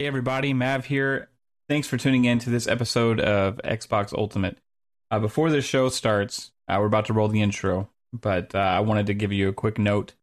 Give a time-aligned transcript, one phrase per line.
[0.00, 1.28] Hey everybody, Mav here.
[1.68, 4.56] Thanks for tuning in to this episode of Xbox Ultimate.
[5.10, 8.80] Uh, before the show starts, uh, we're about to roll the intro, but uh, I
[8.80, 10.14] wanted to give you a quick note.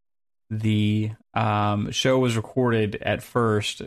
[0.49, 3.83] The um, show was recorded at first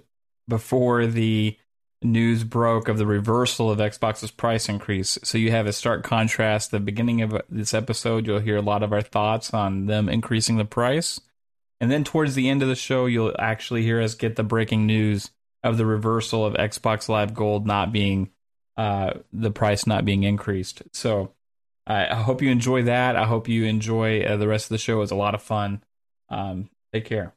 [0.47, 1.57] before the
[2.03, 5.19] news broke of the reversal of Xbox's price increase.
[5.25, 6.71] So you have a stark contrast.
[6.71, 10.57] The beginning of this episode, you'll hear a lot of our thoughts on them increasing
[10.57, 11.21] the price.
[11.81, 14.87] And then towards the end of the show, you'll actually hear us get the breaking
[14.87, 15.33] news
[15.63, 18.31] of the reversal of Xbox Live Gold not being
[18.77, 20.83] uh, the price not being increased.
[20.93, 21.35] So
[21.87, 23.17] I hope you enjoy that.
[23.17, 24.97] I hope you enjoy uh, the rest of the show.
[24.97, 25.83] It was a lot of fun.
[26.29, 27.35] Um, take care.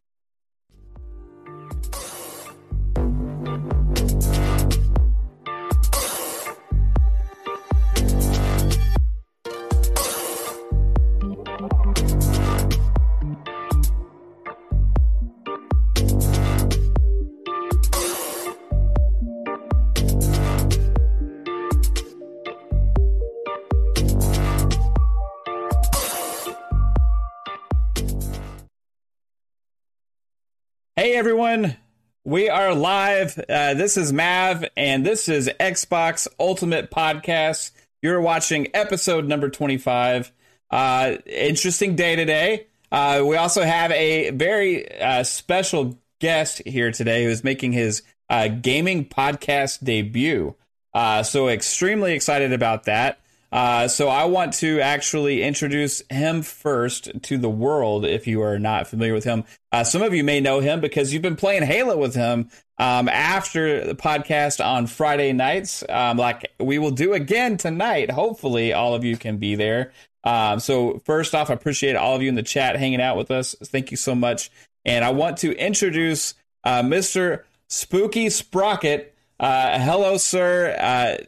[32.34, 33.38] We are live.
[33.48, 37.70] Uh, this is Mav, and this is Xbox Ultimate Podcast.
[38.02, 40.32] You're watching episode number 25.
[40.72, 42.66] Uh, interesting day today.
[42.92, 48.48] Uh, we also have a very uh, special guest here today who's making his uh,
[48.48, 50.56] gaming podcast debut.
[50.92, 53.20] Uh, so, extremely excited about that.
[53.54, 58.04] Uh, so I want to actually introduce him first to the world.
[58.04, 61.14] If you are not familiar with him, uh, some of you may know him because
[61.14, 66.52] you've been playing Halo with him um, after the podcast on Friday nights, um, like
[66.60, 68.10] we will do again tonight.
[68.10, 69.92] Hopefully, all of you can be there.
[70.24, 73.30] Um, so first off, I appreciate all of you in the chat hanging out with
[73.30, 73.56] us.
[73.66, 74.50] Thank you so much.
[74.84, 77.44] And I want to introduce uh, Mr.
[77.68, 79.14] Spooky Sprocket.
[79.40, 81.28] Uh, hello, sir.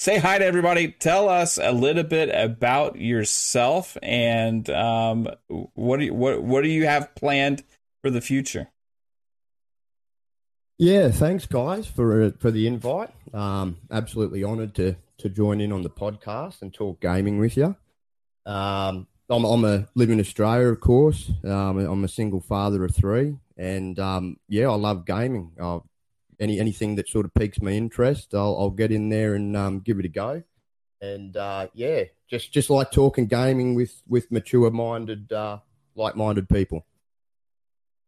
[0.00, 0.92] Say hi to everybody.
[0.92, 5.28] Tell us a little bit about yourself and um,
[5.74, 7.62] what do you, what what do you have planned
[8.00, 8.68] for the future?
[10.78, 13.10] Yeah, thanks guys for uh, for the invite.
[13.34, 17.76] Um, absolutely honoured to to join in on the podcast and talk gaming with you.
[18.46, 21.30] Um, I'm I'm a live in Australia, of course.
[21.44, 25.52] Um, I'm a single father of three, and um, yeah, I love gaming.
[25.60, 25.82] I've
[26.40, 29.80] any anything that sort of piques my interest, I'll, I'll get in there and um,
[29.80, 30.42] give it a go.
[31.00, 35.58] And uh, yeah, just just like talking gaming with with mature minded, uh,
[35.94, 36.84] like minded people.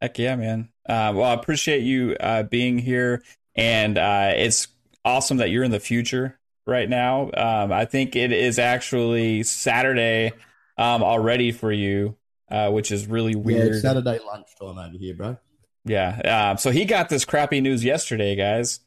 [0.00, 0.70] Heck yeah, man!
[0.88, 3.22] Uh, well, I appreciate you uh, being here,
[3.54, 4.68] and uh, it's
[5.04, 7.30] awesome that you're in the future right now.
[7.34, 10.32] Um, I think it is actually Saturday
[10.76, 12.16] um, already for you,
[12.50, 13.74] uh, which is really weird.
[13.74, 15.38] Yeah, Saturday lunchtime over here, bro.
[15.84, 16.50] Yeah.
[16.50, 18.80] Um, so he got this crappy news yesterday, guys.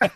[0.00, 0.10] Tell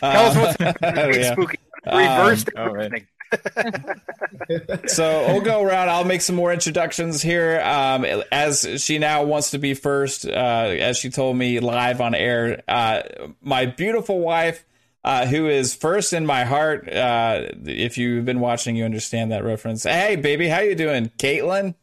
[0.00, 0.78] us what's
[1.16, 1.32] yeah.
[1.32, 1.58] spooky.
[1.86, 3.06] Reversed um, everything.
[4.86, 5.90] so we'll go around.
[5.90, 7.60] I'll make some more introductions here.
[7.60, 12.14] Um, as she now wants to be first, uh, as she told me live on
[12.14, 13.02] air, uh,
[13.42, 14.64] my beautiful wife,
[15.04, 16.88] uh, who is first in my heart.
[16.88, 19.84] Uh, if you've been watching, you understand that reference.
[19.84, 21.74] Hey, baby, how you doing, Caitlin?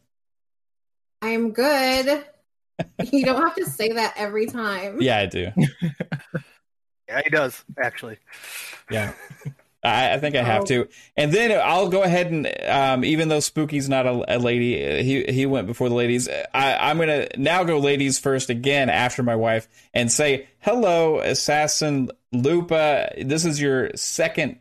[1.22, 2.26] I'm good
[3.12, 5.02] you don't have to say that every time.
[5.02, 5.52] Yeah, I do.
[7.08, 8.18] yeah, he does actually.
[8.90, 9.14] Yeah.
[9.86, 10.66] I, I think I have oh.
[10.66, 15.04] to, and then I'll go ahead and um, even though Spooky's not a, a, lady,
[15.04, 16.28] he he went before the ladies.
[16.54, 22.10] I, I'm gonna now go ladies first again after my wife and say hello, Assassin
[22.32, 23.14] Lupa.
[23.24, 24.58] This is your second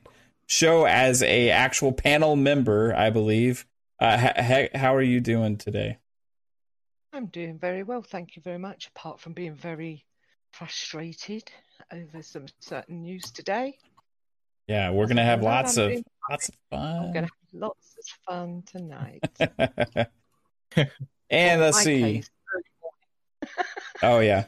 [0.47, 3.67] show as a actual panel member, I believe.
[3.99, 5.99] Uh, ha- how are you doing today?
[7.15, 8.89] I'm doing very well, thank you very much.
[8.89, 10.05] Apart from being very
[10.51, 11.49] frustrated
[11.93, 13.79] over some certain news today.
[14.67, 15.93] Yeah, we're gonna have lots of
[16.29, 16.97] lots of fun.
[16.97, 19.23] I'm gonna have lots of fun tonight.
[21.31, 22.25] and let's see.
[24.03, 24.47] oh yeah.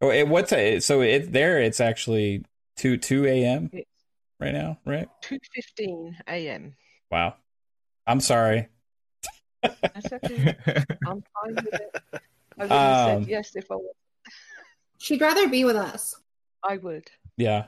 [0.00, 1.60] Oh, it, what's a, so it there?
[1.60, 2.46] It's actually
[2.76, 3.70] two two a.m.
[4.40, 5.08] right now, right?
[5.20, 6.76] Two fifteen a.m.
[7.10, 7.34] Wow.
[8.06, 8.68] I'm sorry.
[9.62, 10.56] That's okay.
[11.06, 11.96] I'm fine with it.
[12.58, 13.94] I would have um, said yes if I was.
[14.98, 16.14] She'd rather be with us.
[16.62, 17.08] I would.
[17.36, 17.66] Yeah.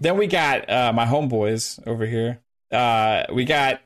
[0.00, 2.40] Then we got uh, my homeboys over here.
[2.70, 3.80] Uh, we got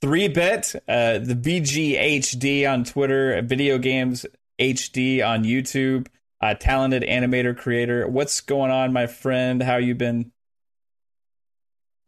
[0.00, 4.24] three bit, uh, the VGHD on Twitter, video games
[4.58, 6.06] HD on YouTube,
[6.40, 8.08] uh, talented animator creator.
[8.08, 9.62] What's going on, my friend?
[9.62, 10.32] How you been?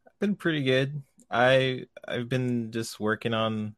[0.06, 1.02] I've been pretty good.
[1.30, 3.75] I I've been just working on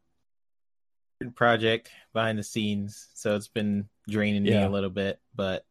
[1.35, 4.61] project behind the scenes, so it's been draining yeah.
[4.61, 5.19] me a little bit.
[5.35, 5.65] But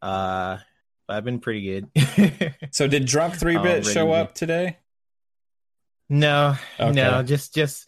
[0.00, 0.58] Uh,
[1.08, 2.54] I've been pretty good.
[2.70, 4.76] so did drunk three bit show up today?
[6.08, 6.92] no, Okay.
[6.92, 7.87] no, just just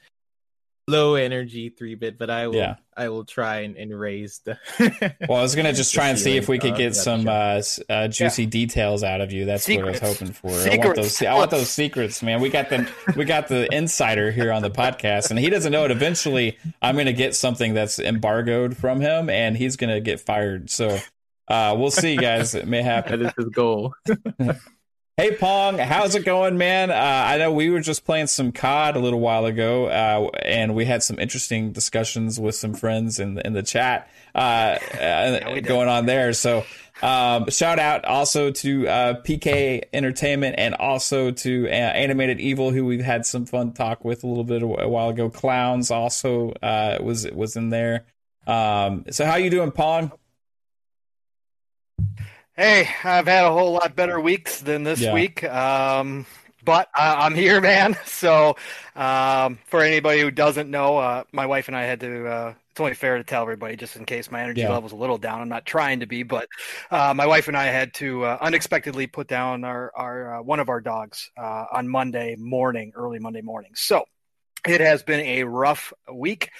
[0.91, 2.77] low energy three bit, but I will Yeah.
[2.97, 4.59] I will try and, and raise the.
[5.29, 7.63] Well, I was gonna just try and see if we could Uh, get some uh,
[7.89, 9.45] uh, juicy details out of you.
[9.47, 10.51] That's what I was hoping for.
[10.51, 11.23] I want those.
[11.23, 12.41] I want those secrets, man.
[12.41, 15.85] We got the we got the insider here on the podcast, and he doesn't know
[15.85, 15.91] it.
[15.91, 20.69] Eventually, I'm gonna get something that's embargoed from him, and he's gonna get fired.
[20.71, 20.99] So.
[21.49, 22.55] Uh, we'll see, guys.
[22.55, 23.23] It may happen.
[23.23, 23.93] that is his goal.
[25.21, 26.91] Hey Pong, how's it going, man?
[26.91, 30.75] Uh, I know we were just playing some COD a little while ago, uh, and
[30.75, 35.53] we had some interesting discussions with some friends in the, in the chat uh, uh,
[35.57, 35.67] did.
[35.67, 36.33] going on there.
[36.33, 36.65] So,
[37.03, 42.87] um, shout out also to uh, PK Entertainment and also to uh, Animated Evil, who
[42.87, 45.29] we've had some fun talk with a little bit a while ago.
[45.29, 48.07] Clowns also uh, was was in there.
[48.47, 50.13] Um, so, how you doing, Pong?
[52.61, 55.15] Hey, I've had a whole lot better weeks than this Yeah.
[55.15, 55.43] week.
[55.45, 56.27] Um,
[56.63, 57.97] but I, I'm here, man.
[58.05, 58.55] So,
[58.95, 62.27] um, for anybody who doesn't know, uh, my wife and I had to.
[62.27, 64.73] Uh, it's only fair to tell everybody, just in case my energy Yeah.
[64.73, 65.41] level's a little down.
[65.41, 66.49] I'm not trying to be, but
[66.91, 70.61] uh, my wife and I had to uh, unexpectedly put down our our uh, one
[70.61, 73.71] of our dogs uh, on Monday morning, early Monday morning.
[73.75, 74.05] So,
[74.69, 76.51] it has been a rough week.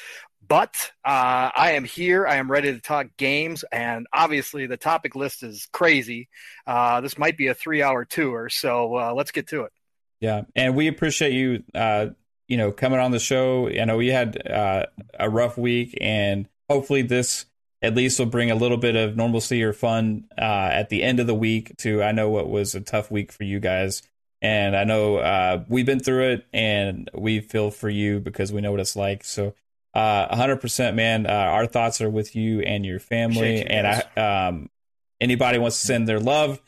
[0.51, 2.27] But uh, I am here.
[2.27, 6.29] I am ready to talk games, and obviously the topic list is crazy.
[6.67, 9.73] Uh, this might be a three-hour tour, so uh, let's get to it.
[10.19, 12.09] Yeah, and we appreciate you, uh,
[12.49, 13.69] you know, coming on the show.
[13.69, 14.87] I know we had uh,
[15.21, 17.47] a rough week, and hopefully this
[17.81, 21.21] at least will bring a little bit of normalcy or fun uh, at the end
[21.21, 21.77] of the week.
[21.79, 24.03] To I know what was a tough week for you guys,
[24.43, 28.73] and I know we've been through it, and we feel for you because we know
[28.73, 29.23] what it's like.
[29.23, 29.55] So.
[29.93, 34.49] Uh, 100% man uh, our thoughts are with you and your family you and i
[34.49, 34.71] um
[35.21, 36.61] anybody wants to send their love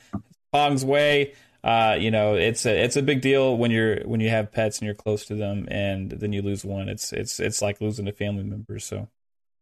[0.52, 1.32] pong's way
[1.64, 4.78] uh, you know, it's a it's a big deal when you're when you have pets
[4.78, 6.88] and you're close to them, and then you lose one.
[6.88, 8.80] It's it's it's like losing a family member.
[8.80, 9.08] So,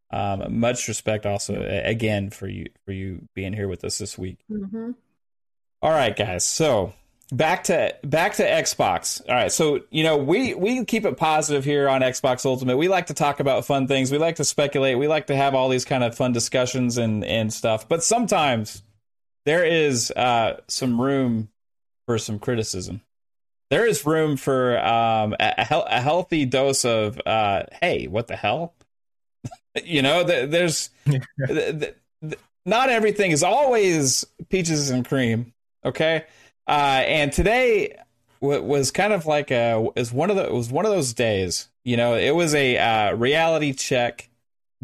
[0.09, 4.39] um, much respect also again for you for you being here with us this week.
[4.51, 4.91] Mm-hmm.
[5.83, 6.43] All right, guys.
[6.43, 6.93] So
[7.31, 9.21] back to back to Xbox.
[9.27, 9.51] All right.
[9.51, 12.77] So you know we we keep it positive here on Xbox Ultimate.
[12.77, 14.11] We like to talk about fun things.
[14.11, 14.97] We like to speculate.
[14.97, 17.87] We like to have all these kind of fun discussions and and stuff.
[17.87, 18.83] But sometimes
[19.45, 21.49] there is uh, some room
[22.05, 23.01] for some criticism.
[23.69, 28.73] There is room for um, a, a healthy dose of uh, hey, what the hell?
[29.83, 35.53] you know, th- there's th- th- th- not everything is always peaches and cream.
[35.85, 36.25] Okay,
[36.67, 37.97] uh, and today
[38.39, 41.69] was kind of like a is one of the was one of those days.
[41.83, 44.29] You know, it was a uh, reality check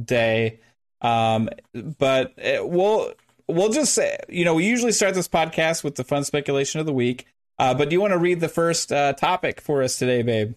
[0.03, 0.59] day.
[1.01, 3.13] Um, but it, we'll
[3.47, 6.85] we'll just say, you know, we usually start this podcast with the fun speculation of
[6.85, 7.27] the week.
[7.59, 10.53] Uh, but do you want to read the first uh, topic for us today, babe?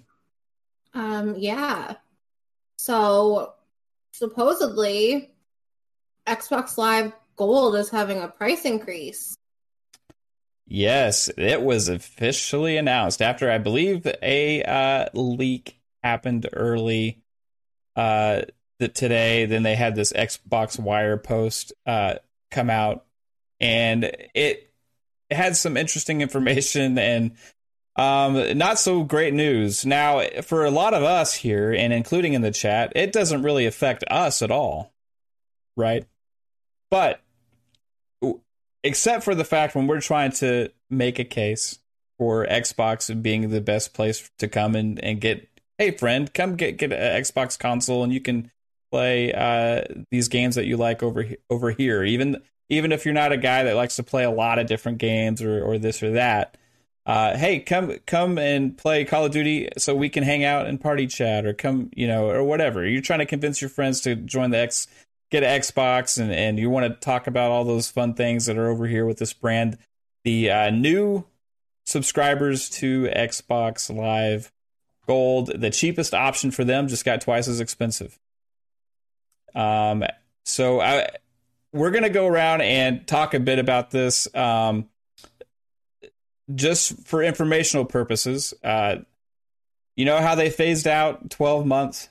[0.93, 1.95] Um, yeah.
[2.77, 3.55] So
[4.13, 5.31] supposedly
[6.27, 9.37] Xbox Live Gold is having a price increase.
[10.73, 17.25] Yes, it was officially announced after I believe a uh, leak happened early
[17.97, 18.43] uh,
[18.79, 19.47] today.
[19.47, 22.15] Then they had this Xbox Wire post uh,
[22.53, 23.05] come out,
[23.59, 24.73] and it
[25.29, 27.33] had some interesting information and
[27.97, 29.85] um, not so great news.
[29.85, 33.67] Now, for a lot of us here, and including in the chat, it doesn't really
[33.67, 34.95] affect us at all,
[35.77, 36.07] right?
[36.93, 37.21] But
[38.83, 41.79] except for the fact when we're trying to make a case
[42.19, 46.77] for Xbox being the best place to come and, and get, hey friend, come get
[46.77, 48.51] get an Xbox console and you can
[48.91, 52.05] play uh, these games that you like over over here.
[52.05, 54.99] Even even if you're not a guy that likes to play a lot of different
[54.99, 56.57] games or or this or that.
[57.07, 60.81] Uh, hey, come come and play Call of Duty so we can hang out and
[60.81, 62.87] party chat or come, you know, or whatever.
[62.87, 64.87] You're trying to convince your friends to join the X
[65.31, 68.59] get an Xbox and, and you want to talk about all those fun things that
[68.59, 69.79] are over here with this brand,
[70.25, 71.25] the uh, new
[71.87, 74.53] subscribers to Xbox Live
[75.07, 78.19] Gold, the cheapest option for them just got twice as expensive.
[79.55, 80.05] Um,
[80.45, 81.09] so I,
[81.73, 84.89] we're gonna go around and talk a bit about this, um,
[86.55, 88.55] just for informational purposes.
[88.63, 88.97] Uh,
[89.97, 92.09] you know how they phased out twelve months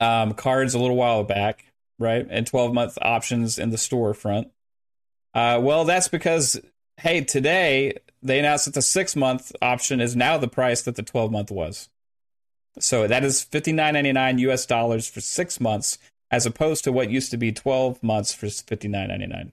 [0.00, 1.67] um, cards a little while back
[1.98, 2.26] right?
[2.28, 4.50] And 12 month options in the storefront.
[5.34, 6.60] Uh, well, that's because,
[6.98, 11.02] hey, today they announced that the six month option is now the price that the
[11.02, 11.88] 12 month was.
[12.80, 15.98] So that is $59.99 US dollars for six months,
[16.30, 19.52] as opposed to what used to be 12 months for $59.99.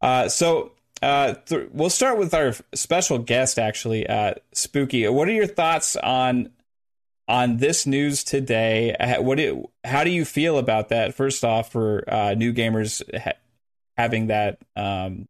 [0.00, 5.06] Uh, so uh, th- we'll start with our special guest, actually, uh, Spooky.
[5.08, 6.50] What are your thoughts on
[7.30, 8.94] on this news today?
[8.94, 11.14] Uh, what do, how do you feel about that?
[11.14, 13.38] First off, for uh, new gamers ha-
[13.96, 15.28] having that um,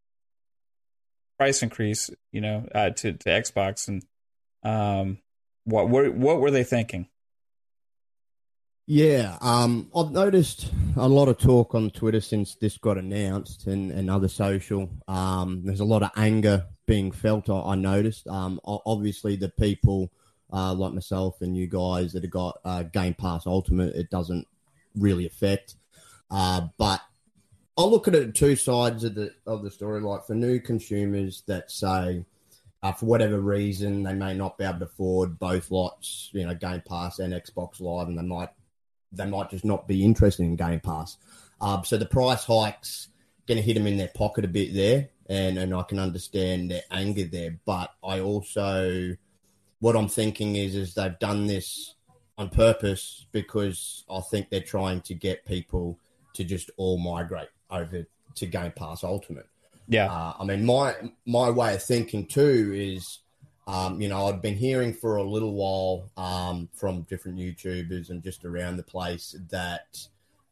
[1.38, 4.02] price increase, you know, uh, to to Xbox, and
[4.62, 5.18] um,
[5.64, 7.06] what were what were they thinking?
[8.86, 13.92] Yeah, um, I've noticed a lot of talk on Twitter since this got announced and,
[13.92, 14.90] and other social.
[15.06, 17.48] Um, there's a lot of anger being felt.
[17.48, 18.26] I, I noticed.
[18.26, 20.10] Um, obviously, the people
[20.52, 24.46] uh, like myself and you guys that have got uh, Game Pass Ultimate, it doesn't
[24.94, 25.76] really affect.
[26.30, 27.00] Uh, but
[27.76, 30.00] I look at it two sides of the of the story.
[30.00, 32.24] Like for new consumers that say,
[32.82, 36.54] uh, for whatever reason, they may not be able to afford both lots, you know,
[36.54, 38.50] Game Pass and Xbox Live, and they might
[39.12, 41.16] they might just not be interested in Game Pass.
[41.60, 43.08] Um, so the price hikes
[43.46, 46.70] going to hit them in their pocket a bit there, and and I can understand
[46.70, 47.58] their anger there.
[47.64, 49.16] But I also,
[49.80, 51.94] what I'm thinking is, is they've done this
[52.38, 55.98] on purpose because I think they're trying to get people
[56.34, 58.06] to just all migrate over
[58.36, 59.46] to Game Pass Ultimate.
[59.88, 60.94] Yeah, uh, I mean my
[61.26, 63.20] my way of thinking too is
[63.70, 68.20] um, you know, I'd been hearing for a little while um, from different YouTubers and
[68.20, 69.96] just around the place that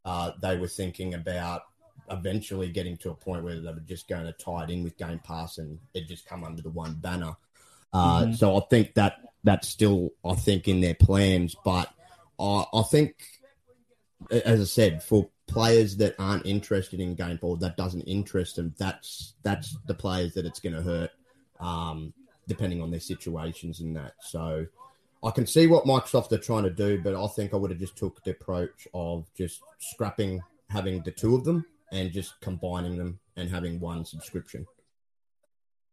[0.05, 1.63] uh, they were thinking about
[2.11, 4.97] eventually getting to a point where they were just going to tie it in with
[4.99, 7.33] Game Pass and it just come under the one banner.
[7.93, 8.33] Uh, mm-hmm.
[8.35, 11.55] So I think that that's still, I think, in their plans.
[11.65, 11.91] But
[12.39, 13.15] I, I think,
[14.31, 18.75] as I said, for players that aren't interested in Game Pass, that doesn't interest them.
[18.79, 21.11] That's that's the players that it's going to hurt.
[21.61, 22.13] Um,
[22.49, 24.15] depending on their situations and that.
[24.21, 24.67] So
[25.23, 27.79] I can see what Microsoft are trying to do, but I think I would have
[27.79, 30.41] just took the approach of just scrapping
[30.71, 34.67] having the two of them and just combining them and having one subscription.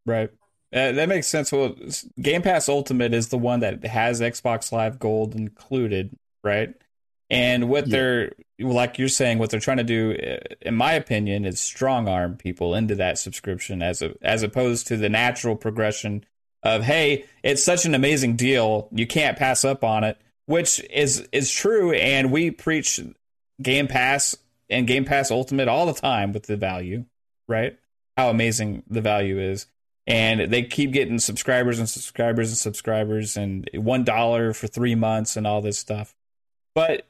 [0.06, 0.30] Right.
[0.76, 1.54] Uh, that makes sense.
[1.54, 1.74] Well,
[2.22, 6.76] Game Pass Ultimate is the one that has Xbox Live Gold included, right?
[7.30, 7.92] And what yeah.
[7.92, 12.10] they're like you're saying, what they're trying to do, uh, in my opinion, is strong
[12.10, 16.26] arm people into that subscription as a as opposed to the natural progression
[16.62, 21.28] of hey, it's such an amazing deal, you can't pass up on it, which is
[21.32, 23.00] is true, and we preach
[23.62, 24.36] Game Pass
[24.70, 27.06] and Game Pass Ultimate all the time with the value,
[27.48, 27.78] right?
[28.18, 29.68] How amazing the value is.
[30.08, 35.36] And they keep getting subscribers and subscribers and subscribers and one dollar for three months
[35.36, 36.14] and all this stuff.
[36.76, 37.08] But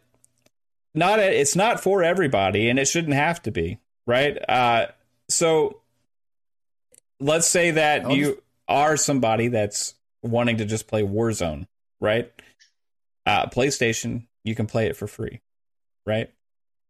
[0.94, 4.38] not it's not for everybody and it shouldn't have to be, right?
[4.50, 4.88] Uh,
[5.30, 5.82] so
[7.20, 11.68] let's say that you are somebody that's wanting to just play Warzone,
[12.00, 12.32] right?
[13.26, 15.42] Uh, PlayStation, you can play it for free,
[16.06, 16.32] right?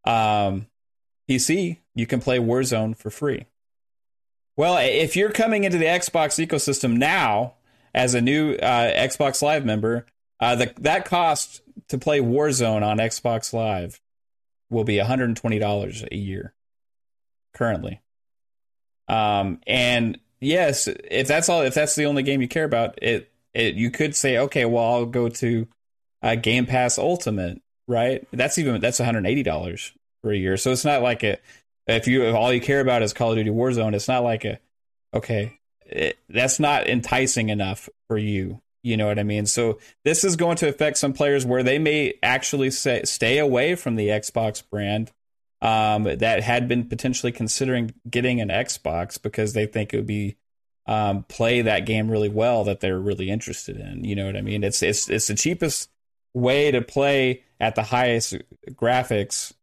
[0.06, 0.68] Um,
[1.30, 3.46] PC, you can play Warzone for free.
[4.58, 7.56] Well, if you're coming into the Xbox ecosystem now
[7.94, 10.06] as a new uh, Xbox Live member,
[10.40, 14.00] uh, the, that cost to play Warzone on Xbox Live
[14.70, 16.54] will be $120 a year
[17.54, 18.02] currently.
[19.08, 23.32] Um, and yes, if that's all, if that's the only game you care about, it,
[23.54, 25.68] it you could say, okay, well, I'll go to
[26.22, 28.26] uh, Game Pass Ultimate, right?
[28.32, 30.58] That's even that's one hundred eighty dollars for a year.
[30.58, 31.38] So it's not like a
[31.88, 34.46] if you if all you care about is Call of Duty Warzone, it's not like
[34.46, 34.60] a
[35.14, 38.62] okay, it, that's not enticing enough for you.
[38.84, 39.48] You know what I mean?
[39.48, 43.74] So this is going to affect some players where they may actually say, stay away
[43.74, 45.12] from the Xbox brand
[45.62, 50.38] um, that had been potentially considering getting an Xbox because they think it would be
[50.86, 54.04] um, play that game really well that they're really interested in.
[54.04, 54.64] You know what I mean?
[54.64, 55.90] It's it's it's the cheapest
[56.36, 58.38] way to play at the highest
[58.74, 59.54] graphics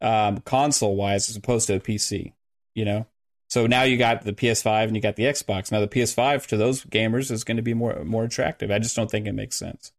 [0.00, 2.32] um, console wise as opposed to a PC.
[2.74, 3.06] You know,
[3.48, 5.72] so now you got the PS5 and you got the Xbox.
[5.72, 8.70] Now the PS5 to those gamers is going to be more more attractive.
[8.70, 9.92] I just don't think it makes sense.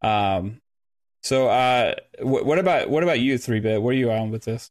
[0.00, 0.60] Um,
[1.22, 3.80] so, uh, what about what about you, three bit?
[3.80, 4.70] Where are you on with this?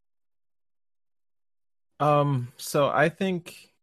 [1.99, 3.73] Um, so I think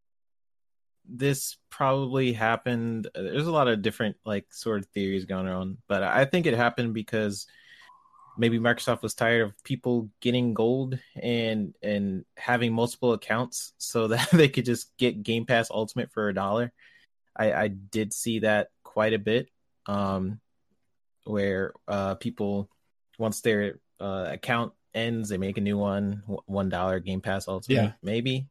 [1.05, 3.09] this probably happened.
[3.15, 6.55] There's a lot of different like sort of theories going on, but I think it
[6.55, 7.47] happened because
[8.37, 14.31] maybe Microsoft was tired of people getting gold and and having multiple accounts so that
[14.31, 16.73] they could just get Game Pass Ultimate for a dollar.
[17.37, 19.49] I, I did see that quite a bit.
[19.87, 20.41] Um,
[21.25, 22.69] where uh, people
[23.19, 27.75] once their uh, account ends, they make a new one, one dollar Game Pass Ultimate,
[27.75, 27.93] yeah.
[28.03, 28.47] maybe.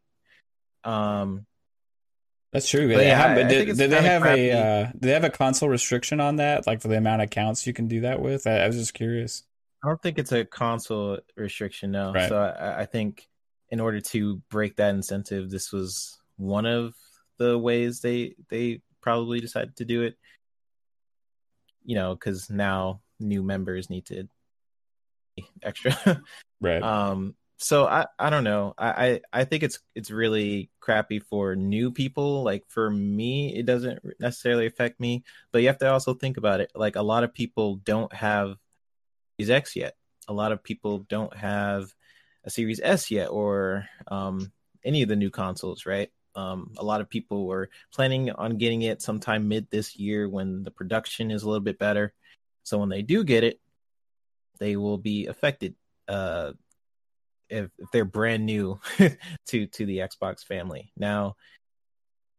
[0.83, 1.45] Um,
[2.51, 2.91] that's true.
[2.91, 4.50] But yeah, have, did, did they have crappy.
[4.50, 7.27] a uh, did they have a console restriction on that, like for the amount of
[7.27, 8.48] accounts you can do that with?
[8.48, 9.43] I, I was just curious.
[9.83, 12.12] I don't think it's a console restriction, no.
[12.12, 12.27] Right.
[12.27, 13.27] So I, I, think
[13.69, 16.95] in order to break that incentive, this was one of
[17.38, 20.17] the ways they they probably decided to do it.
[21.86, 24.27] You know, because now new members need to
[25.63, 26.21] extra.
[26.59, 26.83] Right.
[26.83, 27.36] um.
[27.62, 28.74] So I I don't know.
[28.77, 32.43] I, I I think it's it's really crappy for new people.
[32.43, 35.24] Like for me, it doesn't necessarily affect me.
[35.51, 36.71] But you have to also think about it.
[36.75, 38.55] Like a lot of people don't have
[39.48, 39.96] X yet.
[40.27, 41.93] A lot of people don't have
[42.43, 44.51] a Series S yet, or um,
[44.84, 46.10] any of the new consoles, right?
[46.36, 50.63] Um, a lot of people were planning on getting it sometime mid this year when
[50.63, 52.13] the production is a little bit better.
[52.63, 53.60] So when they do get it,
[54.60, 55.75] they will be affected
[56.08, 56.51] uh,
[57.50, 58.79] if, if they're brand new
[59.48, 60.91] to to the Xbox family.
[60.98, 61.36] Now,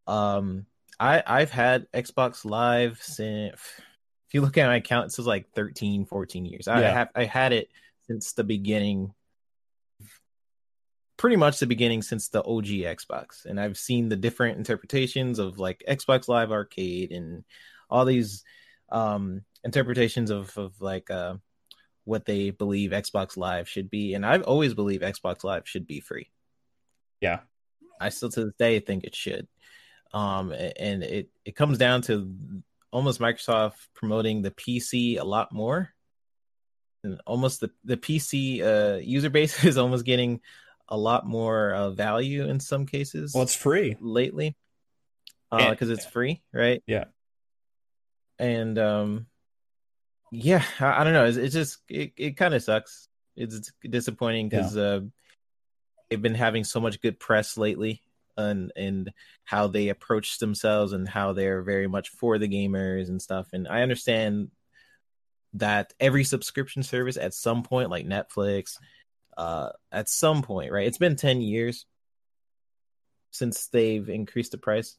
[0.07, 0.67] um,
[0.99, 3.61] I I've had Xbox Live since.
[4.31, 6.69] If you look at my account, it says like 13, 14 years.
[6.69, 6.93] I Yeah.
[6.93, 7.69] have I had it
[8.07, 9.13] since the beginning
[11.17, 13.45] pretty much the beginning since the OG Xbox.
[13.45, 17.43] And I've seen the different interpretations of like Xbox Live Arcade and
[17.91, 18.45] all these
[18.91, 21.35] um interpretations of of like uh
[22.05, 24.15] what they believe Xbox Live should be.
[24.15, 26.31] And I've always believed Xbox Live should be free.
[27.21, 27.41] Yeah.
[28.01, 29.49] I still to this day think it should.
[30.15, 32.33] Um and it it comes down to
[32.93, 35.91] almost Microsoft promoting the PC a lot more.
[37.03, 40.41] And almost the the PC uh user base is almost getting
[40.89, 43.97] a lot more uh, value in some cases well, it's free.
[44.01, 44.57] lately
[45.51, 46.83] because it's free, right?
[46.87, 47.05] Yeah.
[48.39, 49.27] And um,
[50.31, 51.27] yeah, I, I don't know.
[51.27, 53.09] It's, it's just it, it kind of sucks.
[53.37, 55.01] It's, disappointing because uh,
[56.09, 58.03] they've been having so much good press lately,
[58.47, 59.13] and and
[59.45, 63.49] how they approach themselves and how they're very much for the gamers and stuff.
[63.53, 64.51] And I understand
[65.55, 68.77] that every subscription service at some point, like Netflix,
[69.37, 70.87] uh, at some point, right?
[70.87, 71.87] It's been ten years
[73.33, 74.97] since they've increased the price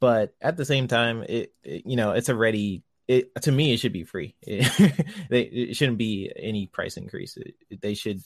[0.00, 3.78] but at the same time it, it- you know it's already it to me it
[3.78, 8.20] should be free it, they, it shouldn't be any price increase it, they should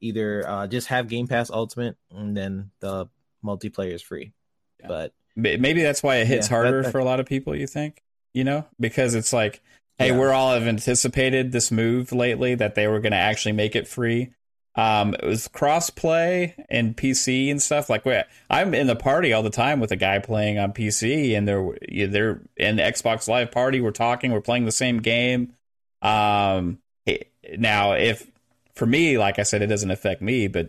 [0.00, 3.06] either uh, just have game pass ultimate and then the
[3.44, 4.32] multiplayer is free
[4.80, 4.88] Yeah.
[4.88, 7.54] but Maybe that's why it hits Yeah, harder that- for a lot of people.
[7.56, 8.02] You think,
[8.34, 9.62] you know, because it's like,
[9.98, 10.18] hey, Yeah.
[10.18, 13.86] we're all have anticipated this move lately that they were going to actually make it
[13.88, 14.32] free.
[14.74, 17.88] Um, it was crossplay and PC and stuff.
[17.88, 21.34] Like, we- I'm in the party all the time with a guy playing on PC,
[21.34, 23.80] and they're they're in the Xbox Live party.
[23.80, 25.54] We're talking, we're playing the same game.
[26.02, 28.26] Um, it- now if
[28.74, 30.68] for me, like I said, it doesn't affect me, but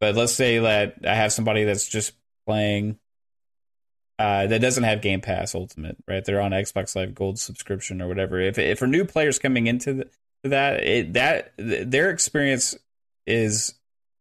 [0.00, 2.12] but let's say that I have somebody that's just
[2.46, 2.98] playing
[4.18, 6.22] uh, that doesn't have Game Pass Ultimate, right?
[6.24, 8.38] They're on Xbox Live Gold subscription or whatever.
[8.38, 10.08] If if for new players coming into the,
[10.44, 12.76] that, it, that their experience
[13.26, 13.74] is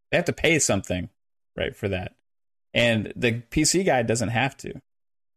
[0.10, 1.10] they have to pay something,
[1.58, 2.14] right, for that,
[2.74, 4.82] and the PC guy doesn't have to.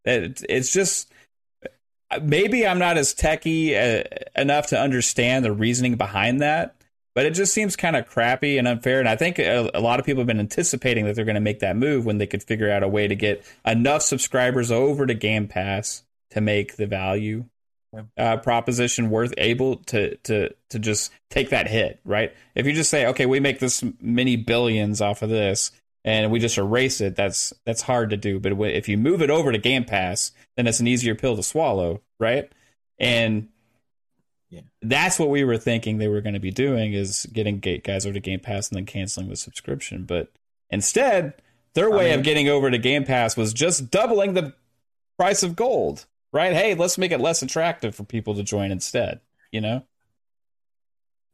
[0.05, 1.11] It, it's just
[2.21, 4.05] maybe I'm not as techy uh,
[4.37, 6.77] enough to understand the reasoning behind that,
[7.15, 9.01] but it just seems kind of crappy and unfair.
[9.01, 11.41] And I think a, a lot of people have been anticipating that they're going to
[11.41, 15.07] make that move when they could figure out a way to get enough subscribers over
[15.07, 17.45] to Game Pass to make the value
[18.17, 22.35] uh, proposition worth able to to to just take that hit, right?
[22.55, 25.71] If you just say, okay, we make this many billions off of this,
[26.05, 28.41] and we just erase it, that's that's hard to do.
[28.41, 31.43] But if you move it over to Game Pass, then it's an easier pill to
[31.43, 32.51] swallow, right?
[32.99, 33.49] And
[34.53, 34.61] Yeah.
[34.83, 38.13] that's what we were thinking they were going to be doing is getting guys over
[38.13, 40.05] to Game Pass and then canceling the subscription.
[40.05, 40.31] But
[40.69, 41.33] instead,
[41.73, 44.53] their I way of getting over to Game Pass was just doubling the
[45.19, 46.53] price of gold, right?
[46.53, 49.21] Hey, let's make it less attractive for people to join instead.
[49.51, 49.83] You know?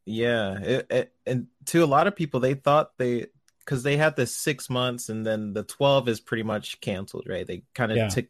[0.05, 3.27] Yeah, it, it, and to a lot of people, they thought they
[3.59, 7.45] because they had the six months and then the twelve is pretty much canceled, right?
[7.45, 8.07] They kind of Yeah.
[8.07, 8.25] took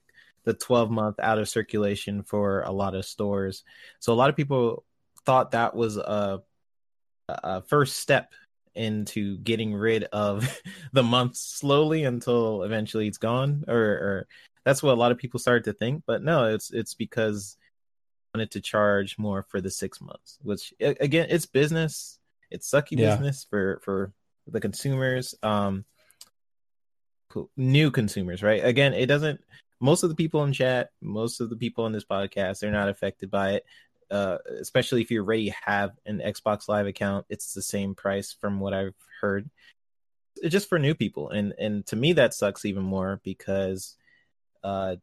[0.50, 3.64] the twelve month out of circulation for a lot of stores,
[4.00, 4.84] so a lot of people
[5.26, 6.42] thought that was a,
[7.28, 8.34] a first step
[8.74, 10.60] into getting rid of
[10.94, 14.28] the month slowly until eventually it's gone, or, or
[14.66, 16.02] that's what a lot of people started to think.
[16.08, 17.58] But no, it's it's because
[18.34, 22.18] wanted to charge more for the six months, which again, it's business.
[22.50, 23.12] It's sucky Yeah.
[23.12, 24.14] business for for
[24.48, 25.86] the consumers, um,
[27.56, 28.66] new consumers, right?
[28.66, 29.42] Again, it doesn't.
[29.80, 32.90] Most of the people in chat, most of the people in this podcast, they're not
[32.90, 33.66] affected by it.
[34.12, 38.60] Uh, especially if you already have an Xbox Live account, it's the same price from
[38.60, 39.50] what I've heard.
[40.38, 43.96] It's just for new people, and and to me that sucks even more because
[44.64, 44.96] uh,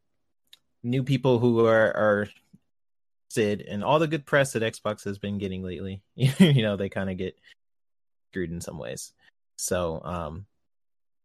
[0.83, 2.29] new people who are are
[3.29, 6.89] Sid and all the good press that Xbox has been getting lately, you know, they
[6.89, 7.37] kind of get
[8.31, 9.13] screwed in some ways.
[9.57, 10.45] So, um,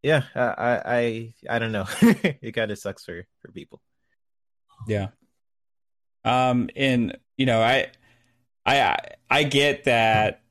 [0.02, 1.86] yeah, I, I, I don't know.
[2.00, 3.80] it kind of sucks for for people.
[4.86, 5.08] Yeah.
[6.24, 7.88] Um, and you know, I,
[8.64, 8.96] I,
[9.30, 10.42] I get that.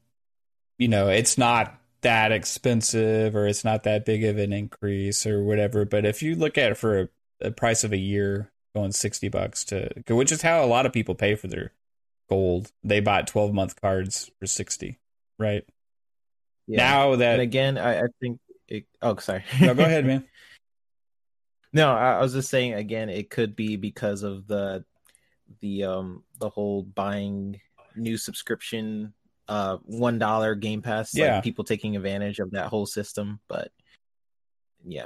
[0.78, 5.44] You know, it's not that expensive or it's not that big of an increase or
[5.44, 5.86] whatever.
[5.86, 7.10] But if you look at it for a,
[7.42, 10.94] a price of a year, going sixty bucks to, which is how a lot of
[10.94, 11.74] people pay for their
[12.30, 12.72] gold.
[12.84, 15.00] They bought twelve month cards for sixty,
[15.38, 15.64] right?
[16.68, 16.78] Yeah.
[16.78, 18.40] Now that and again, I, I think.
[18.72, 19.44] It, oh, sorry.
[19.60, 20.24] no, go ahead, man.
[21.74, 24.84] No, I, I was just saying again, it could be because of the
[25.62, 27.62] the um the whole buying
[27.96, 29.14] new subscription
[29.48, 31.36] uh one dollar game pass Yeah.
[31.36, 33.72] like people taking advantage of that whole system but
[34.86, 35.06] yeah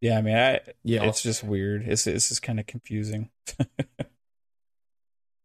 [0.00, 1.86] Yeah, I mean, I, Yeah, it's just weird.
[1.86, 3.30] It's it's just kind of confusing.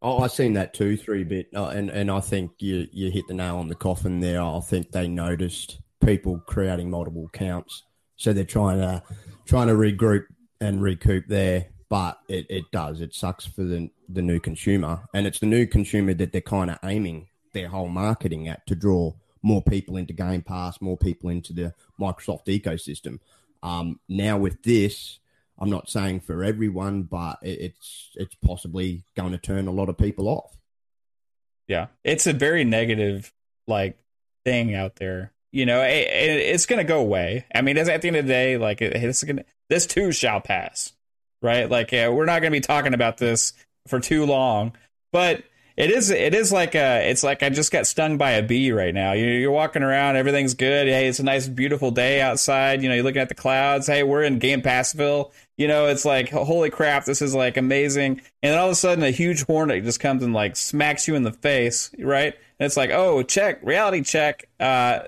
[0.02, 3.28] Oh, I've seen that too, three bit, uh, and and I think you you hit
[3.28, 4.42] the nail on the coffin there.
[4.42, 7.84] I think they noticed people creating multiple accounts,
[8.16, 9.04] so they're trying to
[9.46, 10.26] trying to regroup
[10.62, 11.68] and recoup there.
[11.90, 15.68] But it, it does it sucks for the the new consumer, and it's the new
[15.68, 20.14] consumer that they're kind of aiming their whole marketing at to draw more people into
[20.14, 23.20] Game Pass, more people into the Microsoft ecosystem.
[23.62, 25.20] Um, now with this,
[25.60, 29.90] I'm not saying for everyone, but it, it's it's possibly going to turn a lot
[29.90, 30.58] of people off.
[31.68, 33.32] Yeah, it's a very negative
[33.68, 33.98] like
[34.44, 35.32] thing out there.
[35.56, 37.46] You know, it, it, it's going to go away.
[37.56, 40.42] I mean, at the end of the day, like it, it's going this too shall
[40.42, 40.92] pass,
[41.42, 41.70] right?
[41.70, 43.54] Like uh, we're not going to be talking about this
[43.88, 44.74] for too long,
[45.14, 45.46] but
[45.78, 48.74] it is it is like a it's like I just got stung by a bee
[48.74, 49.14] right now.
[49.14, 50.88] You, you're walking around, everything's good.
[50.88, 52.84] Hey, it's a nice, beautiful day outside.
[52.84, 53.88] You know, you're looking at the clouds.
[53.88, 55.32] Hey, we're in Game Passville.
[55.56, 58.20] You know, it's like holy crap, this is like amazing.
[58.44, 61.16] And then all of a sudden, a huge hornet just comes and like smacks you
[61.16, 62.34] in the face, right?
[62.60, 64.50] And it's like, oh, check, reality check.
[64.60, 65.04] Uh,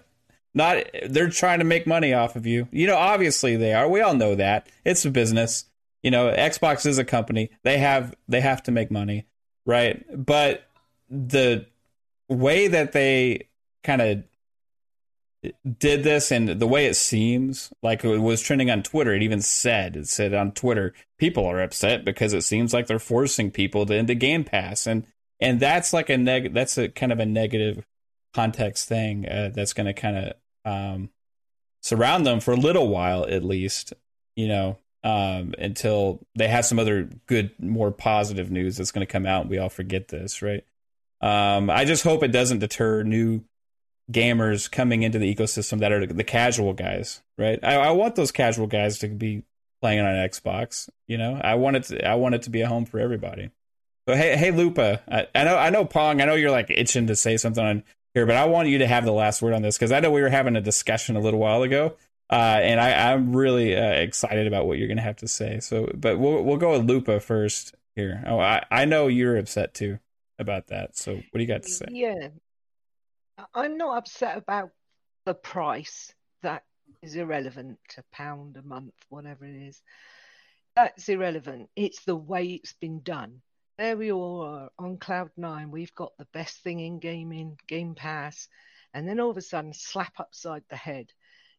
[0.58, 2.68] not they're trying to make money off of you.
[2.72, 3.88] You know, obviously they are.
[3.88, 5.66] We all know that it's a business.
[6.04, 7.50] You know, Xbox is a company.
[7.64, 9.28] They have they have to make money,
[9.66, 10.04] right?
[10.14, 10.68] But
[11.10, 11.68] the
[12.28, 13.48] way that they
[13.84, 14.24] kind of
[15.80, 19.42] did this and the way it seems like it was trending on Twitter, it even
[19.42, 23.86] said it said on Twitter, people are upset because it seems like they're forcing people
[23.86, 25.06] to into Game Pass, and
[25.40, 27.86] and that's like a neg that's a kind of a negative
[28.34, 30.34] context thing uh, that's going to kind of
[30.68, 31.10] um,
[31.82, 33.94] surround them for a little while at least,
[34.36, 39.12] you know, um, until they have some other good, more positive news that's going to
[39.12, 39.42] come out.
[39.42, 40.66] and We all forget this, right?
[41.22, 43.44] Um, I just hope it doesn't deter new
[44.12, 47.60] gamers coming into the ecosystem that are the casual guys, right?
[47.64, 49.44] I, I want those casual guys to be
[49.82, 50.90] playing on Xbox.
[51.08, 53.52] You know, I want it to, I want it to be a home for everybody.
[54.08, 57.08] So hey, hey, Lupa, I, I know, I know, Pong, I know you're like itching
[57.08, 57.84] to say something on
[58.18, 60.10] here, but I want you to have the last word on this because I know
[60.10, 61.96] we were having a discussion a little while ago,
[62.32, 65.60] uh, and I, I'm really uh, excited about what you're going to have to say.
[65.60, 68.24] So, but we'll we'll go with Lupa first here.
[68.26, 70.00] Oh, I I know you're upset too
[70.40, 70.98] about that.
[70.98, 71.86] So, what do you got to say?
[71.92, 72.30] Yeah.
[73.54, 74.72] I'm not upset about
[75.26, 76.12] the price.
[76.42, 76.64] That
[77.04, 77.78] is irrelevant.
[78.00, 79.80] A pound a month, whatever it is.
[80.76, 81.70] That's irrelevant.
[81.76, 83.42] It's the way it's been done.
[83.78, 85.70] There we all are on cloud nine.
[85.70, 88.48] We've got the best thing in gaming, Game Pass,
[88.92, 91.14] and then all of a sudden, slap upside the head.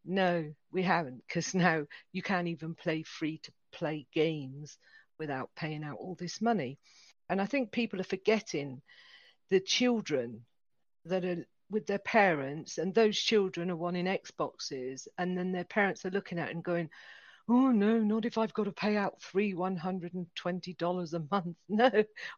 [0.04, 4.78] No, we haven't, because now you can't even play free to play games
[5.16, 6.80] without paying out all this money.
[7.28, 8.82] And I think people are forgetting
[9.50, 10.44] the children
[11.04, 16.04] that are with their parents, and those children are wanting Xboxes, and then their parents
[16.04, 16.90] are looking at it and going,
[17.50, 21.14] Oh no, not if I've got to pay out three one hundred and twenty dollars
[21.14, 21.56] a month.
[21.68, 21.90] No,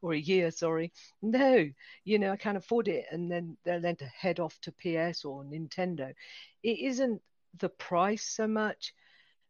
[0.03, 0.93] or a year, sorry.
[1.21, 1.69] No,
[2.05, 3.07] you know, I can't afford it.
[3.11, 6.15] And then they'll then to head off to PS or Nintendo.
[6.63, 7.21] It isn't
[7.59, 8.95] the price so much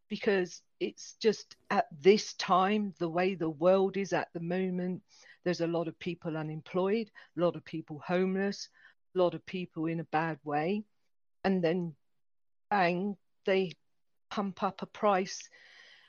[0.09, 5.03] because it's just at this time, the way the world is at the moment,
[5.43, 8.69] there's a lot of people unemployed, a lot of people homeless,
[9.15, 10.83] a lot of people in a bad way.
[11.43, 11.95] And then
[12.69, 13.73] bang, they
[14.31, 15.47] pump up a price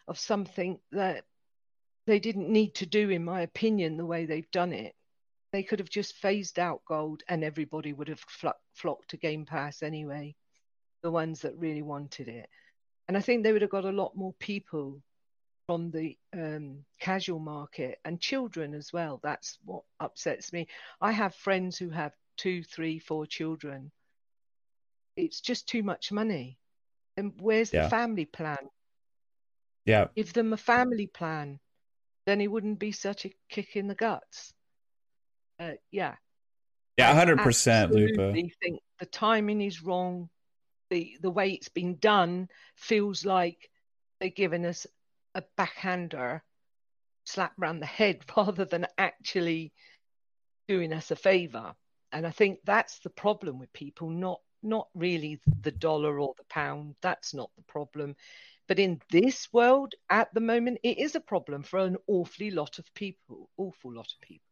[0.09, 1.25] of something that
[2.07, 4.95] they didn't need to do, in my opinion, the way they've done it.
[5.53, 9.45] They could have just phased out gold and everybody would have flo- flocked to Game
[9.45, 10.35] Pass anyway,
[11.03, 12.49] the ones that really wanted it.
[13.09, 15.03] And I think they would have got a lot more people
[15.67, 19.21] from the um, casual market and children as well.
[19.23, 20.69] That's what upsets me.
[21.01, 23.91] I have friends who have two, three, four children.
[25.17, 26.59] It's just too much money.
[27.17, 27.85] And where's Yeah.
[27.85, 28.59] the family plan?
[29.85, 31.59] Yeah, Give them a family plan,
[32.25, 34.53] then it wouldn't be such a kick in the guts.
[35.59, 36.15] Uh, yeah,
[36.97, 38.33] yeah, hundred percent, Lupa.
[38.33, 40.29] think the timing is wrong.
[40.91, 43.71] the the way it's been done feels like
[44.21, 44.87] they're giving us
[45.35, 46.43] a backhander
[47.25, 49.73] slap round the head rather than actually
[50.69, 51.75] doing us a favor.
[52.13, 56.45] And I think that's the problem with people, not not really the dollar or the
[56.45, 56.95] pound.
[57.01, 58.17] That's not the problem.
[58.69, 62.79] But in this world at the moment, it is a problem for an awfully lot
[62.79, 64.47] of people, awful lot of people.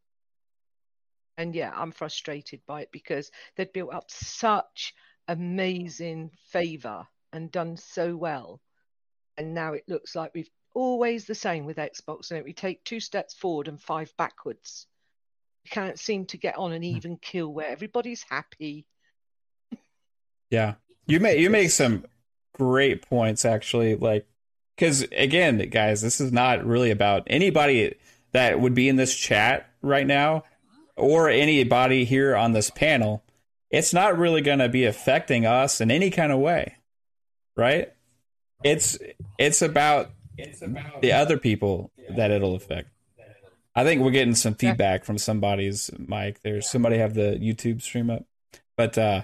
[1.39, 4.95] And yeah, I'm frustrated by it because they'd built up such
[5.27, 8.61] amazing favor and done so well.
[9.39, 13.01] And now it looks like we've always the same with Xbox, and we take two
[13.01, 14.87] steps forward and five backwards.
[15.65, 16.97] We can't seem to get on an hmm.
[16.97, 18.87] even kill where everybody's happy.
[20.51, 20.75] Yeah,
[21.07, 22.05] you make you make some
[22.55, 23.97] great points actually.
[23.97, 24.27] Like,
[24.77, 27.95] because again, guys, this is not really about anybody
[28.33, 30.45] that would be in this chat right now,
[30.97, 33.23] or anybody here on this panel.
[33.71, 36.77] It's not really going to be affecting us in any kind of way,
[37.57, 37.93] right?
[38.65, 38.99] It's
[39.39, 42.89] it's about it's about the other people that it'll affect.
[43.75, 46.43] I think we're getting some feedback from somebody's mic.
[46.43, 48.25] There's somebody have the YouTube stream up,
[48.77, 49.23] but uh,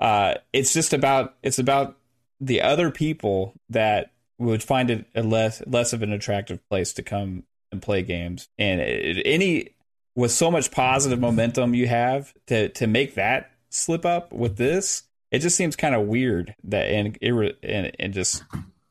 [0.00, 1.96] uh, it's just about it's about
[2.40, 7.02] the other people that would find it a less less of an attractive place to
[7.02, 8.48] come and play games.
[8.58, 9.70] And it, any
[10.16, 15.04] with so much positive momentum you have to to make that slip up with this,
[15.30, 18.44] it just seems kind of weird that and and, and just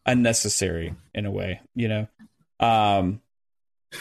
[0.05, 2.07] unnecessary in a way, you know.
[2.59, 3.21] Um,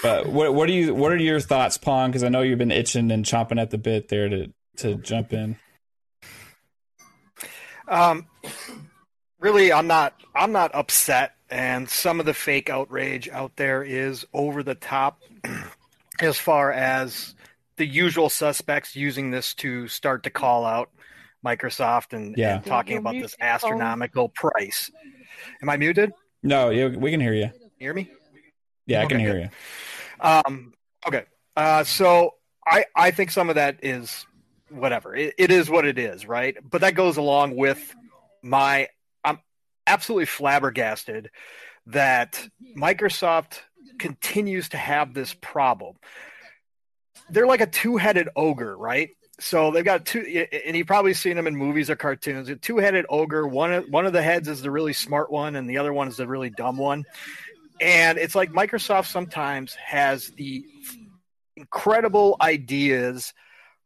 [0.03, 2.11] but what what are you what are your thoughts, Pong?
[2.11, 5.33] Because I know you've been itching and chomping at the bit there to to jump
[5.33, 5.57] in.
[7.88, 8.27] Um,
[9.40, 14.27] really, I'm not I'm not upset, and some of the fake outrage out there is
[14.33, 15.23] over the top,
[16.21, 17.35] as far as
[17.77, 20.90] the usual suspects using this to start to call out
[21.45, 22.57] Microsoft and, yeah.
[22.57, 24.90] and talking about this astronomical price.
[25.61, 26.12] Am I muted?
[26.42, 27.51] No, we can hear you.
[27.79, 28.11] Hear me?
[28.87, 29.51] Yeah, I okay, can hear good.
[30.23, 30.29] you.
[30.29, 30.75] Um,
[31.07, 31.25] okay.
[31.57, 32.35] Uh, so
[32.66, 34.27] I I think some of that is
[34.73, 35.15] whatever.
[35.15, 36.57] It, it is what it is, right?
[36.63, 37.95] But that goes along with
[38.43, 38.89] my.
[39.25, 39.39] I'm
[39.87, 41.31] absolutely flabbergasted
[41.87, 43.59] that Microsoft
[43.99, 45.97] continues to have this problem.
[47.31, 49.11] They're like a two-headed ogre, right?
[49.43, 52.49] so they've got two, and you've probably seen them in movies or cartoons.
[52.49, 53.47] A two-headed ogre.
[53.47, 56.17] One one of the heads is the really smart one, and the other one is
[56.17, 57.05] the really dumb one.
[57.81, 60.65] And it's like Microsoft sometimes has the
[61.57, 63.35] incredible ideas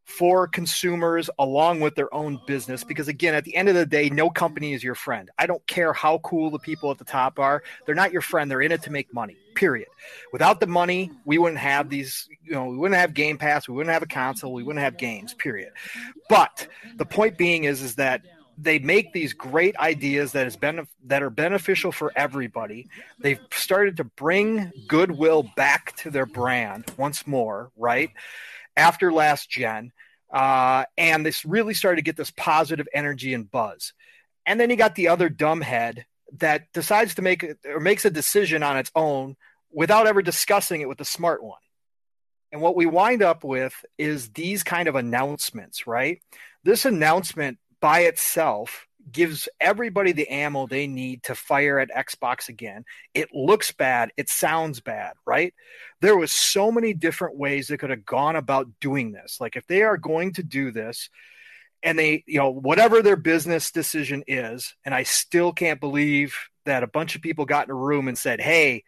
[0.06, 4.08] for consumers along with their own business because again at the end of the day
[4.08, 7.40] no company is your friend i don't care how cool the people at the top
[7.40, 9.88] are they're not your friend they're in it to make money period
[10.32, 13.74] without the money we wouldn't have these you know we wouldn't have game pass we
[13.74, 15.72] wouldn't have a console we wouldn't have games period
[16.28, 18.22] but the point being is is that
[18.58, 22.88] they make these great ideas that is been that are beneficial for everybody.
[23.18, 28.10] They've started to bring goodwill back to their brand once more, right?
[28.76, 29.92] After last gen,
[30.37, 33.94] uh, and this really started to get this positive energy and buzz.
[34.44, 36.05] And then you got the other dumbhead
[36.40, 39.37] that decides to make or makes a decision on its own
[39.72, 41.61] without ever discussing it with the smart one.
[42.53, 46.20] And what we wind up with is these kind of announcements, right?
[46.64, 52.84] This announcement by itself gives everybody the ammo they need to fire at Xbox again.
[53.14, 55.54] It looks bad, it sounds bad, right?
[56.00, 59.38] There was so many different ways they could have gone about doing this.
[59.40, 61.08] Like if they are going to do this
[61.82, 66.82] and they, you know, whatever their business decision is, and I still can't believe that
[66.82, 68.82] a bunch of people got in a room and said, "Hey,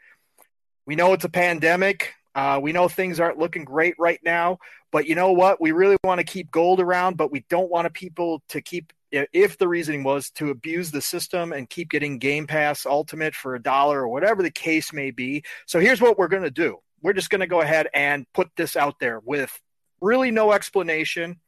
[0.86, 2.14] we know it's a pandemic.
[2.34, 4.58] Uh, we know things aren't looking great right now,
[4.90, 5.60] but you know what?
[5.60, 9.58] We really want to keep gold around, but we don't want people to keep if
[9.58, 13.62] the reasoning was to abuse the system and keep getting Game Pass Ultimate for a
[13.62, 15.44] dollar or whatever the case may be.
[15.66, 16.78] So here's what we're going to do.
[17.02, 19.58] We're just going to go ahead and put this out there with
[20.00, 21.40] really no explanation.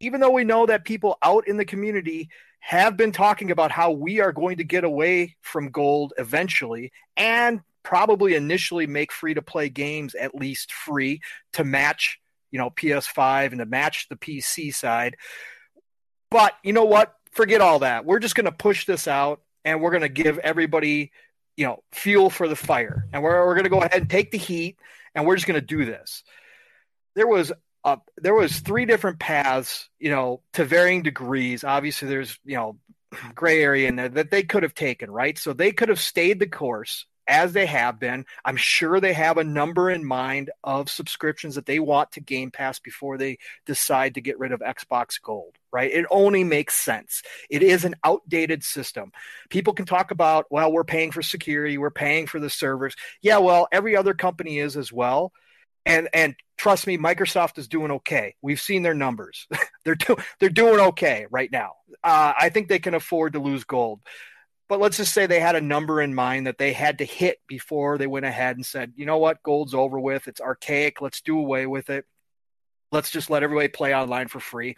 [0.00, 2.28] Even though we know that people out in the community
[2.60, 7.60] have been talking about how we are going to get away from gold eventually and
[7.82, 11.20] probably initially make free to play games at least free
[11.52, 12.20] to match,
[12.50, 15.16] you know, PS5 and to match the PC side
[16.30, 17.14] but you know what?
[17.32, 18.04] Forget all that.
[18.04, 21.12] We're just going to push this out and we're going to give everybody,
[21.56, 23.06] you know, fuel for the fire.
[23.12, 24.78] And we're, we're going to go ahead and take the heat
[25.14, 26.24] and we're just going to do this.
[27.14, 27.52] There was
[27.84, 31.64] a, there was three different paths, you know, to varying degrees.
[31.64, 32.78] Obviously, there's, you know,
[33.34, 35.38] gray area in there that they could have taken, right?
[35.38, 38.24] So they could have stayed the course as they have been.
[38.44, 42.50] I'm sure they have a number in mind of subscriptions that they want to Game
[42.50, 45.90] Pass before they decide to get rid of Xbox Gold, right?
[45.92, 47.22] It only makes sense.
[47.50, 49.12] It is an outdated system.
[49.50, 52.96] People can talk about, well, we're paying for security, we're paying for the servers.
[53.20, 55.32] Yeah, well, every other company is as well.
[55.84, 58.34] And and trust me, Microsoft is doing okay.
[58.42, 59.46] We've seen their numbers.
[59.84, 61.72] they're do, they're doing okay right now.
[62.02, 64.00] Uh, I think they can afford to lose gold
[64.68, 67.38] but let's just say they had a number in mind that they had to hit
[67.46, 70.28] before they went ahead and said, you know what, gold's over with.
[70.28, 71.00] It's archaic.
[71.00, 72.04] Let's do away with it.
[72.92, 74.76] Let's just let everybody play online for free.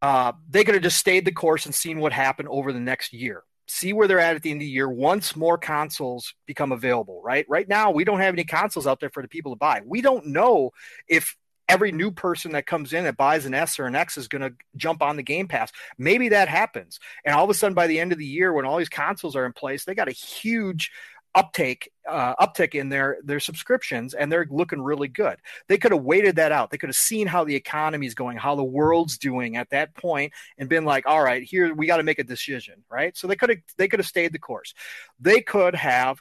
[0.00, 3.12] Uh, they could have just stayed the course and seen what happened over the next
[3.12, 3.42] year.
[3.66, 7.20] See where they're at at the end of the year once more consoles become available,
[7.22, 7.44] right?
[7.48, 9.82] Right now, we don't have any consoles out there for the people to buy.
[9.84, 10.70] We don't know
[11.06, 11.36] if
[11.68, 14.42] every new person that comes in that buys an S or an X is going
[14.42, 15.70] to jump on the Game Pass.
[15.98, 16.98] Maybe that happens.
[17.24, 19.36] And all of a sudden, by the end of the year, when all these consoles
[19.36, 20.90] are in place, they got a huge
[21.34, 25.36] uptake uh, uptick in their their subscriptions and they're looking really good
[25.68, 28.36] they could have waited that out they could have seen how the economy is going
[28.36, 31.98] how the world's doing at that point and been like all right here we got
[31.98, 34.72] to make a decision right so they could have they could have stayed the course
[35.20, 36.20] they could have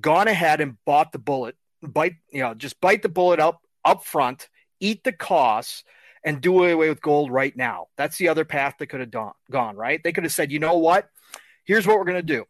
[0.00, 4.04] gone ahead and bought the bullet bite you know just bite the bullet up up
[4.04, 4.48] front
[4.80, 5.84] eat the costs
[6.24, 7.86] and do away with gold right now.
[7.96, 10.00] That's the other path they could have gone, right?
[10.02, 11.08] They could have said, you know what?
[11.64, 12.44] Here's what we're going to do.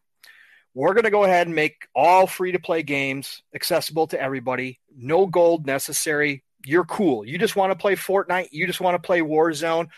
[0.75, 4.81] We're going to go ahead and make all free to play games accessible to everybody.
[4.97, 6.45] No gold necessary.
[6.65, 7.27] You're cool.
[7.27, 8.49] You just want to play Fortnite.
[8.53, 9.89] You just want to play Warzone.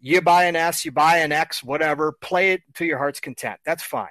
[0.00, 2.12] You buy an S, you buy an X, whatever.
[2.12, 3.58] Play it to your heart's content.
[3.64, 4.10] That's fine.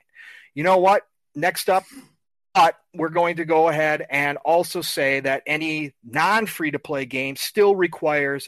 [0.55, 1.03] You know what?
[1.35, 1.83] Next up,
[2.53, 7.05] but we're going to go ahead and also say that any non free to play
[7.05, 8.47] game still requires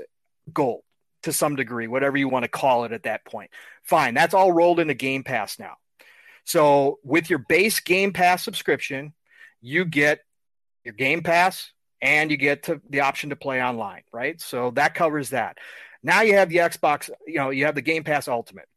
[0.53, 0.81] gold
[1.23, 3.49] to some degree, whatever you want to call it at that point.
[3.83, 5.73] Fine, that's all rolled into Game Pass now.
[6.43, 9.13] So with your base Game Pass subscription,
[9.61, 10.19] you get
[10.83, 14.39] your Game Pass and you get to the option to play online, right?
[14.39, 15.57] So that covers that.
[16.03, 18.67] Now you have the Xbox, you know, you have the Game Pass Ultimate.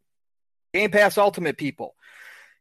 [0.73, 1.95] Game Pass Ultimate people.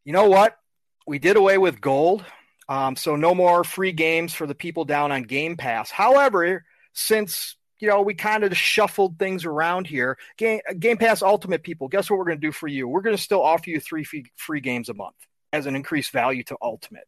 [0.03, 0.57] You know what?
[1.05, 2.25] We did away with gold
[2.69, 5.89] um, so no more free games for the people down on Game Pass.
[5.89, 11.63] However, since you know we kind of shuffled things around here, Game, Game Pass Ultimate
[11.63, 12.87] people, guess what we're going to do for you?
[12.87, 15.15] We're going to still offer you three free, free games a month
[15.53, 17.07] as an increased value to Ultimate.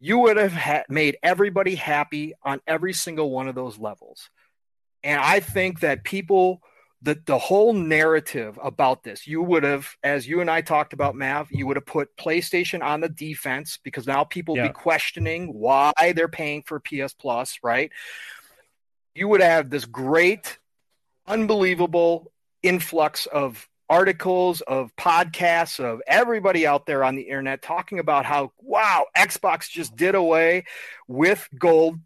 [0.00, 4.28] You would have ha- made everybody happy on every single one of those levels,
[5.04, 6.62] and I think that people
[7.02, 11.14] the the whole narrative about this you would have as you and i talked about
[11.14, 14.66] mav you would have put playstation on the defense because now people yeah.
[14.66, 17.92] be questioning why they're paying for ps plus right?
[19.14, 20.58] You would have this great
[21.26, 22.32] unbelievable
[22.62, 28.52] influx of articles of podcasts of everybody out there on the internet talking about how
[28.60, 30.64] wow xbox just did away
[31.06, 31.98] with gold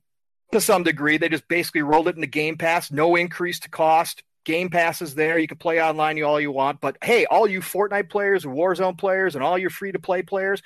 [0.53, 1.17] to some degree.
[1.17, 5.03] They just basically rolled it in the game pass no increase to cost Game Pass
[5.03, 5.39] is there.
[5.39, 6.81] You can play online you all you want.
[6.81, 10.63] But hey, all you Fortnite players Warzone players and all your free to play players,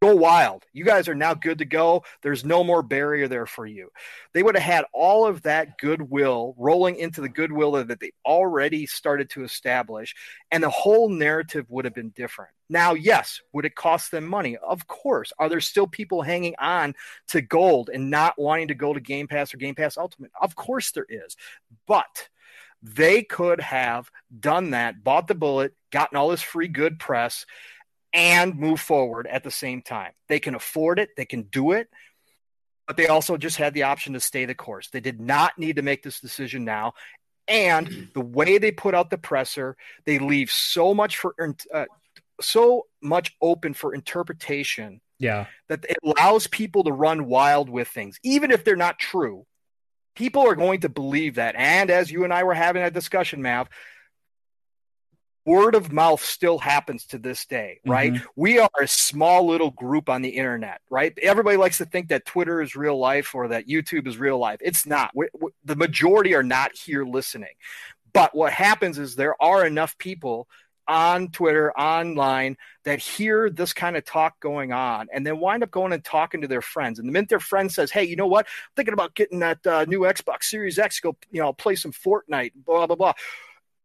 [0.00, 0.64] go wild.
[0.72, 2.04] You guys are now good to go.
[2.22, 3.90] There's no more barrier there for you.
[4.32, 8.86] They would have had all of that goodwill rolling into the goodwill that they already
[8.86, 10.14] started to establish,
[10.50, 12.50] and the whole narrative would have been different.
[12.70, 14.56] Now, yes, would it cost them money?
[14.58, 15.32] Of course.
[15.38, 16.94] Are there still people hanging on
[17.28, 20.30] to gold and not wanting to go to Game Pass or Game Pass Ultimate?
[20.40, 21.36] Of course there is.
[21.86, 22.28] But
[22.82, 27.44] they could have done that, bought the bullet, gotten all this free good press,
[28.12, 30.12] and move forward at the same time.
[30.28, 31.88] They can afford it, they can do it,
[32.86, 34.88] but they also just had the option to stay the course.
[34.90, 36.94] They did not need to make this decision now.
[37.46, 41.34] And the way they put out the presser, they leave so much for
[41.72, 41.86] uh,
[42.40, 45.00] so much open for interpretation.
[45.18, 49.46] Yeah, that it allows people to run wild with things, even if they're not true
[50.18, 51.54] people are going to believe that.
[51.56, 53.68] And as you and I were having that discussion, Mav,
[55.46, 58.12] word of mouth still happens to this day, right?
[58.12, 58.26] Mm-hmm.
[58.34, 61.16] We are a small little group on the internet, right?
[61.22, 64.58] Everybody likes to think that Twitter is real life or that YouTube is real life.
[64.60, 65.12] It's not.
[65.14, 67.54] we we the majority are not here listening.
[68.12, 70.48] But what happens is there are enough people
[70.88, 75.70] on Twitter, online, that hear this kind of talk going on and then wind up
[75.70, 76.98] going and talking to their friends.
[76.98, 78.46] And the minute their friend says, Hey, you know what?
[78.46, 81.92] I'm thinking about getting that uh, new Xbox Series X, go, you know, play some
[81.92, 83.12] Fortnite, blah, blah, blah.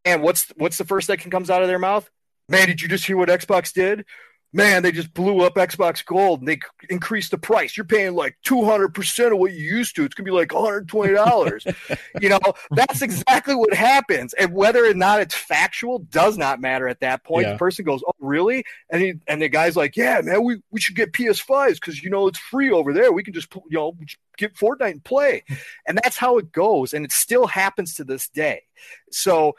[0.05, 2.09] And what's what's the first thing that comes out of their mouth?
[2.49, 4.05] Man, did you just hear what Xbox did?
[4.53, 7.75] Man, they just blew up Xbox Gold and they increased the price.
[7.75, 10.03] You're paying like 200% of what you used to.
[10.03, 11.99] It's going to be like $120.
[12.21, 12.39] you know,
[12.71, 14.33] that's exactly what happens.
[14.33, 17.47] And whether or not it's factual does not matter at that point.
[17.47, 17.53] Yeah.
[17.53, 18.63] The person goes, oh, really?
[18.91, 22.11] And he, and the guy's like, yeah, man, we, we should get PS5s because, you
[22.11, 23.11] know, it's free over there.
[23.11, 23.97] We can just, you know,
[24.37, 25.43] get Fortnite and play.
[25.87, 26.93] and that's how it goes.
[26.93, 28.63] And it still happens to this day.
[29.11, 29.55] So,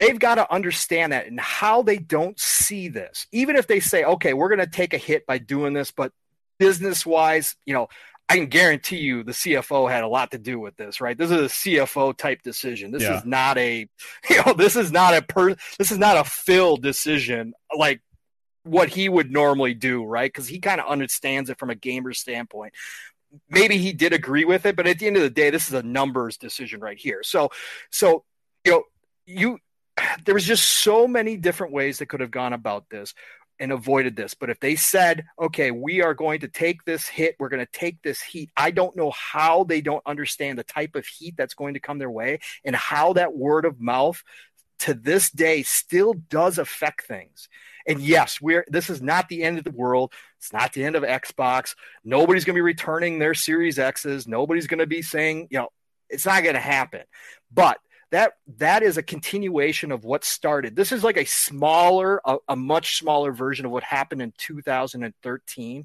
[0.00, 3.26] they've got to understand that and how they don't see this.
[3.30, 6.12] Even if they say okay we're going to take a hit by doing this but
[6.58, 7.88] business wise you know
[8.28, 11.16] i can guarantee you the cfo had a lot to do with this right?
[11.16, 12.90] This is a cfo type decision.
[12.90, 13.18] This Yeah.
[13.18, 13.88] is not a
[14.30, 18.00] you know this is not a per this is not a phil decision like
[18.64, 20.30] what he would normally do right?
[20.30, 22.74] Because he kind of understands it from a gamer standpoint.
[23.48, 25.74] Maybe he did agree with it but at the end of the day this is
[25.74, 27.22] a numbers decision right here.
[27.22, 27.50] So
[27.90, 28.24] so
[28.64, 28.82] you know
[29.26, 29.58] you
[30.24, 33.14] there was just so many different ways they could have gone about this
[33.58, 34.34] and avoided this.
[34.34, 37.72] But if they said, okay, we are going to take this hit, we're going to
[37.72, 41.54] take this heat, I don't know how they don't understand the type of heat that's
[41.54, 44.22] going to come their way and how that word of mouth
[44.80, 47.48] to this day still does affect things.
[47.86, 50.12] And yes, we're this is not the end of the world.
[50.38, 51.74] It's not the end of Xbox.
[52.02, 54.26] Nobody's going to be returning their Series X's.
[54.26, 55.68] Nobody's going to be saying, you know,
[56.08, 57.02] it's not going to happen.
[57.52, 57.78] But
[58.10, 60.74] that that is a continuation of what started.
[60.74, 65.84] This is like a smaller, a, a, much smaller version of what happened in 2013.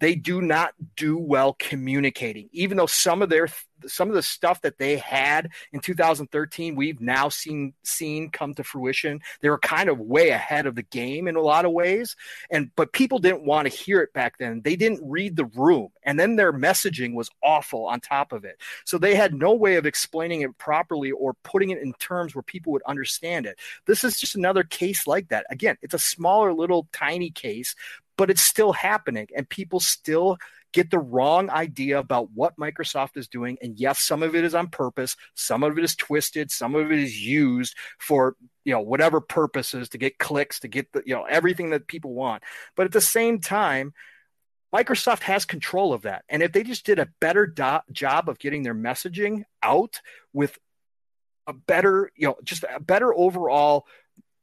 [0.00, 3.48] They do not do well communicating, even though some of their
[3.86, 8.64] some of the stuff that they had in 2013 we've now seen seen come to
[8.64, 9.20] fruition.
[9.40, 12.16] They were kind of way ahead of the game in a lot of ways,
[12.50, 14.60] and but people didn't want to hear it back then.
[14.62, 18.60] They didn't read the room, and then their messaging was awful on top of it.
[18.84, 22.42] So they had no way of explaining it properly or putting it in terms where
[22.42, 23.58] people would understand it.
[23.86, 25.46] This is just another case like that.
[25.50, 27.74] Again, it's a smaller, little, tiny case,
[28.16, 30.38] but it's still happening, and people still
[30.76, 33.56] get the wrong idea about what Microsoft is doing.
[33.62, 36.92] And yes, some of it is on purpose, some of it is twisted, some of
[36.92, 41.14] it is used for you know whatever purposes to get clicks, to get the you
[41.14, 42.42] know everything that people want.
[42.76, 43.94] But at the same time,
[44.74, 46.24] Microsoft has control of that.
[46.28, 50.02] And if they just did a better do- job of getting their messaging out
[50.34, 50.58] with
[51.46, 53.86] a better, you know, just a better overall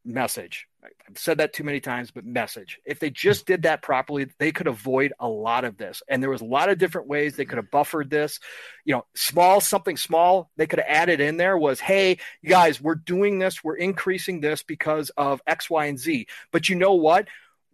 [0.05, 0.67] message.
[0.83, 2.79] I've said that too many times, but message.
[2.85, 6.03] If they just did that properly, they could avoid a lot of this.
[6.09, 8.39] And there was a lot of different ways they could have buffered this.
[8.83, 12.95] You know, small, something small they could have added in there was, hey, guys, we're
[12.95, 16.27] doing this, we're increasing this because of X, Y, and Z.
[16.51, 17.27] But you know what?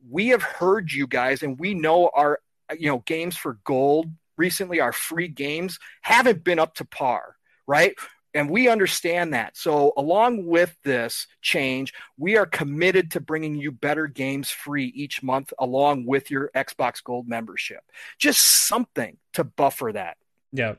[0.10, 2.40] We have heard you guys, and we know our,
[2.78, 4.08] you know, games for gold
[4.38, 7.36] recently, our free games haven't been up to par,
[7.68, 7.96] right?
[8.34, 9.58] And we understand that.
[9.58, 15.24] So, along with this change, we are committed to bringing you better games free each
[15.24, 17.82] month, along with your Xbox Gold membership.
[18.18, 20.18] Just something to buffer that.
[20.52, 20.76] Yeah.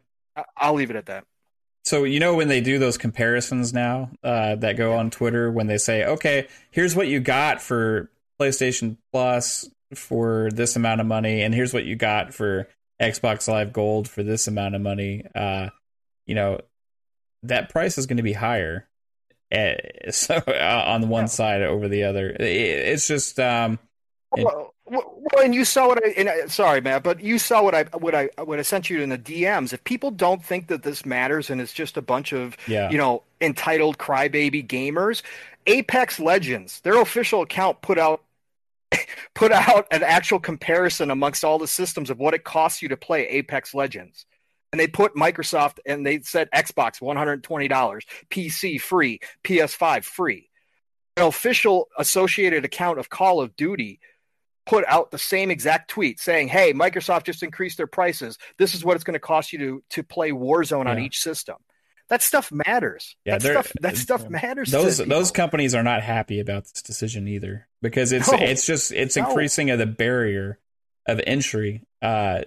[0.57, 1.25] I'll leave it at that.
[1.85, 5.67] So, you know, when they do those comparisons now uh, that go on Twitter, when
[5.67, 11.43] they say, okay, here's what you got for PlayStation Plus for this amount of money,
[11.43, 12.69] and here's what you got for
[13.01, 15.71] Xbox Live Gold for this amount of money, uh,
[16.27, 16.61] you know,
[17.43, 18.87] that price is going to be higher
[19.53, 19.75] uh,
[20.11, 21.27] so uh, on the one yeah.
[21.27, 23.79] side over the other it, it's just um
[24.37, 27.75] it, well, well, and you saw what I and, sorry Matt but you saw what
[27.75, 30.83] I what I what I sent you in the DMs if people don't think that
[30.83, 32.91] this matters and it's just a bunch of yeah.
[32.91, 35.23] you know entitled crybaby gamers
[35.67, 38.23] Apex Legends their official account put out
[39.35, 42.97] put out an actual comparison amongst all the systems of what it costs you to
[42.97, 44.27] play Apex Legends
[44.73, 50.49] and they put Microsoft and they said Xbox $120, PC free, PS5 free.
[51.17, 54.01] An official associated account of Call of Duty
[54.67, 58.39] put out the same exact tweet saying, "Hey, Microsoft just increased their prices.
[58.59, 60.93] This is what it's going to cost you to to play Warzone yeah.
[60.93, 61.57] on each system."
[62.09, 63.17] That stuff matters.
[63.25, 64.71] Yeah, that stuff that stuff matters.
[64.71, 68.39] Those those companies are not happy about this decision either because it's no.
[68.39, 69.27] it's just it's no.
[69.27, 70.59] increasing the barrier
[71.07, 72.43] of entry uh,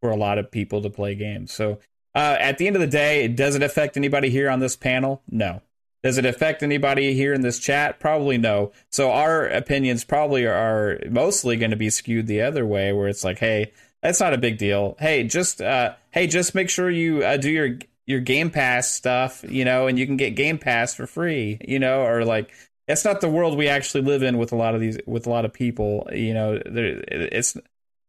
[0.00, 1.52] for a lot of people to play games.
[1.52, 1.78] So
[2.14, 5.22] uh, at the end of the day, does it affect anybody here on this panel?
[5.30, 5.62] No.
[6.02, 8.00] Does it affect anybody here in this chat?
[8.00, 8.72] Probably no.
[8.90, 13.22] So our opinions probably are mostly going to be skewed the other way, where it's
[13.22, 13.72] like, hey,
[14.02, 14.96] that's not a big deal.
[14.98, 19.44] Hey, just uh, hey, just make sure you uh, do your your Game Pass stuff,
[19.46, 22.50] you know, and you can get Game Pass for free, you know, or like
[22.88, 25.30] that's not the world we actually live in with a lot of these with a
[25.30, 26.58] lot of people, you know.
[26.64, 27.58] There, it's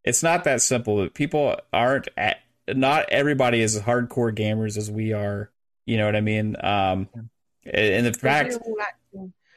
[0.03, 1.07] it's not that simple.
[1.09, 2.37] People aren't at,
[2.67, 5.51] not everybody is as hardcore gamers as we are.
[5.85, 6.55] You know what I mean?
[6.63, 7.09] Um,
[7.65, 8.57] and the fact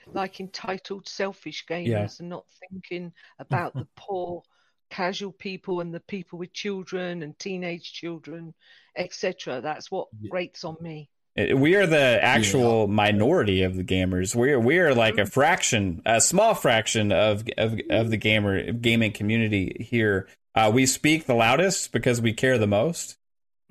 [0.06, 2.08] like entitled, selfish gamers Yeah.
[2.20, 4.42] and not thinking about the poor,
[4.90, 8.54] casual people and the people with children and teenage children,
[8.96, 9.60] etc.
[9.60, 11.10] That's what grates on me.
[11.36, 14.34] We are the actual minority of the gamers.
[14.36, 18.70] We are we are like a fraction, a small fraction of of, of the gamer
[18.72, 20.28] gaming community here.
[20.54, 23.18] Uh, we speak the loudest because we care the most,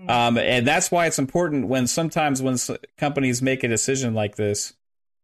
[0.01, 0.09] Mm.
[0.09, 4.36] um, and that's why it's important when sometimes when s- companies make a decision like
[4.36, 4.74] this.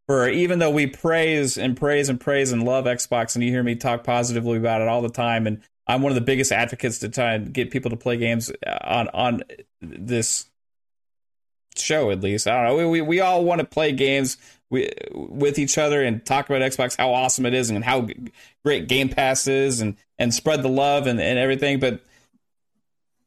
[0.07, 3.63] For even though we praise and praise and praise and love Xbox, and you hear
[3.63, 6.99] me talk positively about it all the time, and I'm one of the biggest advocates
[6.99, 9.43] to try and get people to play games uh, on on
[9.81, 10.48] this
[11.79, 12.47] show at least.
[12.47, 12.75] I don't know.
[12.77, 14.37] We we, we all want to play games
[14.69, 18.07] we, with each other and talk about Xbox, how awesome it is, and how
[18.63, 21.79] great Game Pass is, and and spread the love and, and everything.
[21.79, 22.01] But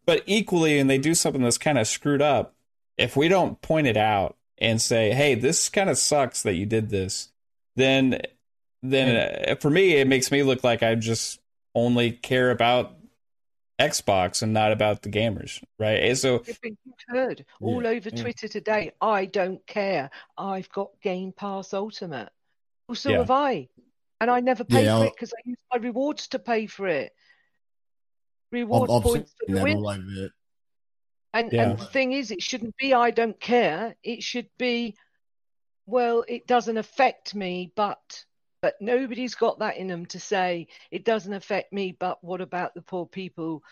[0.07, 2.55] but equally, and they do something that's kind of screwed up.
[2.99, 6.67] If we don't point it out and say, "Hey, this kind of sucks that you
[6.67, 7.31] did this,"
[7.77, 8.21] then
[8.83, 11.41] then uh, for me, it makes me look like I just
[11.75, 12.95] only care about
[13.81, 15.99] Xbox and not about the gamers, right?
[16.03, 16.77] And so You've been
[17.09, 18.23] heard all over yeah.
[18.23, 18.93] Twitter today.
[19.01, 20.11] I don't care.
[20.39, 22.31] I've got Game Pass Ultimate.
[22.89, 23.19] Well, so Yeah.
[23.19, 23.69] have I.
[24.21, 26.67] And I never pay Yeah, for I'll- it because I use my rewards to pay
[26.67, 27.13] for it.
[28.53, 30.15] I've, Reward I've points for the that win.
[30.19, 30.33] it.
[31.35, 31.71] And, Yeah.
[31.71, 33.97] and the thing is, it shouldn't be I don't care.
[34.03, 34.97] It should be,
[35.87, 38.25] well, it doesn't affect me, but
[38.63, 41.97] but nobody's got that in them to say it doesn't affect me.
[41.99, 43.63] But what about the poor people,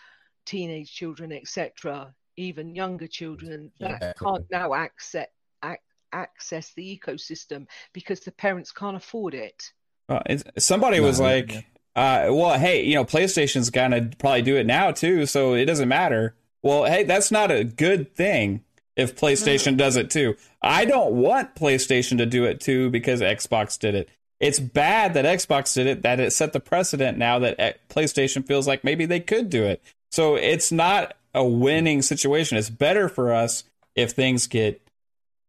[0.45, 4.25] teenage children, etc., even younger children that Exactly.
[4.27, 5.27] can't now access
[5.63, 5.77] ac-
[6.13, 9.71] access the ecosystem because the parents can't afford it.
[10.09, 10.19] Uh,
[10.57, 11.65] somebody was No, like,
[11.95, 15.87] uh, "Well, hey, you know, PlayStation's gonna probably do it now too, so it doesn't
[15.87, 18.63] matter." Well, hey, that's not a good thing
[18.95, 20.35] if PlayStation does it too.
[20.61, 24.09] I don't want PlayStation to do it too because Xbox did it.
[24.41, 26.01] It's bad that Xbox did it.
[26.01, 29.63] That it set the precedent now that eh, PlayStation feels like maybe they could do
[29.63, 29.81] it.
[30.11, 32.57] So it's not a winning situation.
[32.57, 33.63] It's better for us
[33.95, 34.81] if things get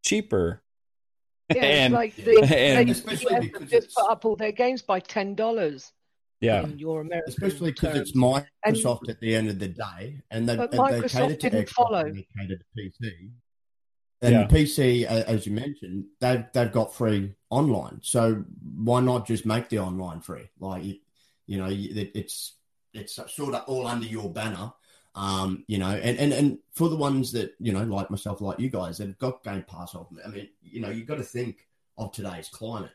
[0.04, 0.60] cheaper.
[1.54, 4.82] Yeah, And- like the, and- they Especially because just it's- put up all their games
[4.82, 5.92] by ten dollars
[6.40, 6.62] Yeah.
[6.62, 8.44] in your American Especially because it's terms.
[8.66, 11.50] Microsoft at the end of the day, and they, But and they Microsoft cater to
[11.50, 11.98] didn't Xbox follow.
[12.00, 13.30] and they cater to PC.
[14.22, 14.46] And Yeah.
[14.46, 18.00] PC, as you mentioned, they've they've got free online.
[18.02, 18.44] So
[18.76, 20.48] why not just make the online free?
[20.58, 20.96] Like you,
[21.46, 22.56] you know, it's
[22.94, 24.72] it's sort of all under your banner.
[25.14, 28.58] Um, you know, and, and, and for the ones that, you know, like myself, like
[28.58, 31.22] you guys that have got Game Pass off, I mean, you know, you've got to
[31.22, 32.92] think of today's climate.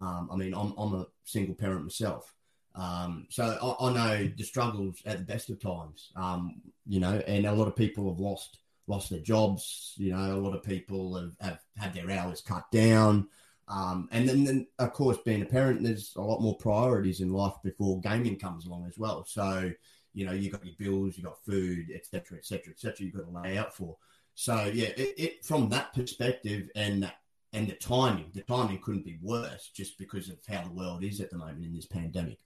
[0.00, 2.32] Um, I mean, I'm, I'm a single parent myself.
[2.74, 7.22] Um, so I, I know the struggles at the best of times, um, you know,
[7.26, 9.92] and a lot of people have lost lost their jobs.
[9.98, 13.28] You know, a lot of people have, have had their hours cut down.
[13.68, 17.30] Um, and then, then, of course, being a parent, there's a lot more priorities in
[17.30, 19.24] life before gaming comes along as well.
[19.26, 19.70] So,
[20.14, 22.94] you know, you got your bills, you've got food, etc., etc., etc.
[23.00, 23.96] You've got to lay out for.
[24.34, 27.10] So, yeah, it, it from that perspective and
[27.52, 31.20] and the timing, the timing couldn't be worse, just because of how the world is
[31.20, 32.38] at the moment in this pandemic.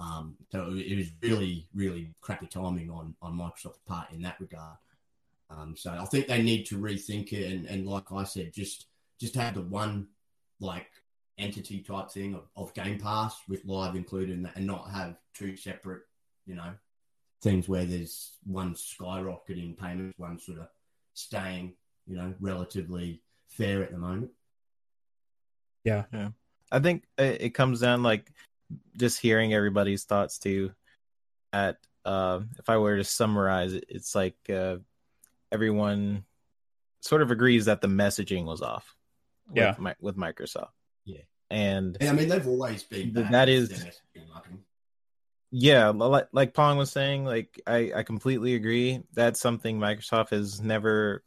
[0.00, 4.76] Um, so it was really, really crappy timing on on Microsoft's part in that regard.
[5.50, 8.86] Um, so I think they need to rethink it, and, and like I said, just
[9.18, 10.08] just have the one
[10.60, 10.86] like
[11.38, 15.16] entity type thing of, of Game Pass with live included, in that, and not have
[15.34, 16.02] two separate,
[16.46, 16.72] you know,
[17.42, 20.68] things where there's one skyrocketing payments, one sort of
[21.14, 21.74] staying,
[22.06, 24.30] you know, relatively fair at the moment.
[25.84, 26.04] Yeah.
[26.12, 26.30] Yeah.
[26.70, 28.30] I think it it comes down like
[28.96, 30.72] just hearing everybody's thoughts too.
[31.52, 34.76] At uh, if I were to summarize it, it's like uh,
[35.50, 36.24] everyone
[37.00, 38.94] sort of agrees that the messaging was off.
[39.48, 39.74] With, Yeah.
[39.78, 40.70] Mi- with Microsoft.
[41.04, 41.20] Yeah.
[41.50, 44.64] and And I mean, they've always been Th- bad that with is- their messaging marketing.
[45.50, 49.02] yeah, like like Pong was saying, like I I completely agree.
[49.14, 51.24] That's something Microsoft has never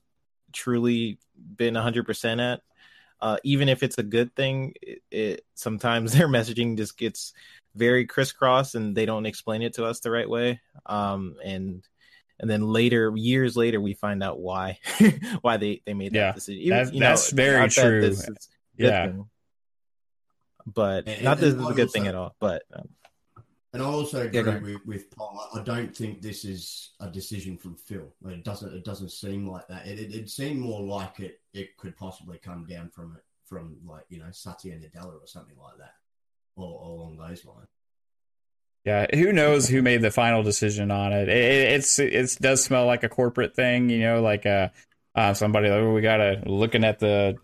[0.54, 1.18] truly
[1.58, 2.62] been hundred percent at.
[3.20, 7.34] Uh, even if it's a good thing, it, it sometimes their messaging just gets
[7.76, 10.60] very crisscross and they don't explain it to us the right way.
[10.88, 11.88] Um, and
[12.42, 14.80] and then later, years later, we find out why
[15.42, 16.62] why they they made that Yeah, decision.
[16.64, 18.02] Even, that- you know, that's very not that true.
[18.02, 19.06] this is Yeah.
[19.08, 19.30] thing,
[20.66, 22.36] but And- not and- that this is a I good thing at all.
[22.40, 22.90] But um,
[23.74, 24.62] And I also agree ahead.
[24.64, 25.50] with, with Paul.
[25.54, 28.14] I I don't think this is a decision from Phil.
[28.26, 28.74] It doesn't.
[28.74, 29.88] It doesn't seem like that.
[29.88, 31.40] It, it, it seemed more like it.
[31.54, 35.56] It could possibly come down from it from like you know Satya Nadella or something
[35.58, 35.94] like that,
[36.56, 37.70] or, or along those lines.
[38.86, 41.30] Yeah, who knows who made the final decision on it?
[41.30, 44.70] It, it it's it does smell like a corporate thing, you know, like uh,
[45.14, 47.38] uh somebody like oh, we gotta looking at the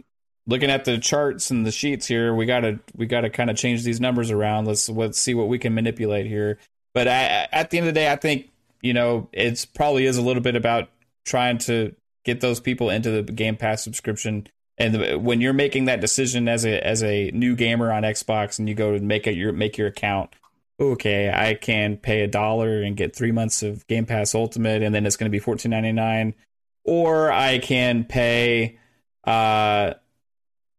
[0.48, 3.84] looking at the charts and the sheets here, we gotta we gotta kind of change
[3.84, 4.66] these numbers around.
[4.66, 6.58] Let's let's see what we can manipulate here.
[6.94, 8.50] But I, at the end of the day, I think
[8.82, 10.90] you know it's probably is a little bit about
[11.26, 14.48] trying to get those people into the Game Pass subscription.
[14.80, 18.68] And when you're making that decision as a as a new gamer on Xbox, and
[18.70, 20.32] you go to make your make your account,
[20.80, 24.94] okay, I can pay a dollar and get three months of Game Pass Ultimate, and
[24.94, 26.36] then it's going to be fourteen ninety nine,
[26.84, 28.78] or I can pay
[29.24, 29.94] uh,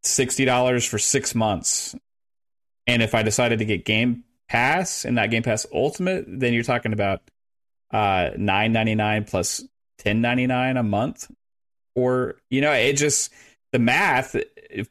[0.03, 1.95] sixty dollars for six months.
[2.87, 6.63] And if I decided to get Game Pass and not Game Pass Ultimate, then you're
[6.63, 7.23] talking about
[7.91, 9.65] uh, nine ninety nine plus
[9.99, 11.31] ten ninety nine a month,
[11.95, 13.33] or you know, it just
[13.73, 14.37] the math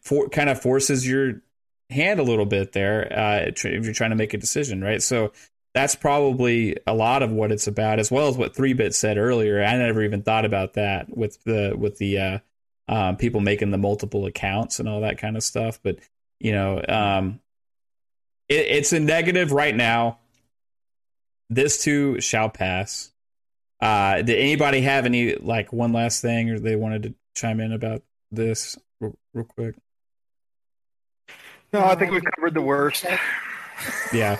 [0.01, 1.41] for, kind of forces your
[1.89, 5.01] hand a little bit there uh, if you're trying to make a decision, right?
[5.01, 5.31] So
[5.73, 9.17] that's probably a lot of what it's about, as well as what Three Bit said
[9.17, 9.63] earlier.
[9.63, 12.39] I never even thought about that with the with the uh,
[12.87, 15.79] um, people making the multiple accounts and all that kind of stuff.
[15.83, 15.99] But
[16.39, 17.39] you know, um,
[18.49, 20.19] it, it's a negative right now.
[21.49, 23.11] This too shall pass.
[23.79, 27.71] Uh, did anybody have any like one last thing, or they wanted to chime in
[27.71, 29.75] about this real, real quick?
[31.73, 33.05] No, I think we've covered the worst.
[34.13, 34.37] Yeah,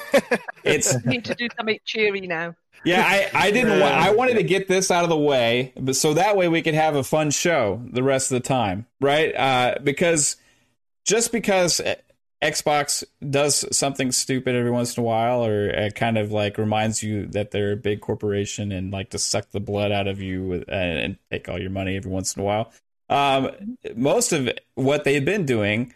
[0.63, 2.55] it's We need to do something cheery now.
[2.84, 3.03] yeah.
[3.05, 3.80] I I didn't.
[3.80, 6.61] wa- I wanted to get this out of the way, but so that way we
[6.61, 9.36] could have a fun show the rest of the time, right?
[9.36, 10.38] Uh, because
[11.05, 11.80] just because
[12.43, 17.03] Xbox does something stupid every once in a while, or it kind of like reminds
[17.03, 20.43] you that they're a big corporation and like to suck the blood out of you
[20.45, 22.71] with, and, and take all your money every once in a while.
[23.09, 25.93] Um, most of what they've been doing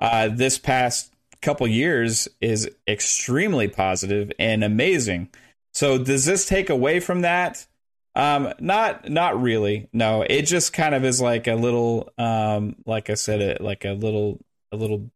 [0.00, 5.28] uh, this past couple years is extremely positive and amazing.
[5.72, 7.66] So does this take away from that?
[8.14, 9.88] Um, not not really.
[9.92, 13.84] No, it just kind of is like a little, um, like I said, it like
[13.84, 14.40] a little
[14.72, 15.10] a little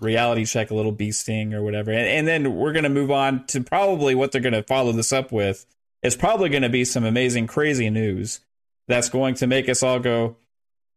[0.00, 1.90] reality check, a little bee sting or whatever.
[1.90, 5.32] And, and then we're gonna move on to probably what they're gonna follow this up
[5.32, 5.66] with.
[6.02, 8.40] It's probably gonna be some amazing, crazy news
[8.88, 10.36] that's going to make us all go,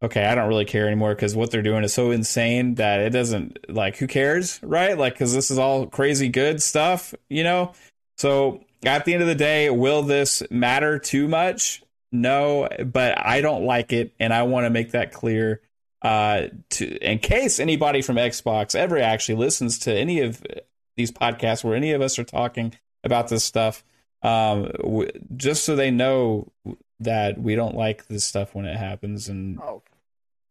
[0.01, 3.09] okay, I don't really care anymore because what they're doing is so insane that it
[3.11, 4.97] doesn't like who cares, right?
[4.97, 7.73] Like because this is all crazy good stuff, you know.
[8.17, 11.83] So at the end of the day, will this matter too much?
[12.11, 15.61] No, but I don't like it, and I want to make that clear.
[16.01, 20.41] Uh, to in case anybody from Xbox ever actually listens to any of
[20.95, 22.73] these podcasts where any of us are talking
[23.03, 23.83] about this stuff,
[24.23, 26.51] um, w- just so they know
[27.01, 29.81] that we don't like this stuff when it happens, and Oh,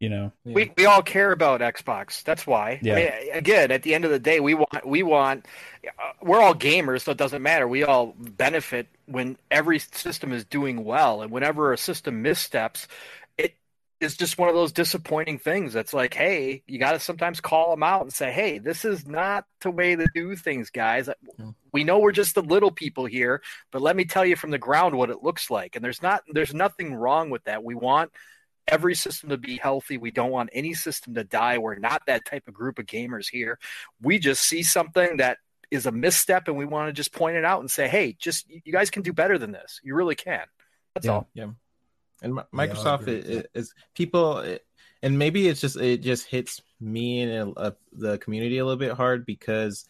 [0.00, 2.22] you know, we we all care about Xbox.
[2.22, 2.78] That's why.
[2.82, 2.92] Yeah.
[2.92, 5.46] I mean, again, at the end of the day, we want we want.
[5.84, 7.66] Uh, we're all gamers, so it doesn't matter.
[7.66, 12.86] We all benefit when every system is doing well, and whenever a system missteps,
[13.36, 13.56] it
[14.00, 15.72] is just one of those disappointing things.
[15.72, 19.04] That's like, hey, you got to sometimes call them out and say, hey, this is
[19.04, 21.08] not the way to do things, guys.
[21.72, 23.42] We know we're just the little people here,
[23.72, 25.74] but let me tell you from the ground what it looks like.
[25.74, 27.64] And there's not there's nothing wrong with that.
[27.64, 28.12] We want
[28.68, 29.98] every system to be healthy.
[29.98, 31.58] We don't want any system to die.
[31.58, 33.58] We're not that type of group of gamers here.
[34.00, 35.38] We just see something that
[35.70, 38.48] is a misstep and we want to just point it out and say, hey, just
[38.48, 39.80] you guys can do better than this.
[39.82, 40.44] You really can.
[40.94, 41.28] That's yeah, all.
[41.34, 41.48] yeah.
[42.22, 43.58] And Microsoft agree is, with that.
[43.58, 44.58] is people,
[45.02, 48.92] and maybe it's just it just hits me and uh, the community a little bit
[48.92, 49.84] hard because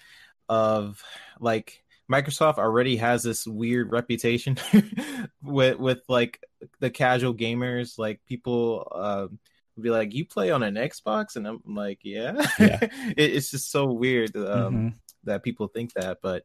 [0.49, 1.03] of
[1.41, 4.57] like Microsoft already has this weird reputation
[5.43, 6.43] with with like
[6.81, 8.91] the casual gamers, like people.
[8.95, 9.29] Uh,
[9.77, 12.45] would be like, you play on an Xbox, and I'm like, yeah.
[12.59, 12.79] Yeah.
[13.17, 14.43] it, it's just so weird um,
[14.75, 14.95] Mhm.
[15.23, 16.43] that people think that, but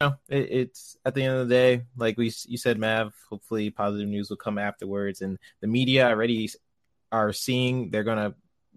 [0.00, 3.14] no, it, it's at the end of the day, like we you said, Mav.
[3.28, 6.50] Hopefully, positive news will come afterwards, and the media already
[7.12, 8.34] are seeing they're gonna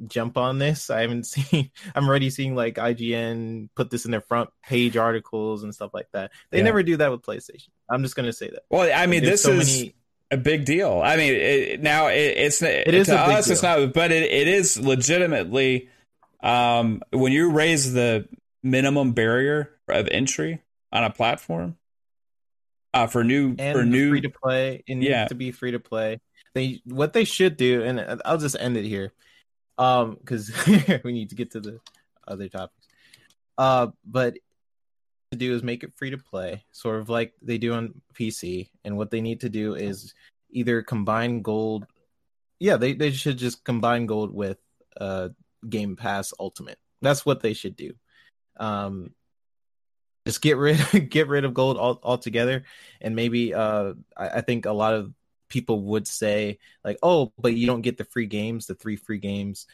[0.08, 0.90] jump on this.
[0.90, 1.72] I haven't seen.
[1.96, 6.08] I'm already seeing like IGN put this in their front page articles and stuff like
[6.14, 6.32] that.
[6.52, 6.64] They Yeah.
[6.66, 7.70] never do that with PlayStation.
[7.90, 8.64] I'm just gonna say that.
[8.70, 9.96] Well, I mean, There's this so is many-
[10.32, 11.02] a big deal.
[11.04, 13.50] I mean, it, now it, it's it is to us.
[13.50, 15.90] It's not, but it, it is legitimately
[16.42, 18.28] um, when you raise the
[18.64, 21.78] minimum barrier of entry on a platform
[22.94, 24.84] uh, for new and for new free to play.
[24.88, 25.28] It needs Yeah.
[25.28, 26.20] to be free to play.
[26.56, 29.12] They what they should do, and I'll just end it here,
[29.78, 30.52] um, because
[31.04, 31.80] we need to get to the
[32.28, 32.88] other topics.
[33.58, 34.36] Uh, but
[35.32, 38.70] to do is make it free to play, sort of like they do on PC.
[38.84, 40.14] And what they need to do is
[40.52, 41.86] either combine gold.
[42.60, 44.58] Yeah, they they should just combine gold with
[45.00, 45.30] uh
[45.68, 46.80] Game Pass Ultimate.
[47.02, 47.94] That's what they should do.
[48.58, 49.12] Um,
[50.26, 52.64] just get rid get rid of gold all, altogether
[53.02, 55.14] and maybe uh I, I think a lot of
[55.54, 59.20] people would say like oh but you don't get the free games the three free
[59.20, 59.68] games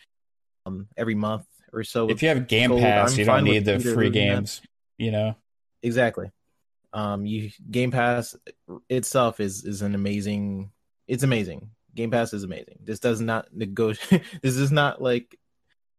[0.65, 2.09] um, every month or so.
[2.09, 4.11] If you have Game Gold, Pass, I'm you don't need the free losing that.
[4.11, 4.61] games.
[4.97, 5.35] You know,
[5.81, 6.31] exactly.
[6.93, 8.35] Um, you Game Pass
[8.89, 10.71] itself is is an amazing.
[11.07, 11.69] It's amazing.
[11.95, 12.79] Game Pass is amazing.
[12.83, 14.23] This does not negotiate.
[14.41, 15.37] this is not like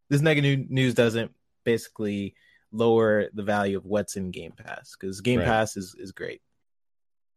[0.09, 1.33] this negative news doesn't
[1.65, 2.35] basically
[2.73, 5.49] lower the value of what's in Game Pass because Game Right.
[5.49, 6.41] Pass is is great.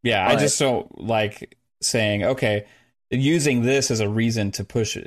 [0.01, 0.27] yeah.
[0.27, 2.65] I just don't like saying okay,
[3.09, 5.01] using this as a reason to push uh,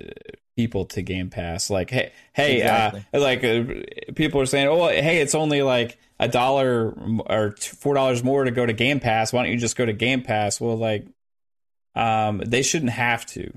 [0.57, 1.70] people to Game Pass.
[1.70, 3.05] Like, hey, hey, Exactly.
[3.12, 6.95] uh, like uh, people are saying, oh, hey, it's only like a dollar
[7.27, 9.33] or four dollars more to go to Game Pass.
[9.33, 10.61] Why don't you just go to Game Pass?
[10.61, 11.07] Well, like,
[11.95, 13.53] um, they shouldn't have to.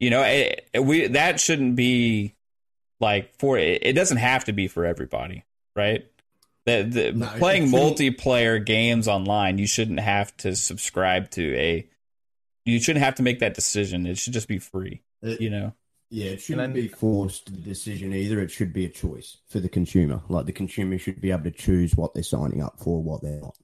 [0.00, 2.34] You know, it, it- we that shouldn't be
[3.00, 5.44] like for it, it doesn't have to be for everybody,
[5.76, 6.06] right?
[6.66, 11.86] The, the No, playing multiplayer games online, you shouldn't have to subscribe to a.
[12.68, 14.06] You shouldn't have to make that decision.
[14.06, 15.02] It should just be free.
[15.22, 15.74] It- You know.
[16.10, 18.40] Yeah, it shouldn't then- be forced the decision either.
[18.40, 20.22] It should be a choice for the consumer.
[20.28, 23.40] Like the consumer should be able to choose what they're signing up for, what they're
[23.40, 23.56] not.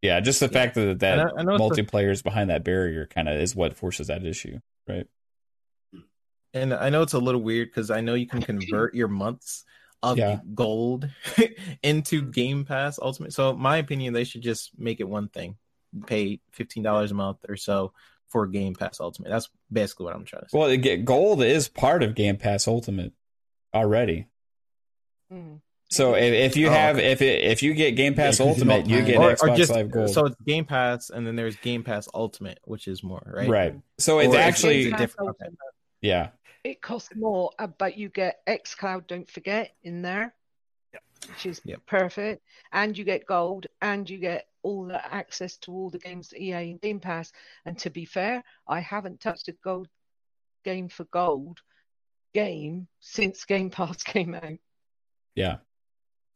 [0.00, 2.48] Yeah, just the fact that that And I- I know it's the- multiplayer is behind
[2.50, 5.06] that barrier kind of is what forces that issue, right?
[6.54, 9.64] And I know it's a little weird because I know you can convert your months
[10.02, 10.40] of Yeah.
[10.54, 11.10] gold
[11.82, 13.32] into Game Pass Ultimate.
[13.32, 15.56] So, my opinion, they should just make it one thing:
[16.06, 17.92] pay fifteen dollars a month or so
[18.28, 19.28] for Game Pass Ultimate.
[19.28, 20.58] That's basically what I'm trying to say.
[20.58, 23.12] Well, it get, gold is part of Game Pass Ultimate
[23.72, 24.26] already.
[25.32, 25.60] Mm.
[25.90, 27.12] So if, if you Oh, have okay.
[27.12, 29.56] if it, if you get Game Pass you're Ultimate, not you get or, Xbox or
[29.56, 30.10] just Live Gold.
[30.10, 33.48] so it's Game Pass, and then there's Game Pass Ultimate, which is more right.
[33.48, 33.74] right.
[33.98, 35.28] So it's Or is actually Pass different?
[35.28, 35.48] Ultimate.
[35.52, 35.58] Okay.
[36.00, 36.28] yeah.
[36.64, 40.34] It costs more, uh, but you get xCloud, don't forget, in there,
[41.28, 41.80] which is Yep.
[41.86, 42.42] perfect.
[42.72, 46.40] And you get gold, and you get all the access to all the games that
[46.42, 47.30] EA and Game Pass.
[47.64, 49.88] And to be fair, I haven't touched a gold
[50.64, 51.60] game for gold
[52.32, 54.58] game since Game Pass came out.
[55.34, 55.56] Yeah.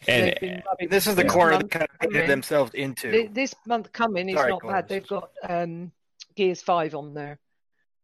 [0.07, 1.29] And They've been rubbing- This is the Yeah.
[1.29, 3.29] corner month they kind of coming- themselves into.
[3.33, 4.89] This month coming is Sorry, not go bad.
[4.89, 5.91] They've got um,
[6.37, 7.41] Gears 5 on there.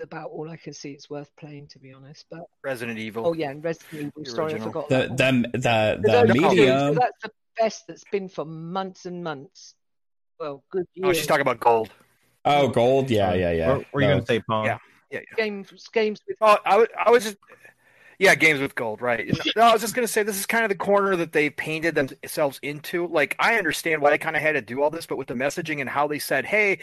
[0.01, 2.27] About all I can see, it's worth playing, to be honest.
[2.29, 3.29] But Resident Evil.
[3.29, 4.25] oh yeah, and Resident Evil.
[4.25, 5.43] The Sorry, I forgot the that one.
[5.43, 6.95] the the the those two, medium.
[6.97, 9.77] that's the best that's been for months and months.
[10.39, 11.91] Well, good Oh, she's talking about gold.
[12.45, 13.11] Oh, gold.
[13.11, 13.41] Yeah, Sorry.
[13.41, 13.77] yeah, yeah.
[13.77, 14.15] What were you No.
[14.15, 14.67] gonna say, Paul?
[14.67, 14.79] Yeah.
[15.11, 15.37] Yeah, yeah.
[15.37, 17.37] games games with Oh, I was, I was just,
[18.19, 19.27] yeah, games with gold, right?
[19.55, 21.95] No, I was just gonna say this is kind of the corner that they painted
[21.95, 23.07] themselves into.
[23.07, 25.35] Like, I understand why they kind of had to do all this, but with the
[25.35, 26.81] messaging and how they said, hey,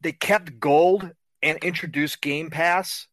[0.00, 1.10] they kept gold
[1.42, 3.06] and introduced Game Pass,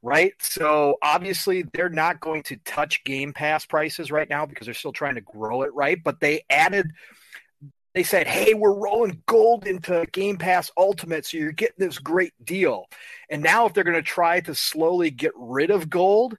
[0.00, 0.32] right?
[0.38, 4.92] So obviously they're not going to touch Game Pass prices right now because they're still
[4.92, 5.98] trying to grow it, right?
[6.02, 6.86] But they added.
[7.94, 12.32] They said, "Hey, we're rolling gold into Game Pass Ultimate, so you're getting this great
[12.44, 12.86] deal."
[13.30, 16.36] And now, if they're going to try to slowly get rid of gold,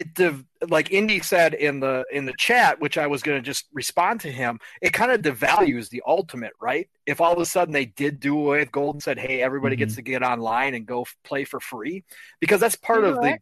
[0.00, 3.42] it dev- like Indy said in the in the chat, which I was going to
[3.42, 6.88] just respond to him, it kind of devalues the ultimate, right?
[7.06, 9.76] If all of a sudden they did do away with gold and said, "Hey, everybody
[9.76, 12.02] gets to get online and go f- play for free,"
[12.40, 13.38] because that's part of the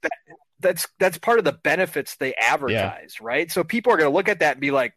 [0.61, 3.51] that's that's part of the benefits they advertise, right?
[3.51, 4.93] So people are going to look at that and be like.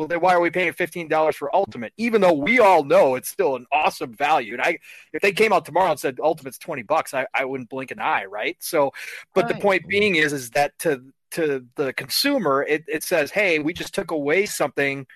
[0.00, 1.92] Well, then why are we paying fifteen dollars for Ultimate?
[1.98, 4.54] Even though we all know it's still an awesome value.
[4.54, 4.78] And I,
[5.12, 8.00] if they came out tomorrow and said Ultimate's twenty bucks, I, I wouldn't blink an
[8.00, 8.56] eye, right?
[8.60, 8.92] So,
[9.34, 13.58] but the point being is, is that to to the consumer, it, it says, hey,
[13.58, 15.06] we just took away something,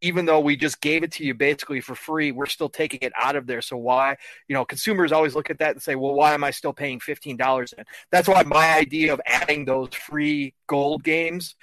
[0.00, 2.32] even though we just gave it to you basically for free.
[2.32, 3.62] We're still taking it out of there.
[3.62, 4.16] So why,
[4.48, 6.98] you know, consumers always look at that and say, well, why am I still paying
[6.98, 7.74] fifteen dollars?
[8.10, 11.54] That's why my idea of adding those free gold games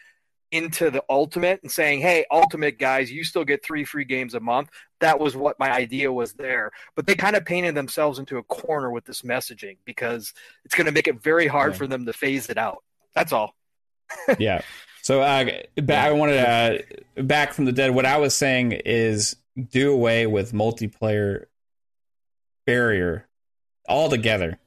[0.51, 4.39] into the ultimate and saying, hey, ultimate guys, you still get three free games a
[4.39, 4.69] month.
[4.99, 6.71] That was what my idea was there.
[6.95, 10.33] But they kind of painted themselves into a corner with this messaging because
[10.65, 12.83] it's going to make it very hard for them to phase it out.
[13.13, 13.55] That's all.
[14.39, 14.61] yeah.
[15.01, 15.45] So uh,
[15.89, 17.91] I wanted uh, back from the dead.
[17.91, 19.35] What I was saying is
[19.71, 21.45] do away with multiplayer
[22.65, 23.27] barrier
[23.87, 24.59] altogether.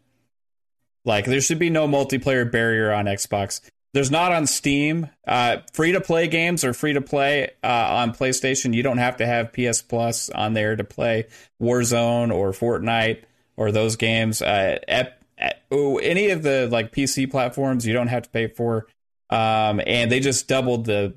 [1.05, 3.61] Like there should be no multiplayer barrier on Xbox.
[3.93, 5.11] There's not on Steam.
[5.26, 8.74] Uh, free to play games are free to play uh, on PlayStation.
[8.74, 11.26] You don't have to have PS Plus on there to play
[11.61, 13.22] Warzone or Fortnite
[13.57, 14.40] or those games.
[14.40, 18.47] Uh, ep- ep- oh, any of the like PC platforms, you don't have to pay
[18.47, 18.86] for.
[19.28, 21.14] Um, and they just doubled the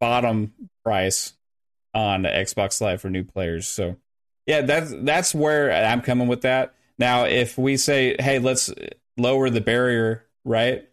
[0.00, 0.52] bottom
[0.82, 1.32] price
[1.94, 3.66] on Xbox Live for new players.
[3.66, 3.96] So
[4.46, 6.74] yeah, that's that's where I'm coming with that.
[6.98, 8.72] Now, if we say, hey, let's
[9.16, 10.88] lower the barrier, right?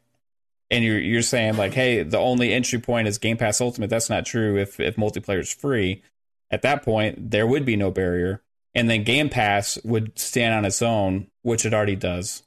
[0.71, 3.89] And you're you're saying like, hey, the only entry point is Game Pass Ultimate.
[3.91, 4.57] That's not true.
[4.57, 6.01] If if multiplayer is free,
[6.49, 8.41] at that point there would be no barrier,
[8.73, 12.41] and then Game Pass would stand on its own, which it already does,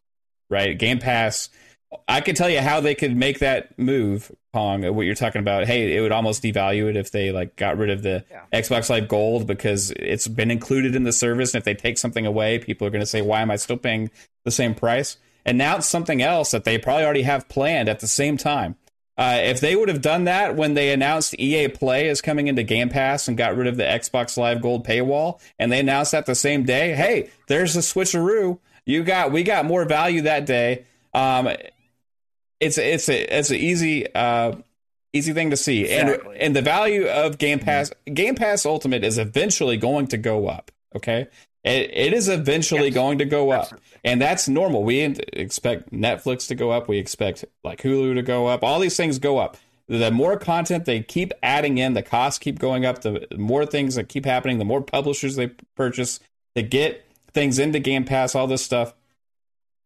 [0.50, 0.76] right?
[0.76, 1.50] Game Pass
[2.08, 4.82] I could tell you how they could make that move, Pong.
[4.94, 5.66] What you're talking about?
[5.66, 8.42] Hey, it would almost devalue it if they like got rid of the Yeah.
[8.52, 11.54] Xbox Live Gold because it's been included in the service.
[11.54, 13.76] And if they take something away, people are going to say, "Why am I still
[13.76, 14.10] paying
[14.44, 18.36] the same price?" Announce something else that they probably already have planned at the same
[18.36, 18.76] time.
[19.16, 22.62] Uh, if they would have done that when they announced EA Play is coming into
[22.64, 26.26] Game Pass and got rid of the Xbox Live Gold paywall, and they announced that
[26.26, 28.58] the same day, hey, there's a switcheroo.
[28.86, 30.84] You got we got more value that day.
[31.12, 31.48] Um,
[32.60, 34.56] it's it's a it's an easy uh,
[35.12, 36.34] easy thing to see, Exactly.
[36.34, 40.48] and and the value of Game Pass Game Pass Ultimate is eventually going to go
[40.48, 40.70] up.
[40.96, 41.28] Okay,
[41.62, 42.94] it, it is eventually Yes.
[42.94, 43.93] going to go up Absolutely.
[44.04, 44.84] And that's normal.
[44.84, 46.88] We expect Netflix to go up.
[46.88, 48.62] We expect like Hulu to go up.
[48.62, 49.56] All these things go up.
[49.88, 53.02] The more content they keep adding in, the costs keep going up.
[53.02, 56.20] The more things that keep happening, the more publishers they purchase
[56.54, 58.34] to get things into Game Pass.
[58.34, 58.94] All this stuff,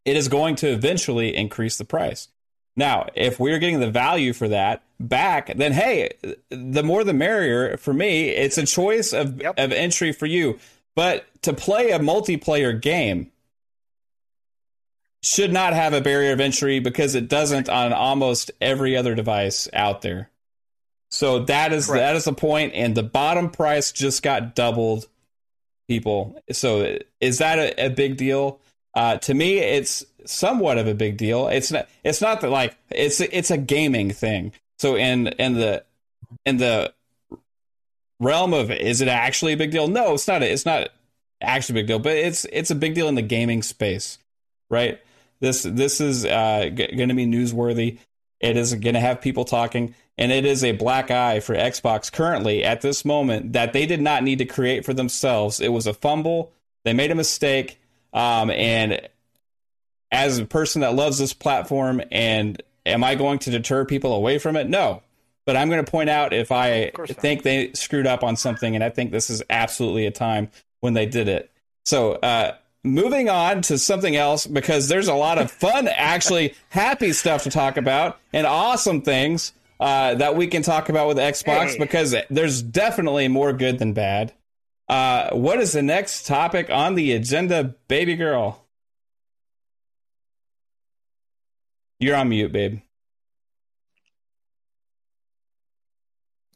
[0.04, 2.28] it is going to eventually increase the price.
[2.76, 6.10] Now, if we're getting the value for that back, then hey,
[6.48, 7.76] the more the merrier.
[7.76, 9.54] For me, it's a choice of Yep.
[9.58, 10.60] of entry for you.
[10.94, 13.32] But to play a multiplayer game,
[15.22, 19.68] should not have a barrier of entry because it doesn't on almost every other device
[19.72, 20.30] out there.
[21.10, 22.00] So that is Correct.
[22.00, 25.08] that is the point, and the bottom price just got doubled.
[25.88, 28.60] People, so is that a, a big deal?
[28.94, 31.48] Uh, to me, it's somewhat of a big deal.
[31.48, 31.88] It's not.
[32.04, 34.52] It's not that like it's it's a gaming thing.
[34.78, 35.84] So in in the
[36.44, 36.92] in the
[38.20, 39.88] realm of is it actually a big deal?
[39.88, 40.42] No, it's not.
[40.42, 40.90] A, it's not
[41.40, 44.18] actually a big deal, but it's it's a big deal in the gaming space,
[44.68, 45.00] right?
[45.40, 47.98] This this is uh, g- going to be newsworthy.
[48.40, 52.12] It is going to have people talking, and it is a black eye for Xbox
[52.12, 55.60] currently at this moment that they did not need to create for themselves.
[55.60, 56.52] It was a fumble.
[56.84, 57.80] They made a mistake,
[58.12, 59.08] um, and
[60.10, 64.38] as a person that loves this platform, and am I going to deter people away
[64.38, 64.68] from it?
[64.68, 65.02] No,
[65.44, 67.08] but I'm going to point out if I not.
[67.08, 70.94] think they screwed up on something, and I think this is absolutely a time when
[70.94, 71.50] they did it.
[71.84, 72.54] So, uh,
[72.84, 77.50] moving on to something else because there's a lot of fun, actually happy stuff to
[77.50, 81.78] talk about and awesome things uh, that we can talk about with Xbox Hey.
[81.78, 84.32] because there's definitely more good than bad.
[84.88, 88.64] Uh, what is the next topic on the agenda, baby girl?
[92.00, 92.80] You're on mute, babe.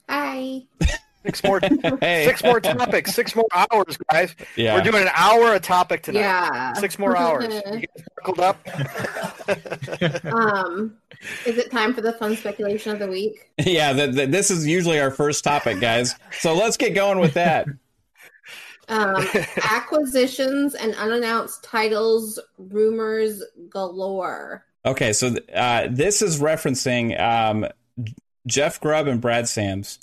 [0.08, 0.62] Hi.
[1.24, 1.60] Six more,
[2.00, 2.24] Hey.
[2.26, 4.34] six more topics, six more hours, guys.
[4.56, 4.74] Yeah.
[4.74, 6.20] We're doing an hour a topic tonight.
[6.20, 6.72] Yeah.
[6.74, 7.52] Six more hours.
[7.72, 8.58] You buckled up?
[10.32, 10.94] um,
[11.46, 13.50] is it time for the fun speculation of the week?
[13.58, 16.14] yeah, th- th- this is usually our first topic, guys.
[16.40, 17.66] So let's get going with that.
[18.88, 19.26] Um,
[19.70, 24.64] acquisitions and unannounced titles, rumors galore.
[24.84, 27.66] Okay, so uh, this is referencing um,
[28.46, 30.00] Jeff Grubb and Brad Sams,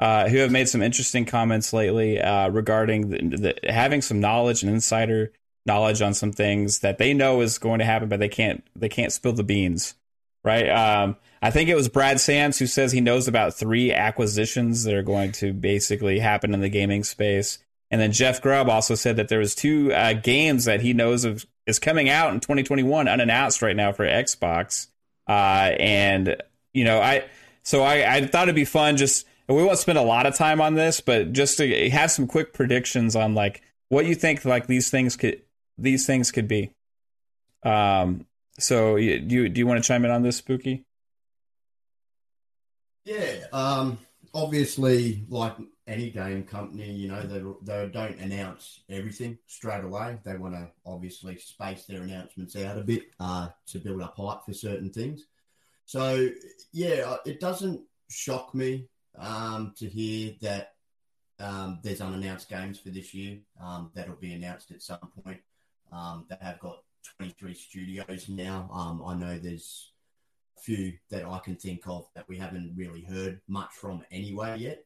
[0.00, 4.62] uh, who have made some interesting comments lately uh, regarding the, the, having some knowledge
[4.62, 5.32] and insider
[5.64, 8.88] knowledge on some things that they know is going to happen, but they can't they
[8.88, 9.94] can't spill the beans,
[10.44, 10.68] right?
[10.68, 14.94] Um, I think it was Brad Sams who says he knows about three acquisitions that
[14.94, 17.58] are going to basically happen in the gaming space.
[17.90, 21.24] And then Jeff Grubb also said that there was two uh, games that he knows
[21.24, 24.88] of is coming out in 2021 unannounced right now for Xbox.
[25.28, 26.36] Uh, and
[26.72, 27.24] you know, I
[27.62, 30.60] so I, I thought it'd be fun just we won't spend a lot of time
[30.60, 34.66] on this, but just to have some quick predictions on like what you think like
[34.66, 35.42] these things could
[35.78, 36.72] these things could be.
[37.62, 38.26] Um.
[38.58, 40.84] So you, do you do you want to chime in on this, Spooky?
[43.04, 43.98] Yeah, um,
[44.34, 45.54] obviously, like
[45.86, 50.18] any game company, you know, they, they don't announce everything straight away.
[50.24, 54.44] They want to obviously space their announcements out a bit uh, to build up hype
[54.44, 55.26] for certain things.
[55.84, 56.28] So,
[56.72, 57.80] yeah, it doesn't
[58.10, 58.88] shock me
[59.18, 60.74] um, to hear that
[61.38, 65.40] um, there's unannounced games for this year um, that'll be announced at some point.
[65.92, 66.82] Um, they have got
[67.18, 68.68] 23 studios now.
[68.72, 69.92] Um, I know there's
[70.56, 74.58] a few that I can think of that we haven't really heard much from anyway
[74.58, 74.84] yet.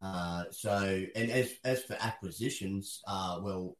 [0.00, 3.76] Uh, so, and as as for acquisitions, uh, well,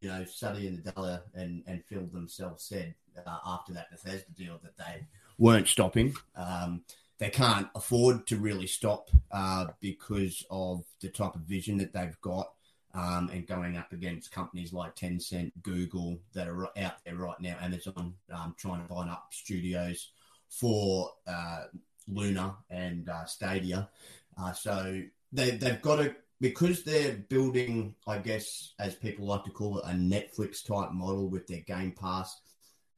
[0.00, 2.94] you know, Satya Nadella and and Phil themselves said
[3.26, 5.06] uh, after that Bethesda deal that they
[5.38, 6.14] weren't stopping.
[6.36, 6.82] Um,
[7.22, 12.20] they can't afford to really stop uh, because of the type of vision that they've
[12.20, 12.50] got.
[12.94, 17.56] Um, and going up against companies like Tencent, Google that are out there right now,
[17.60, 20.10] Amazon, um, trying to line up studios
[20.48, 21.66] for uh,
[22.08, 23.88] Luna and uh, Stadia.
[24.36, 25.00] Uh, so
[25.30, 29.84] they, they've got to, because they're building, I guess, as people like to call it,
[29.84, 32.40] a Netflix type model with their Game Pass,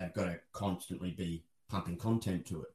[0.00, 2.70] they've got to constantly be pumping content to it.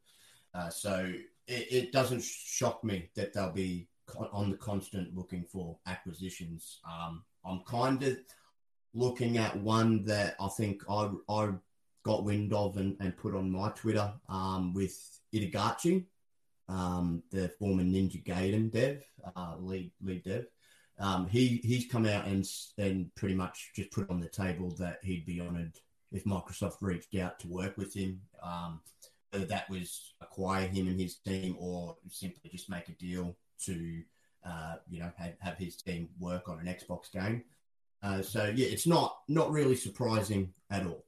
[0.53, 1.11] Uh, so
[1.49, 3.87] it, it, doesn't shock me that they'll be
[4.31, 6.79] on the constant looking for acquisitions.
[6.89, 8.17] Um, I'm kind of
[8.93, 11.49] looking at one that I think I, I
[12.03, 14.95] got wind of and, and put on my Twitter um, with
[15.33, 16.05] Itagaki,
[16.67, 19.03] um, the former Ninja Gaiden dev,
[19.35, 20.45] uh, lead lead dev.
[20.99, 22.45] Um, he he's come out and
[22.77, 25.73] and pretty much just put on the table that he'd be honoured
[26.11, 28.21] if Microsoft reached out to work with him.
[29.31, 34.01] Whether that was acquire him and his team or simply just make a deal to
[34.45, 37.43] uh, you know have, have his team work on an Xbox game.
[38.01, 41.05] Uh, so yeah, it's not not really surprising at all.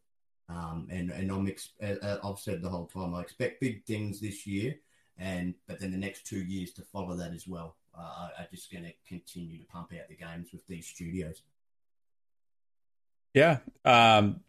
[0.49, 4.19] Um, and and I'm ex- uh, I've said the whole time I expect big things
[4.19, 4.75] this year,
[5.17, 7.77] and but then the next two years to follow that as well.
[7.97, 11.41] Uh, are just going to continue to pump out the games with these studios.
[13.33, 14.39] Yeah, um,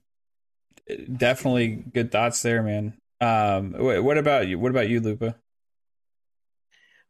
[1.16, 2.94] definitely good thoughts there, man.
[3.22, 4.58] Um, what about you?
[4.58, 5.36] What about you, Lupa?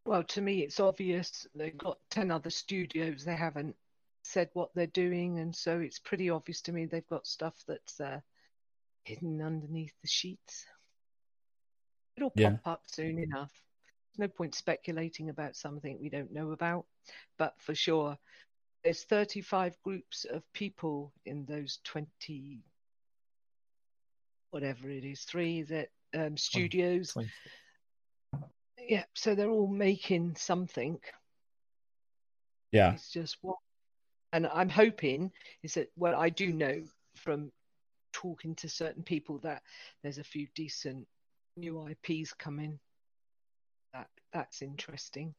[0.04, 3.24] Well, to me, it's obvious they've got 10 other studios.
[3.24, 3.76] They haven't
[4.22, 5.38] said what they're doing.
[5.38, 8.20] And so it's pretty obvious to me they've got stuff that's uh,
[9.04, 10.66] hidden underneath the sheets.
[12.18, 12.56] It'll yeah.
[12.62, 13.52] pop up soon enough.
[14.10, 16.84] There's no point speculating about something we don't know about.
[17.38, 18.18] But for sure,
[18.84, 22.60] there's 35 groups of people in those 20,
[24.50, 27.12] whatever it is, three that um, studios.
[27.12, 27.28] 20,
[28.34, 28.46] 20.
[28.88, 30.98] Yeah, so they're all making something.
[32.72, 32.94] Yeah.
[32.94, 33.56] It's just what,
[34.32, 35.30] and I'm hoping
[35.62, 36.82] is that, well, I do know
[37.16, 37.52] from
[38.12, 39.62] talking to certain people that
[40.02, 41.06] there's a few decent
[41.56, 42.78] new IPs coming.
[43.92, 45.34] That that's interesting.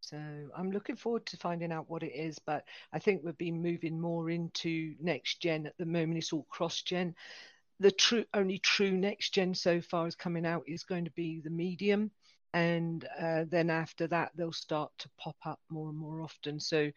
[0.00, 0.16] So
[0.56, 4.00] I'm looking forward to finding out what it is, but I think we've been moving
[4.00, 6.18] more into next gen at the moment.
[6.18, 7.14] It's all cross gen.
[7.80, 11.40] The true only true next gen so far is coming out is going to be
[11.40, 12.10] the medium,
[12.52, 16.60] and uh, then after that they'll start to pop up more and more often.
[16.60, 16.90] So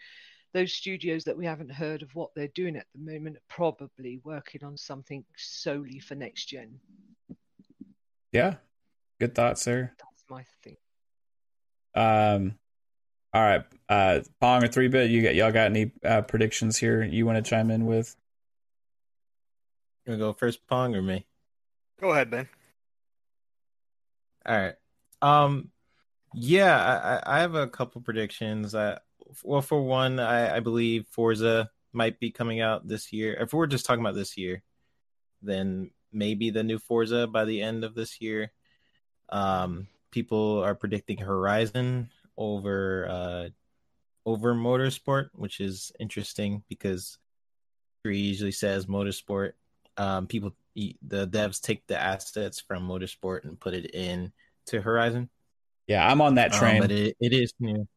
[0.54, 4.20] those studios that we haven't heard of what they're doing at the moment are probably
[4.24, 6.80] working on something solely for next gen.
[8.34, 8.56] Yeah,
[9.20, 9.92] good thoughts, sir.
[9.98, 10.78] That's my thing.
[11.96, 12.60] Um,
[13.34, 15.10] all right, uh, Pong or three bit.
[15.10, 17.04] You got y'all got any uh, predictions here?
[17.04, 18.16] You want to chime in with?
[20.06, 21.26] You want to go first, Pong or me?
[22.00, 22.48] Go ahead, Ben.
[24.46, 24.76] All right.
[25.22, 25.72] Um,
[26.34, 28.76] yeah, I, I have a couple predictions.
[28.76, 29.00] I,
[29.44, 33.36] well, for one, I, I believe Forza might be coming out this year.
[33.40, 34.64] If we're just talking about this year,
[35.42, 38.52] then maybe the new Forza by the end of this year.
[39.30, 43.50] Um, people are predicting Horizon over uh,
[44.26, 47.18] over Motorsport, which is interesting because
[48.04, 49.54] three usually says Motorsport.
[49.98, 54.32] Um, people, the devs take the assets from Motorsport and put it in
[54.68, 55.30] to Horizon.
[55.88, 56.76] Yeah, I'm on that um, train.
[56.76, 57.88] Um, but it, it is new.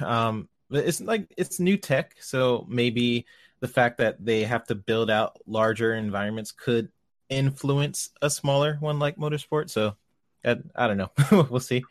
[0.00, 3.26] Um, but it's like it's new tech, so maybe
[3.60, 6.88] the fact that they have to build out larger environments could
[7.28, 9.70] influence a smaller one like Motorsport.
[9.70, 9.96] So
[10.44, 11.10] I, I don't know.
[11.50, 11.84] we'll see.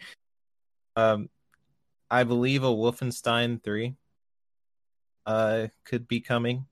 [0.95, 1.29] Um,
[2.09, 3.95] I believe a Wolfenstein 3
[5.25, 6.65] uh could be coming.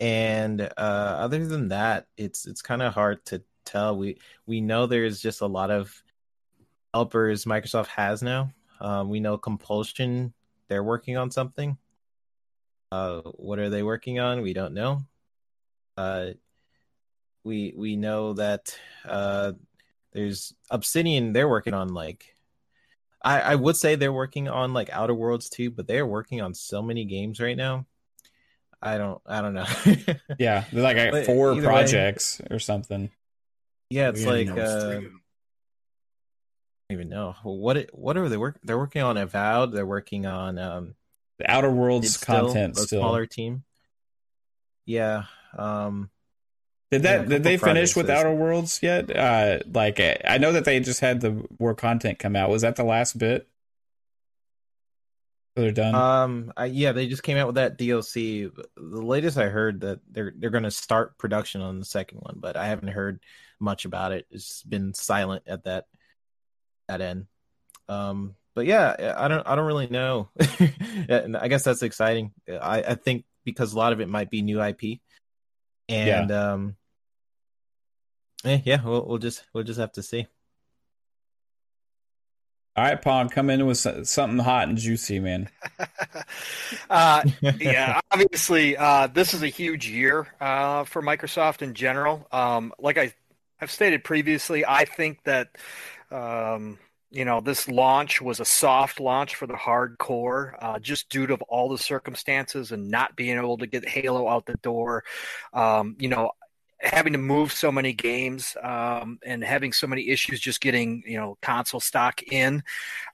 [0.00, 3.96] And uh other than that, it's it's kind of hard to tell.
[3.96, 6.02] We we know there's just a lot of
[6.94, 8.52] helpers Microsoft has now.
[8.80, 10.32] Um, we know Compulsion,
[10.68, 11.76] they're working on something.
[12.90, 14.40] Uh, what are they working on?
[14.42, 15.02] We don't know.
[15.96, 16.30] Uh,
[17.44, 19.52] we we know that uh,
[20.12, 21.32] there's Obsidian.
[21.32, 22.34] They're working on like
[23.22, 26.54] I, I would say they're working on like Outer Worlds too, but they're working on
[26.54, 27.86] so many games right now.
[28.80, 29.66] I don't I don't know.
[30.38, 33.10] yeah, they're like four projects way, or something.
[33.90, 35.00] Yeah, it's like uh,
[36.90, 37.34] even know.
[37.42, 40.94] What it, what are they work they're working on avowed they're working on um
[41.38, 43.00] the outer worlds content still, still.
[43.00, 43.64] smaller team.
[44.86, 45.24] Yeah
[45.56, 46.10] um
[46.90, 49.14] did that yeah, did they finish with outer worlds yet?
[49.14, 52.48] Uh like i know that they just had the more content come out.
[52.48, 53.42] Was that the last bit?
[53.42, 53.57] so
[55.60, 58.14] they're done um I, yeah they just came out with that dlc
[58.76, 62.36] the latest i heard that they're they're going to start production on the second one
[62.38, 63.20] but i haven't heard
[63.60, 65.86] much about it it's been silent at that
[66.88, 67.26] that end.
[67.88, 70.30] Um, but yeah, I don't I don't really know.
[71.08, 72.32] and I guess that's exciting.
[72.48, 74.98] I, I think because a lot of it might be new IP,
[75.88, 76.52] and yeah.
[76.52, 76.76] um,
[78.44, 80.26] eh, yeah, we'll we'll just we'll just have to see.
[82.78, 83.76] All right, Pong, come in with
[84.06, 85.48] something hot and juicy, man.
[86.90, 87.24] uh,
[87.58, 92.28] yeah, obviously, uh, this is a huge year uh, for Microsoft in general.
[92.30, 93.12] Um, like I
[93.60, 95.48] I've stated previously, I think that
[96.12, 96.78] um,
[97.10, 101.34] you know this launch was a soft launch for the hardcore, uh, just due to
[101.48, 105.02] all the circumstances and not being able to get Halo out the door.
[105.52, 106.30] Um, you know,
[106.80, 111.16] having to move so many games um, and having so many issues just getting you
[111.16, 112.62] know console stock in.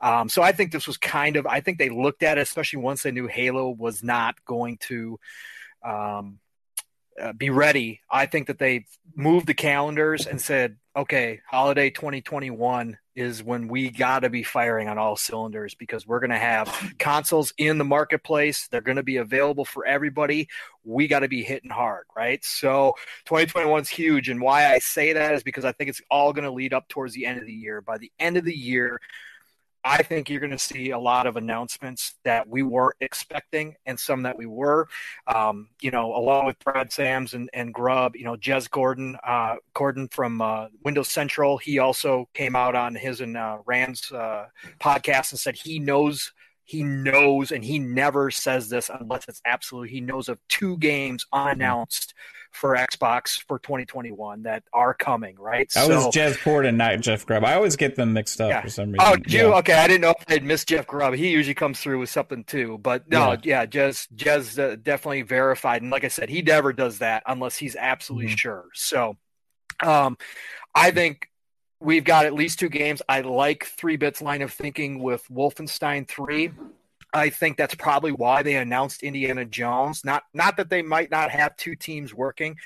[0.01, 2.81] Um, so i think this was kind of i think they looked at it especially
[2.81, 5.19] once they knew halo was not going to
[5.83, 6.39] um,
[7.21, 8.85] uh, be ready i think that they
[9.15, 14.89] moved the calendars and said okay holiday 2021 is when we got to be firing
[14.89, 18.67] on all cylinders because we're going to have consoles in the marketplace.
[18.69, 20.49] They're going to be available for everybody.
[20.83, 22.45] We got to be hitting hard, right?
[22.45, 22.95] So
[23.27, 24.29] 2021 is huge.
[24.29, 26.89] And why I say that is because I think it's all going to lead up
[26.89, 27.81] towards the end of the year.
[27.81, 29.01] By the end of the year,
[29.85, 34.01] I think you're going to see a lot of announcements that we weren't expecting and
[34.01, 34.89] some that we were.
[35.27, 39.57] Um, you know, along with Brad Sams and, and Grubb, you know, Jez Corden, uh,
[39.75, 44.47] Corden from uh, Windows Central, he also came out on his and uh, Rand's uh,
[44.81, 46.33] podcast and said he knows
[46.67, 51.27] he knows and he never says this unless it's absolute he knows of two games
[51.31, 52.15] unannounced
[52.55, 55.69] for Xbox for 2021 that are coming, right?
[55.75, 57.45] That so, was Jeff Port and not Jeff Grubb.
[57.45, 58.63] I always get them mixed up yeah.
[58.63, 59.01] for some reason.
[59.07, 59.49] Oh, you?
[59.49, 59.57] Yeah.
[59.57, 61.15] Okay, I didn't know if I'd missed Jeff Grubb.
[61.15, 62.79] He usually comes through with something too.
[62.79, 65.83] But no, yeah, yeah Jez, Jez uh, definitely verified.
[65.83, 68.37] And like I said, he never does that unless he's absolutely mm-hmm.
[68.37, 68.65] sure.
[68.73, 69.17] So
[69.83, 70.17] um,
[70.75, 71.29] I think
[71.81, 73.03] we've got at least two games.
[73.09, 76.53] I like Three Bits line of thinking with Wolfenstein 3
[77.15, 80.05] I think that's probably why they announced Indiana Jones.
[80.05, 82.57] Not not that they might not have two teams working,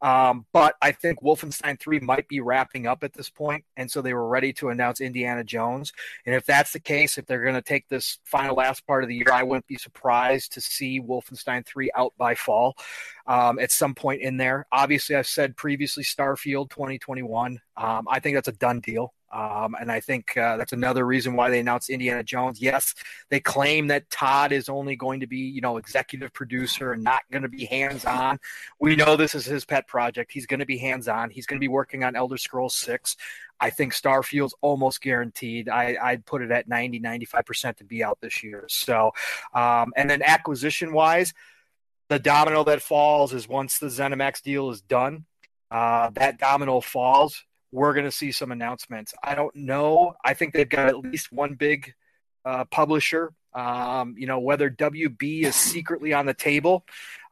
[0.00, 4.00] um, but I think Wolfenstein 3 might be wrapping up at this point, and so
[4.00, 5.92] they were ready to announce Indiana Jones.
[6.24, 9.08] And if that's the case, if they're going to take this final last part of
[9.08, 12.76] the year, I wouldn't be surprised to see Wolfenstein 3 out by fall
[13.26, 14.66] um, at some point in there.
[14.70, 17.60] Obviously, I've said previously Starfield 2021.
[17.76, 19.12] Um, I think that's a done deal.
[19.32, 22.60] Um, and I think uh, that's another reason why they announced Indiana Jones.
[22.60, 22.94] Yes,
[23.28, 27.22] they claim that Todd is only going to be, you know, executive producer and not
[27.30, 28.38] going to be hands on.
[28.80, 30.32] We know this is his pet project.
[30.32, 31.30] He's going to be hands on.
[31.30, 33.16] He's going to be working on Elder Scrolls 6.
[33.58, 35.68] I think Starfield's almost guaranteed.
[35.68, 38.66] I, I'd put it at 90, 95% to be out this year.
[38.68, 39.12] So,
[39.54, 41.32] um, and then acquisition wise,
[42.08, 45.24] the domino that falls is once the ZeniMax deal is done,
[45.70, 47.44] uh, that domino falls
[47.76, 49.12] we're going to see some announcements.
[49.22, 50.14] I don't know.
[50.24, 51.92] I think they've got at least one big
[52.46, 53.34] uh, publisher.
[53.52, 56.86] Um, you know, whether WB is secretly on the table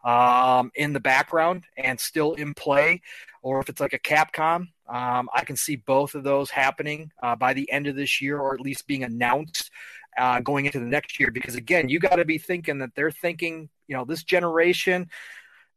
[0.04, 3.00] um, in the background and still in play,
[3.40, 7.36] or if it's like a Capcom, um, I can see both of those happening uh,
[7.36, 9.70] by the end of this year, or at least being announced
[10.18, 11.30] uh, going into the next year.
[11.30, 15.08] Because again, you got to be thinking that they're thinking, you know, this generation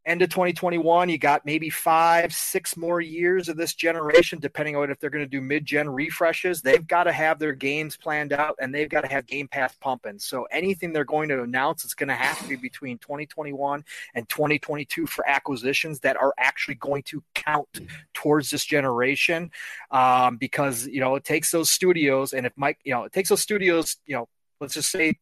[0.08, 4.89] end of 2021 you got maybe five six more years of this generation depending on
[4.89, 6.62] if they're going to do mid-gen refreshes.
[6.62, 9.76] They've got to have their games planned out and they've got to have game pass
[9.76, 10.20] pumping.
[10.20, 13.84] So anything they're going to announce it's going to have to be between 2021
[14.16, 17.68] and 2022 for acquisitions that are actually going to count
[18.14, 19.51] towards this generation.
[19.91, 23.30] Um, because you know it takes those studios and if mike you know it takes
[23.30, 24.28] those studios you know
[24.60, 25.16] let's just say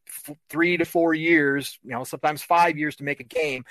[0.49, 3.65] three to four years you know sometimes five years to make a game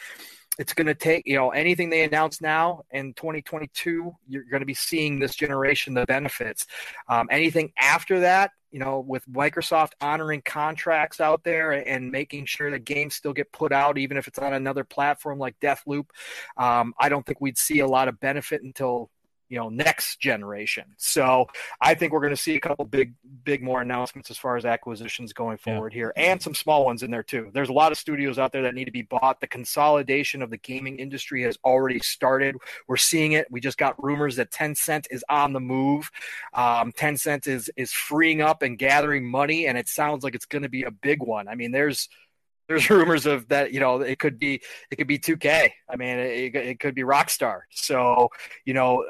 [0.59, 4.67] it's going to take you know anything they announce now in 2022 you're going to
[4.67, 6.67] be seeing this generation the benefits.
[7.09, 12.71] Um, anything after that you know with microsoft honoring contracts out there and making sure
[12.71, 16.07] that games still get put out even if it's on another platform like deathloop
[16.57, 19.11] um, i don't think we'd see a lot of benefit until
[19.55, 20.83] you know next generation.
[20.97, 21.47] So
[21.81, 24.65] I think we're going to see a couple big big more announcements as far as
[24.65, 25.99] acquisitions going forward yeah.
[25.99, 27.51] here, and some small ones in there too.
[27.55, 29.41] There's a lot of studios out there that need to be bought.
[29.41, 32.57] The consolidation of the gaming industry has already started.
[32.89, 33.47] We're seeing it.
[33.49, 36.11] We just got rumors that Tencent is on the move.
[36.53, 40.63] Um, Tencent is is freeing up and gathering money, and it sounds like it's going
[40.63, 41.47] to be a big one.
[41.47, 42.09] I mean, there's
[42.69, 44.61] there's rumors of that you know it could be
[44.91, 48.29] it could be 2k i mean it, it could be rockstar so
[48.65, 49.05] you know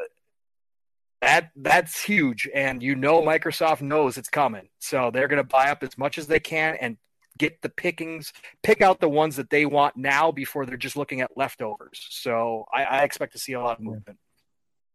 [1.25, 2.49] that that's huge.
[2.55, 4.69] And you know microsoft knows it's coming.
[4.79, 6.99] So they're going to buy up as much as they can and
[7.39, 8.33] get the pickings
[8.63, 12.07] pick out the ones that they want now before they're just looking at leftovers.
[12.11, 14.19] So i, I expect to see a lot of movement.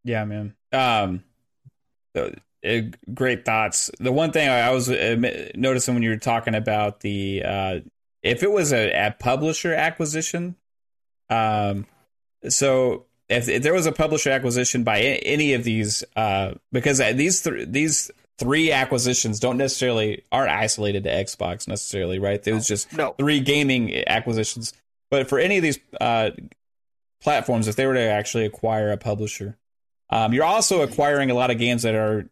[0.04, 0.56] Yeah man.
[0.72, 1.24] Um
[2.16, 2.30] uh,
[3.14, 3.90] great thoughts.
[4.00, 7.80] The one thing i was uh, noticing when you were talking about the uh
[8.22, 10.56] if it was a, a publisher acquisition
[11.30, 11.86] um
[12.48, 17.42] so if, if there was a publisher acquisition by any of these, uh, because these
[17.42, 22.42] th- these three acquisitions don't necessarily aren't isolated to Xbox necessarily, right?
[22.42, 23.14] There was just no.
[23.18, 24.74] three gaming acquisitions.
[25.12, 26.32] But for any of these uh,
[27.22, 29.58] platforms, if they were to actually acquire a publisher,
[30.12, 32.28] Um, you're also acquiring a lot of games that are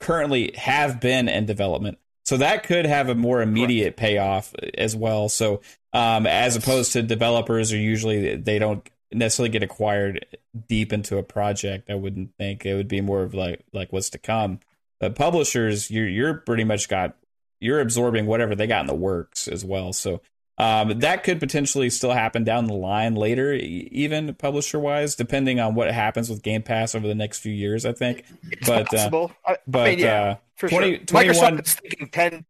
[0.00, 1.98] currently have been in development.
[2.24, 5.28] So that could have a more immediate payoff as well.
[5.28, 5.60] So
[5.92, 10.26] um, as opposed to developers are usually they don't necessarily get acquired
[10.68, 11.90] deep into a project.
[11.90, 14.60] I wouldn't think it would be more of like like what's to come.
[15.00, 17.16] But publishers, you're you're pretty much got
[17.60, 19.92] you're absorbing whatever they got in the works as well.
[19.92, 20.20] So
[20.58, 25.74] um, that could potentially still happen down the line later, even publisher wise, depending on
[25.74, 27.86] what happens with Game Pass over the next few years.
[27.86, 29.32] I think, It's but uh, possible.
[29.46, 31.04] I, I but mean, yeah, uh, for 20 sure.
[31.06, 32.44] 21 Microsoft is thinking ten.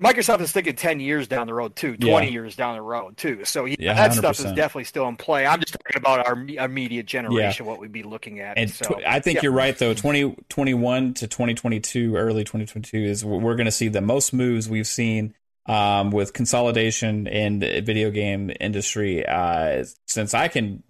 [0.00, 2.10] Microsoft is thinking ten years down the road too, Yeah.
[2.10, 3.44] twenty years down the road too.
[3.44, 5.46] So yeah, Yeah, that stuff is definitely still in play.
[5.46, 8.56] I'm just talking about our me- immediate generation, what we'd be looking at.
[8.56, 9.40] And so, tw- I think yeah.
[9.44, 9.92] you're right, though.
[9.92, 15.34] 2021 to 2022, early 2022, is we're going to see the most moves we've seen
[15.66, 20.82] um, with consolidation in the video game industry uh, since I can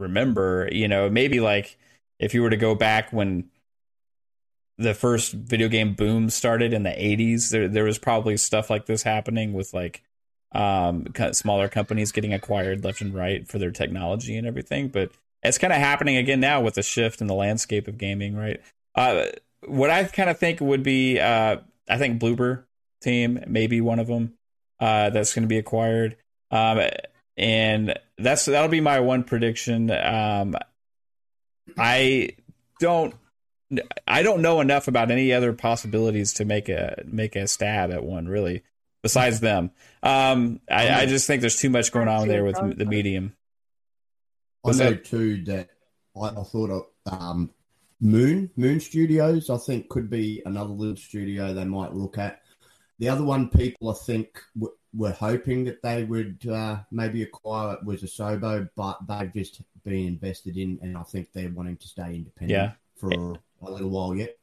[0.00, 0.68] remember.
[0.72, 1.78] You know, maybe like
[2.18, 3.50] if you were to go back when
[4.78, 8.86] the first video game boom started in the 80s, there there was probably stuff like
[8.86, 10.02] this happening with like
[10.52, 15.10] um smaller companies getting acquired left and right for their technology and everything, but
[15.44, 18.60] it's kind of happening again now with the shift in the landscape of gaming, right?
[18.94, 19.26] Uh,
[19.66, 22.64] what I kind of think would be, uh, I think Bloober
[23.02, 24.34] team, maybe one of them,
[24.80, 26.16] uh, that's going to be acquired.
[26.50, 26.80] Um,
[27.36, 29.90] and that's that'll be my one prediction.
[29.90, 30.56] Um,
[31.76, 32.30] I
[32.80, 33.14] don't,
[34.06, 38.04] I don't know enough about any other possibilities to make a make a stab at
[38.04, 38.62] one really.
[39.02, 39.70] Besides them,
[40.02, 43.36] um, I, I just think there's too much going on there with the medium.
[44.64, 45.04] I know that?
[45.04, 45.68] too that
[46.16, 47.50] I, I thought of um,
[48.00, 49.50] Moon Moon Studios.
[49.50, 52.40] I think could be another little studio they might look at.
[52.98, 57.74] The other one, people I think w- were hoping that they would uh, maybe acquire
[57.74, 61.88] it was Asobo, but they've just been invested in, and I think they're wanting to
[61.88, 62.72] stay independent Yeah.
[62.96, 63.34] for
[63.68, 64.36] a little while yet.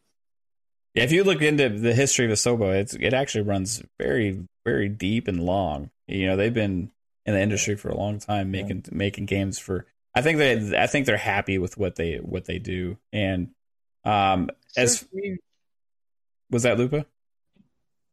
[0.94, 4.90] Yeah, if you look into the history of Asobo, it's it actually runs very very
[4.90, 5.90] deep and long.
[6.08, 6.92] You know, they've been
[7.26, 9.86] in the industry for a long time making making games for.
[10.14, 12.98] I think they I think they're happy with what they what they do.
[13.14, 13.52] And
[14.04, 15.38] um as So's
[16.50, 17.06] was that Lupa?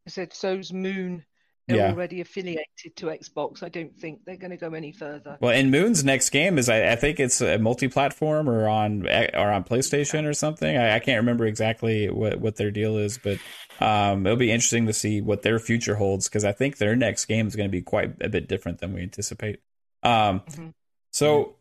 [0.06, 1.24] I said, so's Moon.
[1.68, 1.90] They're Yeah.
[1.92, 3.62] already affiliated to Xbox.
[3.62, 5.36] I don't think they're going to go any further.
[5.40, 9.50] Well, and Moon's next game is I, I think it's a multi-platform or on or
[9.50, 10.76] on PlayStation or something.
[10.78, 13.38] I, I can't remember exactly what what their deal is, but
[13.80, 17.26] um, it'll be interesting to see what their future holds because I think their next
[17.26, 19.60] game is going to be quite a bit different than we anticipate.
[20.02, 20.72] Um, Mhm.
[21.12, 21.56] so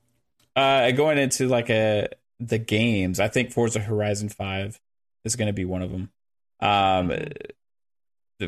[0.56, 2.08] uh, going into like a
[2.40, 4.80] the games, I think Forza Horizon Five
[5.26, 6.12] is going to be one of them.
[6.62, 7.12] Um,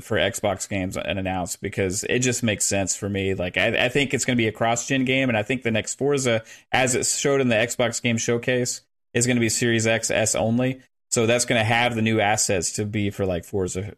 [0.02, 3.34] for Xbox games and announced because it just makes sense for me.
[3.34, 5.72] Like I, I think it's going to be a cross-gen game, and I think the
[5.72, 8.82] next Forza, as it showed in the Xbox Game Showcase,
[9.14, 10.82] is going to be Series X S only.
[11.10, 13.96] So that's going to have the new assets to be for like Forza,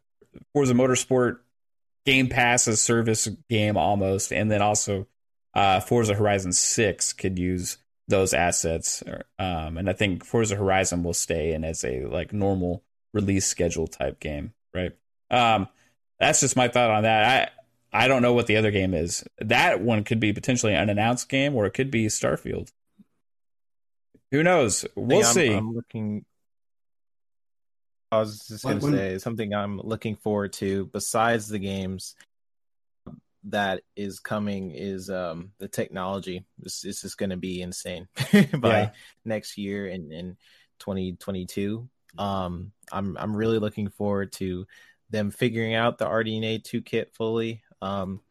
[0.54, 1.40] Forza Motorsport,
[2.06, 5.08] Game Pass as service game almost, and then also
[5.54, 7.78] uh, Forza Horizon Six could use
[8.08, 9.04] those assets.
[9.38, 13.88] Um, and I think Forza Horizon will stay in as a like normal release schedule
[13.88, 14.94] type game, right?
[15.30, 15.68] Um,
[16.22, 17.52] that's just my thought on that.
[17.94, 19.26] I I don't know what the other game is.
[19.40, 22.72] That one could be potentially an announced game, or it could be Starfield.
[24.30, 24.86] Who knows?
[24.96, 25.52] We'll I'm, see.
[25.52, 26.24] I'm looking.
[28.12, 32.16] I was just gonna say something I'm looking forward to besides the games
[33.46, 36.46] that is coming is um the technology.
[36.60, 38.08] This this is gonna be insane
[38.60, 38.90] by Yeah.
[39.26, 40.38] next year in in
[40.80, 41.90] 2022.
[42.18, 44.68] Um, I'm I'm really looking forward to
[45.12, 47.62] them figuring out the RDNA 2 kit fully.
[47.82, 48.22] Um,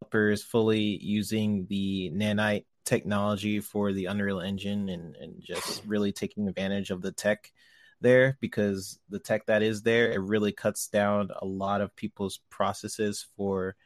[0.00, 6.48] developers fully using the nanite technology for the Unreal Engine and, and just really taking
[6.48, 7.52] advantage of the tech
[8.00, 12.40] there because the tech that is there, it really cuts down a lot of people's
[12.50, 13.76] processes for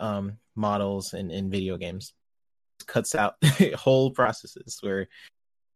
[0.00, 2.14] um, models in, in video games.
[2.80, 3.34] It cuts out
[3.76, 5.08] whole processes where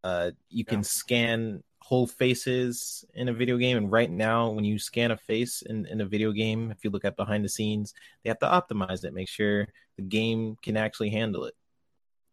[0.02, 0.82] uh, you can Yeah.
[0.82, 3.76] scan whole faces in a video game.
[3.76, 6.90] And right now, when you scan a face in, in a video game, if you
[6.90, 7.94] look at behind the scenes,
[8.24, 11.54] they have to optimize it, make sure the game can actually handle it.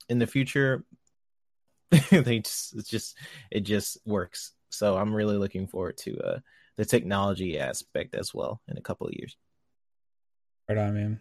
[0.09, 0.83] In the future,
[2.09, 3.15] they just it's just
[3.51, 4.53] it just works.
[4.71, 6.39] So I'm really looking forward to uh,
[6.75, 9.37] the technology aspect as well in a couple of years.
[10.67, 11.19] Right on, man.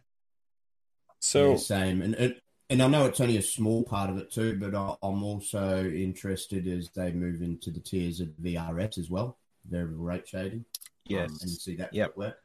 [1.21, 2.42] So yeah, same, and it,
[2.73, 5.85] and I know it's only a small part of it too, but I, I'm also
[5.87, 9.39] interested as they move into the tiers of VRS as well,
[9.69, 10.65] variable rate shading.
[11.05, 12.17] Yes, um, and see that Yep.
[12.17, 12.39] work.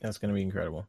[0.00, 0.86] that's going to be incredible.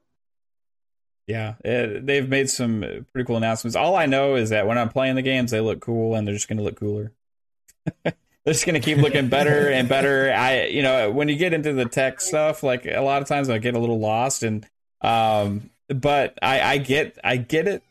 [1.28, 3.76] Yeah, it, they've made some pretty cool announcements.
[3.76, 6.34] All I know is that when I'm playing the games, they look cool, and they're
[6.36, 7.12] just going to look cooler.
[8.04, 8.14] they're
[8.48, 10.34] just going to keep looking better and better.
[10.34, 13.50] I, you know, when you get into the tech stuff, like a lot of times
[13.50, 14.66] I get a little lost, and
[15.02, 17.84] um, but I, I get, I get it.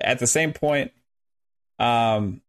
[0.00, 0.92] At the same point,
[1.80, 2.40] um,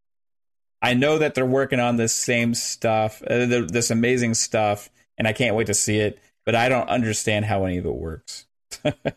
[0.81, 5.33] I know that they're working on this same stuff, uh, this amazing stuff, and I
[5.33, 6.19] can't wait to see it.
[6.45, 8.45] But I don't understand how any of it works.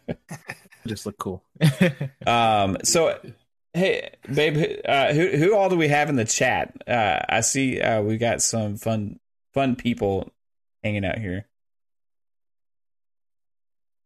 [0.87, 1.43] Just look cool.
[2.27, 2.77] um.
[2.83, 3.19] So,
[3.73, 6.75] hey, babe, uh, who who all do we have in the chat?
[6.87, 9.21] Uh, I see uh, we got some fun
[9.55, 10.33] fun people
[10.83, 11.47] hanging out here.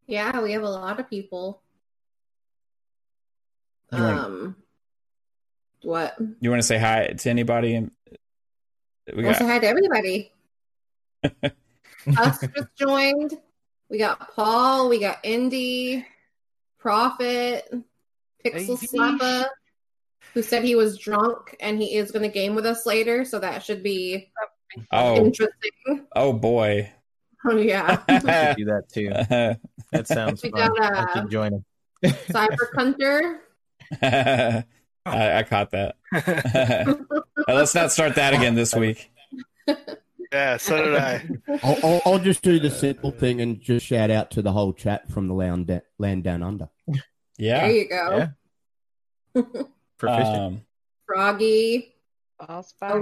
[0.06, 1.62] Yeah, we have a lot of people.
[3.92, 4.56] You want- Um,
[5.82, 6.16] what?
[6.40, 7.74] You want to say hi to anybody?
[7.74, 7.90] And
[9.14, 10.32] we We'll got say hi to everybody.
[12.18, 13.32] Us just joined.
[13.88, 14.88] We got Paul.
[14.88, 16.06] We got Indy,
[16.78, 17.68] Prophet,
[18.44, 18.86] Pixel Hey.
[18.86, 19.46] Slappa,
[20.34, 23.24] who said he was drunk and he is going to game with us later.
[23.24, 24.32] So that should be
[24.92, 26.06] oh interesting.
[26.14, 26.92] oh boy.
[27.50, 29.10] Oh yeah, I should do that too.
[29.92, 30.74] That sounds We fun.
[30.74, 31.64] got, I uh, should join him.
[32.04, 33.40] Cyber Hunter.
[34.02, 34.64] I,
[35.06, 35.94] I caught that.
[37.46, 39.10] Let's not start that again this week.
[40.32, 41.28] Yeah, so did I.
[41.62, 44.72] I'll, I'll, I'll just do the simple thing and just shout out to the whole
[44.72, 46.68] chat from the land, da- land down under.
[47.38, 47.60] Yeah.
[47.68, 48.28] There you go.
[49.34, 49.42] Yeah.
[49.98, 50.36] Proficient.
[50.36, 50.62] Um,
[51.06, 51.94] Froggy,
[52.44, 53.00] Fast back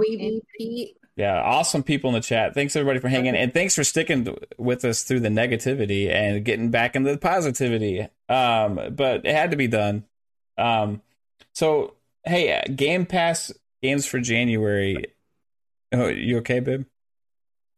[0.57, 0.97] Pete.
[1.15, 1.41] Yeah.
[1.41, 2.53] Awesome people in the chat.
[2.53, 6.69] Thanks everybody for hanging, and thanks for sticking with us through the negativity and getting
[6.71, 8.07] back into the positivity.
[8.29, 10.05] Um, but it had to be done.
[10.57, 11.01] Um,
[11.53, 11.93] so
[12.23, 13.51] hey, uh, Game Pass
[13.81, 15.05] games for January.
[15.91, 16.85] Oh, you okay, babe?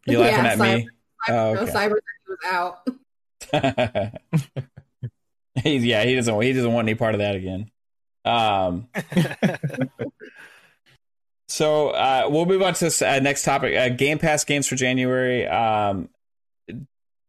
[0.06, 0.84] You laughing Yeah, at Cyber- me?
[0.86, 0.90] Cyber,
[1.30, 1.72] Oh, no, okay.
[1.74, 1.96] Cyber
[2.28, 2.88] was out.
[5.64, 7.72] He's yeah, he doesn't he doesn't want any part of that again.
[8.24, 8.88] Um,
[11.48, 13.76] so uh, we'll move on to this uh, next topic.
[13.76, 15.48] Uh, Game Pass games for January.
[15.48, 16.10] Um,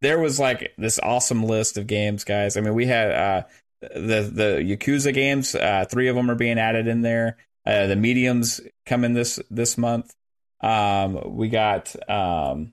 [0.01, 2.57] there was like this awesome list of games, guys.
[2.57, 3.43] I mean, we had uh,
[3.81, 5.55] the the Yakuza games.
[5.55, 7.36] Uh, three of them are being added in there.
[7.65, 10.15] Uh, the mediums coming this this month.
[10.61, 12.73] Um, we got um,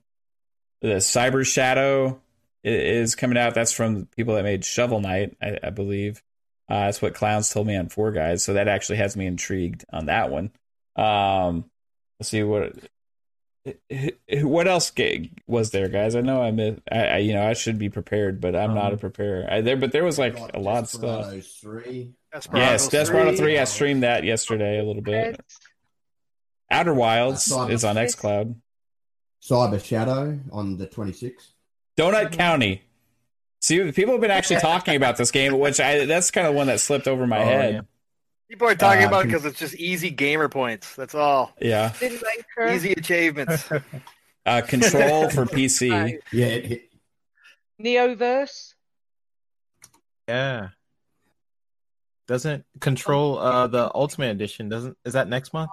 [0.80, 2.20] the Cyber Shadow
[2.64, 3.54] is coming out.
[3.54, 6.22] That's from people that made Shovel Knight, I, I believe.
[6.68, 8.42] That's what Clowns told me on Four Guys.
[8.42, 10.50] So that actually has me intrigued on that one.
[10.96, 11.64] Um,
[12.18, 12.72] let's see what
[14.42, 14.92] what else
[15.46, 16.14] was there, guys?
[16.14, 16.80] I know I missed.
[16.90, 19.46] I, I you know I should be prepared, but I'm not a Um, preparer.
[19.50, 21.30] I, there, but there was like a lot of stuff.
[21.32, 22.12] Desperados Three.
[22.54, 23.36] Yes, Desperado three.
[23.38, 23.58] Three.
[23.58, 25.40] I streamed that yesterday a little bit.
[26.70, 28.14] Outer Wilds is on Yes.
[28.14, 28.56] XCloud.
[29.42, 31.52] Cyber Shadow on the 26th.
[31.96, 32.82] Donut County.
[33.60, 36.66] See, people have been actually talking about this game, which I that's kind of one
[36.66, 37.74] that slipped over my Oh, head.
[37.74, 37.80] yeah.
[38.48, 40.94] People are talking Uh, about can- because it's just easy gamer points.
[40.94, 41.52] That's all.
[41.60, 42.72] Yeah, Didn't make her.
[42.72, 43.68] Easy achievements.
[44.46, 46.18] uh, Control for PC.
[46.32, 46.82] Yeah, it hit.
[47.82, 48.74] Neoverse.
[50.28, 50.68] Yeah.
[52.26, 54.68] Doesn't control uh the Ultimate Edition?
[54.68, 55.70] Doesn't is that next month?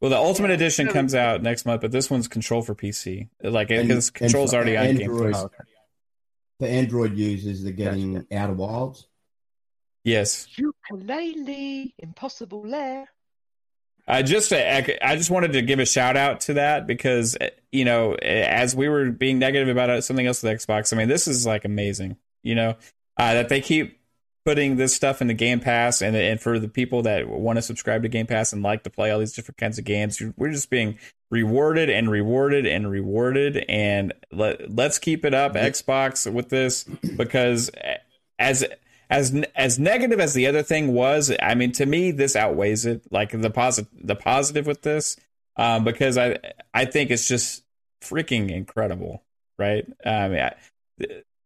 [0.00, 3.28] Well, the Ultimate Edition comes out next month, but this one's Control for PC.
[3.42, 5.32] Like, And- because and Control's for already on Game Android.
[5.34, 5.42] Pass.
[5.42, 5.56] Oh, okay.
[6.60, 8.50] For Android users, they're getting Gotcha.
[8.50, 9.06] of Wilds.
[10.04, 11.94] Yes, Yooka-Laylee.
[11.98, 13.08] Impossible Lair.
[14.06, 17.36] I just uh, I I just wanted to give a shout out to that because
[17.40, 20.96] uh, you know uh, as we were being negative about something else with Xbox, I
[20.96, 22.16] mean this is like amazing.
[22.42, 22.76] You know
[23.16, 24.00] uh, that they keep
[24.44, 27.62] putting this stuff in the Game Pass, and and for the people that want to
[27.62, 30.50] subscribe to Game Pass and like to play all these different kinds of games, we're
[30.50, 30.98] just being
[31.30, 33.64] rewarded and rewarded and rewarded.
[33.68, 36.82] And let let's keep it up, Xbox, with this
[37.16, 37.70] because
[38.40, 38.64] as
[39.12, 43.02] as as negative as the other thing was, I mean, to me, this outweighs it.
[43.12, 45.16] Like the positive, the positive with this,
[45.56, 46.38] um, because I
[46.72, 47.62] I think it's just
[48.02, 49.22] freaking incredible,
[49.58, 49.86] right?
[50.04, 50.54] I mean, I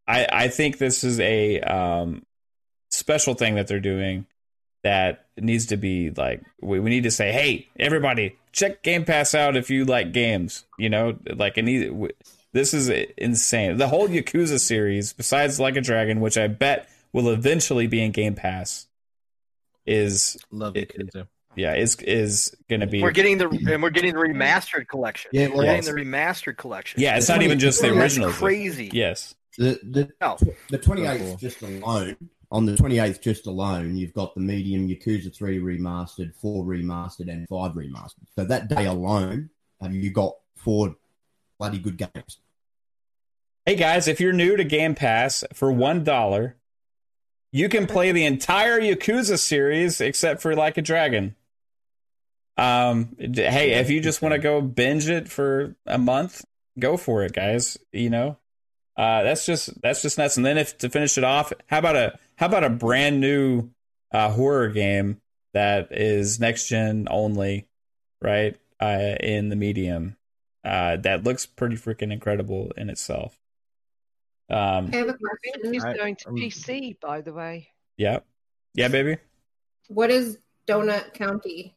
[0.07, 2.25] I, I think this is a um,
[2.93, 4.27] special thing that they're doing
[4.85, 9.35] that needs to be like we, we need to say, hey, everybody, check Game Pass
[9.35, 10.67] out if you like games.
[10.79, 11.91] You know, like any
[12.53, 12.89] this is
[13.19, 13.77] insane.
[13.77, 18.13] The whole Yakuza series, besides Like a Dragon, which I bet will eventually be in
[18.13, 18.87] Game Pass,
[19.87, 21.29] is Love It- Yakuza.
[21.55, 25.31] yeah is is going to be We're getting the and we're getting the remastered collection.
[25.33, 27.01] Yeah, we're well, getting the remastered collection.
[27.01, 27.17] yeah.
[27.17, 28.31] It's not even just the original.
[28.31, 28.91] Crazy.
[28.93, 29.35] Yes.
[29.59, 30.37] The the No.
[30.69, 31.37] the 28th Cool.
[31.37, 32.17] just alone.
[32.53, 37.45] On the 28th just alone, you've got the medium Yakuza 3 remastered, 4 remastered, and
[37.49, 38.27] 5 remastered.
[38.37, 39.51] So that day alone,
[39.81, 40.95] have you got four
[41.59, 42.39] bloody good games?
[43.65, 46.56] Hey guys, if you're new to Game Pass for one dollar,
[47.57, 51.35] you can play the entire Yakuza series except for like a dragon.
[52.59, 56.45] Um, hey, if you just want to go binge it for a month,
[56.79, 57.79] go for it, guys.
[57.93, 58.37] You know,
[58.95, 60.37] uh, that's just that's just nuts.
[60.37, 63.71] And then if to finish it off, how about a how about a brand new
[64.13, 65.23] uh, horror game
[65.55, 67.67] that is next gen only,
[68.21, 68.55] right?
[68.79, 70.19] Uh, in the medium,
[70.63, 73.39] uh, that looks pretty freaking incredible in itself.
[74.49, 75.73] Um, I have a I think question.
[75.75, 77.69] he's I- going to PC, by the way.
[77.97, 78.21] yeah,
[78.75, 79.17] yeah, baby.
[79.89, 81.75] What is Donut County?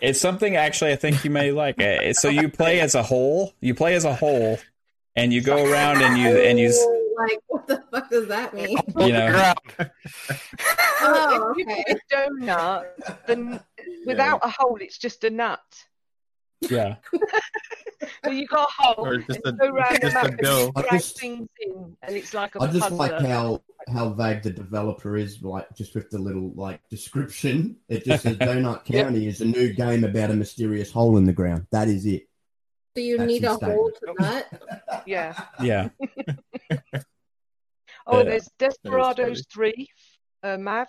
[0.00, 1.80] It's something actually I think you may like.
[1.80, 3.52] Uh, So you play as a whole.
[3.60, 4.58] You play as a whole,
[5.14, 6.72] and you go around and you and you.
[7.18, 8.78] Like what the fuck does that mean?
[9.00, 9.28] You know.
[9.32, 9.58] Ground.
[11.00, 12.84] Oh, if you put a donut,
[13.26, 13.60] then
[14.06, 15.60] without a hole, it's just a nut.
[16.60, 16.96] Yeah,
[18.24, 20.24] So you got a hole, Or just a- you go round just the a map
[20.26, 20.66] and dough.
[20.66, 22.96] you drag I just- things in, and it's like a I just puzzler.
[22.96, 23.62] like how
[23.92, 27.76] how vague the developer is, like just with the little like description.
[27.88, 29.04] It just says Donut Yep.
[29.06, 31.66] County is a new game about a mysterious hole in the ground.
[31.70, 32.24] That is it.
[32.96, 34.46] So you That's need a his hole to nut.
[35.06, 35.40] Yeah.
[35.62, 35.88] yeah.
[38.06, 39.86] Oh, there's Desperados 3,
[40.42, 40.88] uh, Mav.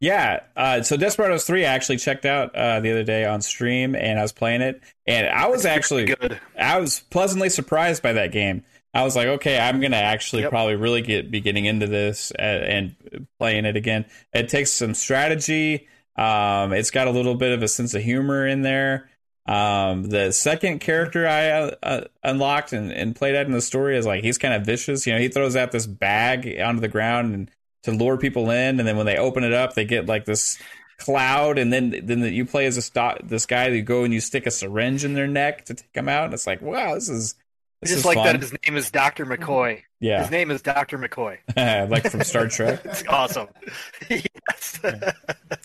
[0.00, 3.94] Yeah, uh, so Desperados 3 I actually checked out uh, the other day on stream
[3.94, 6.38] and I was playing it and I was actually good.
[6.58, 8.62] I was pleasantly surprised by that game.
[8.92, 10.50] I was like, okay, I'm gonna actually Yep.
[10.50, 14.04] probably really get be getting into this and, and playing it again.
[14.34, 15.88] It takes some strategy.
[16.16, 19.08] Um, it's got a little bit of a sense of humor in there.
[19.46, 23.96] Um, the second character I uh, uh, unlocked and, and played out in the story
[23.96, 25.06] is like he's kind of vicious.
[25.06, 27.50] You know, he throws out this bag onto the ground and
[27.86, 30.58] to lure people in, and then when they open it up, they get like this
[30.98, 33.68] cloud, and then then you play as a sto- this guy.
[33.68, 36.26] You go and you stick a syringe in their neck to take them out.
[36.26, 37.34] And it's like, wow, this is
[37.80, 38.26] this Just is like fun.
[38.26, 39.82] that, his name is Doctor McCoy.
[40.00, 41.38] Yeah, his name is Doctor McCoy.
[41.90, 42.80] like from Star Trek.
[42.84, 43.48] It's awesome.
[44.10, 44.80] yes.
[44.84, 45.00] Um,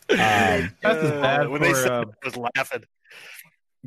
[0.09, 2.83] That's bad Uh, when they said uh, it, I was laughing.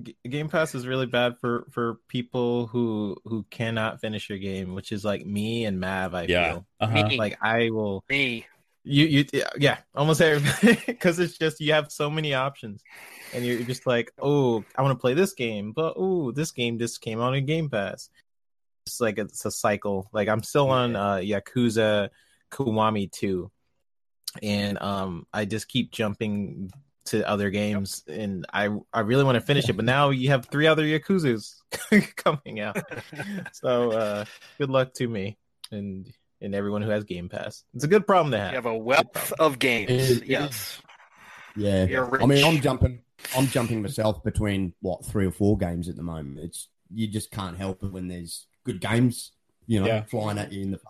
[0.02, 4.74] G- Game Pass is really bad for for people who who cannot finish your game,
[4.74, 6.14] which is like me and Mav.
[6.14, 6.52] I Yeah.
[6.52, 7.08] feel Uh-huh.
[7.08, 7.16] Me.
[7.18, 8.44] like I will Me.
[8.82, 9.24] you you
[9.56, 12.82] yeah almost everybody because it's just you have so many options
[13.32, 16.78] and you're just like oh I want to play this game but oh this game
[16.78, 18.10] just came out in Game Pass.
[18.86, 20.08] It's like it's a cycle.
[20.12, 22.10] Like I'm still on uh, Yakuza
[22.50, 23.50] Kiwami two,
[24.42, 26.70] and um I just keep jumping
[27.06, 30.47] to other games and I I really want to finish it but now you have
[30.47, 31.55] three other Yakuzas
[32.16, 32.78] coming out
[33.52, 34.24] so uh
[34.59, 35.36] good luck to me
[35.70, 36.10] and
[36.40, 38.51] and everyone who has Game Pass it's a good problem to have.
[38.52, 39.90] You have, have a wealth of games.
[39.90, 40.81] It- it yes.
[41.56, 42.44] Yeah, I mean.
[42.44, 43.01] I'm jumping.
[43.36, 46.40] I'm jumping myself between what three or four games at the moment.
[46.40, 49.31] It's you just can't help it when there's good games,
[49.66, 50.02] you know, Yeah.
[50.05, 50.86] flying at you in the face.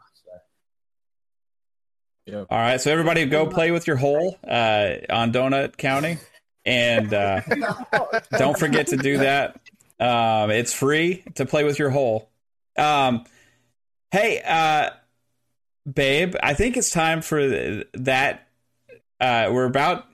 [2.27, 2.39] So.
[2.39, 2.47] Yep.
[2.51, 6.19] All right, so everybody go play with your hole uh, on Donut County,
[6.65, 7.41] and uh,
[8.39, 9.61] don't forget to do that.
[10.01, 12.31] Um, it's free to play with your hole.
[12.79, 13.25] Um,
[14.11, 14.91] hey, uh,
[15.91, 18.49] babe, I think it's time for that.
[19.21, 20.07] Uh, we're about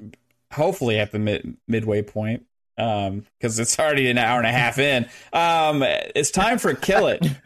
[0.53, 2.45] hopefully at the mid- midway point
[2.77, 5.09] because it's already an hour and a half in.
[5.33, 7.27] Um, it's time for kill it.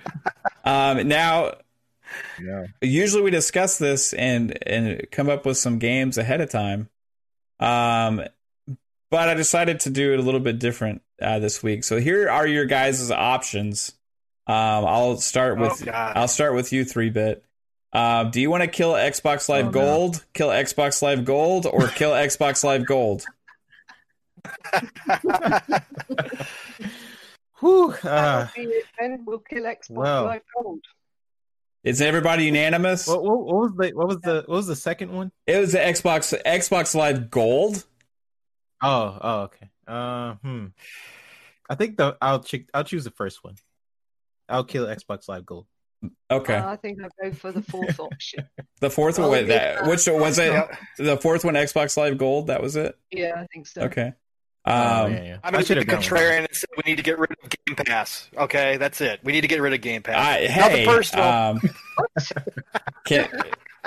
[0.66, 1.56] Um, now
[2.42, 2.66] Yeah.
[2.80, 6.88] usually we discuss this and and come up with some games ahead of time
[7.60, 8.22] um
[9.10, 12.28] but i decided to do it a little bit different uh, this week so here
[12.28, 13.92] are your guys' options
[14.46, 17.44] um i'll start with Oh, i'll start with you three bit
[17.92, 19.72] um do you want to kill xbox live Oh, no.
[19.72, 23.24] gold kill xbox live gold or kill xbox live gold
[27.60, 29.22] Whew, uh, That'll be it then.
[29.24, 30.24] We'll kill Xbox well.
[30.24, 30.80] Live Gold.
[31.84, 35.12] Is everybody unanimous what, what, what was the what was the what was the second
[35.12, 35.30] one?
[35.46, 37.84] it was the xbox xbox live gold
[38.84, 39.70] Oh, oh, okay.
[39.86, 40.66] Uh, hmm.
[41.68, 42.62] I think the I'll check.
[42.74, 43.54] I'll choose the first one.
[44.48, 45.66] I'll kill Xbox Live Gold.
[46.30, 48.46] okay Uh, I think I'll go for the fourth option.
[48.80, 50.52] the fourth one Oh, wait, that, which was it
[50.98, 53.82] the fourth one xbox live gold that was it Yeah, I think so.
[53.82, 54.12] Okay.
[54.66, 55.36] Oh, Um, yeah, yeah.
[55.44, 57.18] I'm going to should be have gone with contrarian and say we need to get
[57.18, 57.36] rid of
[57.66, 58.30] Game Pass.
[58.36, 59.20] Okay, that's it.
[59.22, 60.16] We need to get rid of Game Pass.
[60.16, 61.24] I, Nothing hey, personal.
[61.26, 61.60] um,
[63.04, 63.28] can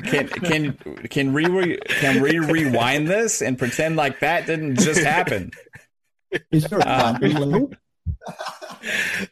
[0.06, 0.74] can can
[1.10, 5.52] can we can we rewind this and pretend like that didn't just happen?
[6.52, 7.70] Is there a Um, platinum?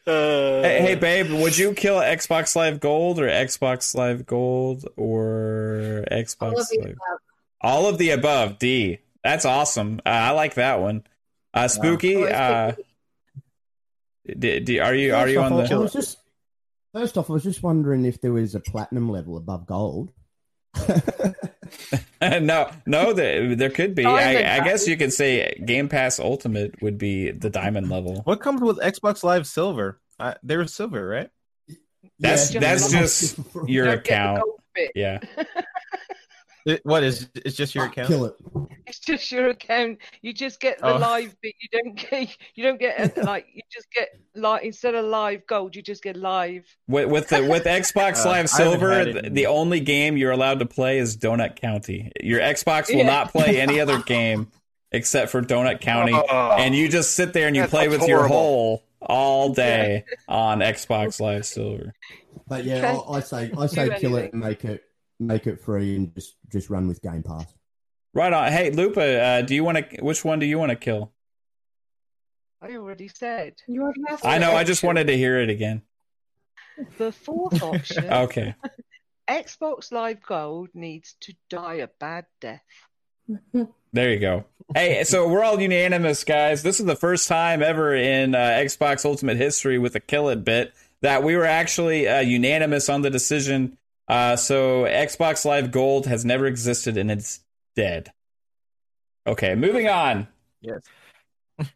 [0.06, 6.04] Uh, Hey, hey, babe, would you kill Xbox Live Gold or Xbox Live Gold or
[6.10, 6.86] Xbox All of the Live?
[6.90, 7.18] above.
[7.60, 8.58] All of the above.
[8.58, 8.98] D.
[9.24, 10.00] That's awesome.
[10.04, 11.04] Uh, I like that one.
[11.56, 12.16] Uh, Spooky.
[12.16, 12.72] Oh, Uh,
[14.38, 15.80] d- d- are you are First you off, on I the?
[15.80, 16.18] was just
[16.92, 20.12] first off, I was just wondering if there was a platinum level above gold.
[22.20, 24.04] no, no, there, there could be.
[24.04, 28.20] I, I guess you could say Game Pass Ultimate would be the diamond level.
[28.24, 30.00] What comes with Xbox Live Silver?
[30.18, 31.30] Uh, they were silver, right?
[32.18, 33.38] That's Yeah, that's just- just
[33.68, 34.42] your Don't get the account.
[34.94, 35.18] Yeah.
[36.66, 37.28] It, what is?
[37.36, 38.08] It's just your account.
[38.08, 38.34] Kill it.
[38.86, 39.98] It's just your account.
[40.20, 40.98] You just get the Oh.
[40.98, 41.54] live bit.
[41.60, 42.36] You don't get.
[42.56, 43.46] You don't get like.
[43.54, 46.64] You just get like instead of live gold, you just get live.
[46.88, 50.58] With, with the with Xbox Uh, Live haven't Silver, the, the only game you're allowed
[50.58, 52.10] to play is Donut County.
[52.20, 53.06] Your Xbox will Yeah.
[53.06, 54.48] not play any other game
[54.90, 56.56] except for Donut County, Oh.
[56.58, 60.58] and you just sit there and you play sounds with your hole all day on
[60.60, 61.94] Xbox Live Silver.
[62.48, 64.82] But yeah, I, I say I say do kill it and make it
[65.18, 67.46] make it free and just just run with Game Pass.
[68.14, 68.50] Right on.
[68.52, 70.00] Hey, Lupa, uh, do you want to?
[70.02, 71.12] Which one do you want to kill?
[72.62, 74.52] I already said You already have I know.
[74.52, 75.82] I just wanted to hear it again.
[76.98, 78.04] the fourth option.
[78.10, 78.54] Okay.
[79.28, 82.62] Xbox Live Gold needs to die a bad death.
[83.92, 84.44] There you go.
[84.74, 86.62] Hey, so we're all unanimous, guys.
[86.62, 90.44] This is the first time ever in uh, Xbox Ultimate history with a kill it
[90.44, 93.78] bit that we were actually uh, unanimous on the decision.
[94.08, 97.40] Uh, so Xbox Live Gold has never existed and it's
[97.74, 98.12] dead.
[99.26, 100.28] Okay, moving on.
[100.60, 100.82] Yes.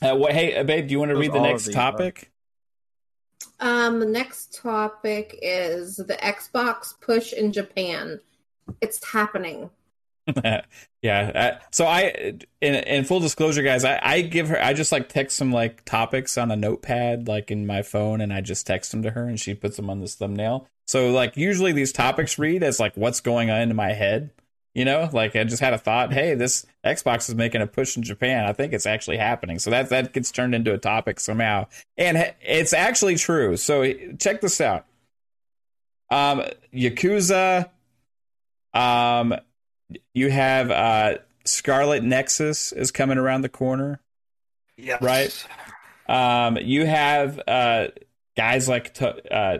[0.00, 2.30] Uh, what, hey, uh, babe, do you want to read the next the topic?
[3.58, 8.20] Um, the next topic is the Xbox push in Japan.
[8.80, 9.70] It's happening.
[11.02, 11.32] yeah.
[11.34, 15.08] Uh, so I, in, in full disclosure, guys, I, I give her, I just like
[15.08, 18.90] text some like topics on a notepad, like in my phone, and I just text
[18.90, 20.68] them to her, and she puts them on this thumbnail.
[20.86, 24.30] So like usually these topics read as like what's going on in my head.
[24.74, 26.12] You know, like I just had a thought.
[26.12, 28.44] Hey, this Xbox is making a push in Japan.
[28.44, 29.58] I think it's actually happening.
[29.58, 33.56] So that that gets turned into a topic somehow, and it's actually true.
[33.56, 34.86] So check this out.
[36.10, 37.70] Um, Yakuza.
[38.72, 39.34] Um,
[40.14, 44.00] you have uh Scarlet Nexus is coming around the corner.
[44.76, 45.02] Yes.
[45.02, 45.46] Right.
[46.08, 47.88] Um, you have uh
[48.36, 49.58] guys like to, uh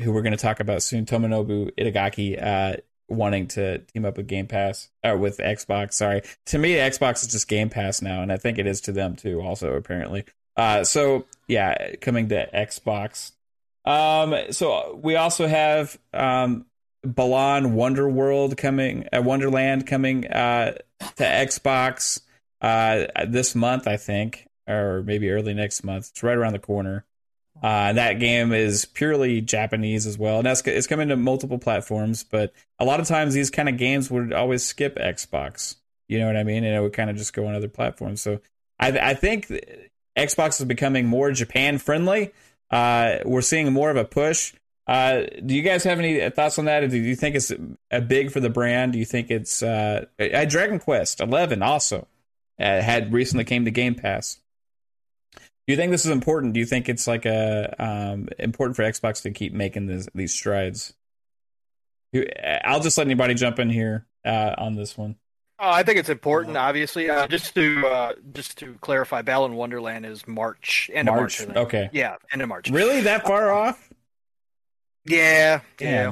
[0.00, 2.76] who we're going to talk about soon, Tomonobu Itagaki, uh,
[3.08, 5.94] wanting to team up with Game Pass or with Xbox.
[5.94, 8.92] Sorry, to me, Xbox is just Game Pass now, and I think it is to
[8.92, 9.40] them too.
[9.40, 10.24] Also, apparently.
[10.56, 13.32] Uh, so yeah, coming to Xbox.
[13.84, 16.66] Um, so we also have um
[17.04, 20.74] Balan Wonderworld coming, uh, Wonderland coming uh,
[21.16, 22.20] to Xbox
[22.60, 26.10] uh, this month, I think, or maybe early next month.
[26.10, 27.04] It's right around the corner.
[27.62, 32.24] Uh, that game is purely Japanese as well, and that's it's coming to multiple platforms.
[32.24, 35.76] But a lot of times, these kind of games would always skip Xbox.
[36.08, 36.64] You know what I mean?
[36.64, 38.20] And it would kind of just go on other platforms.
[38.20, 38.40] So
[38.78, 39.52] I, I think
[40.16, 42.32] Xbox is becoming more Japan friendly.
[42.70, 44.52] Uh, we're seeing more of a push.
[44.86, 46.88] Uh, do you guys have any thoughts on that?
[46.90, 47.52] Do you think it's
[47.90, 48.92] a big for the brand?
[48.92, 52.06] Do you think it's uh, uh Dragon Quest Eleven also
[52.60, 54.40] uh, had recently came to Game Pass?
[55.66, 56.52] Do you think this is important?
[56.52, 60.34] Do you think it's like a um, important for Xbox to keep making this, these
[60.34, 60.92] strides?
[62.64, 65.16] I'll just let anybody jump in here uh, on this one.
[65.58, 66.56] Oh, I think it's important.
[66.56, 71.40] Obviously, uh, just to uh, just to clarify, Balan Wonderland is March end of March.
[71.40, 71.56] March, I think.
[71.66, 71.90] okay.
[71.92, 72.68] Yeah, end of March.
[72.70, 73.88] Really, that far off?
[75.06, 76.02] Yeah, yeah.
[76.04, 76.08] Damn.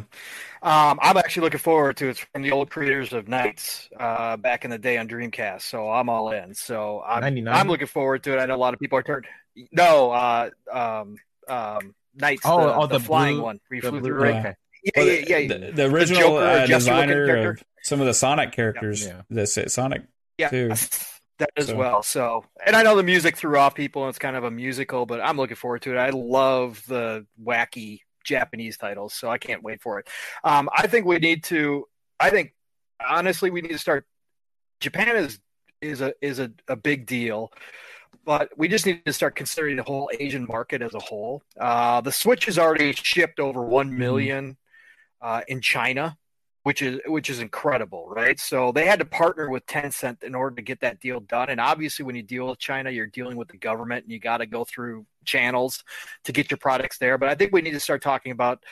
[0.65, 2.11] Um, I'm actually looking forward to it.
[2.11, 5.91] It's from the old creators of NiGHTS uh, back in the day on Dreamcast, so
[5.91, 6.55] I'm all in.
[6.55, 7.53] So I'm, 99?
[7.55, 8.39] I'm looking forward to it.
[8.41, 9.27] I know a lot of people are turned.
[9.73, 11.17] No, uh, um,
[11.49, 13.61] um, NiGHTS, Oh, the, oh, the, the flying blue- one.
[13.69, 14.37] where you The flew blue- through, right?
[14.37, 14.55] okay.
[14.97, 15.49] Yeah, yeah, yeah.
[15.49, 17.51] The, the original Joker, uh, designer character.
[17.51, 19.23] of some of the Sonic characters, Yeah.
[19.31, 20.03] the Sonic
[20.39, 20.69] yeah, too.
[21.39, 22.03] that as So- well.
[22.05, 25.07] So, and I know the music threw off people, and it's kind of a musical,
[25.07, 25.99] but I'm looking forward to it.
[25.99, 30.09] I love the wacky Japanese titles, so I can't wait for it.
[30.45, 31.87] Um, I think we need to.
[32.19, 32.55] I think
[33.07, 34.07] honestly, we need to start.
[34.81, 35.39] Japan is
[35.81, 37.53] is a is a, a big deal.
[38.25, 41.43] But we just need to start considering the whole Asian market as a whole.
[41.59, 44.57] Uh, the Switch has already shipped over one million
[45.21, 46.17] uh, in China,
[46.63, 48.39] which is which is incredible, right?
[48.39, 51.51] So they had to partner with Tencent in order to get that deal done.
[51.51, 54.39] And obviously, when you deal with China, you're dealing with the government, and you got
[54.39, 55.83] to go through channels
[56.25, 57.19] to get your products there.
[57.19, 58.65] But I think we need to start talking about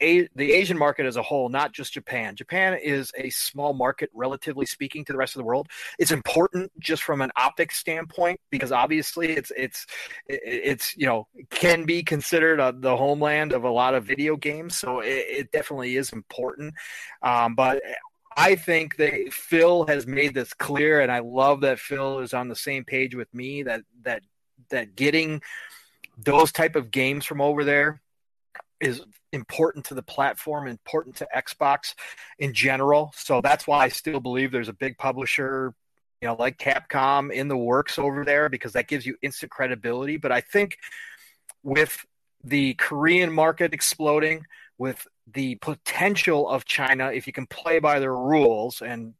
[0.00, 2.36] a, the Asian market as a whole, not just Japan.
[2.36, 5.68] Japan is a small market, relatively speaking, to the rest of the world.
[5.98, 9.86] It's important just from an optics standpoint because obviously it's it's
[10.28, 14.76] it's you know can be considered a, the homeland of a lot of video games.
[14.76, 16.74] So it, it definitely is important.
[17.22, 17.82] Um, but
[18.36, 22.48] I think that Phil has made this clear, and I love that Phil is on
[22.48, 23.62] the same page with me.
[23.62, 24.22] That that
[24.70, 25.42] that getting
[26.18, 28.00] those type of games from over there
[28.80, 29.02] is
[29.36, 31.94] important to the platform, important to Xbox
[32.40, 33.12] in general.
[33.14, 35.72] So that's why I still believe there's a big publisher,
[36.20, 40.16] you know, like Capcom in the works over there because that gives you instant credibility.
[40.16, 40.78] But I think
[41.62, 42.04] with
[42.42, 44.46] the Korean market exploding,
[44.78, 49.14] with the potential of China, if you can play by their rules, and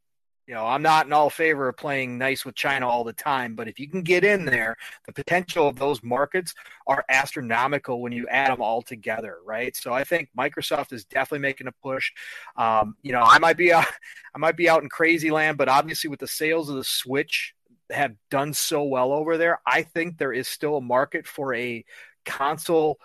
[0.46, 3.56] you know, I'm not in all favor of playing nice with China all the time,
[3.56, 6.54] but if you can get in there, the potential of those markets
[6.86, 9.74] are astronomical when you add them all together, right?
[9.74, 12.12] So I think Microsoft is definitely making a push.
[12.56, 13.86] Um, you know, I might be out,
[14.34, 17.52] I might be out in crazy land, but obviously with the sales of the Switch
[17.90, 21.84] have done so well over there, I think there is still a market for a
[22.24, 22.98] console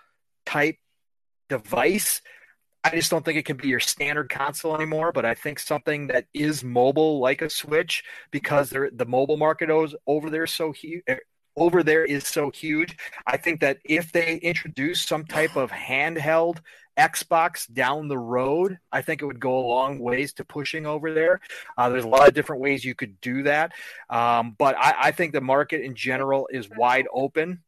[0.45, 0.77] type
[1.49, 2.21] device
[2.83, 5.11] I just don't think it can be your standard console anymore.
[5.11, 10.29] But I think something that is mobile, like a Switch, because the mobile market over
[10.29, 11.03] there so huge.
[11.07, 11.17] Eh,
[11.57, 12.97] over there is so huge.
[13.27, 16.59] I think that if they introduce some type of handheld
[16.97, 21.13] Xbox down the road, I think it would go a long ways to pushing over
[21.13, 21.39] there.
[21.77, 23.71] Uh, there's a lot of different ways you could do that,
[24.09, 27.63] um, but I, I think the market in general is wide open.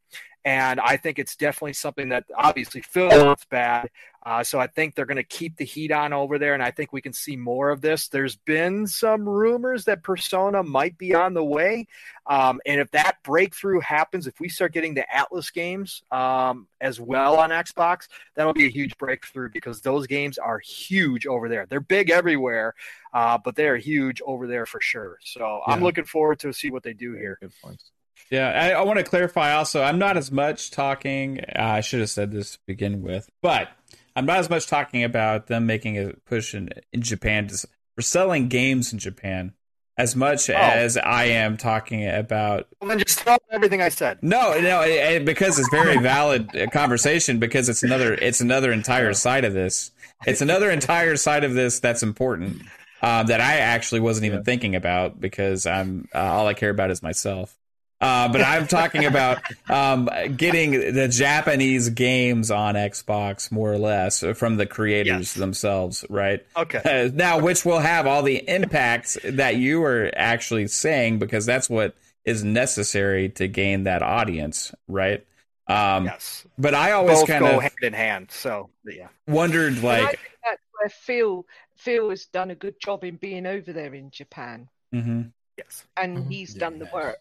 [0.45, 3.89] And I think it's definitely something that obviously Phil wants bad.
[4.25, 6.53] Uh, so I think they're going to keep the heat on over there.
[6.53, 8.07] And I think we can see more of this.
[8.07, 11.87] There's been some rumors that Persona might be on the way.
[12.25, 17.01] Um, and if that breakthrough happens, if we start getting the Atlus games um, as
[17.01, 21.65] well on Xbox, that'll be a huge breakthrough because those games are huge over there.
[21.65, 22.75] They're big everywhere,
[23.13, 25.19] uh, but they are huge over there for sure.
[25.23, 25.73] So yeah.
[25.73, 27.37] I'm looking forward to see what they do here.
[27.41, 27.92] Good points.
[28.29, 29.81] Yeah, I, I want to clarify also.
[29.81, 31.39] I'm not as much talking.
[31.41, 33.69] Uh, I should have said this to begin with, but
[34.15, 38.47] I'm not as much talking about them making a push in, in Japan for selling
[38.47, 39.53] games in Japan
[39.97, 40.53] as much oh.
[40.53, 42.67] as I am talking about.
[42.81, 44.19] Well, then just tell everything I said.
[44.21, 47.39] No, no, it, it, because it's very valid conversation.
[47.39, 49.91] Because it's another, it's another entire side of this.
[50.25, 52.63] It's another entire side of this that's important
[53.01, 54.43] uh, that I actually wasn't even yeah.
[54.43, 57.57] thinking about because I'm uh, all I care about is myself.
[58.03, 64.25] Uh, but I'm talking about um, getting the Japanese games on Xbox, more or less,
[64.35, 65.33] from the creators yes.
[65.35, 66.45] themselves, right?
[66.57, 66.79] Okay.
[66.83, 67.45] Uh, now, okay.
[67.45, 72.43] which will have all the impacts that you were actually saying, because that's what is
[72.43, 75.25] necessary to gain that audience, right?
[75.67, 76.45] Um, yes.
[76.57, 78.31] But I always kind of hand in hand.
[78.31, 81.45] So yeah, wondered like that's where Phil
[81.77, 84.67] Phil has done a good job in being over there in Japan.
[84.93, 85.21] Mm-hmm.
[85.57, 86.29] Yes, and mm-hmm.
[86.29, 87.17] he's done the work.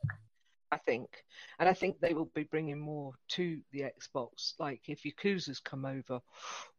[0.73, 1.09] I think.
[1.59, 4.55] And I think they will be bringing more to the Xbox.
[4.59, 6.21] Like if Yakuza's come over,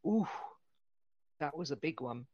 [0.06, 0.28] ooh,
[1.40, 2.26] that was a big one.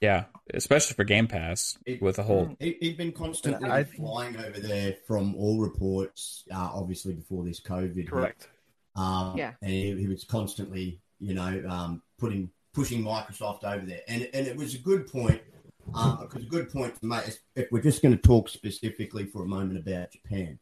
[0.00, 2.56] Yeah, especially for Game Pass it, with the whole.
[2.58, 7.60] He, has been constantly I, flying over there from all reports, uh, obviously before this
[7.60, 8.08] COVID.
[8.08, 8.48] Correct.
[8.96, 9.52] Um, yeah.
[9.60, 14.46] And he, he, was constantly, you know, um, putting pushing Microsoft over there, and and
[14.46, 15.42] it was a good point
[15.92, 19.46] because a good point to make if we're just going to talk specifically for a
[19.46, 20.58] moment about Japan.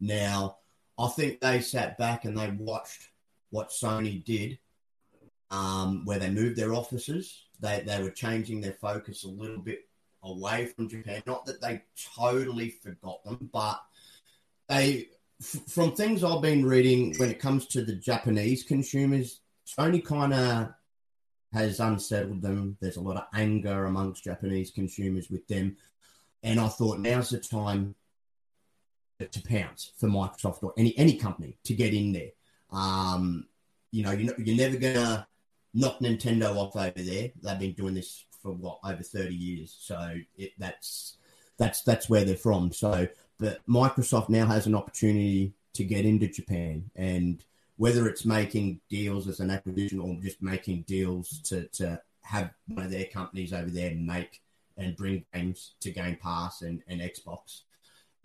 [0.00, 0.58] Now,
[0.98, 3.08] I think they sat back and they watched
[3.50, 4.58] what Sony did,
[5.50, 7.44] um, where they moved their offices.
[7.60, 9.86] They they were changing their focus a little bit
[10.22, 11.22] away from Japan.
[11.26, 11.82] Not that they
[12.16, 13.80] totally forgot them, but
[14.68, 15.08] they,
[15.40, 20.34] f- from things I've been reading, when it comes to the Japanese consumers, Sony kind
[20.34, 20.68] of
[21.52, 22.76] has unsettled them.
[22.80, 25.76] There's a lot of anger amongst Japanese consumers with them.
[26.42, 27.94] And I thought now's the time
[29.18, 32.30] to pounce for Microsoft or any any company to get in there.
[32.70, 33.46] Um,
[33.90, 35.26] you know, you're, you're never going to
[35.72, 37.30] knock Nintendo off over there.
[37.42, 41.16] They've been doing this for what over 30 years, so it, that's
[41.58, 42.72] that's that's where they're from.
[42.72, 43.08] So,
[43.38, 47.44] but Microsoft now has an opportunity to get into Japan and
[47.76, 52.84] whether it's making deals as an acquisition or just making deals to, to have one
[52.84, 54.40] of their companies over there make
[54.78, 57.62] and bring games to Game Pass and, and Xbox.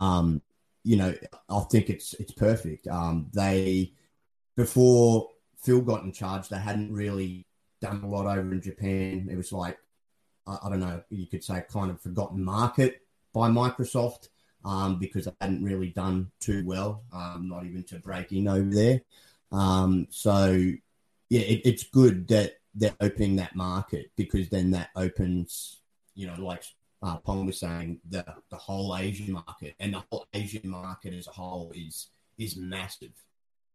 [0.00, 0.42] Um,
[0.84, 1.14] you know,
[1.48, 2.88] I think it's it's perfect.
[2.88, 3.92] Um, they
[4.56, 5.28] before
[5.62, 7.46] Phil got in charge, they hadn't really
[7.80, 9.28] done a lot over in Japan.
[9.30, 9.78] It was like
[10.46, 13.02] I, I don't know, you could say kind of forgotten market
[13.32, 14.28] by Microsoft
[14.64, 18.70] um, because they hadn't really done too well, um, not even to break in over
[18.70, 19.00] there.
[19.52, 20.52] Um, so
[21.28, 25.80] yeah, it, it's good that they're opening that market because then that opens,
[26.14, 26.64] you know, like
[27.02, 31.26] uh, Pong was saying, the the whole Asian market and the whole Asian market as
[31.26, 32.08] a whole is
[32.38, 33.12] is massive.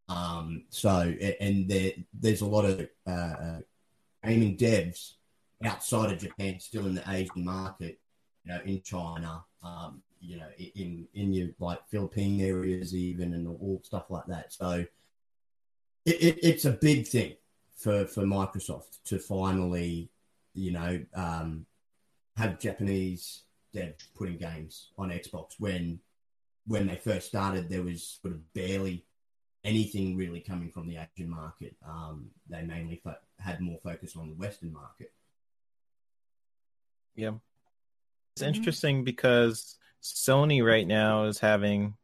[0.09, 3.59] Um, so and there there's a lot of uh, uh,
[4.23, 5.13] gaming devs
[5.63, 7.99] outside of Japan still in the Asian market,
[8.45, 13.47] you know, in China, um, you know, in in your like Philippine areas even and
[13.47, 14.53] all stuff like that.
[14.53, 14.85] So
[16.07, 17.33] it, it, it's a big thing
[17.75, 20.09] for for Microsoft to finally,
[20.53, 21.65] you know, um,
[22.37, 23.43] have Japanese
[23.75, 25.99] devs putting games on Xbox when
[26.65, 29.05] when they first started, there was sort of barely
[29.63, 31.75] anything really coming from the Asian market.
[31.85, 35.13] Um, they mainly fo- had more focus on the Western market.
[37.15, 37.33] Yeah.
[38.35, 38.55] It's Mhm.
[38.55, 41.97] interesting because Sony right now is having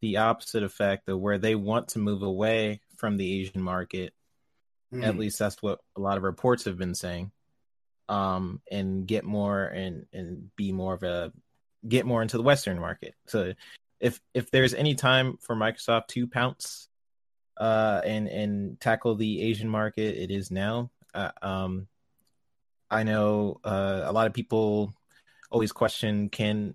[0.00, 4.12] the opposite effect of where they want to move away from the Asian market.
[4.92, 5.18] At Mm.
[5.18, 7.32] least that's what a lot of reports have been saying.
[8.08, 11.32] Um, and get more and and be more of a
[11.88, 13.14] get more into the Western market.
[13.26, 13.54] So
[13.98, 16.88] if if there's any time for Microsoft to pounce
[17.56, 20.90] uh and and tackle the Asian market, it is now.
[21.14, 21.88] Uh, um,
[22.90, 24.94] I know uh, a lot of people
[25.50, 26.74] always question can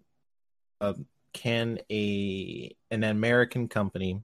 [0.82, 0.94] uh,
[1.34, 4.24] can a an American company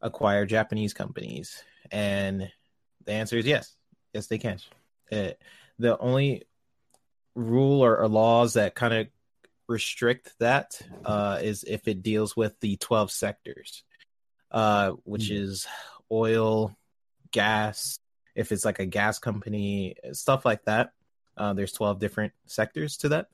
[0.00, 2.50] acquire Japanese companies, and
[3.04, 3.74] the answer is yes,
[4.12, 4.58] yes they can.
[5.10, 5.30] Uh,
[5.78, 6.44] the only
[7.34, 9.06] rule or, or laws that kind of
[9.68, 13.84] restrict that uh, is if it deals with the twelve sectors,
[14.50, 15.36] uh, which Mm.
[15.38, 15.66] is
[16.10, 16.76] oil,
[17.30, 17.98] gas.
[18.34, 20.92] If it's like a gas company, stuff like that.
[21.36, 23.28] Uh, there's 12 different sectors to that.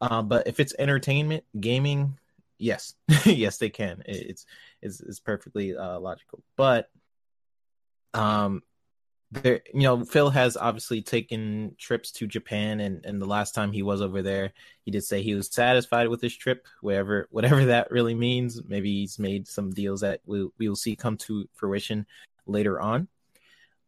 [0.00, 2.18] Uh, but if it's entertainment, gaming,
[2.62, 2.94] yes,
[3.26, 4.02] yes, they can.
[4.06, 4.46] It's
[4.80, 6.42] it's it's perfectly uh, logical.
[6.56, 6.88] But
[8.14, 8.62] um,
[9.32, 13.72] there, you know, Phil has obviously taken trips to Japan, and and the last time
[13.72, 14.52] he was over there,
[14.84, 18.62] he did say he was satisfied with his trip, whatever whatever that really means.
[18.66, 22.06] Maybe he's made some deals that we we will see come to fruition
[22.46, 23.08] later on.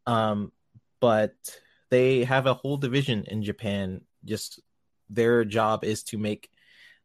[0.06, 0.52] Um,
[1.00, 1.34] but
[1.90, 4.00] they have a whole division in Japan.
[4.24, 4.60] Just
[5.10, 6.50] their job is to make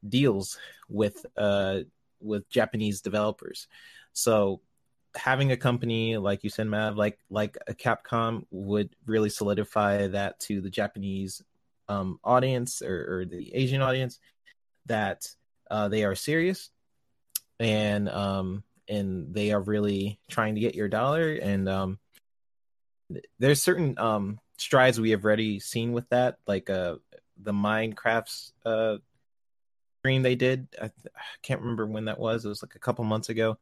[0.08, 0.58] deals
[0.88, 1.80] with uh
[2.22, 3.68] with Japanese developers.
[4.14, 4.62] So
[5.16, 10.40] having a company like you said, Mav, like like a Capcom would really solidify that
[10.42, 11.42] to the Japanese
[11.88, 14.20] um, audience or, or the Asian audience
[14.86, 15.28] that
[15.72, 16.70] uh, they are serious
[17.60, 21.34] and um, and they are really trying to get your dollar.
[21.34, 22.00] And um,
[23.40, 26.96] there's certain um, strides we have already seen with that, like uh,
[27.42, 28.98] the Minecraft's uh,
[30.00, 30.68] stream they did.
[30.78, 32.46] I, th- I can't remember when that was.
[32.46, 33.58] It was like a couple months ago.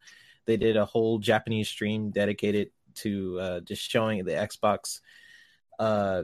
[0.46, 5.02] They did a whole Japanese stream dedicated to uh, just showing the Xbox
[5.80, 6.24] uh,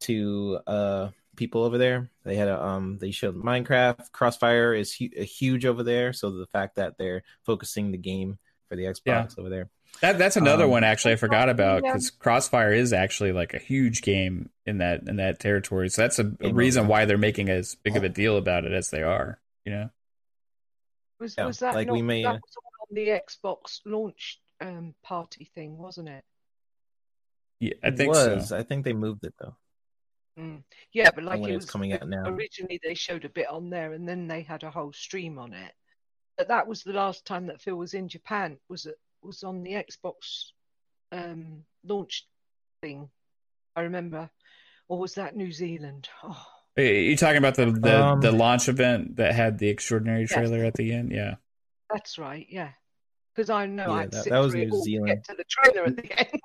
[0.00, 2.10] to uh, people over there.
[2.24, 4.10] They had a um, they showed Minecraft.
[4.12, 8.38] Crossfire is hu- huge over there, so the fact that they're focusing the game
[8.68, 9.26] for the Xbox Yeah.
[9.38, 9.68] over there.
[10.00, 11.92] That that's another Um, one actually I forgot about Yeah.
[11.92, 15.88] because Crossfire is actually like a huge game in that in that territory.
[15.88, 18.72] So that's a, a reason why they're making as big of a deal about it
[18.72, 19.40] as they are.
[19.64, 19.90] You know,
[21.20, 22.56] Was Yeah, was that like not, we may, that uh, was
[22.88, 26.24] on the Xbox launch um, party thing, wasn't it?
[27.60, 28.52] yeah, I It think was.
[28.52, 28.56] so.
[28.56, 29.56] I think they moved it though.
[30.38, 30.62] Mm.
[30.92, 32.24] Yeah, but like it it's was coming out now.
[32.24, 35.52] Originally, they showed a bit on there, and then they had a whole stream on
[35.54, 35.72] it.
[36.36, 38.58] But that was the last time that Phil was in Japan.
[38.68, 40.50] Was it was on the Xbox
[41.12, 42.26] um, launch
[42.82, 43.08] thing?
[43.76, 44.30] I remember,
[44.88, 46.08] or was that New Zealand?
[46.24, 46.44] Oh,
[46.76, 50.30] Are you talking about the the, Um, the launch event that had the extraordinary Yes.
[50.32, 51.12] trailer at the end?
[51.12, 51.34] Yeah.
[51.90, 52.46] that's right.
[52.50, 52.70] Yeah,
[53.34, 55.06] because I know Yeah, I that- that was New all to Zealand.
[55.08, 56.40] get to the trailer at the end.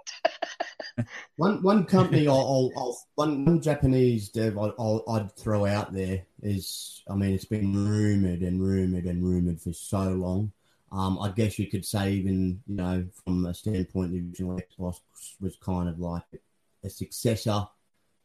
[1.37, 5.91] One one company I'll, I'll, I'll one, one Japanese dev I'll, I'll, I'd throw out
[5.91, 10.51] there is I mean it's been rumored and rumored and rumored for so long.
[10.93, 14.99] Um, I guess you could say even you know from a standpoint the original Xbox
[15.41, 16.23] was kind of like
[16.83, 17.65] a successor.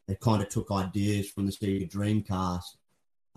[0.07, 2.77] They kind of took ideas from the Sega Dreamcast.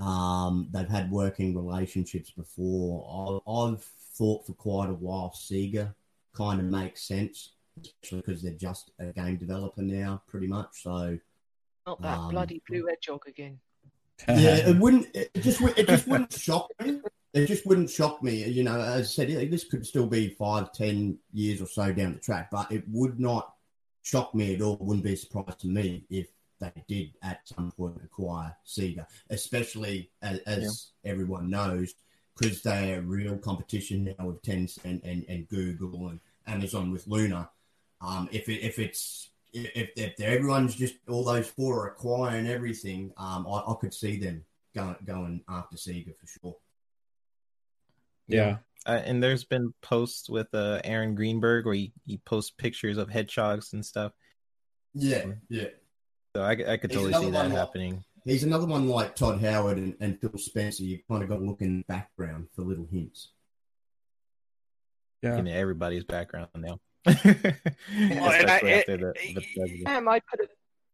[0.03, 3.41] Um, they've had working relationships before.
[3.47, 3.83] I, I've
[4.17, 5.93] thought for quite a while Sega
[6.35, 10.83] kind of makes sense especially because they're just a game developer now, pretty much.
[10.83, 11.17] So
[11.87, 13.59] Not that Um, bloody blue hedgehog again.
[14.27, 15.07] yeah, it wouldn't.
[15.15, 17.01] It just it just wouldn't shock me.
[17.33, 18.43] It just wouldn't shock me.
[18.43, 22.13] You know, as I said, this could still be five, ten years or so down
[22.13, 23.53] the track, but it would not
[24.01, 24.73] shock me at all.
[24.73, 26.27] It wouldn't be a surprise to me if
[26.59, 31.93] they did at some point acquire Sega, especially as, as everyone knows,
[32.37, 37.49] because they are real competition now with Tencent and, and Google and Amazon with Luna.
[38.01, 43.13] Um, if it, if it's if, if everyone's just all those four are acquiring everything,
[43.17, 44.43] um, I, I could see them
[44.73, 46.55] going going after Sega for sure.
[48.31, 48.57] Yeah.
[48.85, 53.09] Uh, and there's been posts with uh, Aaron Greenberg where he, he posts pictures of
[53.09, 54.11] hedgehogs and stuff.
[54.95, 55.67] Yeah, yeah.
[56.35, 58.03] So I, I could He's totally see that like- happening.
[58.25, 60.83] He's another one like Todd Howard and, and Phil Spencer.
[60.83, 63.31] You kind of got to look in the background for little hints.
[65.23, 65.37] Yeah.
[65.37, 66.79] In everybody's background now.
[67.05, 67.63] Especially
[67.93, 69.85] I- after the, it- the president.
[69.85, 70.47] Damn, I put a,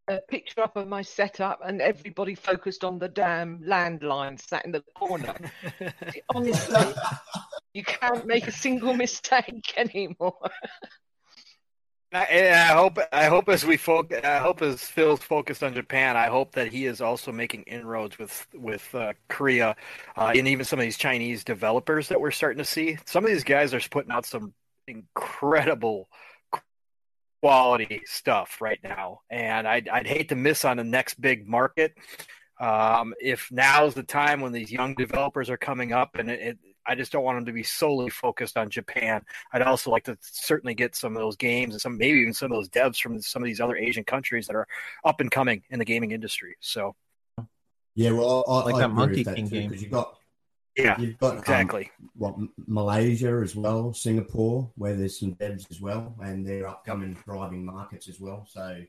[0.07, 4.71] a picture up of my setup and everybody focused on the damn landline sat in
[4.71, 5.35] the corner.
[6.35, 6.93] Honestly,
[7.73, 10.49] you can't make a single mistake anymore.
[12.13, 16.15] I, I hope I hope as we focus, I hope as Phil's focused on Japan,
[16.15, 19.75] I hope that he is also making inroads with with uh, Korea
[20.15, 22.97] uh, and even some of these Chinese developers that we're starting to see.
[23.05, 24.53] Some of these guys are putting out some
[24.87, 26.07] incredible
[27.41, 31.93] quality stuff right now, and I'd I'd hate to miss on the next big market.
[32.59, 36.57] Um, if now's the time when these young developers are coming up, and it, it,
[36.87, 39.21] I just don't want them to be solely focused on Japan.
[39.53, 42.51] I'd also like to certainly get some of those games and some maybe even some
[42.51, 44.67] of those devs from some of these other Asian countries that are
[45.05, 46.55] up and coming in the gaming industry.
[46.61, 46.95] So
[47.93, 49.69] Yeah, well, I, Like I that agree Monkey with that King too, game.
[49.69, 50.17] because you've got
[50.77, 51.91] yeah, you've got um, exactly.
[52.15, 52.35] what
[52.67, 58.07] Malaysia as well, Singapore, where there's some devs as well, and they're upcoming thriving markets
[58.07, 58.45] as well.
[58.49, 58.81] So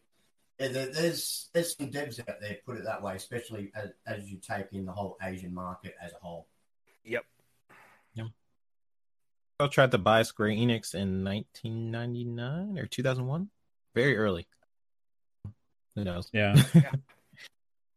[0.58, 4.30] yeah, there, there's there's some devs out there, put it that way, especially as, as
[4.30, 6.46] you take in the whole Asian market as a whole.
[7.04, 7.24] Yep.
[9.60, 13.48] I tried to buy Square Enix in 1999 or 2001.
[13.92, 14.46] Very early.
[15.96, 16.30] Who knows?
[16.32, 16.54] Yeah.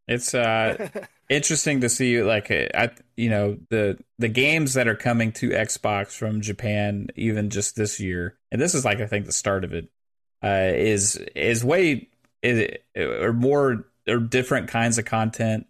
[0.07, 0.89] It's uh
[1.29, 5.49] interesting to see like uh, I you know the the games that are coming to
[5.49, 9.63] Xbox from Japan even just this year and this is like I think the start
[9.63, 9.89] of it
[10.43, 12.09] uh is is way
[12.41, 15.67] is or more or different kinds of content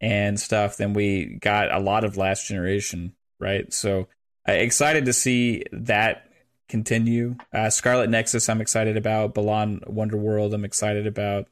[0.00, 3.72] and stuff than we got a lot of last generation right?
[3.72, 4.08] So
[4.48, 6.30] uh, excited to see that
[6.68, 7.36] continue.
[7.52, 9.32] Uh Scarlet Nexus I'm excited about.
[9.32, 11.48] Balan Wonderworld I'm excited about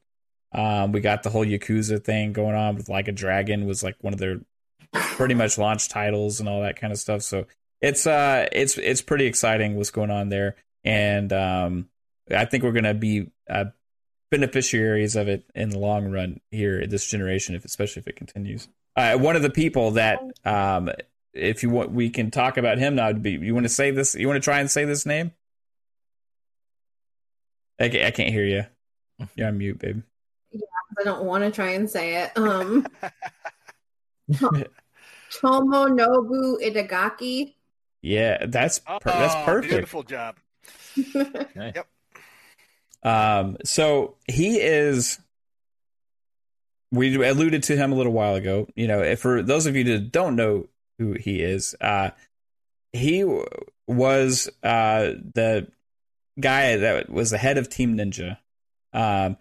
[0.52, 3.96] um, we got the whole Yakuza thing going on with like a dragon was like
[4.00, 4.40] one of their
[4.92, 7.22] pretty much launch titles and all that kind of stuff.
[7.22, 7.46] So
[7.80, 11.88] it's uh it's it's pretty exciting what's going on there, and um,
[12.34, 13.66] I think we're gonna be uh,
[14.30, 18.68] beneficiaries of it in the long run here this generation, if especially if it continues.
[18.96, 20.90] Uh, one of the people that um,
[21.34, 23.12] if you want, we can talk about him now.
[23.12, 24.14] Be you want to say this?
[24.14, 25.32] You want to try and say this name?
[27.78, 28.64] I can't, I can't hear you.
[29.34, 30.02] You're on mute, babe.
[30.98, 32.32] I don't want to try and say it.
[32.38, 32.86] Um,
[35.30, 37.54] Tomonobu Itagaki.
[38.02, 39.70] Yeah, that's per- that's Oh, perfect.
[39.72, 40.36] Beautiful job.
[41.54, 41.74] Nice.
[41.74, 41.86] Yep.
[43.02, 45.18] Um, so he is.
[46.92, 48.68] We alluded to him a little while ago.
[48.74, 50.66] You know, if for those of you that don't know
[50.98, 52.10] who he is, uh,
[52.92, 53.44] he w-
[53.86, 55.68] was uh, the
[56.40, 58.38] guy that was the head of Team Ninja,
[58.92, 59.36] um,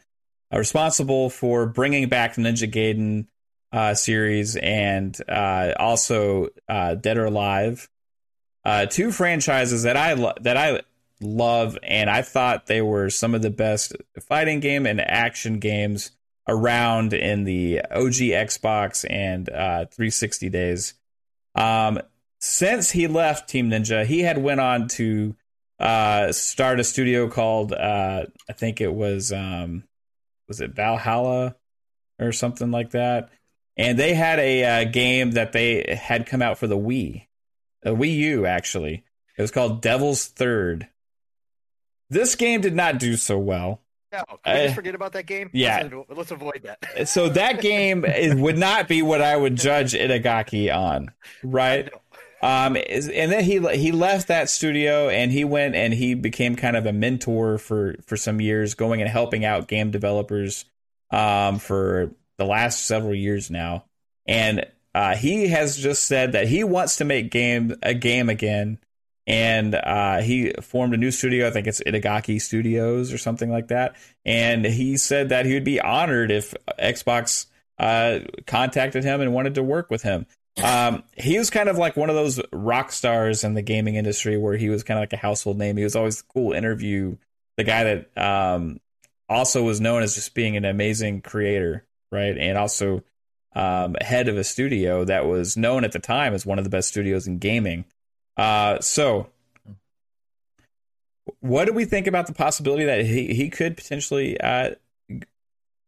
[0.58, 3.28] responsible for bringing back the Ninja Gaiden
[3.72, 7.90] uh, series and uh, also uh, Dead or Alive,
[8.64, 10.82] uh, two franchises that I lo- that I
[11.22, 16.12] love, and I thought they were some of the best fighting game and action games
[16.48, 20.94] around in the OG Xbox and uh, 360 days.
[21.56, 22.00] Um,
[22.40, 25.36] since he left Team Ninja, he had went on to
[25.80, 29.84] uh, start a studio called uh, I think it was um,
[30.48, 31.56] was it Valhalla
[32.20, 33.30] or something like that,
[33.78, 37.26] and they had a uh, game that they had come out for the Wii,
[37.84, 39.04] a Wii U actually.
[39.38, 40.88] It was called Devil's Third.
[42.10, 43.82] This game did not do so well.
[44.14, 45.50] No, can we I- just forget about that game?
[45.52, 45.90] Yeah.
[45.92, 47.08] Let's, let's avoid that.
[47.10, 48.06] So that game
[48.40, 51.12] would not be what I would judge Itagaki on,
[51.44, 51.90] right?
[52.46, 56.78] Um, and then he he left that studio and he went and he became kind
[56.78, 60.66] of a mentor for for some years, going and helping out game developers
[61.10, 63.86] um, for the last several years now.
[64.28, 68.78] And uh, he has just said that he wants to make game a game again,
[69.26, 71.48] and uh, he formed a new studio.
[71.48, 73.96] I think it's Itagaki Studios or something like that.
[74.24, 77.48] And he said that he would be honored if Xbox
[77.80, 80.28] uh, contacted him and wanted to work with him.
[80.64, 84.38] Um, he was kind of like one of those rock stars in the gaming industry
[84.38, 85.78] where he was kind of like a household name.
[85.78, 87.18] He was always the cool interview,
[87.58, 88.80] the guy that um,
[89.28, 92.38] also was known as just being an amazing creator, right?
[92.38, 93.04] And also
[93.54, 96.70] um, head of a studio that was known at the time as one of the
[96.70, 97.86] best studios in gaming.
[98.38, 99.30] Uh, so,
[101.40, 104.72] what do we think about the possibility that he, he could potentially, uh,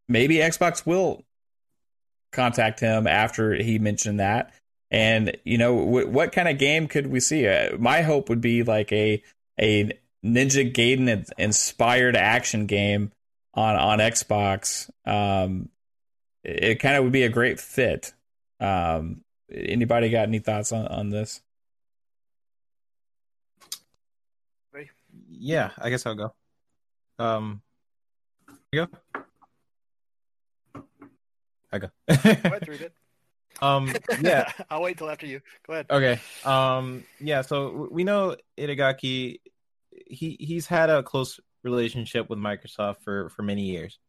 [0.08, 1.24] maybe Xbox will
[2.32, 4.54] contact him after he mentioned that?
[4.90, 7.48] And you know, w- what kind of game could we see?
[7.48, 9.22] Uh, my hope would be like a
[9.60, 9.92] a
[10.24, 13.12] Ninja Gaiden inspired action game
[13.54, 14.90] on on Xbox.
[15.06, 15.70] Um,
[16.44, 18.14] it, kind of would be a great fit.
[18.60, 19.22] Um,
[19.52, 21.42] anybody got any thoughts on on this?
[25.30, 26.34] Yeah, I guess I'll go.
[27.20, 27.62] Um,
[28.74, 28.88] go.
[31.72, 31.88] I go.
[32.08, 32.94] Go ahead, read it.
[33.62, 34.52] um, yeah.
[34.70, 35.42] I'll wait till after you.
[35.66, 35.88] Go ahead.
[35.90, 36.20] Okay.
[36.46, 37.04] Um.
[37.20, 37.42] Yeah.
[37.42, 39.40] So we know Itagaki.
[40.06, 44.00] He he's had a close relationship with Microsoft for for many years.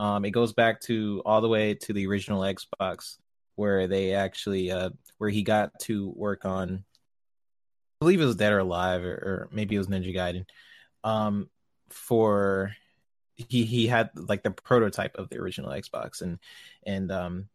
[0.00, 0.24] Um.
[0.24, 3.16] It goes back to all the way to the original Xbox,
[3.56, 6.84] where they actually uh where he got to work on.
[8.00, 10.44] I believe it was Dead or Alive, or, or maybe it was Ninja Gaiden.
[11.04, 11.48] Um.
[11.90, 12.74] For
[13.38, 16.38] he he had like the prototype of the original Xbox, and
[16.84, 17.48] and um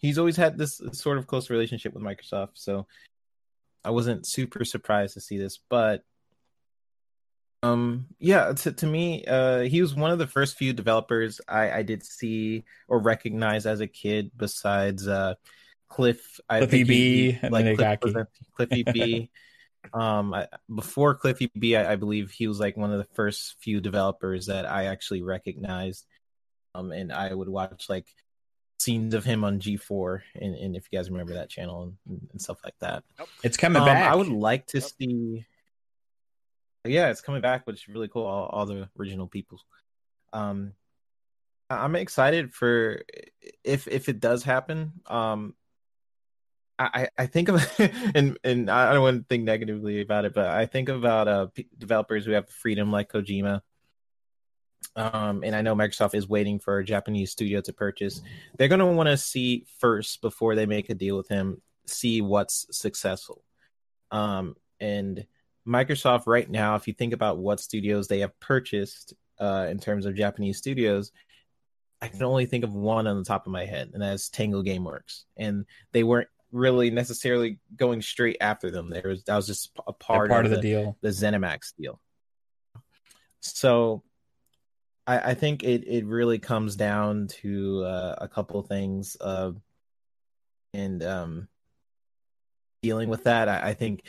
[0.00, 2.86] he's always had this sort of close relationship with Microsoft, so
[3.84, 5.58] I wasn't super surprised to see this.
[5.68, 6.04] But
[7.62, 11.72] um, yeah, to to me, uh, he was one of the first few developers I
[11.72, 14.30] I did see or recognize as a kid.
[14.36, 15.34] Besides uh,
[15.88, 18.04] Cliff, I Cliffy think he- B and like Cliff, Igaki.
[18.04, 19.30] was a- Cliffy B.
[19.94, 23.56] Um, I, before Cliffy B, I, I believe he was like one of the first
[23.60, 26.06] few developers that I actually recognized.
[26.74, 28.06] Um, and I would watch like
[28.78, 32.40] scenes of him on G4, and, and if you guys remember that channel and, and
[32.40, 33.02] stuff like that.
[33.42, 34.10] It's coming Um, back.
[34.10, 34.90] I would like to Yep.
[35.00, 35.46] see.
[36.84, 38.24] Yeah, it's coming back, which is really cool.
[38.24, 39.60] All, all the original people.
[40.32, 40.74] Um,
[41.68, 43.02] I- I'm excited for
[43.64, 44.92] if if it does happen.
[45.06, 45.54] Um,
[46.78, 47.80] I I think of
[48.14, 51.46] and and I don't want to think negatively about it, but I think about uh
[51.46, 53.60] p- developers who have freedom like Kojima.
[54.96, 58.20] Um, and I know Microsoft is waiting for a Japanese studio to purchase.
[58.56, 62.20] They're going to want to see first before they make a deal with him, see
[62.20, 63.44] what's successful.
[64.10, 65.26] Um, and
[65.66, 70.06] Microsoft right now, if you think about what studios they have purchased uh, in terms
[70.06, 71.12] of Japanese studios,
[72.00, 74.62] I can only think of one on the top of my head, and that's Tango
[74.62, 75.24] GameWorks.
[75.36, 78.90] And they weren't really necessarily going straight after them.
[78.90, 80.96] There was that was just a part, part of the deal.
[81.00, 82.00] the ZeniMax deal.
[83.40, 84.02] So
[85.06, 89.52] I, I think it, it really comes down to uh, a couple things uh,
[90.74, 91.48] and um,
[92.82, 93.48] dealing with that.
[93.48, 94.02] I, I think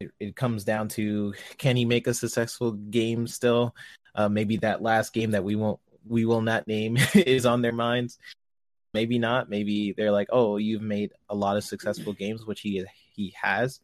[0.00, 3.74] it, it comes down to can he make a successful game still?
[4.14, 7.72] Uh, maybe that last game that we won't we will not name is on their
[7.72, 8.18] minds.
[8.98, 9.48] Maybe not.
[9.48, 12.84] Maybe they're like, oh, you've made a lot of successful games, which he
[13.14, 13.78] he has.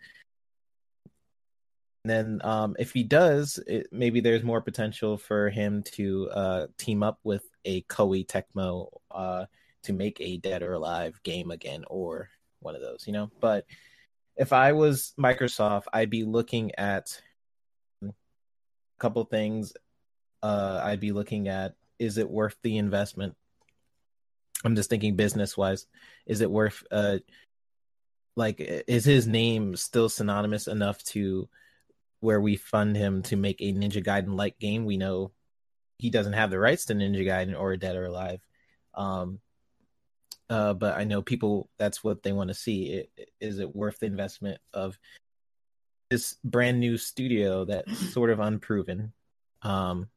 [2.03, 6.67] And then um, if he does, it, maybe there's more potential for him to uh,
[6.79, 9.45] team up with a Koei Tecmo uh,
[9.85, 12.29] to make a Dead or Alive game again, or
[12.59, 13.31] one of those, you know.
[13.39, 13.67] But
[14.37, 17.23] if I was Microsoft, I'd be looking at
[18.03, 18.11] a
[18.99, 19.75] couple things.
[20.43, 23.37] Uh, I'd be looking at is it worth the investment?
[24.65, 25.87] I'm just thinking business wise.
[26.27, 27.19] Is it worth uh
[28.37, 31.49] like is his name still synonymous enough to
[32.21, 34.85] where we fund him to make a Ninja Gaiden like game?
[34.85, 35.33] We know
[35.99, 38.41] he doesn't have the rights to Ninja Gaiden or Dead or Alive.
[38.95, 39.41] Um
[40.51, 43.05] uh but I know people that's what they want to see.
[43.19, 44.99] I- Is it worth the investment of
[46.11, 49.13] this brand new studio that's sort of unproven
[49.63, 50.09] um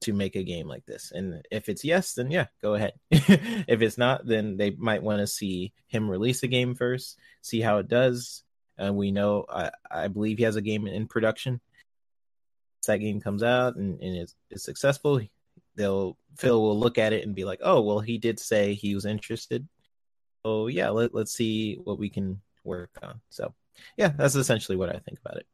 [0.00, 1.12] to make a game like this.
[1.14, 2.94] And if it's yes then yeah go ahead.
[3.10, 7.60] If it's not then they might want to see him release a game first see
[7.60, 8.42] how it does.
[8.78, 11.54] And we know i, I believe he has a game in production.
[11.54, 15.20] Once that game comes out and, and is, is successful.
[15.76, 18.94] They'll phil will look at it and be like oh well he did say he
[18.94, 19.66] was interested.
[20.44, 23.20] So yeah let, let's see what we can work on.
[23.30, 23.54] So
[23.96, 25.46] yeah that's essentially what i think about it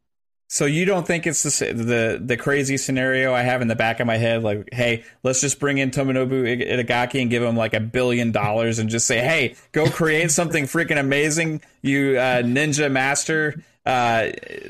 [0.53, 4.01] So you don't think it's the the the crazy scenario I have in the back
[4.01, 4.43] of my head?
[4.43, 8.79] Like, hey, let's just bring in Tomonobu Itagaki and give him like a billion dollars
[8.79, 13.63] and just say, hey, go create something freaking amazing, you uh, ninja master.
[13.87, 14.29] Uh,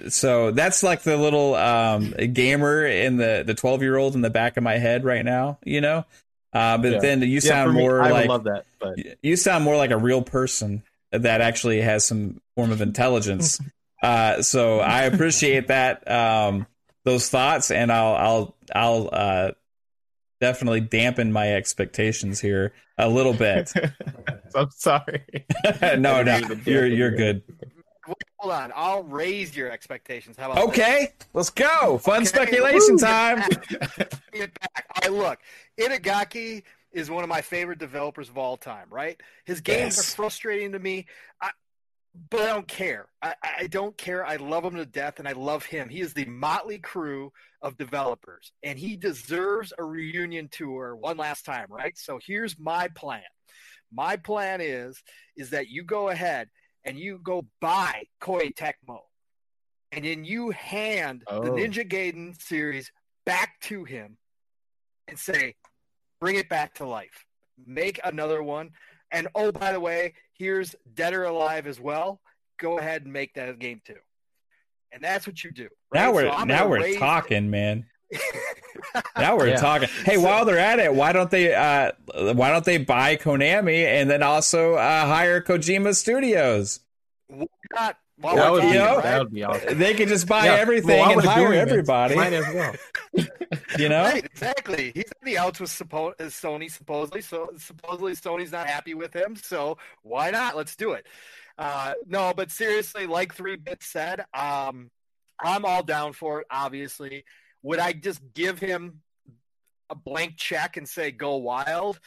[0.08, 4.30] so that's like the little um, gamer in the the twelve year old in the
[4.30, 6.04] back of my head right now, you know.
[6.52, 7.00] Uh, but Yeah.
[7.00, 9.64] then you Yeah, sound for me, more i like would love that but you sound
[9.64, 13.58] more like a real person that actually has some form of intelligence.
[14.02, 16.66] uh, so I appreciate that um,
[17.04, 19.50] those thoughts, and I'll I'll I'll uh,
[20.40, 23.72] definitely dampen my expectations here a little bit.
[24.54, 25.22] i'm sorry
[25.82, 27.42] no, no, I didn't mean to you're you're your- good.
[28.38, 28.72] Hold on.
[28.74, 30.36] I'll raise your expectations.
[30.36, 30.68] How about that?
[30.70, 31.96] Okay, let's go.
[31.98, 33.38] Fun Okay, speculation woo, time.
[33.48, 34.84] Bring it back.
[34.96, 35.38] All right, look,
[35.78, 38.88] Itagaki is one of my favorite developers of all time.
[38.90, 39.20] Right?
[39.44, 40.00] His games Yes.
[40.12, 41.06] are frustrating to me,
[41.40, 41.50] I,
[42.30, 43.08] but I don't care.
[43.22, 44.24] I, I don't care.
[44.24, 45.88] I love him to death, and I love him.
[45.88, 47.30] He is the Mötley Crüe
[47.62, 51.66] of developers, and he deserves a reunion tour one last time.
[51.70, 51.96] Right?
[51.96, 53.22] So here's my plan.
[53.92, 55.02] My plan is
[55.36, 56.48] is that you go ahead
[56.84, 59.00] and you go buy Koei Tecmo
[59.92, 61.40] and then you hand the Oh.
[61.42, 62.90] Ninja Gaiden series
[63.26, 64.16] back to him
[65.06, 65.54] and say,
[66.20, 67.26] bring it back to life.
[67.66, 68.70] Make another one.
[69.12, 72.20] And oh, by the way, here's Dead or Alive as well.
[72.58, 73.96] Go ahead and make that a game too.
[74.90, 75.68] And that's what you do.
[75.92, 77.86] Now we're So now we're raise- talking, man.
[79.16, 79.56] Now we're Yeah.
[79.56, 79.88] talking.
[80.04, 81.92] Hey, So- while they're at it, why don't they uh
[82.34, 86.80] why don't they buy Konami and then also uh hire Kojima Studios?
[87.28, 87.96] Why not?
[88.22, 89.02] While That would be you talking, know, right?
[89.02, 89.78] that would be awesome.
[89.78, 92.14] They could just buy Yeah, everything well, and hire everybody.
[92.14, 92.74] Might as well.
[93.78, 94.02] You know?
[94.04, 94.92] Right, exactly.
[94.94, 97.20] He's in the outs with suppo- uh, Sony supposedly.
[97.20, 99.34] So supposedly Sony's not happy with him.
[99.36, 100.56] So why not?
[100.56, 101.06] Let's do it.
[101.58, 104.90] Uh, no, but seriously, like Three Bit said, um,
[105.40, 106.46] I'm all down for it.
[106.50, 107.24] Obviously,
[107.62, 109.00] would I just give him
[109.90, 111.98] a blank check and say go wild?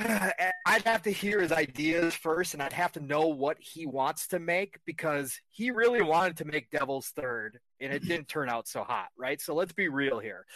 [0.66, 4.28] I'd have to hear his ideas first, and I'd have to know what he wants
[4.28, 8.66] to make because he really wanted to make Devil's Third, and it didn't turn out
[8.66, 9.40] so hot, right?
[9.40, 10.46] So let's be real here.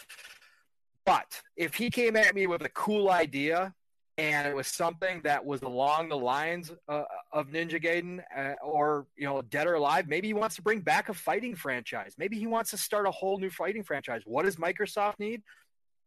[1.05, 3.73] But if he came at me with a cool idea
[4.17, 9.05] and it was something that was along the lines uh, of Ninja Gaiden uh, or
[9.15, 12.15] you know Dead or Alive, maybe he wants to bring back a fighting franchise.
[12.17, 14.21] Maybe he wants to start a whole new fighting franchise.
[14.25, 15.43] What does Microsoft need?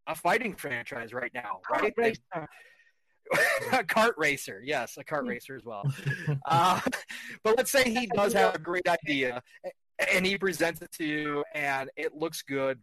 [0.09, 1.94] A fighting franchise right now, right?
[3.72, 5.82] A cart racer, yes, a cart racer as well.
[6.46, 6.80] Uh,
[7.42, 9.42] but let's say he does have a great idea
[10.12, 12.78] and he presents it to you and it looks good.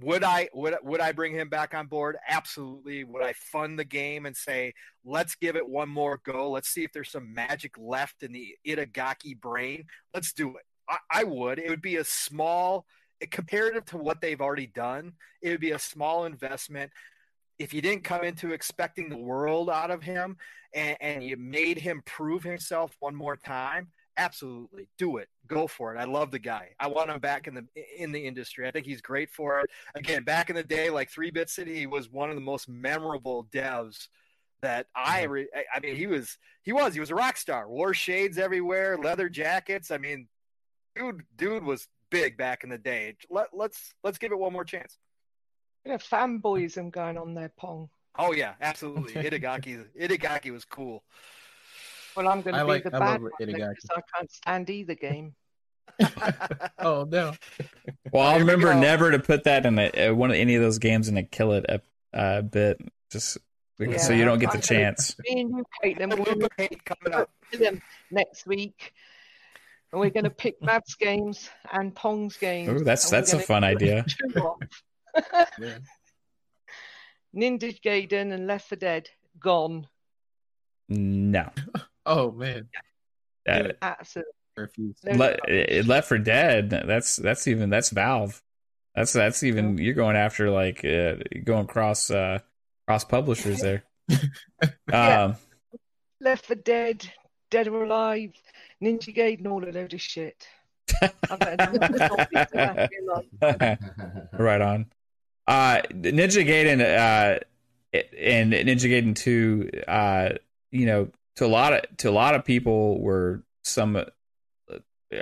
[0.00, 2.16] Would I would would I bring him back on board?
[2.28, 3.04] Absolutely.
[3.04, 4.72] Would I fund the game and say,
[5.04, 6.50] let's give it one more go?
[6.50, 9.84] Let's see if there's some magic left in the Itagaki brain.
[10.14, 10.64] Let's do it.
[10.88, 11.58] I, I would.
[11.58, 12.86] It would be a small
[13.30, 15.12] comparative to what they've already done.
[15.42, 16.90] It would be a small investment
[17.60, 20.38] if you didn't come into expecting the world out of him
[20.72, 25.28] and, and you made him prove himself one more time, absolutely do it.
[25.46, 25.98] Go for it.
[25.98, 26.70] I love the guy.
[26.80, 27.66] I want him back in the
[27.98, 28.66] in the industry.
[28.66, 29.70] I think he's great for it.
[29.94, 32.66] Again, back in the day, like Three Bit City, he was one of the most
[32.66, 34.08] memorable devs
[34.62, 35.30] that I mm-hmm.
[35.30, 37.68] re- I- I mean he was he was he was a rock star.
[37.68, 39.90] Wore shades everywhere, leather jackets.
[39.90, 40.28] I mean,
[40.96, 43.16] dude dude was big back in the day.
[43.28, 44.96] Let, let's let's give it one more chance.
[45.84, 47.88] You know, fanboyism going on there, Pong.
[48.18, 49.12] Oh yeah, absolutely.
[49.22, 51.02] Itagaki Itagaki was cool.
[52.16, 53.74] Well, I'm going I to like- be the I bad love one Itagaki.
[53.74, 55.34] because I can't stand either game.
[56.78, 57.34] Oh no.
[58.12, 60.54] Well, I'll There we remember never to put that in a, uh, one of any
[60.54, 61.80] of those games in a kill it a
[62.16, 62.80] uh, bit,
[63.10, 63.38] just
[63.78, 65.16] because- so you don't get the I'm chance.
[65.28, 67.30] Me and you, Caitlin, we're going loop of coming up.
[67.52, 68.92] them next week.
[69.92, 72.68] And we're going to pick Mav's games and Pong's games.
[72.80, 74.04] Ooh, that's that's a gonna fun idea.
[75.16, 75.64] Chew.
[75.64, 75.78] Yeah.
[77.34, 79.08] Ninja Gaiden and Left 4 Dead
[79.38, 79.86] gone.
[80.88, 81.48] No,
[82.06, 82.68] Oh man.
[83.48, 83.72] Uh, Yeah.
[83.82, 85.14] Absolutely.
[85.16, 86.70] Le- it Left 4 Dead.
[86.86, 88.42] That's that's even that's Valve.
[88.94, 91.14] That's that's even you're going after like uh,
[91.44, 92.40] going cross uh,
[92.86, 93.84] cross publishers there.
[94.88, 95.22] Yeah.
[95.24, 95.36] Um,
[96.20, 97.08] Left 4 Dead,
[97.50, 98.32] Dead or Alive,
[98.82, 100.46] Ninja Gaiden, all a load of shit.
[101.02, 103.78] I better not stop it, I feel like-
[104.32, 104.86] right on.
[105.50, 107.40] Uh, Ninja Gaiden uh,
[108.16, 109.68] and Ninja Gaiden Two.
[109.88, 110.30] Uh,
[110.70, 114.04] you know, to a lot of to a lot of people were some uh,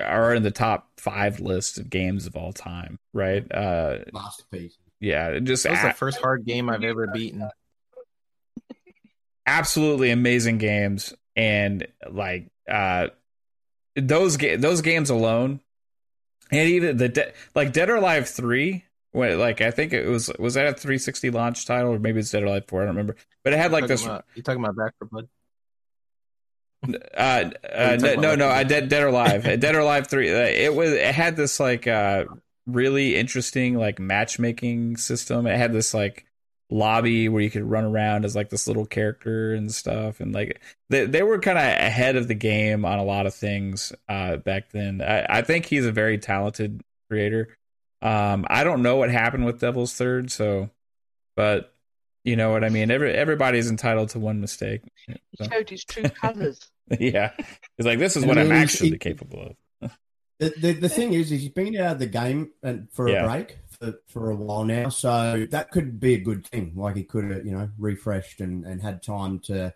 [0.02, 2.98] are in the top five list of games of all time.
[3.14, 3.50] Right.
[3.50, 4.76] Uh, Masterpiece.
[5.00, 5.38] yeah.
[5.38, 7.48] Just That was a- the first hard game I've ever beaten.
[9.46, 13.08] absolutely amazing games and like uh
[13.96, 15.60] those ga- those games alone
[16.50, 20.30] and even the de- like Dead or Alive 3 when like I think it was
[20.38, 22.94] was that a 360 launch title or maybe it's Dead or Alive 4 I don't
[22.94, 23.16] remember.
[23.44, 25.28] But it had like this about- you talking about Back 4 Blood?
[27.16, 29.42] uh, uh no no, no Left uh, 4 Dead, Dead or Alive.
[29.60, 32.24] Dead or Alive 3 uh, it was it had this like uh
[32.66, 35.46] really interesting like matchmaking system.
[35.46, 36.26] It had this like
[36.70, 40.60] lobby where you could run around as like this little character and stuff and like
[40.90, 44.36] they, they were kind of ahead of the game on a lot of things uh
[44.36, 45.00] back then.
[45.00, 47.57] I, I think he's a very talented creator
[48.02, 50.70] um i don't know what happened with devil's third so
[51.36, 51.72] but
[52.24, 56.02] you know what i mean Every, everybody's entitled to one mistake He showed his true
[56.22, 56.60] colours.
[56.98, 57.32] yeah
[57.76, 59.90] it's like this is what I i'm actually he- capable of
[60.38, 63.24] The, the, the thing is, is he's been out of the game and for Yeah.
[63.24, 66.74] a break for, for a while now, so that could be a good thing.
[66.76, 69.74] Like he could have, you know, refreshed and, and had time to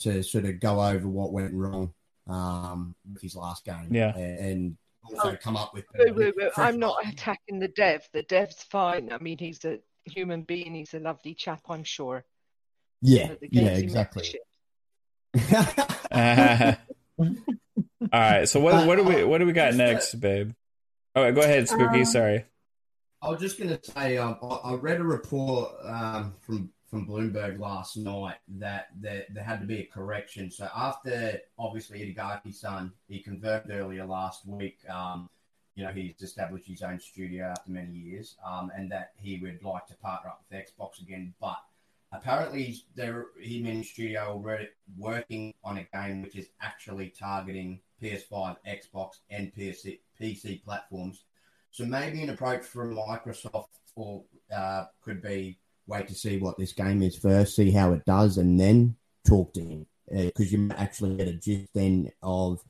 [0.00, 1.94] to sort of go over what went wrong
[2.28, 3.88] um, with his last game.
[3.90, 4.14] Yeah.
[4.14, 4.76] and,
[5.12, 5.84] and also Oh, come up with.
[5.96, 6.50] Wait, wait, wait.
[6.56, 8.08] I'm not attacking the dev.
[8.12, 9.12] The dev's fine.
[9.12, 10.74] I mean, he's a human being.
[10.74, 12.24] He's a lovely chap, I'm sure.
[13.00, 14.22] Yeah, yeah, exactly.
[14.22, 14.40] makes shit.
[17.18, 20.52] all right so what what do we what do we got next babe
[21.14, 22.00] Oh, go ahead, Spooky.
[22.00, 22.44] Um, Sorry.
[23.20, 27.06] I was just going to say, um, I, I read a report um, from from
[27.06, 30.50] Bloomberg last night that there, there had to be a correction.
[30.50, 35.30] So after obviously Itagaki-san, he confirmed earlier last week, um,
[35.74, 39.62] you know, he's established his own studio after many years, um, and that he would
[39.62, 41.32] like to partner up with Xbox again.
[41.40, 41.56] But
[42.12, 47.08] apparently, he's there him and his studio already working on a game which is actually
[47.18, 51.24] targeting PS5, Xbox, and PC, PC platforms.
[51.70, 54.24] So maybe an approach from Microsoft or
[54.54, 58.38] uh, could be wait to see what this game is first, see how it does,
[58.38, 58.96] and then
[59.26, 62.60] talk to him because you might actually get a gist then of,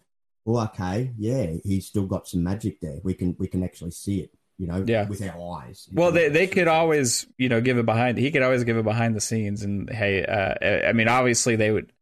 [0.44, 2.98] well, okay, yeah, he's still got some magic there.
[3.02, 5.08] We can we can actually see it, you know, Yeah.
[5.08, 5.88] with our eyes.
[5.92, 8.18] Well, they they could always you know give it behind.
[8.18, 11.70] He could always give it behind the scenes, and hey, uh, I mean, obviously they
[11.70, 11.92] would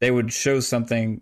[0.00, 1.20] they would show something.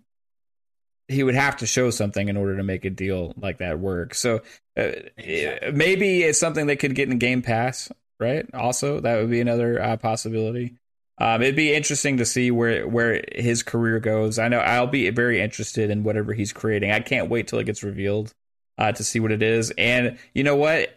[1.07, 4.13] He would have to show something in order to make a deal like that work.
[4.13, 4.41] So
[4.77, 5.71] uh, Exactly.
[5.71, 8.45] maybe it's something they could get in Game Pass, right?
[8.53, 10.75] Also, that would be another uh, possibility.
[11.17, 14.39] Um, it'd be interesting to see where where his career goes.
[14.39, 16.91] I know I'll be very interested in whatever he's creating.
[16.91, 18.33] I can't wait till it gets revealed
[18.77, 19.71] uh, to see what it is.
[19.77, 20.95] And you know what?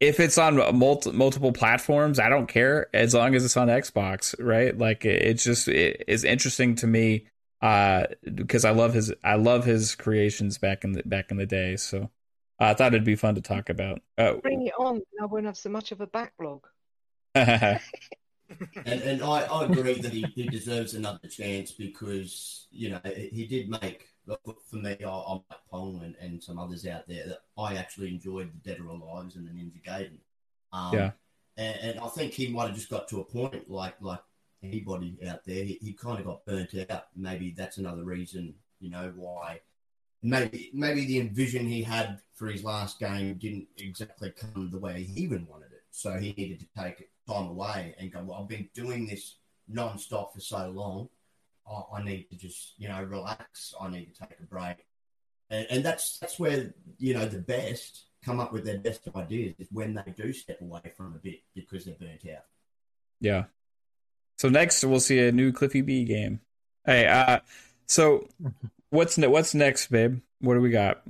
[0.00, 4.34] If it's on multi- multiple platforms, I don't care as long as it's on Xbox,
[4.38, 4.76] right?
[4.76, 7.26] Like it, it's just it is interesting to me
[7.60, 11.44] uh, because I love his I love his creations back in the back in the
[11.44, 11.76] day.
[11.76, 12.10] So
[12.60, 14.02] I thought it'd be fun to talk about.
[14.18, 15.00] Uh, Bring it on.
[15.20, 16.66] I won't have so much of a backlog.
[18.84, 23.46] And, and I, I agree that he, he deserves another chance because, you know, he
[23.46, 24.08] did make,
[24.44, 28.08] for me, I, I like Pong and, and some others out there that I actually
[28.08, 30.18] enjoyed the Dead or Alive and the Ninja Gaiden.
[30.72, 31.12] Um, Yeah.
[31.56, 34.20] And, and I think he might have just got to a point like like
[34.62, 37.06] anybody out there, he, he kind of got burnt out.
[37.14, 39.60] Maybe that's another reason, you know, why.
[40.22, 45.02] Maybe maybe the envision he had for his last game didn't exactly come the way
[45.02, 45.84] he even wanted it.
[45.90, 49.36] So he needed to take time away and go, well, I've been doing this
[49.68, 51.08] non-stop for so long.
[51.70, 53.74] I, I need to just, you know, relax.
[53.80, 54.84] I need to take a break.
[55.48, 59.54] And, and that's that's where, you know, the best come up with their best ideas
[59.58, 62.44] is when they do step away from a bit because they're burnt out.
[63.20, 63.44] Yeah.
[64.38, 66.40] So next we'll see a new Cliffy B game.
[66.84, 67.40] Hey, uh
[67.86, 68.28] so
[68.90, 70.20] what's ne- what's next, babe?
[70.40, 71.02] What do we got?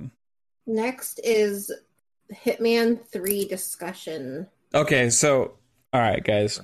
[0.67, 1.71] Next is
[2.45, 4.47] Hitman 3 discussion.
[4.73, 5.53] Okay, so
[5.93, 6.59] all right, guys.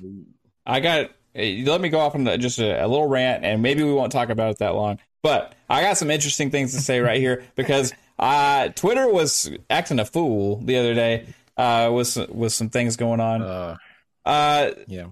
[0.66, 3.62] I got eh, let me go off on the- just a, a little rant and
[3.62, 5.00] maybe we won't talk about it that long.
[5.24, 10.00] But I got some interesting things to say right here because uh Twitter was acting
[10.00, 11.26] a fool the other day
[11.58, 13.42] uh with with some things going on.
[13.42, 13.78] Uh,
[14.26, 15.08] Uh yeah.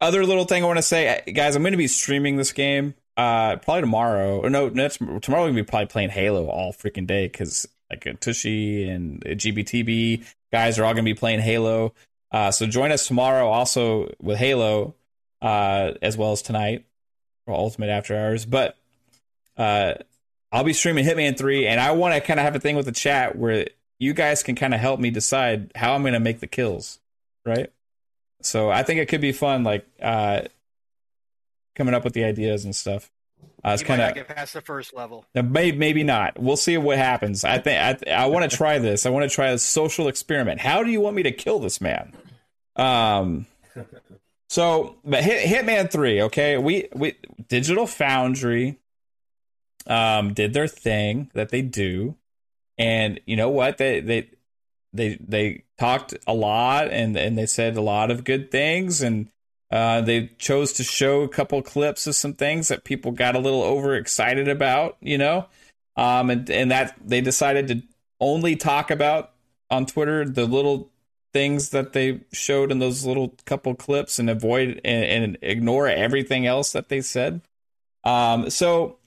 [0.00, 2.94] other little thing I want to say, guys, I'm going to be streaming this game
[3.16, 4.40] uh probably tomorrow.
[4.40, 5.42] Or no, that's tomorrow.
[5.42, 10.78] We're to be probably playing Halo all freaking day because like Tushy and GBTB guys
[10.78, 11.94] are all to be playing Halo.
[12.30, 14.94] Uh, so join us tomorrow also with Halo,
[15.40, 16.84] uh, as well as tonight
[17.44, 18.46] for Ultimate After Hours.
[18.46, 18.76] But
[19.56, 19.94] uh,
[20.50, 22.86] I'll be streaming Hitman 3, and I want to kind of have a thing with
[22.86, 23.66] the chat where
[23.98, 26.98] you guys can kind of help me decide how I'm to make the kills,
[27.44, 27.70] right?
[28.42, 30.42] So I think it could be fun, like uh,
[31.74, 33.10] coming up with the ideas and stuff.
[33.64, 35.24] Uh, it's kind of get past the first level.
[35.34, 36.38] maybe maybe not.
[36.38, 37.44] We'll see what happens.
[37.44, 39.06] I think I, I want to try this.
[39.06, 40.60] I want to try a social experiment.
[40.60, 42.12] How do you want me to kill this man?
[42.76, 43.46] Um.
[44.48, 46.58] So, but Hit, Hitman Three, okay.
[46.58, 47.14] We we
[47.48, 48.78] Digital Foundry,
[49.86, 52.16] um, did their thing that they do,
[52.76, 54.28] and you know what they they
[54.92, 59.28] they they talked a lot and and they said a lot of good things and
[59.72, 63.38] uh, they chose to show a couple clips of some things that people got a
[63.38, 65.46] little overexcited about, you know,
[65.96, 67.82] um, and and that they decided to
[68.20, 69.32] only talk about
[69.70, 70.90] on Twitter the little
[71.32, 76.46] things that they showed in those little couple clips and avoid and, and ignore everything
[76.46, 77.40] else that they said.
[78.04, 78.98] Um, so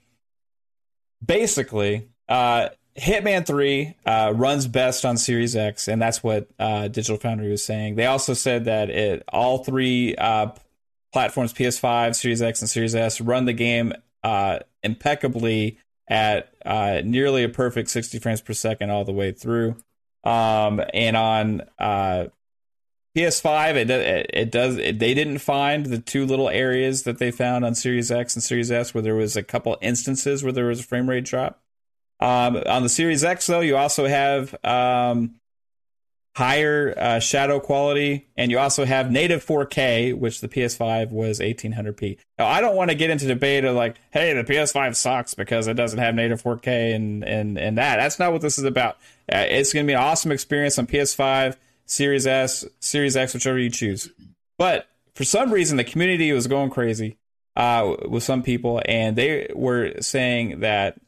[1.24, 7.18] basically, uh, Hitman 3 uh, runs best on Series X, and that's what uh, Digital
[7.18, 7.96] Foundry was saying.
[7.96, 10.52] They also said that it all three uh,
[11.12, 13.94] platforms, PS5, Series X, and Series S, run the game
[14.24, 15.78] uh, impeccably
[16.08, 19.76] at uh, nearly a perfect 60 frames per second all the way through.
[20.24, 22.28] Um, and on uh,
[23.16, 24.78] PS5, it, it it does.
[24.78, 28.44] It, they didn't find the two little areas that they found on Series X and
[28.44, 31.62] Series S where there was a couple instances where there was a frame rate drop.
[32.20, 35.36] Um, on the Series X, though, you also have um,
[36.36, 42.18] higher uh, shadow quality, and you also have native 4K, which the PS5 was 1800p.
[42.38, 45.68] Now, I don't want to get into debate of like, hey, the PS5 sucks because
[45.68, 47.98] it doesn't have native 4K and and and that.
[47.98, 48.98] That's not what this is about.
[49.32, 51.56] Uh, it's going to be an awesome experience on PS5,
[51.86, 54.10] Series S, Series X, whichever you choose.
[54.58, 57.18] But for some reason, the community was going crazy
[57.56, 61.00] uh, with some people, and they were saying that,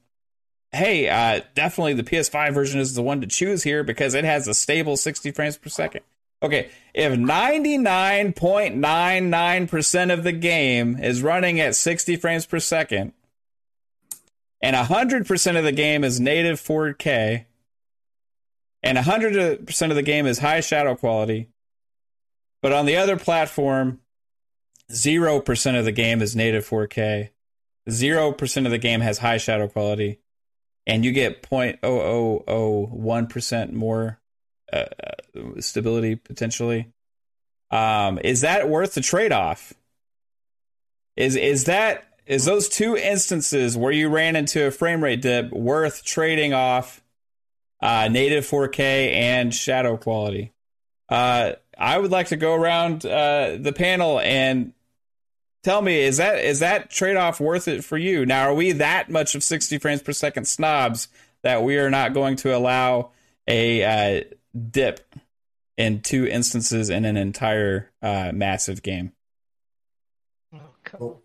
[0.72, 4.48] hey, uh, definitely the PS5 version is the one to choose here because it has
[4.48, 6.04] a stable 60 frames per second.
[6.44, 13.14] Okay, if 99.99% of the game is running at 60 frames per second,
[14.62, 17.46] and 100% of the game is native 4K,
[18.84, 21.50] and 100% of the game is high shadow quality,
[22.62, 24.00] but on the other platform,
[24.92, 27.30] 0% of the game is native 4K,
[27.90, 30.20] 0% of the game has high shadow quality,
[30.88, 34.20] and you get 0.0001% more
[34.74, 34.86] uh,
[35.60, 36.92] stability potentially.
[37.70, 39.74] Um, is that worth the trade off?
[41.18, 45.52] Is is that is those two instances where you ran into a frame rate dip
[45.52, 47.04] worth trading off
[47.82, 50.54] uh, native 4K and shadow quality?
[51.10, 54.72] Uh, I would like to go around uh, the panel and
[55.64, 58.26] tell me is that is that trade off worth it for you?
[58.26, 61.08] Now, are we that much of 60 frames per second snobs
[61.44, 63.12] that we are not going to allow
[63.48, 64.24] a uh,
[64.72, 65.02] dip
[65.78, 69.14] in two instances in an entire uh, massive game.
[70.54, 70.60] Oh,
[71.00, 71.22] Well,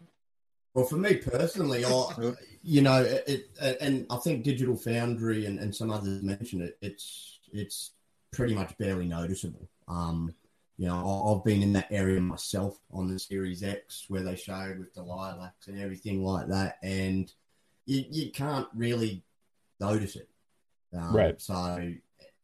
[0.75, 5.59] well, for me personally, I, you know, it, it, and I think Digital Foundry and,
[5.59, 6.79] and some others mentioned it.
[6.81, 7.93] It's it's
[8.33, 9.69] pretty much barely noticeable.
[9.89, 10.35] Um,
[10.79, 14.79] you know, I've been in that area myself on the Series X where they showed
[14.79, 17.33] with the lilacs and everything like that, and
[17.87, 19.23] you, you can't really
[19.81, 20.29] notice it.
[20.97, 21.41] Um, Right.
[21.41, 21.77] So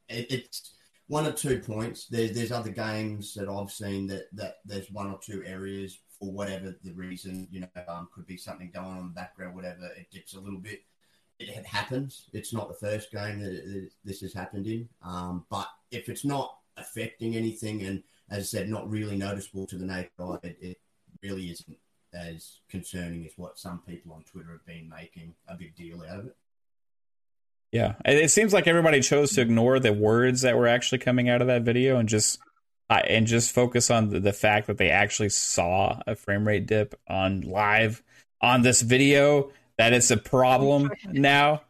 [0.09, 0.75] it, it's
[1.07, 2.07] one or two points.
[2.07, 6.31] There's there's other games that I've seen that that there's one or two areas for
[6.33, 9.87] whatever the reason, you know, um, could be something going on in the background, whatever.
[9.97, 10.83] It dips a little bit.
[11.39, 12.27] It, it happens.
[12.33, 14.89] It's not the first game that, that this has happened in.
[15.03, 19.77] Um, but if it's not affecting anything, and as I said, not really noticeable to
[19.77, 20.77] the naked eye, it, it
[21.23, 21.79] really isn't
[22.13, 26.21] as concerning as what some people on Twitter have been making a big deal out
[26.21, 26.37] of it.
[27.73, 31.29] Yeah, it it seems like everybody chose to ignore the words that were actually coming
[31.29, 32.39] out of that video and just
[32.89, 36.67] uh, and just focus on the, the fact that they actually saw a frame rate
[36.67, 38.03] dip on live
[38.41, 39.53] on this video.
[39.77, 41.63] That it's a problem now.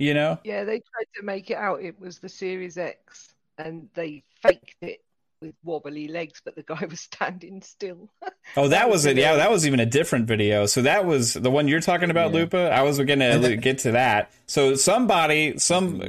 [0.00, 0.38] You know.
[0.42, 4.74] Yeah, they tried to make it out it was the Series X and they faked
[4.82, 5.04] it
[5.40, 8.10] with wobbly legs, but the guy was standing still.
[8.56, 9.16] Oh, that That was was it.
[9.16, 10.66] Yeah, that was even a different video.
[10.66, 12.40] So that was the one you're talking about, Yeah.
[12.40, 12.70] Lupa.
[12.72, 14.32] I was gonna get to that.
[14.46, 16.00] So somebody, some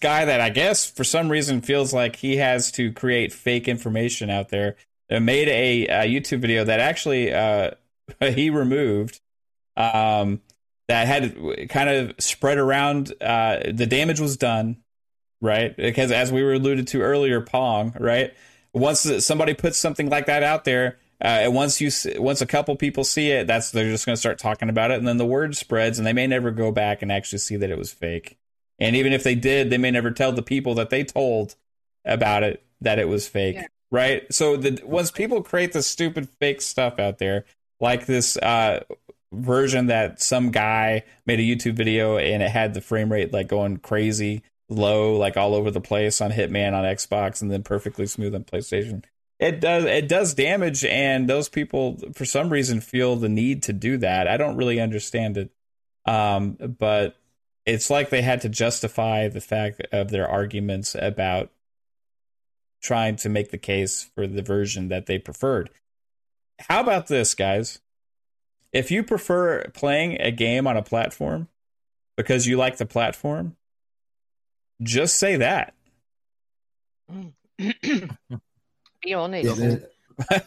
[0.00, 4.30] guy that I guess for some reason feels like he has to create fake information
[4.30, 4.76] out there,
[5.10, 7.72] uh, made a, a YouTube video that actually uh,
[8.20, 9.20] he removed.
[9.76, 10.40] Um,
[10.88, 13.12] that had kind of spread around.
[13.20, 14.76] Uh, the damage was done,
[15.40, 15.74] right?
[15.76, 18.34] Because as we were alluded to earlier, Pong, right?
[18.74, 21.90] Once somebody puts something like that out there, uh, and once you
[22.20, 24.98] once a couple people see it, that's they're just going to start talking about it,
[24.98, 27.70] and then the word spreads, and they may never go back and actually see that
[27.70, 28.36] it was fake.
[28.78, 31.54] And even if they did, they may never tell the people that they told
[32.04, 33.66] about it that it was fake, Yeah.
[33.90, 34.32] right?
[34.34, 37.44] So the once people create this stupid fake stuff out there,
[37.80, 38.80] like this uh,
[39.32, 43.48] version that some guy made a YouTube video and it had the frame rate like
[43.48, 48.06] going crazy low, like all over the place on Hitman on Xbox, and then perfectly
[48.06, 49.04] smooth on PlayStation.
[49.38, 53.72] It does it does damage, and those people for some reason feel the need to
[53.72, 54.28] do that.
[54.28, 55.50] I don't really understand it,
[56.06, 57.16] um, but
[57.66, 61.50] it's like they had to justify the fact of their arguments about
[62.80, 65.70] trying to make the case for the version that they preferred.
[66.68, 67.80] How about this, guys?
[68.72, 71.48] If you prefer playing a game on a platform
[72.16, 73.56] because you like the platform,
[74.82, 75.74] just say that.
[77.58, 79.58] Be honest.
[79.58, 79.88] Yeah, there-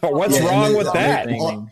[0.00, 1.26] What's Yeah, wrong with I that?
[1.26, 1.70] mean,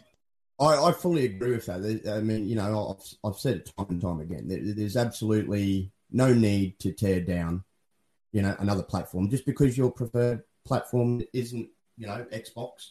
[0.61, 1.83] I, I fully agree with that.
[1.83, 4.49] There- I mean, you know, I've, I've said it time and time again.
[4.49, 7.65] There, there's absolutely no need to tear down,
[8.33, 12.91] you know, another platform just because your preferred platform isn't, you know, Xbox.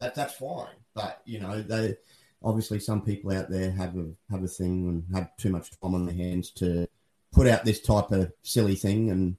[0.00, 0.66] That that's fine.
[0.94, 1.96] But you know, they
[2.42, 5.94] obviously some people out there have a have a thing and have too much time
[5.94, 6.86] on their hands to
[7.32, 9.36] put out this type of silly thing and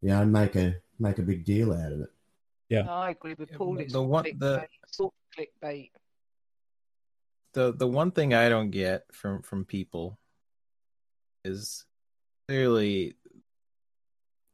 [0.00, 2.10] you know make a make a big deal out of it.
[2.70, 3.74] No, I agree with Paul.
[3.74, 4.38] the- It's the one- clickbait.
[4.38, 5.90] the- It's all clickbait.
[7.52, 10.18] the the one thing I don't get from from people
[11.44, 11.84] is
[12.48, 13.16] clearly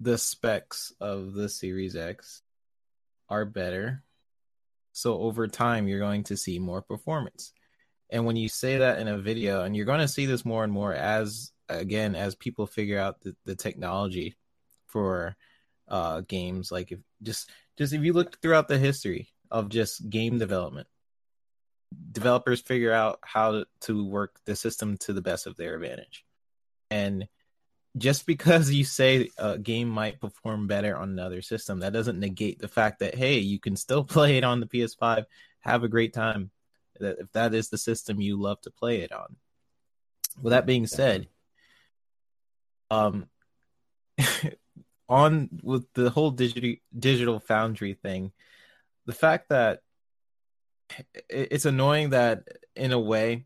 [0.01, 2.43] the specs of the Series X
[3.29, 4.03] are better.
[4.93, 7.53] So over time you're going to see more performance.
[8.11, 10.65] And when you say that in a video and you're going to see this more
[10.65, 14.37] and more as again as people figure out the, the technology
[14.87, 15.37] for
[15.89, 20.39] uh games like if just just if you look throughout the history of just game
[20.39, 20.87] development
[22.13, 26.25] developers figure out how to work the system to the best of their advantage.
[26.91, 27.29] And
[27.97, 32.59] just because you say a game might perform better on another system that doesn't negate
[32.59, 35.25] the fact that hey you can still play it on the ps5
[35.61, 36.51] have a great time
[37.01, 39.37] if that is the system you love to play it on.
[40.41, 41.29] With that being said
[42.91, 43.27] um
[45.09, 48.33] on with the whole digital digital foundry thing,
[49.07, 49.81] the fact that
[51.29, 52.45] it's annoying that
[52.75, 53.45] in a way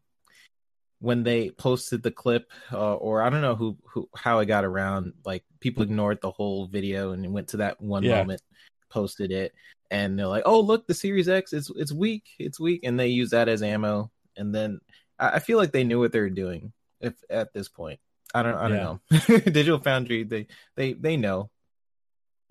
[1.03, 4.65] when they posted the clip uh, or i don't know who, who how it got
[4.65, 8.19] around like people ignored the whole video and went to that one yeah.
[8.19, 8.41] moment
[8.89, 9.53] posted it
[9.91, 13.09] and they're like oh look the series x it's it's weak it's weak and they
[13.09, 14.79] use that as ammo and then
[15.19, 17.99] i, I feel like they knew what they were doing if at this point
[18.35, 19.29] i don't i don't yeah.
[19.29, 20.47] know digital foundry they
[20.77, 21.51] they they know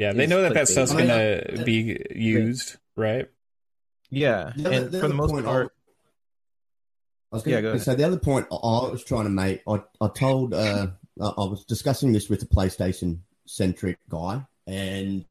[0.02, 3.28] yeah, they know that that stuff's gonna I be used, right?
[4.10, 5.72] Yeah, the and for the most part.
[7.32, 9.62] I was going yeah, to say the other point I was trying to make.
[9.68, 10.88] I, I told uh,
[11.22, 15.24] I was discussing this with a PlayStation centric guy, and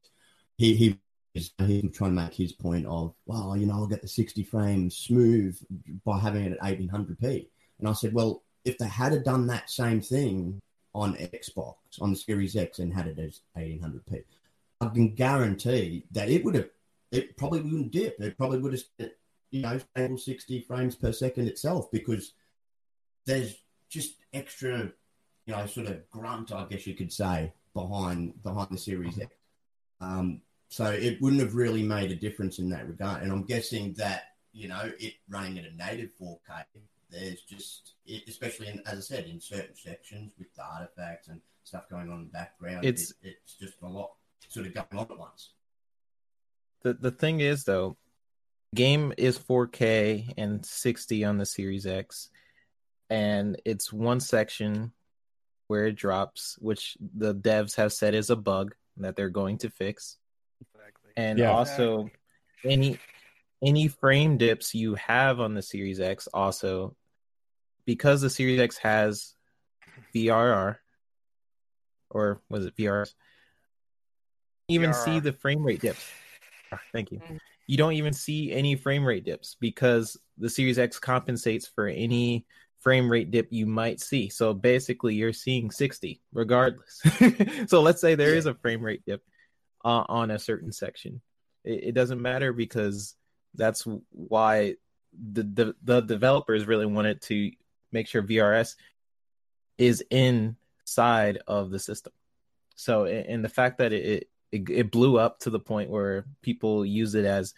[0.56, 1.00] he he
[1.34, 4.96] was trying to make his point of, well, you know, I'll get the 60 frames
[4.96, 5.58] smooth
[6.04, 7.48] by having it at 1800p.
[7.80, 10.60] And I said, well, if they had done that same thing
[10.94, 14.24] on Xbox on the Series X and had it as 1800p,
[14.80, 16.68] I can guarantee that it would have,
[17.12, 18.20] it probably wouldn't dip.
[18.20, 19.10] It probably would have,
[19.50, 22.32] you know, stable 60 frames per second itself because
[23.26, 23.56] there's
[23.88, 24.90] just extra,
[25.46, 29.34] you know, sort of grunt, I guess you could say, behind behind the Series X.
[30.00, 33.22] Um, so it wouldn't have really made a difference in that regard.
[33.22, 34.22] And I'm guessing that,
[34.52, 36.62] you know, it running at a native 4K,
[37.10, 41.40] there's just, it, especially in, as I said, in certain sections with the artifacts and
[41.64, 44.10] stuff going on in the background, it's, it, it's just a lot
[44.48, 45.50] sort of going on at once.
[46.82, 47.96] The the thing is though,
[48.74, 52.30] game is 4K and 60 on the Series X,
[53.08, 54.92] and it's one section
[55.66, 59.70] where it drops, which the devs have said is a bug that they're going to
[59.70, 60.16] fix.
[60.60, 61.12] Exactly.
[61.16, 61.52] And yeah.
[61.52, 62.10] also
[62.64, 62.72] exactly.
[62.72, 62.98] any
[63.62, 66.96] any frame dips you have on the Series X also
[67.84, 69.34] because the Series X has
[70.14, 70.76] VRR
[72.10, 73.12] or was it VRs?
[74.70, 76.06] even see the frame rate dips.
[76.72, 77.18] Oh, thank you.
[77.18, 77.38] Mm.
[77.66, 82.46] You don't even see any frame rate dips because the Series X compensates for any
[82.80, 84.28] frame rate dip you might see.
[84.28, 87.02] So basically, you're seeing 60 regardless.
[87.66, 89.22] so let's say there is a frame rate dip
[89.84, 91.20] uh, on a certain section.
[91.64, 93.14] It, it, doesn't matter because
[93.54, 94.76] that's why
[95.12, 97.50] the, the the developers really wanted to
[97.92, 98.76] make sure VRS
[99.78, 102.12] is inside of the system.
[102.76, 106.84] So, and the fact that it, it, it blew up to the point where people
[106.84, 107.54] use it as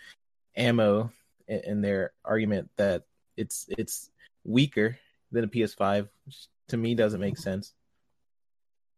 [0.57, 1.13] ammo
[1.47, 3.05] in, in their argument that
[3.37, 4.11] it's it's
[4.45, 4.99] weaker
[5.31, 7.73] than a PS5, which to me doesn't make sense.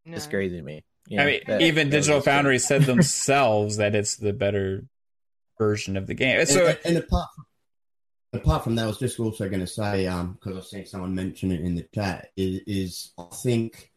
[0.05, 0.16] No.
[0.16, 0.85] It's crazy to me.
[1.09, 4.85] You know, I mean, that, even that Digital Foundry said themselves that it's the better
[5.59, 6.40] version of the game.
[6.40, 7.44] And, so, and, and apart from,
[8.35, 11.15] apart from that, I was just also going to say because um, I've seen someone
[11.15, 13.93] mention it in the chat is, is I think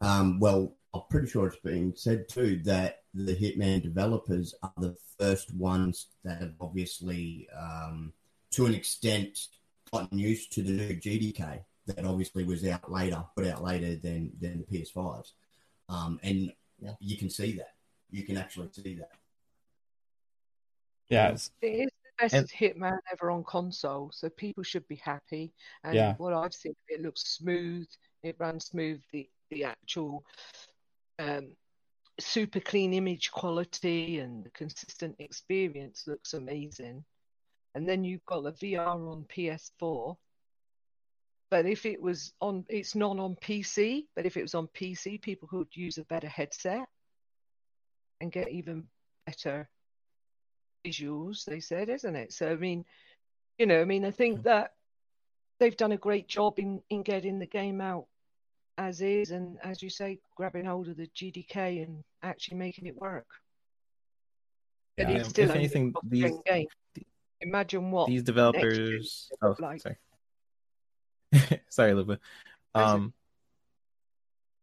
[0.00, 4.96] um, well I'm pretty sure it's been said too that the Hitman developers are the
[5.18, 8.12] first ones that have obviously, um,
[8.52, 9.38] to an extent,
[9.92, 14.32] gotten used to the new GDK that obviously was out later, put out later than
[14.40, 15.32] than the PS5s,
[15.88, 16.92] um, and yeah.
[17.00, 17.74] you can see that.
[18.10, 19.10] You can actually see that.
[21.08, 25.52] Yeah, it is the best Hitman ever on console, so people should be happy.
[25.84, 26.14] And yeah.
[26.16, 27.86] what I've seen, it looks smooth.
[28.22, 29.00] It runs smooth.
[29.12, 30.24] The the actual
[31.18, 31.54] um,
[32.18, 37.04] super clean image quality and the consistent experience looks amazing.
[37.74, 40.16] And then you've got the VR on PS4.
[41.50, 45.20] But if it was on, it's not on PC, but if it was on PC,
[45.20, 46.86] people could use a better headset
[48.20, 48.84] and get even
[49.26, 49.68] better
[50.84, 52.32] visuals, they said, isn't it?
[52.32, 52.84] So, I mean,
[53.58, 54.74] you know, I mean, I think that
[55.58, 58.06] they've done a great job in, in getting the game out
[58.78, 62.96] as is, and as you say, grabbing hold of the GDK and actually making it
[62.96, 63.26] work.
[64.96, 66.66] Yeah, it's still if anything, these game.
[67.40, 69.30] Imagine what these developers.
[69.42, 69.80] Oh, like.
[69.80, 69.96] sorry,
[71.68, 72.18] sorry, Lupa.
[72.74, 73.12] Um,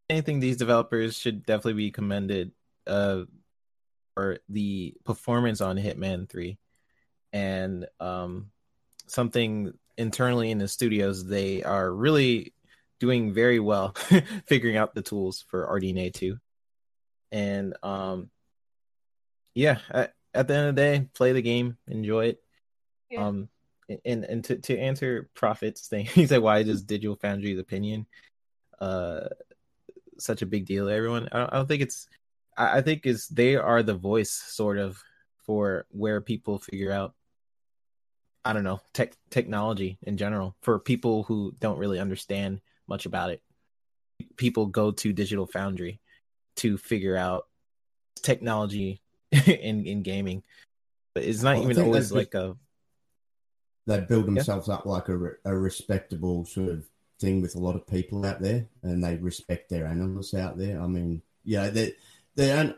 [0.09, 2.51] anything these developers should definitely be commended
[2.87, 3.23] uh,
[4.19, 6.57] for the performance on Hitman Three,
[7.31, 8.51] and um,
[9.07, 12.53] something internally in the studios they are really
[12.99, 13.93] doing very well
[14.45, 16.37] figuring out the tools for RDNA 2.
[17.31, 18.29] And um,
[19.53, 22.43] yeah, at, at the end of the day, play the game, enjoy it.
[23.09, 23.25] Yeah.
[23.25, 23.47] Um,
[24.03, 28.05] and and to to answer Prophet's thing, he said, "Why does Digital Foundry's opinion
[28.79, 29.29] uh
[30.17, 32.07] such a big deal to everyone?" I don't, I don't think it's.
[32.59, 35.01] I, think is they are the voice sort of
[35.45, 37.13] for where people figure out.
[38.45, 43.31] I don't know tech technology in general for people who don't really understand much about
[43.31, 43.41] it.
[44.37, 45.99] People go to Digital Foundry
[46.57, 47.47] to figure out
[48.15, 50.43] technology in in gaming,
[51.13, 52.55] but it's not Well, even always like a
[53.89, 56.85] they build themselves up like a, a respectable sort of
[57.19, 60.79] thing with a lot of people out there, and they respect their analysts out there.
[60.81, 61.93] I mean, yeah, they
[62.39, 62.73] they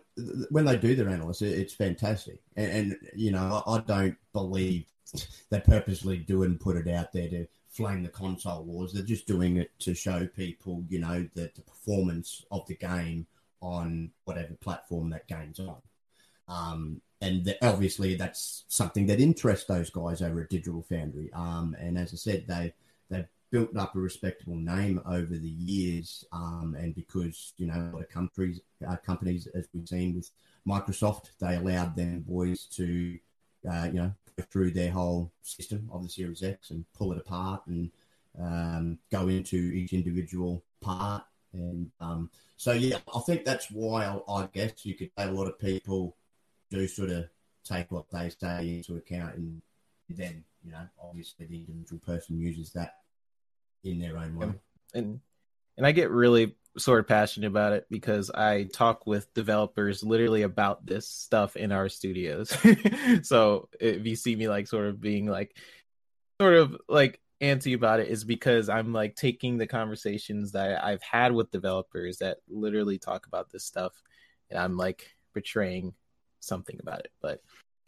[0.49, 4.17] when they do their analysis, it, it's fantastic, and, and you know, I, I don't
[4.33, 4.85] believe
[5.49, 8.93] they purposely do it and put it out there to flame the console wars.
[8.93, 13.27] They're just doing it to show people, you know, that the performance of the game
[13.61, 15.77] on whatever platform that game's on.
[16.47, 21.31] Um, and that obviously that's something that interests those guys over at Digital Foundry.
[21.33, 22.73] Um, and as I said, they
[23.52, 28.02] built up a respectable name over the years, um, and because you know a lot
[28.02, 30.32] of countries, uh, companies, as we've seen with
[30.68, 33.19] Microsoft, they allowed them boys to,
[33.69, 37.18] uh, you know, go through their whole system of the Series X and pull it
[37.18, 37.91] apart and
[38.40, 41.23] um, go into each individual part.
[41.53, 45.32] And um, so, yeah, I think that's why I, I guess you could say a
[45.32, 46.15] lot of people
[46.69, 47.26] do sort of
[47.65, 49.61] take what they say into account, and
[50.10, 53.01] then you know, obviously, the individual person uses that
[53.83, 54.53] in their own way.
[54.93, 55.19] and
[55.77, 60.43] and I get really sort of passionate about it because I talk with developers literally
[60.43, 62.55] about this stuff in our studios.
[63.23, 65.55] so if you see me like sort of being like
[66.39, 71.01] sort of like antsy about it is because I'm like taking the conversations that I've
[71.01, 73.93] had with developers that literally talk about this stuff
[74.49, 75.93] and I'm like portraying
[76.39, 77.11] something about it.
[77.21, 77.41] But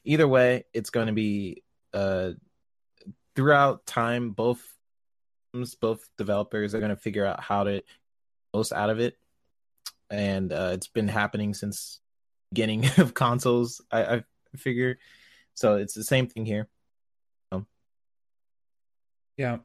[0.04, 1.64] either way, it's going to be
[1.94, 2.32] uh
[3.36, 4.73] throughout time both
[5.80, 7.84] both developers are going to figure out how to
[8.54, 9.18] most out of it.
[10.10, 12.00] And uh, it's been happening since
[12.52, 14.24] beginning of consoles I, I
[14.58, 14.98] figure.
[15.56, 16.68] So it's the same thing here.
[19.38, 19.58] Yeah.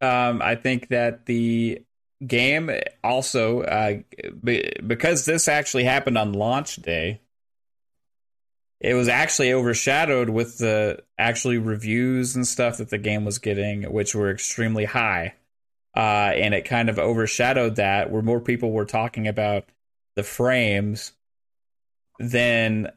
[0.00, 1.84] Um, I think that the
[2.26, 2.70] game
[3.02, 3.98] also, uh,
[4.42, 7.20] be, because this actually happened on launch day,
[8.80, 13.82] it was actually overshadowed with the actually reviews and stuff that the game was getting,
[13.92, 15.34] which were extremely high.
[15.94, 19.64] Uh, and it kind of overshadowed that, where more people were talking about
[20.16, 21.12] the frames
[22.18, 22.90] than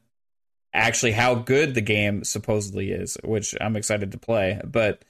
[0.74, 4.62] actually how good the game supposedly is, which I'm excited to play.
[4.64, 5.04] But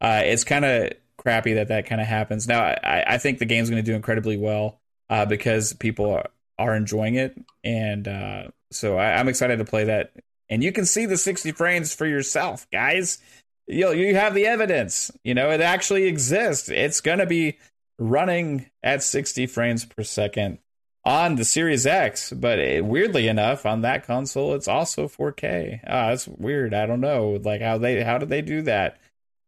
[0.00, 2.46] uh, it's kind of crappy that that kind of happens.
[2.46, 6.30] Now, I, I think the game's going to do incredibly well uh, because people are,
[6.58, 10.12] are enjoying it, and uh, so I, I'm excited to play that.
[10.48, 13.18] And you can see the 60 frames for yourself, guys.
[13.66, 15.10] You you have the evidence.
[15.24, 16.70] You know it actually exists.
[16.70, 17.58] It's going to be
[17.98, 20.58] running at 60 frames per second
[21.04, 25.80] on the Series X, but it, weirdly enough, on that console, it's also 4K.
[25.86, 26.74] Ah, that's weird.
[26.74, 28.98] I don't know, like how they how did they do that?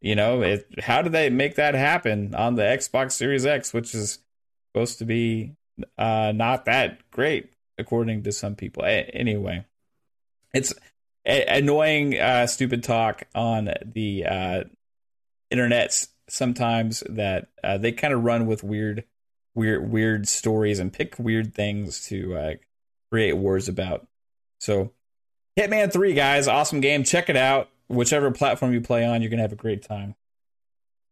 [0.00, 3.94] You know, it, how did they make that happen on the Xbox Series X, which
[3.94, 4.18] is
[4.72, 5.52] supposed to be
[5.98, 8.84] uh, not that great according to some people?
[8.84, 9.64] A- anyway,
[10.54, 10.72] it's
[11.26, 14.64] a- annoying, uh, stupid talk on the uh,
[15.50, 19.04] internet sometimes that uh, they kind of run with weird,
[19.54, 22.54] weird, weird stories and pick weird things to uh,
[23.10, 24.06] create wars about.
[24.60, 24.92] So,
[25.58, 27.02] Hitman Three, guys, awesome game.
[27.02, 30.14] Check it out whichever platform you play on, you're gonna have a great time.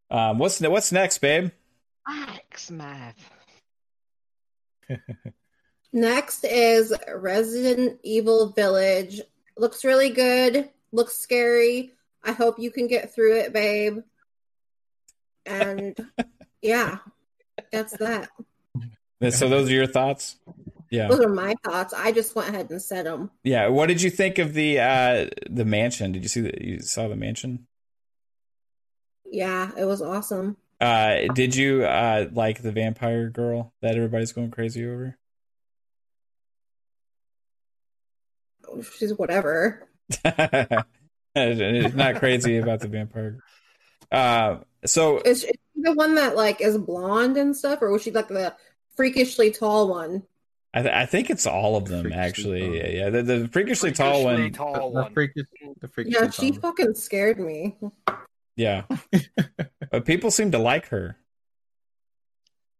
[0.09, 1.51] Um, what's what's next, babe?
[2.07, 3.13] Axe Mav.
[5.91, 9.21] Next is Resident Evil Village.
[9.57, 10.69] Looks really good.
[10.91, 11.91] Looks scary.
[12.23, 13.99] I hope you can get through it, babe.
[15.45, 15.97] And
[16.61, 16.97] yeah,
[17.71, 18.29] that's that.
[19.31, 20.37] So those are your thoughts.
[20.91, 21.93] Yeah, Those are my thoughts.
[21.93, 23.29] I just went ahead and said them.
[23.43, 23.67] yeah.
[23.67, 26.11] What did you think of the uh the mansion?
[26.13, 26.61] Did you see that?
[26.61, 27.67] You saw the mansion?
[29.25, 30.57] Yeah, it was awesome.
[30.81, 35.17] Uh, did you uh like the vampire girl that everybody's going crazy over?
[38.97, 39.87] She's whatever.
[41.35, 43.39] it's not crazy about the vampire.
[44.11, 48.11] Uh, so Is she the one that like is blonde and stuff, or was she
[48.11, 48.55] like the
[48.95, 50.23] freakishly tall one?
[50.73, 52.59] I, th- I think it's all of them Freakishly actually.
[52.61, 52.75] tall.
[52.75, 53.09] Yeah, yeah.
[53.09, 54.51] The, the freakishly tall one.
[54.51, 55.13] tall the one.
[55.13, 55.47] freakish,
[55.81, 56.59] the freakish Yeah, she tall.
[56.61, 57.75] fucking scared me.
[58.55, 58.83] Yeah,
[59.91, 61.17] but people seem to like her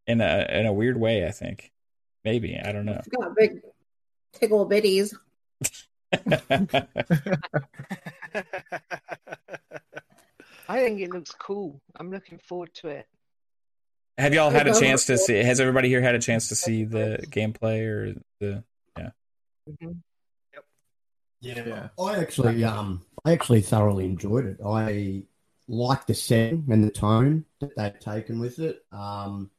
[0.06, 1.26] in a in a weird way.
[1.26, 1.72] I think
[2.24, 3.00] maybe I don't know.
[3.04, 3.62] She got big
[4.34, 5.14] tickle bitties.
[10.68, 11.82] I think it looks cool.
[11.96, 13.08] I'm looking forward to it.
[14.18, 15.36] Have y'all had a chance to see?
[15.36, 18.64] Has everybody here had a chance to see the gameplay or the?
[19.70, 19.98] Mhm.
[21.42, 21.90] Yeah, Yeah.
[21.98, 24.58] I actually, um, I actually thoroughly enjoyed it.
[24.66, 25.24] I
[25.68, 28.84] like the setting and the tone that they've taken with it.
[28.92, 29.52] Um,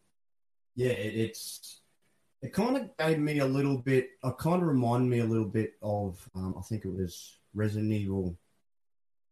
[0.75, 1.80] yeah, it, it's
[2.43, 4.11] it kind of gave me a little bit.
[4.25, 7.93] It kind of reminded me a little bit of, um, I think it was Resident
[7.93, 8.37] Evil,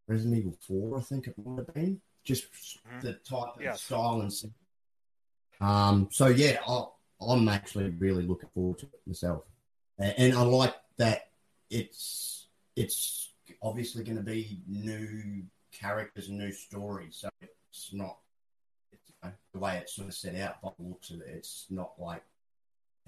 [0.07, 0.99] Resident Evil Four.
[0.99, 2.47] I think it might have been just
[2.87, 3.01] Mhm.
[3.01, 3.83] the type of Yes.
[3.83, 4.33] style and.
[5.61, 6.85] Um, so yeah, I,
[7.21, 9.45] I'm actually really looking forward to it myself,
[9.99, 11.31] and, and I like that
[11.71, 17.17] it's it's obviously going to be new characters and new stories.
[17.17, 18.19] So it's not
[18.93, 21.29] it's, you know, the way it's sort of set out by the looks of it.
[21.29, 22.23] It's not like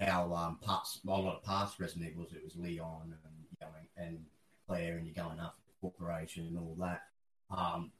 [0.01, 2.33] how um, parts well, of past Resident Evils.
[2.33, 3.67] It was Leon and you know,
[3.97, 4.25] and
[4.67, 7.03] Claire, and you're going after the corporation and all that.
[7.55, 7.91] Um,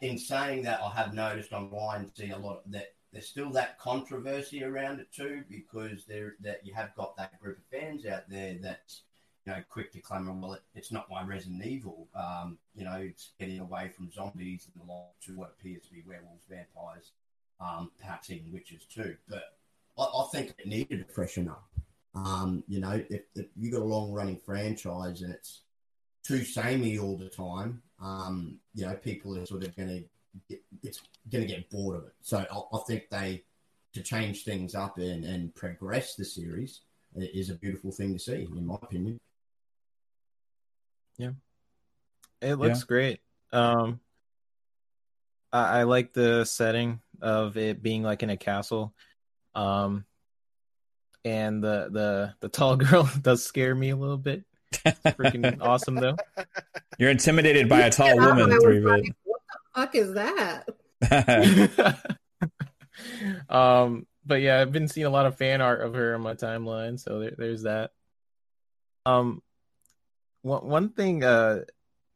[0.00, 2.94] in saying that, I have noticed online see a lot of that.
[3.12, 7.58] There's still that controversy around it too, because there that you have got that group
[7.58, 9.02] of fans out there that's
[9.44, 10.32] you know quick to clamour.
[10.32, 12.08] Well, it, it's not my Resident Evil.
[12.14, 15.92] Um, you know, it's getting away from zombies and the like to what appears to
[15.92, 17.10] be werewolves, vampires,
[17.60, 19.16] um, perhaps even witches too.
[19.28, 19.56] But
[19.98, 21.68] I, I think it needed to freshen up.
[22.14, 25.62] Um, you know, if, if you got a long running franchise and it's
[26.22, 30.04] too samey all the time, um, you know, people are sort of going to
[30.48, 31.00] get, it's
[31.30, 32.14] going to get bored of it.
[32.20, 33.44] So I, I think they
[33.94, 36.80] to change things up and, and progress the series
[37.14, 39.18] is a beautiful thing to see, in my opinion.
[41.18, 41.32] Yeah,
[42.40, 43.20] it looks great.
[43.52, 44.00] Um,
[45.52, 48.94] I, I like the setting of it being like in a castle.
[49.54, 50.04] Um,
[51.24, 54.44] and the the the tall girl does scare me a little bit.
[54.74, 56.16] Freaking awesome though.
[56.98, 60.68] You're intimidated by a tall Yeah, woman, three like, what the fuck is that?
[63.48, 66.34] um, but yeah, I've been seeing a lot of fan art of her on my
[66.34, 67.90] timeline, so there, there's that.
[69.04, 69.42] Um,
[70.42, 71.60] one one thing uh,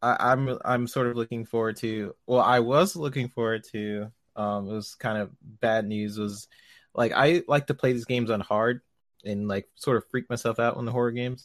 [0.03, 2.15] I, I'm I'm sort of looking forward to.
[2.27, 4.13] Well, I was looking forward to.
[4.35, 6.19] Um, it was kind of bad news.
[6.19, 6.49] Was
[6.97, 8.81] like I like to play these games on hard
[9.24, 11.44] and like sort of freak myself out on the horror games,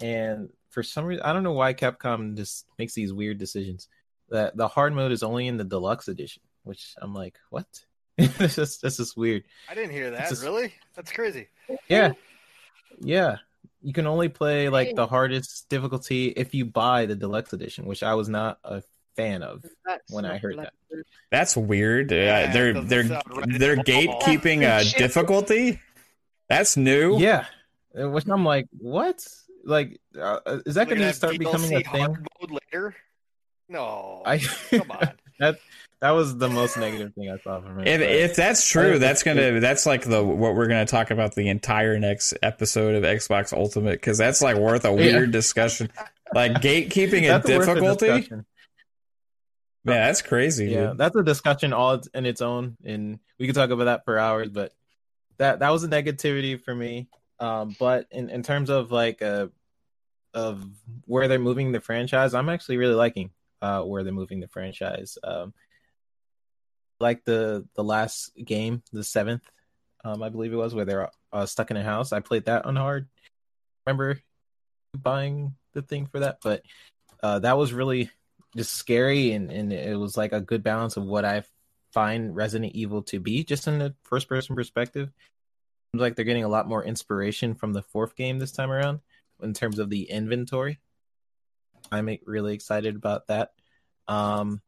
[0.00, 3.88] and for some reason I don't know why Capcom just makes these weird decisions.
[4.30, 7.66] That the hard mode is only in the deluxe edition, which I'm like, what?
[8.16, 9.44] this is this is weird.
[9.70, 10.28] I didn't hear that.
[10.28, 10.72] just- Really?
[10.94, 11.48] That's crazy.
[11.88, 12.12] Yeah,
[13.00, 13.36] yeah.
[13.82, 18.02] You can only play like the hardest difficulty if you buy the deluxe edition, which
[18.02, 18.82] I was not a
[19.16, 19.64] fan of.
[19.86, 20.72] That's When I heard that.
[21.30, 22.12] That's weird.
[22.12, 23.84] Uh, Yeah, they're it doesn't they're right they're at all.
[23.84, 25.80] gatekeeping uh, difficulty.
[26.48, 27.18] That's new.
[27.18, 27.46] Yeah,
[27.98, 29.26] Uh, which I'm like, what?
[29.64, 32.26] Like, uh, is that going to have start becoming a thing?
[32.40, 32.94] mode later?
[33.68, 34.22] No.
[34.26, 34.38] I
[34.70, 35.12] Come on.
[35.38, 35.58] that
[36.00, 37.88] that was the most negative thing I saw from it.
[37.88, 41.48] If if that's true, that's gonna that's like the what we're gonna talk about the
[41.48, 45.90] entire next episode of Xbox Ultimate because that's like worth a weird discussion.
[46.34, 48.28] Like gatekeeping and that's a difficulty.
[49.84, 50.66] Man, that's crazy.
[50.66, 50.98] Yeah, dude.
[50.98, 54.48] that's a discussion all in its own, and we could talk about that for hours.
[54.48, 54.72] But
[55.38, 57.08] that that was a negativity for me.
[57.40, 59.48] Um, but in in terms of like uh
[60.34, 60.64] of
[61.06, 63.30] where they're moving the franchise, I'm actually really liking
[63.60, 65.18] uh where they're moving the franchise.
[65.24, 65.52] Um,
[67.00, 69.42] like the the last game, the seventh,
[70.04, 72.12] um, I believe it was, where they're uh, stuck in a house.
[72.12, 73.08] I played that on hard.
[73.84, 74.20] Remember
[74.96, 76.62] buying the thing for that, but
[77.22, 78.10] uh, that was really
[78.56, 81.42] just scary and, and it was like a good balance of what I
[81.92, 85.10] find Resident Evil to be, just in the first person perspective.
[85.92, 89.00] Seems like they're getting a lot more inspiration from the fourth game this time around
[89.42, 90.78] in terms of the inventory.
[91.90, 93.52] I'm really excited about that.
[94.08, 94.62] Um,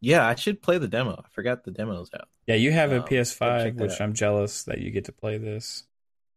[0.00, 1.22] yeah, I should play the demo.
[1.24, 2.28] I forgot the demo's out.
[2.46, 4.00] Yeah, you have a Um, check PS5, which out.
[4.00, 5.84] I'm jealous that you get to play this.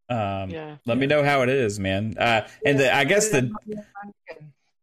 [0.10, 0.78] Um, Yeah.
[0.86, 2.16] Let me know how it is, man.
[2.18, 3.52] Uh, and the, I guess the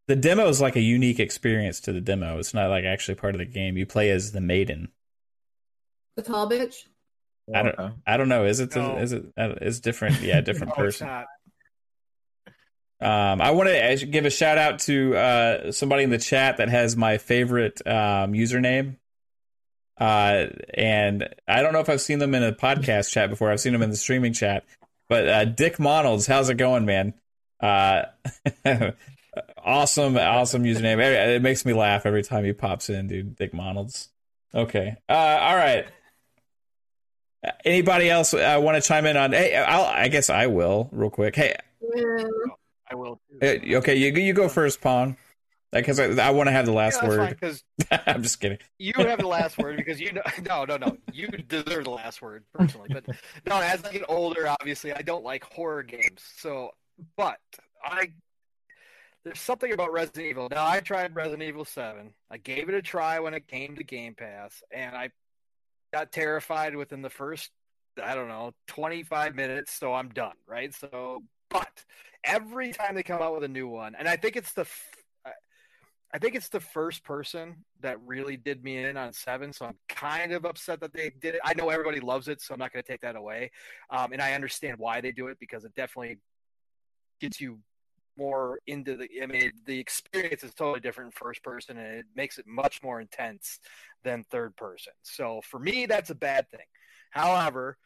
[0.08, 2.38] the demo is like a unique experience to the demo.
[2.38, 3.76] It's not like actually part of the game.
[3.76, 4.88] You play as the maiden.
[6.16, 6.74] The tall bitch.
[7.54, 7.94] I don't- Okay.
[8.06, 8.44] I don't know.
[8.44, 8.74] Is it?
[8.74, 8.96] No.
[8.98, 9.24] Is it?
[9.36, 10.20] uh, It's different.
[10.20, 11.08] Yeah, different No, person.
[13.00, 16.68] Um, I want to give a shout out to uh, somebody in the chat that
[16.68, 18.96] has my favorite um, username.
[20.00, 23.50] Uh, and I don't know if I've seen them in a podcast chat before.
[23.52, 24.64] I've seen them in the streaming chat.
[25.08, 27.14] But uh, Dick Monalds, how's it going, man?
[27.60, 28.02] Uh,
[29.64, 30.98] awesome, awesome username.
[31.00, 33.36] It it makes me laugh every time he pops in, dude.
[33.36, 34.08] Dick Monalds.
[34.54, 34.96] Okay.
[35.08, 35.86] Uh, all right.
[37.64, 39.32] Anybody else uh, want to chime in on?
[39.32, 41.36] Hey, I'll, I guess I will real quick.
[41.36, 41.54] Hey,
[41.94, 42.24] Yeah.
[42.90, 43.20] I will.
[43.40, 43.76] too.
[43.76, 45.16] Okay, you you go first, Pong.
[45.70, 47.28] Because I, I want to have the last word.
[47.28, 47.62] because
[48.06, 48.56] I'm just kidding.
[48.78, 52.22] you have the last word because you know no no no you deserve the last
[52.22, 53.04] word personally but
[53.46, 56.70] no as i get older obviously i don't like horror games so
[57.18, 57.36] but
[57.84, 58.10] i
[59.24, 60.48] there's something about resident evil.
[60.50, 63.84] Now i tried resident evil 7 i gave it a try when it came to
[63.84, 65.10] game pass and i
[65.92, 67.50] got terrified within the first
[68.02, 70.74] i don't know 25 minutes so i'm done right?
[70.74, 71.84] So but
[72.24, 74.94] every time they come out with a new one and i think it's the f-
[76.12, 79.76] I think it's the first person that really did me in on seven, so I'm
[79.90, 81.40] kind of upset that they did it.
[81.44, 83.50] I know everybody loves it, so I'm not going to take that away,
[83.90, 86.18] um, and I understand why they do it because it definitely
[87.20, 87.58] gets you
[88.18, 89.08] more into the.
[89.22, 93.00] I mean, the experience is totally different first person, and it makes it much more
[93.00, 93.60] intense
[94.04, 94.92] than third person.
[95.02, 96.66] So for me, that's a bad thing.
[97.10, 97.78] However,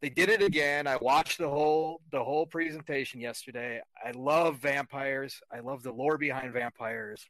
[0.00, 0.86] they did it again.
[0.86, 3.80] I watched the whole the whole presentation yesterday.
[4.04, 5.40] I love vampires.
[5.52, 7.26] I love the lore behind vampires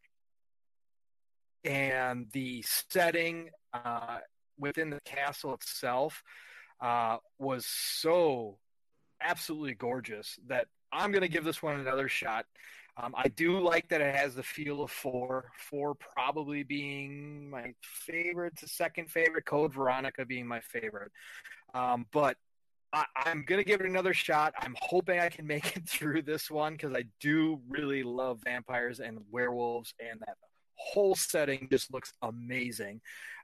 [1.67, 4.19] and the setting uh,
[4.59, 6.23] within the castle itself
[6.81, 8.59] uh, was so
[9.21, 12.47] absolutely gorgeous that I'm going to give this one another shot.
[12.97, 17.75] Um, I do like that it has the feel of four, four probably being my
[17.83, 21.13] favorite, the second favorite, Code Veronica being my favorite.
[21.75, 22.39] Um, but
[22.95, 24.55] I, I'm going to give it another shot.
[24.59, 29.01] I'm hoping I can make it through this one because I do really love vampires
[29.01, 30.37] and werewolves and that
[30.77, 33.01] whole setting just looks amazing.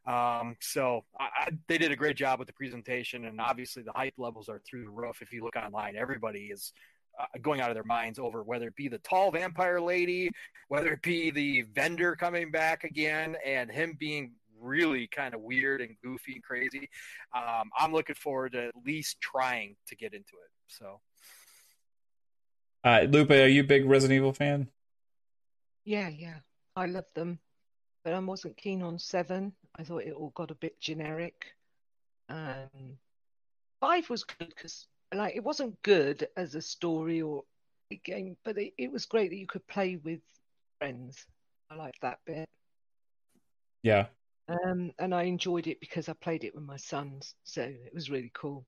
[0.06, 3.92] Um, so I, I, they did a great job with the presentation, and obviously the
[3.92, 5.22] hype levels are through the roof.
[5.22, 6.72] If you look online, everybody is
[7.18, 10.30] uh, going out of their minds over whether it be the tall vampire lady,
[10.68, 15.80] whether it be the vendor coming back again, and him being really kind of weird
[15.80, 16.88] and goofy and crazy.
[17.34, 20.50] Um, I'm looking forward to at least trying to get into it.
[20.68, 21.00] So.
[22.84, 24.68] Uh, Lupe, are you a big Resident Evil fan?
[25.84, 26.36] Yeah, yeah.
[26.74, 27.38] I love them,
[28.04, 29.52] but I wasn't keen on seven.
[29.76, 31.46] I thought it all got a bit generic.
[32.28, 32.98] Um,
[33.80, 37.44] five was good because, like, it wasn't good as a story or
[37.90, 40.20] a game, but it, it was great that you could play with
[40.78, 41.26] friends.
[41.70, 42.48] I liked that bit.
[43.82, 44.06] Yeah.
[44.48, 48.10] Um, and I enjoyed it because I played it with my sons, so it was
[48.10, 48.66] really cool.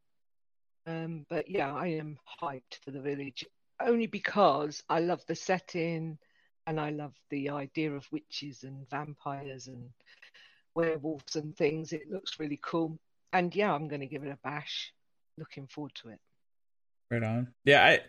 [0.87, 3.45] Um, but yeah, I am hyped for the village
[3.81, 6.19] only because I love the setting
[6.67, 9.91] and I love the idea of witches and vampires and
[10.75, 11.93] werewolves and things.
[11.93, 12.99] It looks really cool.
[13.33, 14.93] And yeah, I'm going to give it a bash.
[15.37, 16.21] Looking forward to it.
[17.11, 17.53] Right on.
[17.65, 18.01] Yeah, I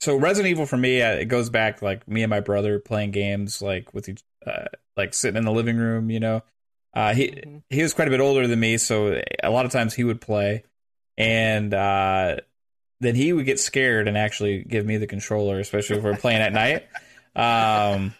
[0.00, 3.10] so Resident Evil for me uh, it goes back like me and my brother playing
[3.10, 6.42] games like with each uh, like sitting in the living room, you know.
[6.94, 7.58] Uh, he mm-hmm.
[7.70, 10.20] he was quite a bit older than me, so a lot of times he would
[10.20, 10.64] play,
[11.16, 12.36] and uh,
[13.00, 16.40] then he would get scared and actually give me the controller, especially if we're playing
[16.40, 16.86] at night.
[17.36, 18.14] Um,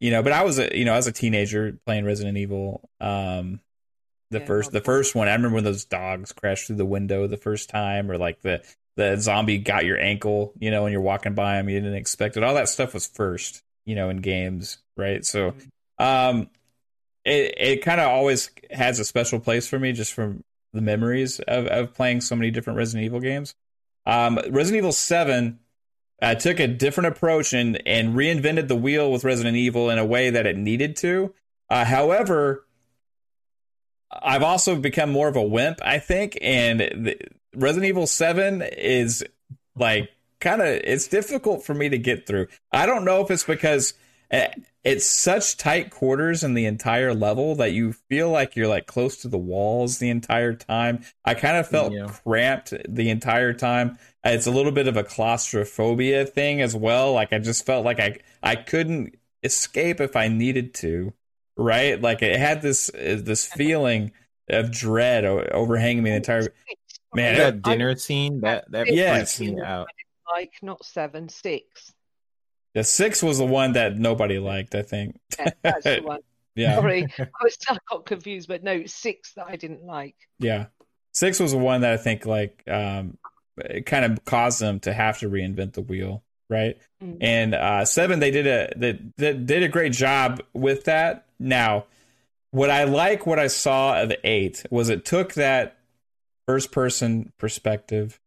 [0.00, 2.88] you know, but I was a you know as a teenager playing Resident Evil.
[2.98, 3.60] Um,
[4.30, 7.26] the yeah, first the first one, I remember when those dogs crashed through the window
[7.26, 8.64] the first time, or like the
[8.96, 12.36] the zombie got your ankle, you know, when you're walking by him, you didn't expect
[12.36, 12.42] it.
[12.42, 15.24] All that stuff was first, you know, in games, right?
[15.24, 16.04] So, mm-hmm.
[16.04, 16.50] um,
[17.24, 21.40] it it kind of always has a special place for me, just from the memories
[21.40, 23.54] of of playing so many different Resident Evil games.
[24.06, 25.58] Um, Resident Evil Seven
[26.22, 30.04] uh, took a different approach and and reinvented the wheel with Resident Evil in a
[30.04, 31.34] way that it needed to.
[31.70, 32.66] Uh, however,
[34.22, 37.18] I've also become more of a wimp, I think, and the,
[37.54, 39.24] Resident Evil Seven is
[39.76, 40.10] like
[40.40, 42.48] kind of it's difficult for me to get through.
[42.72, 43.94] I don't know if it's because
[44.30, 44.48] eh,
[44.84, 49.16] it's such tight quarters in the entire level that you feel like you're like close
[49.22, 51.02] to the walls the entire time.
[51.24, 52.06] I kind of felt yeah.
[52.06, 53.98] cramped the entire time.
[54.22, 57.12] It's a little bit of a claustrophobia thing as well.
[57.12, 61.14] Like I just felt like I I couldn't escape if I needed to,
[61.56, 62.00] right?
[62.00, 64.12] Like it had this uh, this feeling
[64.48, 66.52] of dread overhanging me the entire.
[67.14, 69.36] Man, that dinner scene that that yes.
[69.36, 69.88] freaked me out.
[70.30, 71.92] Like not seven, six.
[72.74, 74.74] The six was the one that nobody liked.
[74.74, 75.18] I think.
[75.38, 76.20] Yeah, that's the one.
[76.54, 76.76] yeah.
[76.76, 80.16] Sorry, I was I got confused, but no, six that I didn't like.
[80.38, 80.66] Yeah,
[81.12, 83.18] six was the one that I think like um
[83.58, 86.78] it kind of caused them to have to reinvent the wheel, right?
[87.02, 87.16] Mm-hmm.
[87.20, 91.26] And uh, seven, they did a they, they did a great job with that.
[91.38, 91.86] Now,
[92.50, 95.76] what I like, what I saw of eight was it took that
[96.46, 98.20] first person perspective,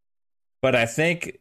[0.61, 1.39] but I think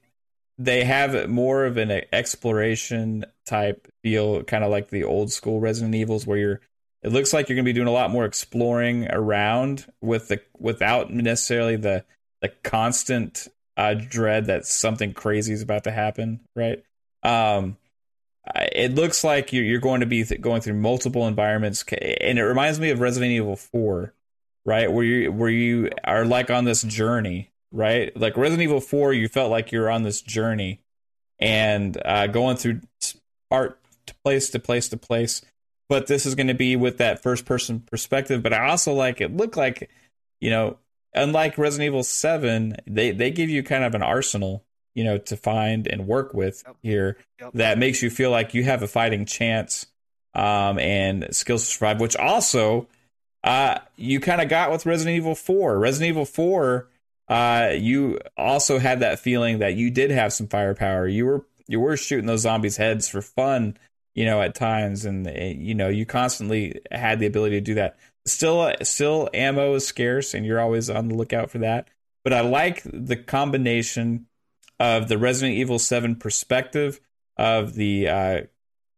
[0.58, 5.94] they have more of an exploration type feel, kind of like the old school Resident
[5.94, 6.60] Evils, where you're.
[7.02, 10.40] It looks like you're going to be doing a lot more exploring around with the
[10.58, 12.04] without necessarily the
[12.40, 16.82] the constant uh, dread that something crazy is about to happen, right?
[17.22, 17.76] Um,
[18.54, 22.90] it looks like you're, going to be going through multiple environments, and it reminds me
[22.90, 24.14] of Resident Evil Four,
[24.66, 24.92] right?
[24.92, 28.14] Where you where you are like on this journey, right?
[28.14, 30.80] Like Resident Evil Four, you felt like you're on this journey,
[31.38, 32.80] and uh, going through
[33.50, 35.40] art to place to place to place.
[35.88, 38.42] But this is going to be with that first person perspective.
[38.42, 39.88] But I also like it looked like,
[40.40, 40.78] you know,
[41.14, 45.36] unlike Resident Evil Seven, they they give you kind of an arsenal you know to
[45.36, 46.76] find and work with yep.
[46.82, 47.52] here yep.
[47.54, 49.86] that makes you feel like you have a fighting chance
[50.34, 52.88] um, and skills to survive which also
[53.44, 56.88] uh, you kind of got with resident evil 4 resident evil 4
[57.28, 61.08] uh, you also had that feeling that you did have some firepower.
[61.08, 63.76] You were you were shooting those zombies heads for fun
[64.14, 67.74] you know at times and eh, you know you constantly had the ability to do
[67.74, 67.98] that.
[68.26, 71.88] Still still ammo is scarce and you're always on the lookout for that.
[72.22, 74.26] But i like the combination
[74.80, 77.00] of the Resident Evil 7 perspective
[77.36, 78.40] of the uh,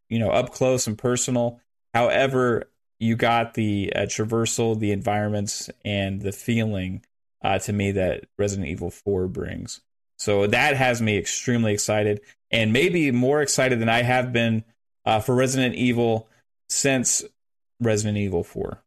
[0.09, 1.61] you know up close and personal.
[1.95, 7.05] However, you got the uh, traversal, the environments, and the feeling
[7.43, 9.81] uh, to me that Resident Evil 4 brings.
[10.19, 12.21] So that has me extremely excited,
[12.51, 14.65] and maybe more excited than I have been
[15.05, 16.29] uh, for Resident Evil
[16.69, 17.23] since
[17.81, 18.83] Resident Evil 4.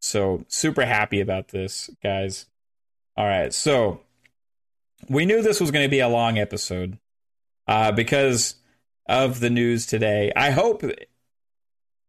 [0.00, 2.46] So super happy about this, guys.
[3.16, 4.00] All right, so
[5.08, 6.98] we knew this was going to be a long episode
[7.66, 8.54] uh, because
[9.06, 10.32] of the news today.
[10.34, 10.82] I hope,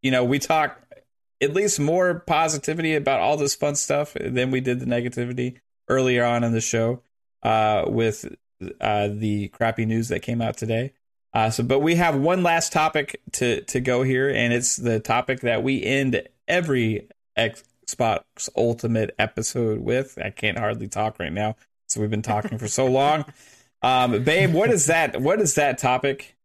[0.02, 0.82] you know, we talk
[1.42, 6.24] at least more positivity about all this fun stuff than we did the negativity earlier
[6.24, 7.02] on in the show
[7.44, 8.26] uh, with
[8.80, 10.94] uh, the crappy news that came out today.
[11.34, 15.00] Uh, so, but we have one last topic to to go here, and it's the
[15.00, 20.18] topic that we end every Xbox Ultimate episode with.
[20.22, 21.56] I can't hardly talk right now.
[21.88, 23.26] So we've been talking for so long.
[23.84, 25.20] Um, babe, what is that?
[25.20, 26.38] What is that topic?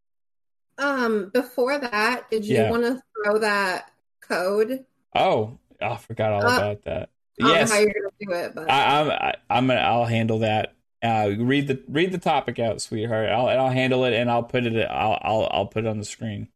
[0.78, 2.70] Um, before that, did you yeah.
[2.70, 3.90] want to throw that
[4.28, 4.84] code?
[5.14, 7.10] Oh, I forgot all uh, about that.
[7.42, 10.40] I yes, how you're gonna do it, but I, I'm I, I'm gonna I'll handle
[10.40, 10.74] that.
[11.02, 13.28] Uh, read the read the topic out, sweetheart.
[13.28, 16.04] I'll I'll handle it and I'll put it I'll I'll I'll put it on the
[16.04, 16.48] screen.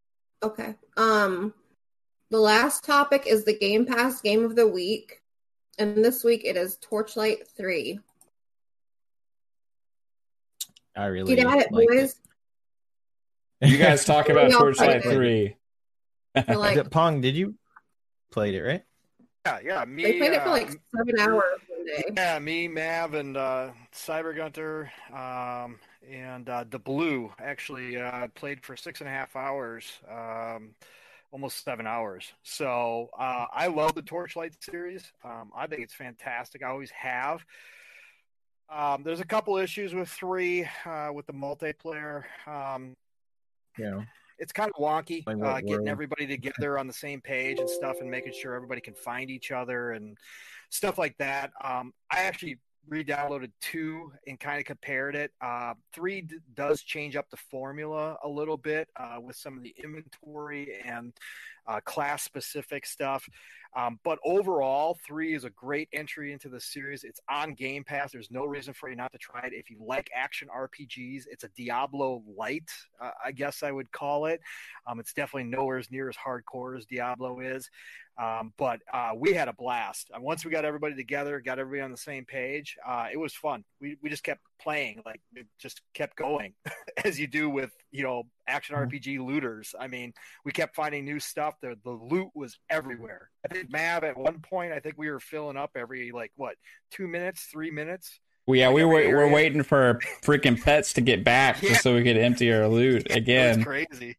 [0.43, 0.75] Okay.
[0.97, 1.53] Um,
[2.31, 5.21] the last topic is the Game Pass Game of the Week,
[5.79, 8.01] and this week it is Torchlight Three.
[10.97, 12.17] I really get at it, boys.
[13.61, 13.69] It.
[13.69, 15.57] You guys talk about Torchlight Three.
[16.49, 17.57] like, Pong, did you
[18.31, 18.83] played it right?
[19.47, 19.85] Yeah, yeah.
[19.85, 22.03] Me, they played uh, it for like uh, seven hours one day.
[22.17, 25.79] Yeah, me, Mav, and uh, Cyber Gunter, um,
[26.09, 30.71] and uh, the Blue actually uh, played for six and a half hours, um,
[31.33, 32.33] almost seven hours.
[32.43, 35.11] So uh, I love the Torchlight series.
[35.25, 36.63] Um, I think it's fantastic.
[36.63, 37.45] I always have.
[38.69, 42.25] Um, there's a couple issues with three uh, with the multiplayer.
[42.47, 42.95] Um,
[43.79, 44.03] yeah,
[44.41, 48.11] it's kind of wonky uh, getting everybody together on the same page and stuff, and
[48.11, 50.19] making sure everybody can find each other and
[50.71, 51.53] stuff like that.
[51.63, 55.31] Um, I actually re-downloaded two and kind of compared it.
[55.41, 59.63] Uh, three d- does change up the formula a little bit uh, with some of
[59.63, 61.13] the inventory and
[61.67, 63.29] uh, class specific stuff.
[63.77, 67.05] Um, but overall, three is a great entry into the series.
[67.05, 68.11] It's on Game Pass.
[68.11, 69.53] There's no reason for you not to try it.
[69.53, 72.69] If you like action RPGs, it's a Diablo light,
[73.01, 74.41] uh, I guess I would call it.
[74.87, 77.71] Um, it's definitely nowhere as near as hardcore as Diablo is.
[78.19, 80.11] Um, but uh, we had a blast.
[80.19, 83.65] Once we got everybody together, got everybody on the same page, uh, it was fun.
[83.81, 86.55] We, we just kept playing, like it just kept going,
[87.05, 88.91] as you do with you know action mm-hmm.
[88.91, 89.75] RPG looters.
[89.79, 90.13] I mean,
[90.45, 91.55] we kept finding new stuff.
[91.61, 93.31] The the loot was everywhere.
[93.45, 96.57] I think Mav at one point, I think we were filling up every like what
[96.91, 98.21] two minutes, three minutes.
[98.47, 101.71] Well, yeah, we were we're waiting for freaking pets to get back yeah.
[101.71, 103.63] just so we could empty our loot again.
[103.63, 104.17] crazy,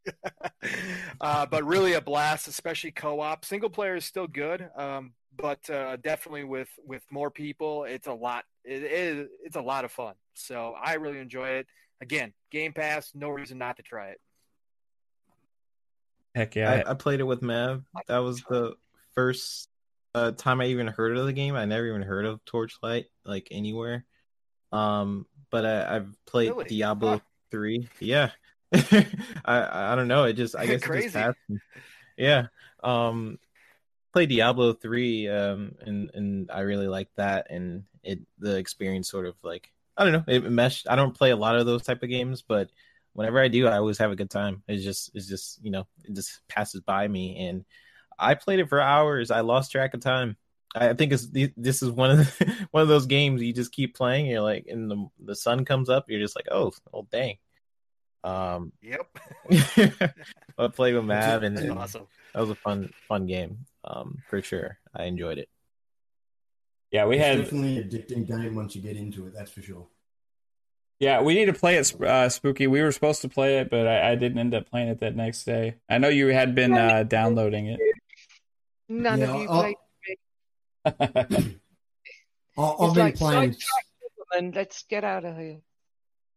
[1.19, 3.43] uh, but really a blast, especially co-op.
[3.43, 8.13] Single player is still good, um, but uh, definitely with with more people, it's a
[8.13, 8.45] lot.
[8.63, 10.13] It is it's a lot of fun.
[10.33, 11.67] So I really enjoy it.
[12.01, 14.21] Again, Game Pass, no reason not to try it.
[16.33, 16.83] Heck yeah!
[16.87, 17.83] I, I played it with Mav.
[18.07, 18.75] That was the
[19.13, 19.69] first
[20.15, 21.55] uh, time I even heard of the game.
[21.55, 24.05] I never even heard of Torchlight like anywhere.
[24.71, 26.65] Um, but I, have played really?
[26.65, 27.19] Diablo huh.
[27.51, 27.89] three.
[27.99, 28.31] Yeah,
[28.73, 29.03] I
[29.45, 30.23] I don't know.
[30.23, 31.19] It just I guess crazy.
[31.19, 31.61] It just
[32.17, 32.47] yeah.
[32.83, 33.37] Um,
[34.13, 35.27] played Diablo three.
[35.27, 40.03] Um, and and I really like that, and it the experience sort of like I
[40.03, 40.23] don't know.
[40.27, 40.87] It meshed.
[40.89, 42.69] I don't play a lot of those type of games, but
[43.13, 44.63] whenever I do, I always have a good time.
[44.67, 47.65] It's just it's just you know it just passes by me, and
[48.17, 49.31] I played it for hours.
[49.31, 50.37] I lost track of time.
[50.73, 53.95] I think it's this is one of the, one of those games you just keep
[53.95, 54.27] playing.
[54.27, 57.37] You're like, and the the sun comes up, you're just like, oh, oh, dang.
[58.23, 59.17] Um, Yep.
[60.57, 62.07] I played with Mav, and, awesome.
[62.33, 63.65] that was a fun fun game.
[63.83, 65.49] Um, for sure, I enjoyed it.
[66.91, 67.37] Yeah, we it's had.
[67.37, 69.33] definitely an addicting game once you get into it.
[69.33, 69.87] That's for sure.
[70.99, 72.67] Yeah, we need to play it, uh, Spooky.
[72.67, 75.15] We were supposed to play it, but I, I didn't end up playing it that
[75.15, 75.75] next day.
[75.89, 77.79] I know you had been uh, downloading it.
[78.87, 79.77] None Yeah, of you I'll- played.
[80.85, 80.91] I,
[82.57, 83.53] I've It's been like playing.
[83.53, 83.85] sidetrack
[84.33, 84.51] woman.
[84.53, 85.57] Let's get out of here.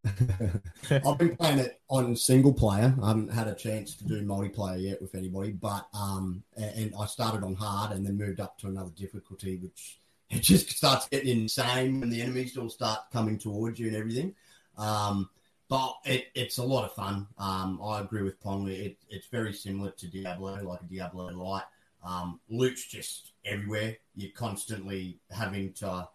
[1.04, 2.94] I've been playing it on single player.
[3.02, 6.94] I haven't had a chance to do multiplayer yet with anybody, but um, and, and
[6.98, 9.98] I started on hard and then moved up to another difficulty, which
[10.30, 14.34] it just starts getting insane when the enemies all start coming towards you and everything.
[14.76, 15.28] Um,
[15.68, 17.26] but it, it's a lot of fun.
[17.38, 18.68] Um, I agree with Pong.
[18.68, 21.64] It, it's very similar to Diablo, like a Diablo light.
[22.04, 23.96] Um, loot's just everywhere.
[24.14, 26.08] You're constantly having to,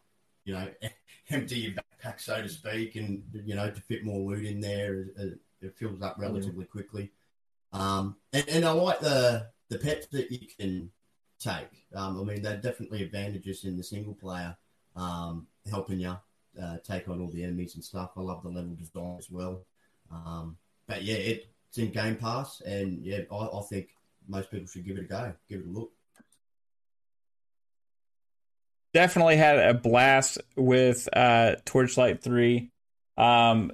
[0.46, 0.68] you know,
[1.30, 5.08] empty your backpack, so to speak, and you know to fit more loot in there.
[5.18, 7.12] It, it fills up relatively quickly.
[7.74, 10.92] Um, and, and I like the the pets that you can
[11.40, 11.70] take.
[11.96, 14.56] Um, I mean, there are definitely advantages in the single player,
[14.96, 16.16] um, helping you
[16.62, 18.12] uh, take on all the enemies and stuff.
[18.18, 19.66] I love the level design as well.
[20.12, 23.90] Um, but yeah, it, it's in Game Pass, and yeah, I, I think
[24.28, 25.92] most people should give it a go, give it a look.
[28.94, 32.72] Definitely had a blast with uh, Torchlight 3.
[33.18, 33.72] Um,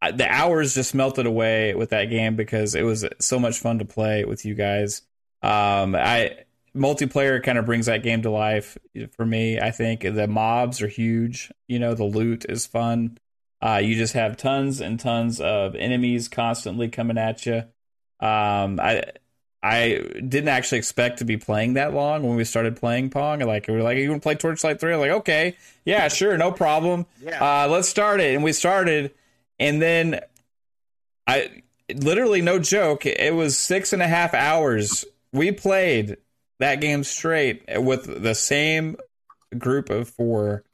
[0.00, 3.84] the hours just melted away with that game because it was so much fun to
[3.84, 5.02] play with you guys.
[5.42, 8.78] Um, I multiplayer kind of brings that game to life
[9.16, 9.58] for me.
[9.58, 11.52] I think the mobs are huge.
[11.68, 13.18] You know, the loot is fun.
[13.62, 17.64] Uh, you just have tons and tons of enemies constantly coming at you.
[18.20, 19.04] Um, I
[19.62, 23.40] I didn't actually expect to be playing that long when we started playing Pong.
[23.40, 24.94] Like we were like, "You want to play Torchlight 3?
[24.94, 27.04] I'm like, okay, yeah, sure, no problem.
[27.22, 27.64] Yeah.
[27.64, 28.34] Uh, let's start it.
[28.34, 29.12] And we started,
[29.58, 30.20] and then
[31.26, 31.62] I
[31.94, 33.04] literally no joke.
[33.04, 35.04] It was six and a half hours.
[35.32, 36.16] We played
[36.60, 38.96] that game straight with the same
[39.58, 40.64] group of four,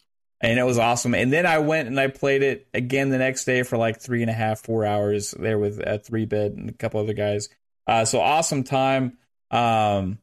[0.40, 1.14] and it was awesome.
[1.14, 4.20] And then I went and I played it again the next day for like three
[4.20, 7.48] and a half, four hours there with a three bit and a couple other guys.
[7.86, 9.16] Uh, so awesome time.
[9.50, 10.18] Um,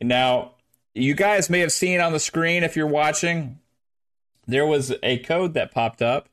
[0.00, 0.52] now
[0.94, 3.58] you guys may have seen on the screen if you're watching,
[4.46, 6.28] there was a code that popped up.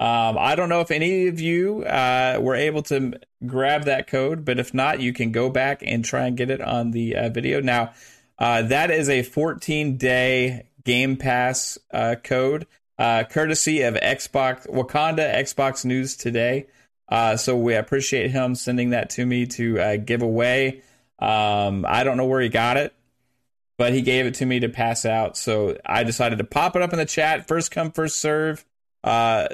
[0.00, 4.44] Um, I don't know if any of you uh, were able to grab that code,
[4.44, 7.28] but if not, you can go back and try and get it on the uh,
[7.30, 7.60] video.
[7.60, 7.92] Now,
[8.38, 15.34] uh, that is a 14 day Game Pass uh, code, uh, courtesy of Xbox Wakanda
[15.34, 16.66] Xbox News Today.
[17.08, 20.82] Uh, so we appreciate him sending that to me to give away.
[21.18, 22.94] Um, I don't know where he got it,
[23.78, 25.36] but he gave it to me to pass out.
[25.36, 27.48] So I decided to pop it up in the chat.
[27.48, 28.64] First come, first serve.
[29.02, 29.48] Uh,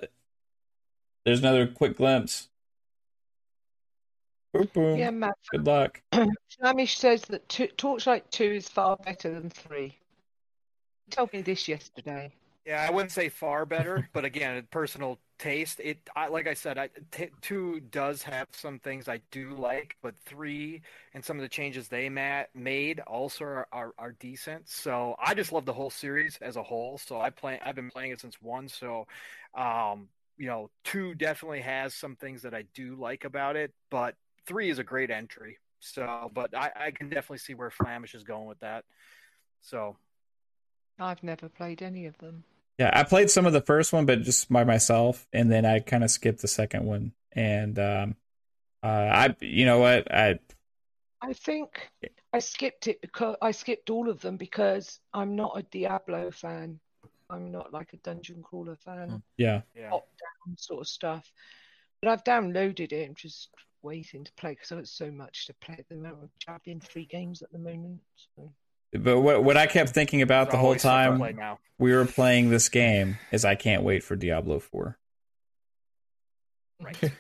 [1.25, 2.49] there's another quick glimpse.
[4.53, 4.99] Boom, boom.
[4.99, 5.35] Yeah, Matt.
[5.51, 6.01] Good luck.
[6.13, 9.87] Flamish says that two, Torchlight 2 is far better than 3.
[9.89, 12.33] He told me this yesterday.
[12.65, 15.81] Yeah, I wouldn't say far better, but again, personal taste.
[15.83, 19.97] It, I, like I said, I, t- two does have some things I do like,
[20.03, 20.81] but three
[21.13, 24.69] and some of the changes they ma- made also are, are, are decent.
[24.69, 26.97] So I just love the whole series as a whole.
[26.99, 28.69] So I play, I've been playing it since one.
[28.69, 29.07] So,
[29.55, 34.15] um, you know, two definitely has some things that I do like about it, but
[34.47, 35.59] three is a great entry.
[35.81, 38.85] So, but I, I can definitely see where Flamish is going with that.
[39.61, 39.97] So
[40.99, 42.45] I've never played any of them.
[42.79, 45.81] Yeah, I played some of the first one, but just by myself, and then I
[45.81, 47.13] kind of skipped the second one.
[47.33, 48.17] And um,
[48.83, 50.39] uh, I, you know what, I
[51.21, 51.91] I think
[52.33, 56.81] I skipped it because I skipped all of them because I'm not a Diablo fan.
[57.35, 59.17] I'm not like a dungeon crawler fan, hmm.
[59.37, 59.91] yeah, yeah.
[59.91, 60.09] top
[60.47, 61.31] down sort of stuff.
[62.01, 63.09] But I've downloaded it.
[63.09, 63.49] I'm just
[63.83, 66.31] waiting to play because I've got so much to play at the moment.
[66.49, 68.01] I'm in three games at the moment.
[68.37, 68.53] So.
[68.99, 71.59] but what what I kept thinking about the whole always stuff to time now.
[71.79, 74.99] we were playing this game is I can't wait for Diablo Four.
[76.83, 76.97] Right.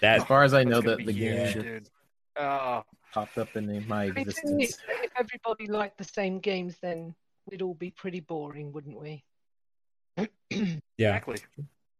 [0.00, 1.88] That as far as I know, that be the huge, game dude.
[2.36, 2.82] Oh,
[3.12, 4.78] popped up in my I existence.
[5.02, 7.14] if everybody liked the same games, then
[7.46, 9.24] we'd all be pretty boring, wouldn't we?
[10.50, 11.36] yeah, exactly.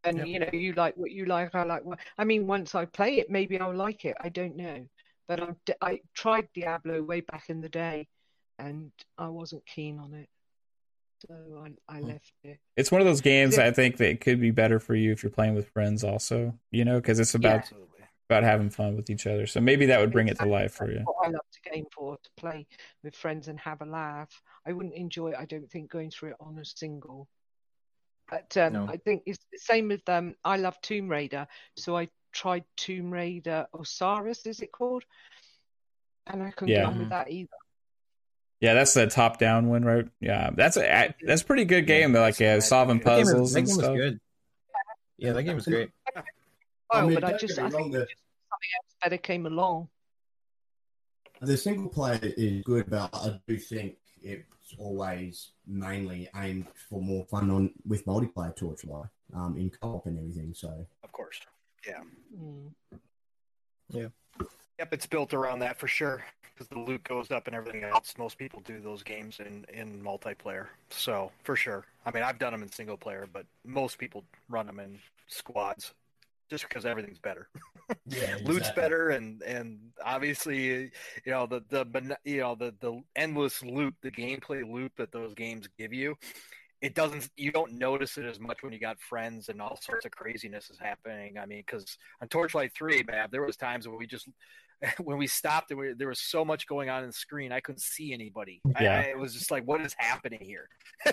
[0.05, 0.27] And Yep.
[0.27, 2.01] you know, you like what you like, I like what.
[2.19, 4.17] I mean, once I play it, maybe I'll like it.
[4.21, 4.87] I don't know,
[5.29, 8.09] but I I tried Diablo way back in the day,
[8.59, 10.29] and I wasn't keen on it,
[11.27, 12.09] so I I Hmm.
[12.09, 12.59] left it.
[12.77, 13.67] it's one of those games Yeah.
[13.67, 16.59] I think that could be better for you if you're playing with friends, also.
[16.71, 17.89] You know, because it's about Absolutely.
[18.29, 19.47] about having fun with each other.
[19.47, 20.99] So maybe that would bring it to life for you.
[20.99, 22.67] That's what I love to game for to play
[23.05, 24.31] with friends and have a laugh.
[24.67, 25.37] I wouldn't enjoy it.
[25.39, 27.29] I don't think going through it on a single.
[28.33, 28.87] But um, No.
[28.89, 30.35] I think it's the same with um.
[30.43, 31.47] I love Tomb Raider,
[31.77, 35.05] so I tried Tomb Raider Osiris, is it called?
[36.27, 36.79] And I couldn't Yeah.
[36.79, 37.51] get on with that either.
[38.61, 40.07] Yeah, that's the top down one, right?
[40.21, 42.15] Yeah, that's a that's a pretty good game.
[42.15, 43.97] Like uh, solving That game was- puzzles that and game was stuff.
[43.97, 44.21] good.
[45.19, 45.91] Yeah, that game was great.
[46.91, 49.89] Oh, mean, but I just I me think wrong, the- something else better came along.
[51.43, 53.97] The single player is good, but I do think
[54.73, 60.19] it's always mainly aimed for more fun on with multiplayer Torchlight, um, in co-op and
[60.19, 60.55] everything.
[60.55, 61.41] So Of course.
[61.87, 62.01] Yeah.
[62.37, 62.73] Mm.
[64.79, 68.15] Yep, it's built around that for sure because the loot goes up and everything else.
[68.19, 71.85] Most people do those games in in multiplayer, so for sure.
[72.07, 75.93] I mean, I've done them in single player, but most people run them in squads
[76.53, 77.49] just because everything's better.
[78.07, 80.93] yeah, Loot's better, and and obviously,
[81.25, 85.33] you know the the you know the the endless loot, the gameplay loop that those
[85.33, 86.15] games give you.
[86.83, 87.31] It doesn't.
[87.39, 90.69] You don't notice it as much when you got friends and all sorts of craziness
[90.69, 91.39] is happening.
[91.39, 94.29] I mean, because on Torchlight Three, man, there was times when we just
[95.01, 97.61] when we stopped and we, there was so much going on in the screen, I
[97.61, 98.61] couldn't see anybody.
[98.81, 98.99] Yeah.
[98.99, 100.69] I, it was just like, what is happening here?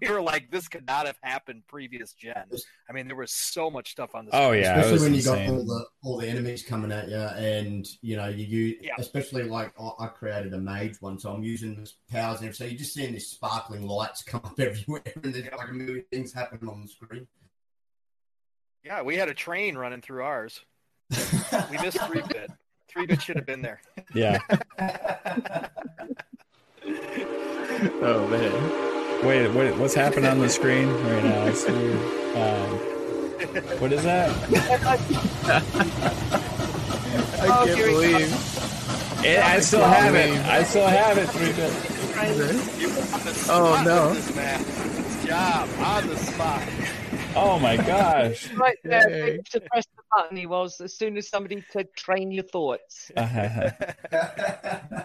[0.00, 2.44] we were like, this could not have happened previous gen.
[2.88, 4.34] I mean, there was so much stuff on the.
[4.34, 4.62] Oh, screen.
[4.62, 7.86] yeah, especially was when you got all the all the enemies coming at you, and
[8.02, 8.94] you know you, you Yeah.
[8.98, 12.64] especially like I, I created a mage one, so I'm using this powers and so
[12.64, 16.32] you're just seeing these sparkling lights come up everywhere, and there's like a million things
[16.32, 17.26] happening on the screen.
[18.84, 20.60] Yeah, we had a train running through ours.
[21.10, 22.50] We missed three bit.
[22.88, 23.80] Three bit should have been there.
[24.14, 24.38] Yeah.
[28.00, 29.26] Oh man.
[29.26, 31.44] Wait, what, what's happening on the screen right now?
[31.46, 31.96] It's weird.
[32.36, 32.78] Um,
[33.80, 34.30] what is that?
[37.40, 38.32] I Oh, can't here believe.
[39.24, 40.30] It, I still have it.
[40.46, 41.28] I still have it.
[41.30, 41.72] Three bit.
[42.80, 44.14] You were on the Oh, no.
[44.14, 44.62] this man.
[44.64, 46.62] Good job on the spot.
[47.34, 48.48] Oh my gosh.
[48.56, 49.38] Right there, Yay.
[49.50, 50.36] to press the button.
[50.36, 53.10] He was as soon as somebody could train your thoughts.
[53.16, 53.70] Uh,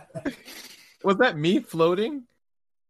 [1.03, 2.23] Was that me floating?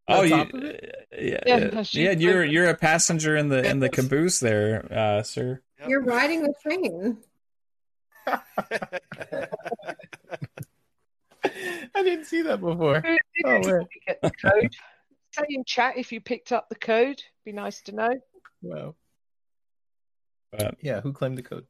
[0.08, 1.08] oh, On you, top of it?
[1.12, 2.10] yeah, Yeah, yeah, no, yeah.
[2.12, 5.60] You're you're a passenger in the in the caboose there, uh, sir.
[5.86, 7.18] You're riding the train.
[11.94, 13.02] I didn't see that before.
[13.04, 13.10] Oh,
[13.56, 14.74] you get the code?
[15.32, 17.20] Say in chat if you picked up the code.
[17.44, 18.14] Be nice to know.
[18.62, 18.94] Wow.
[20.58, 21.66] But Yeah, who claimed the code?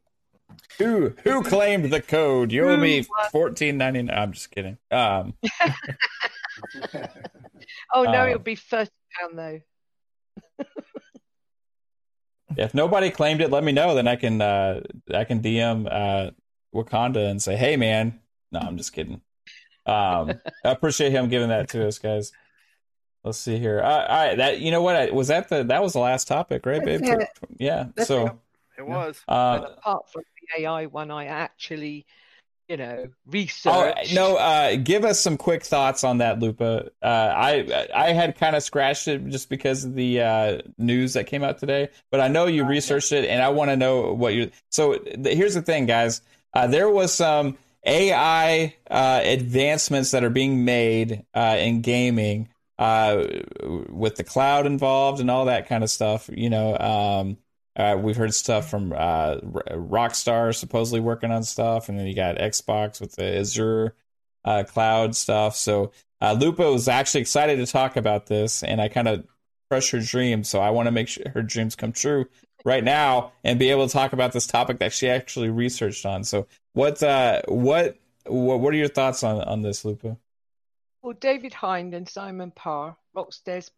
[0.78, 2.52] who who claimed the code?
[2.52, 4.16] You owe Who me fourteen ninety nine.
[4.16, 4.78] I'm just kidding.
[4.90, 5.34] Um,
[7.92, 8.90] Oh no, Uh, it'll be thirty
[9.20, 9.60] pound though.
[12.56, 13.94] if nobody claimed it, let me know.
[13.94, 14.80] Then I can uh,
[15.12, 16.30] I can DM uh,
[16.74, 18.20] Wakanda and say, "Hey, man."
[18.52, 19.20] No, I'm just kidding.
[19.86, 22.32] Um, I appreciate him giving that to us, guys.
[23.24, 23.80] Let's see here.
[23.80, 26.28] Uh, all right, that you know what I, was that the that was the last
[26.28, 27.00] topic, right, babe?
[27.00, 27.28] That's it.
[27.58, 27.86] Yeah.
[27.96, 28.38] That's so,
[28.78, 29.22] It was.
[29.28, 30.22] uh, apart from
[30.56, 32.06] the AI one, I actually,
[32.68, 34.14] you know, Oh researched.
[34.14, 34.36] no!
[34.36, 36.90] Uh, give us some quick thoughts on that, Lupa.
[37.02, 41.26] Uh, I I had kind of scratched it just because of the uh, news that
[41.26, 44.34] came out today, but I know you researched it, and I want to know what
[44.34, 44.50] you.
[44.70, 46.20] So th- here's the thing, guys.
[46.52, 53.24] Uh, there was some AI uh, advancements that are being made uh, in gaming uh,
[53.88, 56.30] with the cloud involved and all that kind of stuff.
[56.32, 57.36] You know, um,
[57.76, 59.36] uh, we've heard stuff from uh,
[59.70, 63.94] Rockstar supposedly working on stuff, and then you got Xbox with the Azure
[64.44, 65.56] uh, cloud stuff.
[65.56, 69.24] So uh, Lupa was actually excited to talk about this, and I kind of
[69.70, 70.48] crushed her dreams.
[70.48, 72.26] So I want to make sure her dreams come true
[72.64, 76.24] right now and be able to talk about this topic that she actually researched on.
[76.24, 77.96] So what uh, what
[78.26, 80.16] what what are your thoughts on on this, Lupa?
[81.02, 83.70] Well, David Hind and Simon Parr, Rockstar's,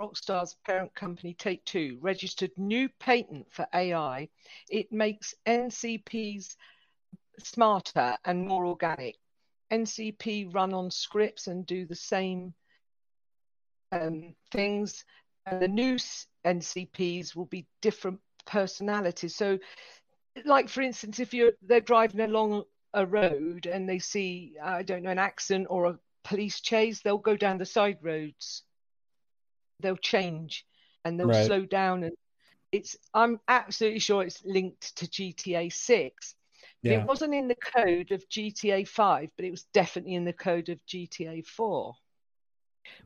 [0.00, 4.28] Rockstar's parent company Take Two, registered new patent for AI.
[4.68, 6.56] It makes NCPs
[7.38, 9.16] smarter and more organic.
[9.70, 12.54] NCP run on scripts and do the same
[13.92, 15.04] um, things.
[15.46, 15.96] And the new
[16.44, 19.34] NCPs will be different personalities.
[19.36, 19.58] So,
[20.44, 25.02] like for instance, if you're they're driving along a road and they see I don't
[25.02, 28.62] know an accident or a police chase, they'll go down the side roads.
[29.80, 30.66] They'll change
[31.04, 31.44] and they'll Right.
[31.44, 32.16] slow down and
[32.72, 36.34] it's I'm absolutely sure it's linked to GTA 6.
[36.82, 36.92] Yeah.
[37.02, 40.68] It wasn't in the code of GTA 5, but it was definitely in the code
[40.68, 41.94] of GTA 4,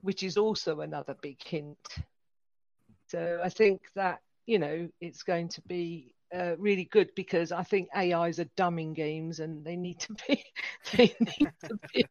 [0.03, 1.79] which is also another big hint.
[3.09, 7.63] So I think that, you know, it's going to be uh, really good because I
[7.63, 10.45] think AIs are dumb in games and they need to be
[10.97, 12.05] they need to be,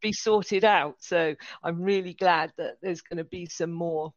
[0.00, 0.96] be sorted out.
[1.00, 4.12] So I'm really glad that there's going to be some more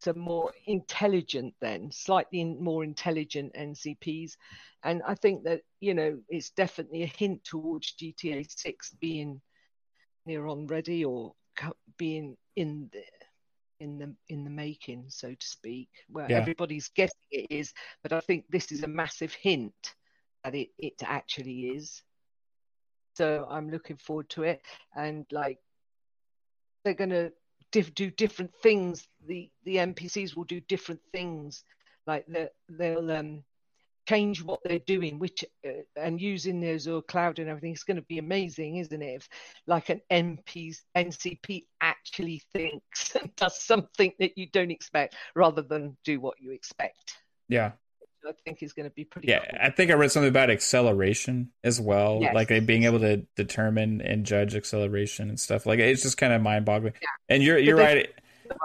[0.00, 4.32] some more intelligent then slightly more intelligent ncps
[4.82, 9.42] and i think that you know it's definitely a hint towards gta 6 being
[10.24, 11.34] near on ready or
[11.98, 13.02] being in the
[13.80, 15.88] in the in the making so to speak.
[16.08, 16.38] Where Yeah.
[16.38, 19.94] everybody's guessing it is but i think this is a massive hint
[20.44, 22.02] that it, it actually is.
[23.14, 24.62] So i'm looking forward to it.
[24.96, 25.58] And like
[26.84, 27.32] they're going to
[27.72, 29.08] diff- do different things.
[29.26, 31.64] The the npcs will do different things.
[32.06, 33.44] Like they they'll um
[34.10, 37.96] change what they're doing which uh, and using the azure cloud and everything it's going
[37.96, 39.28] to be amazing isn't it if
[39.66, 45.96] like an MP, ncp actually thinks and does something that you don't expect rather than
[46.04, 47.72] do what you expect Yeah.
[48.28, 49.58] i think is going to be pretty Yeah, cool.
[49.62, 52.34] I think I read something about acceleration as well, Yes.
[52.34, 55.66] like being able to determine and judge acceleration and stuff.
[55.66, 56.94] Like it's just kind of mind boggling.
[57.00, 57.34] Yeah.
[57.34, 58.08] And you're you're they- right.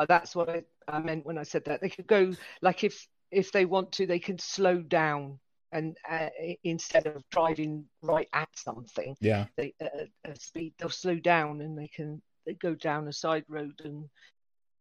[0.08, 1.80] That's what I, I meant when I said that.
[1.82, 5.40] They could go like if if they want to, they can slow down
[5.76, 6.30] and uh,
[6.64, 11.78] instead of driving right at something, Yeah, they uh, at speed they'll slow down and
[11.78, 14.06] they can they go down a side road and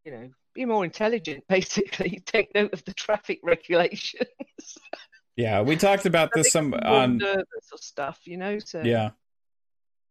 [0.05, 1.45] you know be more intelligent.
[1.49, 4.29] Basically, take note of the traffic regulations.
[5.37, 5.63] yeah.
[5.63, 7.21] We talked about this some can be more on
[7.77, 8.61] stuff, you know.
[8.61, 9.11] So yeah,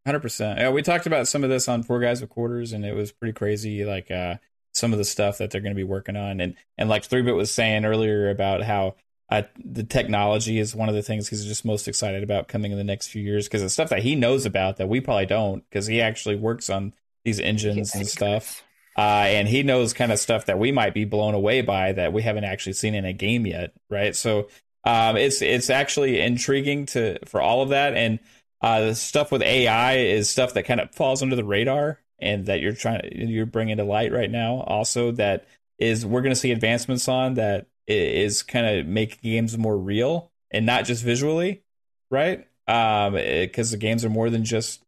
[0.06, 0.60] hundred percent.
[0.60, 3.14] Yeah, we talked about some of this on Four Guys with Quarters, and it was
[3.14, 3.86] pretty crazy.
[3.86, 4.36] Like uh,
[4.74, 7.22] some of the stuff that they're going to be working on, and and like Three
[7.22, 8.96] Bit was saying earlier about how.
[9.30, 12.78] Uh, the technology is one of the things he's just most excited about coming in
[12.78, 15.68] the next few years because it's stuff that he knows about that we probably don't
[15.70, 16.94] because he actually works on
[17.24, 18.64] these engines and stuff.
[18.98, 22.14] uh, and he knows kind of stuff that we might be blown away by that
[22.14, 24.16] we haven't actually seen in a game yet, right?
[24.16, 24.50] So
[24.84, 28.20] um, it's it's actually intriguing to for all of that, and
[28.62, 32.46] uh, the stuff with AI is stuff that kind of falls under the radar, and
[32.48, 34.62] that you're trying you're bringing to light right now.
[34.62, 35.46] Also, that
[35.78, 40.32] is we're going to see advancements on that is kind of making games more real
[40.52, 41.64] and not just visually,
[42.10, 42.48] right?
[42.68, 44.82] Um, because the games are more than just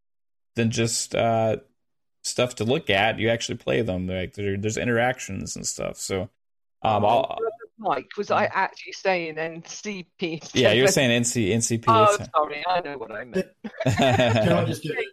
[0.54, 1.58] than just uh
[2.24, 3.18] stuff to look at.
[3.18, 4.06] You actually play them.
[4.06, 5.98] Like there, there's interactions and stuff.
[5.98, 6.22] So,
[6.82, 7.38] um, Oh, I'll,
[7.78, 10.50] Mike, was I actually saying NCP?
[10.54, 11.84] yeah, you're saying NC NCP.
[11.88, 13.46] Oh, sorry, I know what I meant.
[13.84, 15.04] Can I just give, Wrong.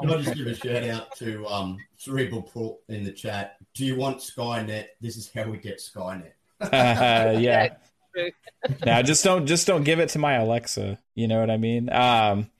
[0.00, 3.56] Can I just give a shout out to um, Cerebral Port in the chat?
[3.74, 4.86] Do you want Skynet?
[5.00, 6.32] This is how we get Skynet.
[6.72, 7.74] yeah.
[8.84, 10.98] now just don't just don't give it to my Alexa.
[11.14, 11.90] You know what I mean?
[11.90, 12.50] Um,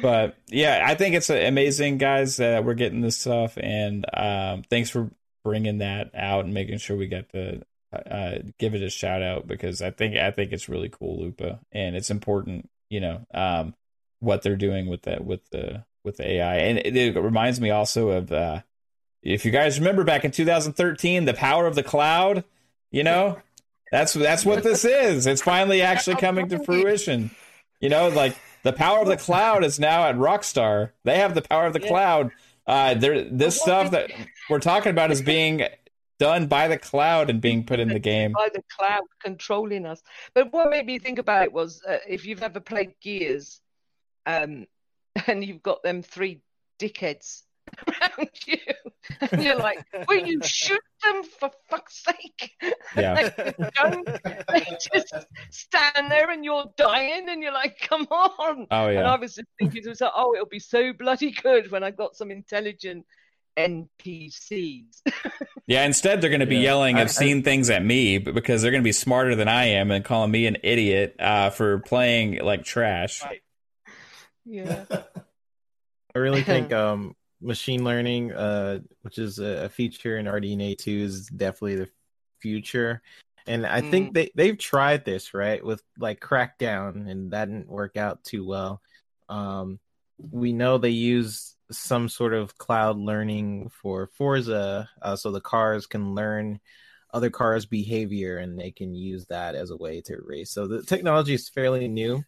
[0.00, 4.90] but yeah, I think it's amazing, guys, that we're getting this stuff, and um, thanks
[4.90, 5.10] for
[5.44, 9.46] bringing that out and making sure we got to uh, give it a shout out
[9.46, 12.68] because I think I think it's really cool, Lupa, and it's important.
[12.88, 13.74] You know, um,
[14.20, 18.08] what they're doing with that with the with AI, and it, it reminds me also
[18.10, 18.62] of uh,
[19.22, 22.44] if you guys remember back in 2013, the power of the cloud.
[22.90, 23.38] You know,
[23.92, 25.26] that's that's what this is.
[25.26, 27.30] It's finally actually coming to fruition.
[27.80, 30.90] You know, like the power of the cloud is now at Rockstar.
[31.04, 32.30] They have the power of the cloud.
[32.66, 34.10] Uh, there, this stuff that
[34.48, 35.62] we're talking about is being
[36.18, 38.32] done by the cloud and being put in the game.
[38.32, 40.02] by the cloud controlling us.
[40.34, 43.60] But what made me think about it was uh, if you've ever played Gears,
[44.26, 44.66] um,
[45.26, 46.40] and you've got them three
[46.78, 47.42] dickheads
[47.86, 48.56] around you,
[49.30, 52.52] and you're like, "Will you shoot them for fuck's sake?"
[52.96, 53.30] Yeah.
[53.58, 54.06] Like, don't
[54.48, 55.14] they just
[55.50, 58.98] stand there and you're dying, and you're like, "Come on!" Oh yeah.
[59.00, 61.90] And I was just thinking to myself, "Oh, it'll be so bloody good when I
[61.90, 63.06] got some intelligent
[63.56, 65.02] NPCs."
[65.66, 65.84] yeah.
[65.84, 66.62] Instead, they're going to be Yeah.
[66.62, 69.66] yelling I- obscene things at me b- because they're going to be smarter than I
[69.66, 73.22] am and calling me an idiot uh, for playing like trash.
[73.24, 73.42] Right.
[74.44, 74.84] Yeah.
[76.14, 81.26] I really think um, machine learning, uh, which is a, feature in RDNA two, is
[81.28, 81.88] definitely the
[82.40, 83.02] future.
[83.46, 87.96] And I think they they've tried this right with like Crackdown, and that didn't work
[87.96, 88.80] out too well.
[89.28, 89.80] Um,
[90.18, 95.86] we know they use some sort of cloud learning for Forza, uh, so the cars
[95.86, 96.60] can learn
[97.12, 100.50] other cars' behavior, and they can use that as a way to race.
[100.50, 102.22] So the technology is fairly new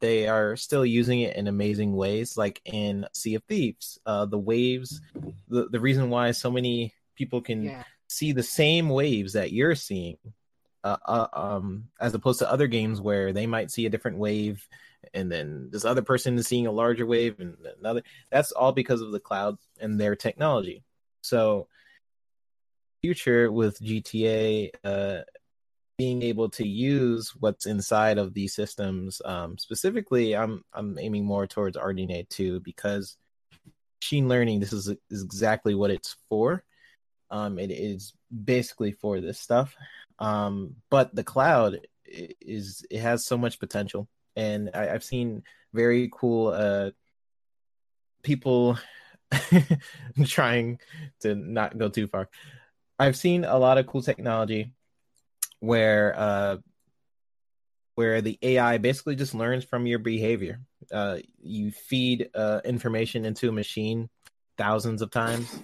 [0.00, 3.98] they are still using it in amazing ways, like in Sea of Thieves.
[4.06, 5.00] Uh, the waves,
[5.48, 7.84] the, the reason why so many people can Yeah.
[8.08, 10.16] see the same waves that you're seeing,
[10.82, 14.66] uh, uh, um, as opposed to other games where they might see a different wave,
[15.14, 18.02] and then this other person is seeing a larger wave, and another.
[18.30, 20.82] That's all because of the cloud and their technology.
[21.22, 21.68] So,
[23.02, 25.22] future with GTA, uh,
[26.00, 29.20] being able to use what's inside of these systems.
[29.22, 33.18] Um, specifically, I'm I'm aiming more towards RDNA two because
[34.00, 34.60] machine learning.
[34.60, 36.64] This is, is exactly what it's for.
[37.30, 39.76] Um, it is basically for this stuff.
[40.18, 45.42] Um, but the cloud is it has so much potential, and I, I've seen
[45.74, 46.92] very cool uh
[48.22, 48.78] people
[50.24, 50.78] trying
[51.20, 52.30] to not go too far.
[52.98, 54.72] I've seen a lot of cool technology
[55.60, 56.56] where uh
[57.94, 60.60] where the AI basically just learns from your behavior.
[60.90, 64.08] Uh, you feed uh, information into a machine
[64.56, 65.62] thousands of times,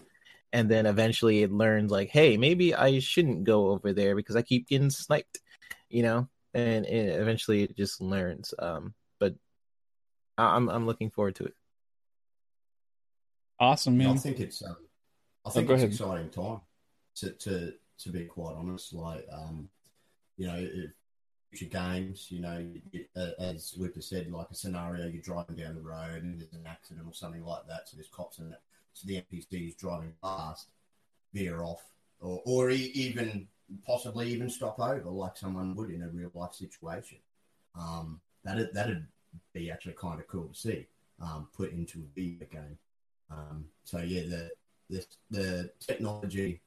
[0.52, 4.42] and then eventually it learns like, hey, maybe I shouldn't go over there because I
[4.42, 5.38] keep getting sniped,
[5.88, 6.28] you know.
[6.52, 8.52] And, and eventually it just learns.
[8.58, 9.34] Um, but
[10.36, 11.54] I'm I'm looking forward to it.
[13.58, 14.08] Awesome, man.
[14.08, 14.76] I think it's um,
[15.46, 15.92] I think go it's ahead.
[15.92, 16.60] exciting time
[17.16, 18.92] to to to be quite honest.
[18.92, 19.70] Like um,
[20.36, 20.68] you know,
[21.50, 22.66] future games, you know,
[23.38, 27.06] as Lucas said, like a scenario, you're driving down the road and there's an accident
[27.06, 27.88] or something like that.
[27.88, 28.60] So there's cops in it.
[28.92, 30.68] So the NPC is driving fast,
[31.32, 31.82] veer off,
[32.20, 33.46] or or even
[33.86, 37.18] possibly even stop over like someone would in a real life situation.
[37.78, 39.06] Um, that that'd
[39.52, 40.86] be actually kind of cool to see
[41.20, 42.78] um, put into a video game.
[43.30, 44.50] Um, so yeah, the
[44.88, 46.60] the, the technology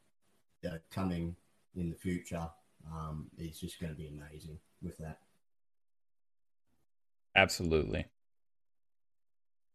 [0.68, 1.36] uh, coming
[1.76, 2.50] in the future
[2.92, 5.20] um, is just going to be amazing with that.
[7.36, 8.06] Absolutely.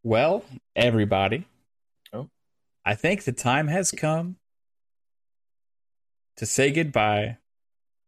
[0.03, 0.43] Well,
[0.75, 1.45] everybody.
[2.13, 2.29] Oh.
[2.85, 4.35] I think the time has come
[6.37, 7.37] to say goodbye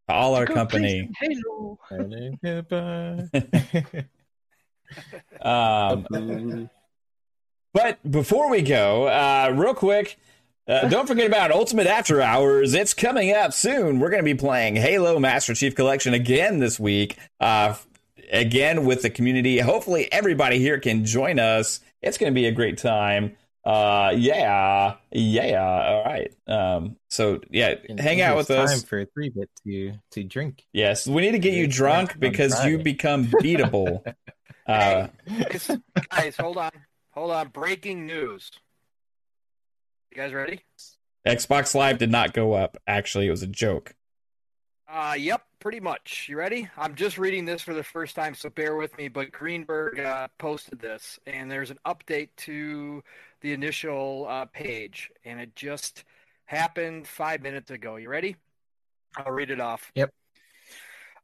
[0.08, 1.10] to all our Go company.
[1.20, 1.78] play some
[2.42, 2.68] Halo.
[5.42, 6.70] Um,
[7.74, 10.18] but before we go, uh, real quick,
[10.68, 12.74] uh, don't forget about Ultimate After Hours.
[12.74, 14.00] It's coming up soon.
[14.00, 17.18] We're going to be playing Halo Master Chief Collection again this week.
[17.40, 17.76] Uh,
[18.32, 19.60] again with the community.
[19.60, 21.80] Hopefully, everybody here can join us.
[22.02, 23.36] It's going to be a great time.
[23.68, 25.62] Uh, yeah, yeah.
[25.62, 26.34] All right.
[26.48, 28.72] Um, so yeah, And hang out is with us.
[28.72, 30.64] Time for a three bit to to drink.
[30.72, 34.02] Yes, we need to get you drunk on because you become beatable.
[34.68, 35.72] uh, Guys,
[36.10, 36.72] guys, hold on.
[37.12, 37.50] Hold on.
[37.50, 38.52] Breaking news.
[40.18, 40.62] You guys ready?
[41.28, 42.76] Xbox Live did not go up.
[42.88, 43.94] Actually, it was a joke.
[44.92, 46.26] Uh, yep, pretty much.
[46.28, 46.68] You ready?
[46.76, 49.10] I'm just reading this for the first time, so bear with me.
[49.10, 53.04] But Greenberg uh, posted this, and there's an update to
[53.42, 56.04] the initial uh, page, and it just
[56.46, 57.98] happened five minutes ago.
[57.98, 58.38] You ready?
[59.18, 59.92] I'll read it off.
[59.94, 60.12] Yep.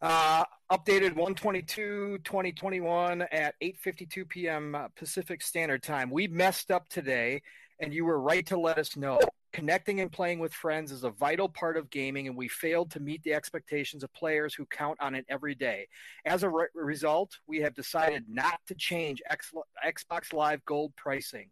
[0.03, 4.75] Uh, updated 122 2021 at 8:52 p.m.
[4.75, 6.11] uh, Pacific Standard Time.
[6.11, 7.41] We messed up today,
[7.84, 9.20] and you were right to let us know.
[9.52, 13.00] Connecting and playing with friends is a vital part of gaming, and we failed to
[13.02, 15.88] meet the expectations of players who count on it every day.
[16.26, 19.52] As a re- result, we have decided not to change X-
[19.86, 21.50] Xbox Live Gold pricing.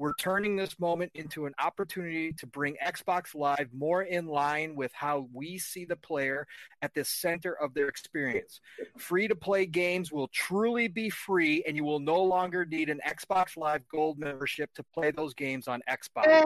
[0.00, 4.90] We're turning this moment into an opportunity to bring Xbox Live more in line with
[4.94, 6.46] how we see the player
[6.80, 8.62] at the center of their experience.
[8.96, 12.98] Free to play games will truly be free, and you will no longer need an
[13.06, 16.44] Xbox Live Gold membership to play those games on Xbox.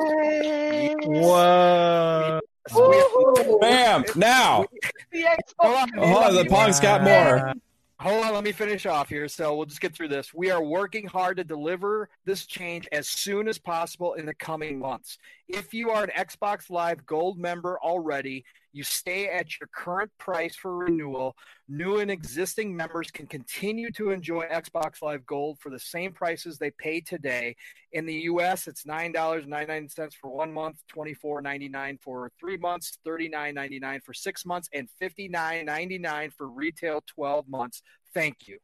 [1.06, 2.40] Whoa!
[2.70, 3.60] Woohoo!
[3.60, 4.02] Bam!
[4.16, 4.64] Now,
[5.12, 7.54] The Xbox oh, the let me- Pong's got more.
[8.00, 9.28] Hold on, let me finish off here.
[9.28, 10.34] So we'll just get through this.
[10.34, 14.80] We are working hard to deliver this change as soon as possible in the coming
[14.80, 15.18] months.
[15.48, 18.44] If you are an Xbox Live Gold member already,
[18.74, 21.34] you stay at your current price for renewal.
[21.68, 26.58] New and existing members can continue to enjoy Xbox Live Gold for the same prices
[26.58, 27.54] they pay today.
[27.92, 34.44] In the US, it's $9.99 for one month, $24.99 for three months, $39.99 for six
[34.44, 37.80] months, and $59.99 for retail 12 months.
[38.12, 38.58] Thank you.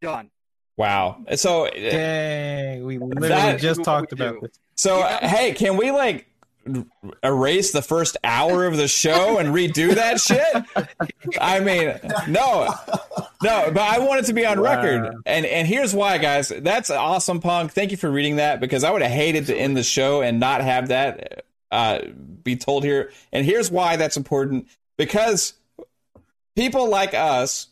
[0.00, 0.30] Done.
[0.76, 1.22] wow.
[1.36, 4.24] So, Dang, we literally That- just talked we do.
[4.24, 4.58] about this.
[4.74, 6.26] so hey, can we like
[7.22, 10.64] erase the first hour of the show and redo that shit?
[11.40, 12.68] I mean, no,
[13.42, 14.76] no, but I want it to be on Wow.
[14.82, 15.14] record.
[15.26, 16.48] And and here's why, guys.
[16.48, 17.68] That's awesome, Pong.
[17.68, 20.40] Thank you for reading that because I would have hated to end the show and
[20.40, 22.00] not have that uh,
[22.42, 23.10] be told here.
[23.32, 25.54] And here's why that's important because
[26.56, 27.68] people like us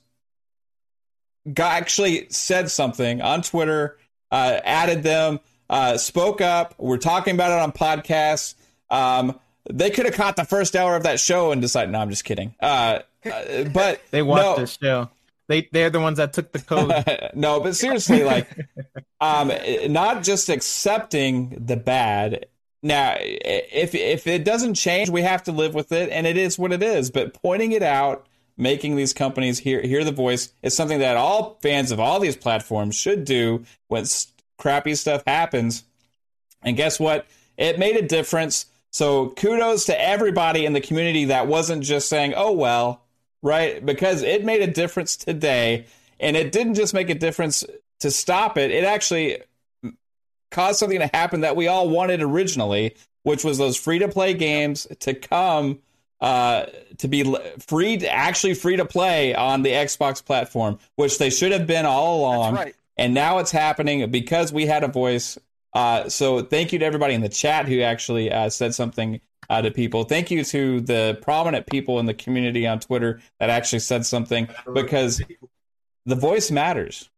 [1.53, 3.99] got actually said something on Twitter,
[4.31, 5.41] uh, added them,
[5.71, 6.75] uh, spoke up.
[6.79, 8.55] We're talking about it on podcasts.
[8.93, 12.11] Um, they could have caught the first hour of that show and decided, no, I'm
[12.11, 12.55] just kidding.
[12.61, 15.11] Uh, uh, but They watched no, the show.
[15.49, 17.31] They they're the ones that took the code.
[17.35, 18.49] no, but seriously, like,
[19.21, 19.53] um,
[19.89, 22.47] not just accepting the bad.
[22.83, 26.59] Now, if if it doesn't change, we have to live with it, and it is
[26.59, 27.11] what it is.
[27.11, 31.59] But pointing it out, making these companies hear hear the voice, is something that all
[31.61, 34.05] fans of all these platforms should do when
[34.59, 35.85] crappy stuff happens.
[36.63, 37.27] And guess what?
[37.57, 38.67] It made a difference.
[38.93, 43.03] So kudos to everybody in the community that wasn't just saying, "Oh well,"
[43.43, 43.85] right?
[43.85, 45.87] Because it made a difference today,
[46.21, 47.65] and it didn't just make a difference
[48.01, 48.71] to stop it.
[48.71, 49.39] It actually
[50.51, 54.35] caused something to happen that we all wanted originally, which was those free to play
[54.35, 55.81] games to come
[56.23, 56.67] uh,
[56.99, 61.51] to be free, to, actually free to play on the Xbox platform, which they should
[61.51, 62.55] have been all along.
[62.55, 62.75] That's right.
[62.97, 65.37] And now it's happening because we had a voice.
[65.73, 69.63] Uh, so thank you to everybody in the chat who actually uh, said something uh,
[69.63, 70.05] to people.
[70.05, 74.49] Thank you to the prominent people in the community on Twitter that actually said something
[74.75, 75.23] because
[76.07, 77.09] the voice matters.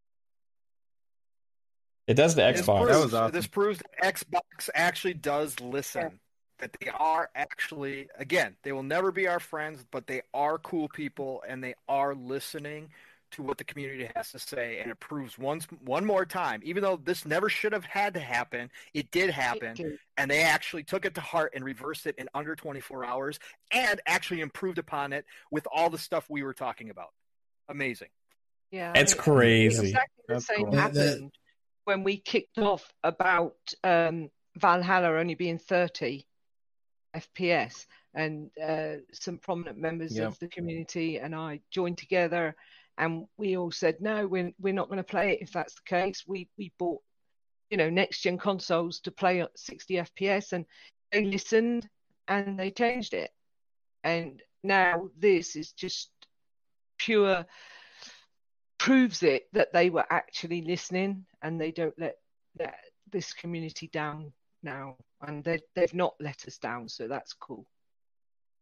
[2.06, 2.82] It does to This Xbox.
[2.84, 3.32] proves, That was awesome.
[3.32, 6.20] this proves that Xbox actually does listen.
[6.60, 10.88] That they are actually, again, they will never be our friends, but they are cool
[10.88, 12.90] people and they are listening
[13.34, 14.78] to what the community has to say.
[14.80, 18.20] And it proves once, one more time, even though this never should have had to
[18.20, 19.98] happen, it did happen.
[20.16, 23.38] And they actually took it to heart and reversed it in under 24 hours
[23.72, 27.10] and actually improved upon it with all the stuff we were talking about.
[27.68, 28.08] Amazing.
[28.70, 29.86] Yeah, It's I mean, crazy.
[29.88, 30.74] Exactly the That's same cool.
[30.74, 31.32] Yeah, the- happened
[31.84, 36.24] when we kicked off about um, Valhalla only being 30
[37.14, 40.26] FPS, and uh, some prominent members Yep.
[40.28, 42.56] of the community and I joined together,
[42.98, 45.82] and we all said, no, we're we're not going to play it if that's the
[45.86, 46.24] case.
[46.26, 47.02] We we bought,
[47.70, 50.64] you know, next gen consoles to play at 60 FPS, and
[51.12, 51.88] they listened
[52.28, 53.30] and they changed it,
[54.02, 56.10] and now this is just
[56.98, 57.44] pure
[58.78, 62.16] proves it that they were actually listening and they don't let,
[62.58, 62.74] let
[63.10, 64.32] this community down
[64.62, 67.66] now and they, they've not let us down so that's cool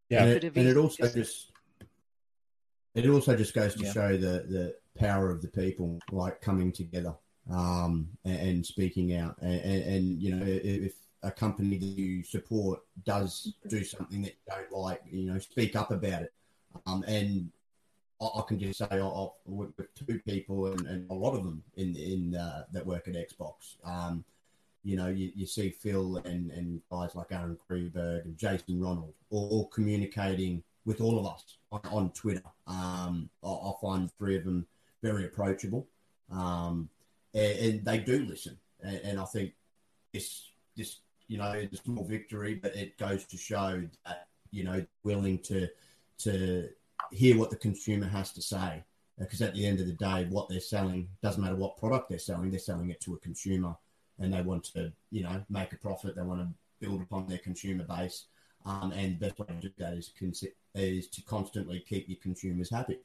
[0.09, 0.25] Yeah.
[0.25, 1.51] and it, and it also just- just
[2.95, 3.93] it also just goes to Yeah.
[3.93, 7.15] show the the power of the people like coming together
[7.51, 12.23] um and, and speaking out and, and, and you know if, a company that you
[12.25, 16.33] support does do something that you don't like you know speak up about it
[16.87, 17.49] um and
[18.21, 21.35] I, I can just say I- I've worked with two people and, and a lot
[21.35, 24.25] of them in in uh, that work at Xbox um
[24.85, 29.15] you know, you, you see Phil and, and guys like Aaron Greenberg and Jason Ronald
[29.31, 32.43] all communicating with all of us on, on Twitter.
[32.67, 34.67] Um, I, I find three of them
[35.02, 35.86] very approachable,
[36.31, 36.89] um,
[37.35, 38.59] and, and they do listen.
[38.83, 39.52] And, and I think
[40.12, 44.65] this this you know is a small victory, but it goes to show that you
[44.65, 45.69] know willing to
[46.19, 46.69] to
[47.11, 48.85] hear what the consumer has to say.
[49.19, 52.19] Because at the end of the day, what they're selling doesn't matter what product they're
[52.19, 53.77] selling; they're selling it to a consumer
[54.19, 56.15] and they want to, you know, make a profit.
[56.15, 56.49] They want to
[56.81, 58.27] build upon their consumer base,
[58.65, 62.18] um, and the best way to do that is consi- is to constantly keep your
[62.23, 62.99] consumers happy.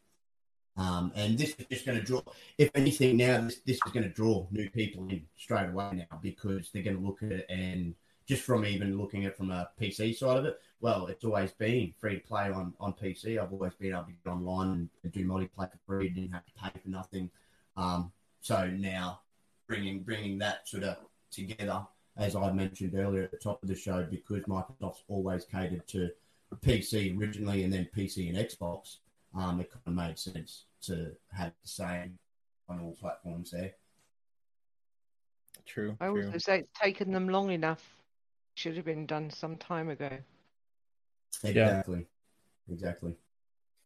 [0.78, 2.22] Um, and this is just going to draw,
[2.58, 6.20] if anything, now this, this is going to draw new people in straight away now
[6.22, 7.96] because they're going to look at it and
[8.28, 11.52] just from even looking at it from a PC side of it, well, it's always
[11.52, 13.42] been free to play on, on PC.
[13.42, 16.52] I've always been able to get online and, do multiplayer for free, didn't have to
[16.62, 17.32] pay for nothing.
[17.76, 18.12] Um,
[18.42, 19.22] so now
[19.68, 20.98] bringing bringing that sort of
[21.32, 21.82] together,
[22.18, 26.10] as I mentioned earlier at the top of the show, because Microsoft's always catered to
[26.56, 28.98] PC originally and then PC and Xbox,
[29.36, 32.18] um, it kind of made sense to have the same
[32.70, 33.74] on all platforms there.
[35.66, 35.98] True.
[36.00, 36.26] i true.
[36.26, 37.84] also say it's taken them long enough
[38.56, 40.18] should have been done some time ago
[41.44, 42.06] Exactly.
[42.72, 43.16] Exactly.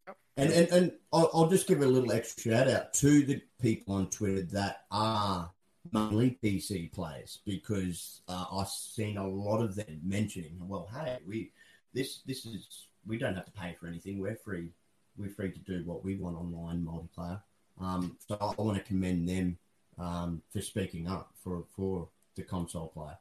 [0.08, 0.18] Yep.
[0.38, 3.96] And and, and I'll, I'll just give a little extra shout out to the people
[3.96, 5.52] on Twitter that are
[5.92, 11.52] mainly PC players because uh, I've seen a lot of them mentioning, well, hey, we
[11.94, 14.20] this this is we don't have to pay for anything.
[14.20, 14.70] We're free.
[15.18, 17.42] We're free to do what we want online multiplayer.
[17.80, 19.58] Um, so I, I want to commend them
[19.98, 23.18] um, for speaking up for for the console player.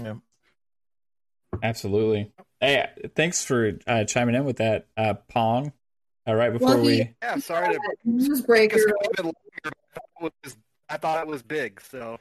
[0.00, 0.14] Yeah.
[1.62, 2.32] Absolutely.
[2.60, 2.86] Hey,
[3.16, 5.72] thanks for uh, chiming in with that, uh, Pong.
[6.28, 8.78] Uh, right before Well, he- we, Yeah, sorry to News make breaker.
[10.20, 10.56] Was,
[10.88, 12.18] I thought it was big, so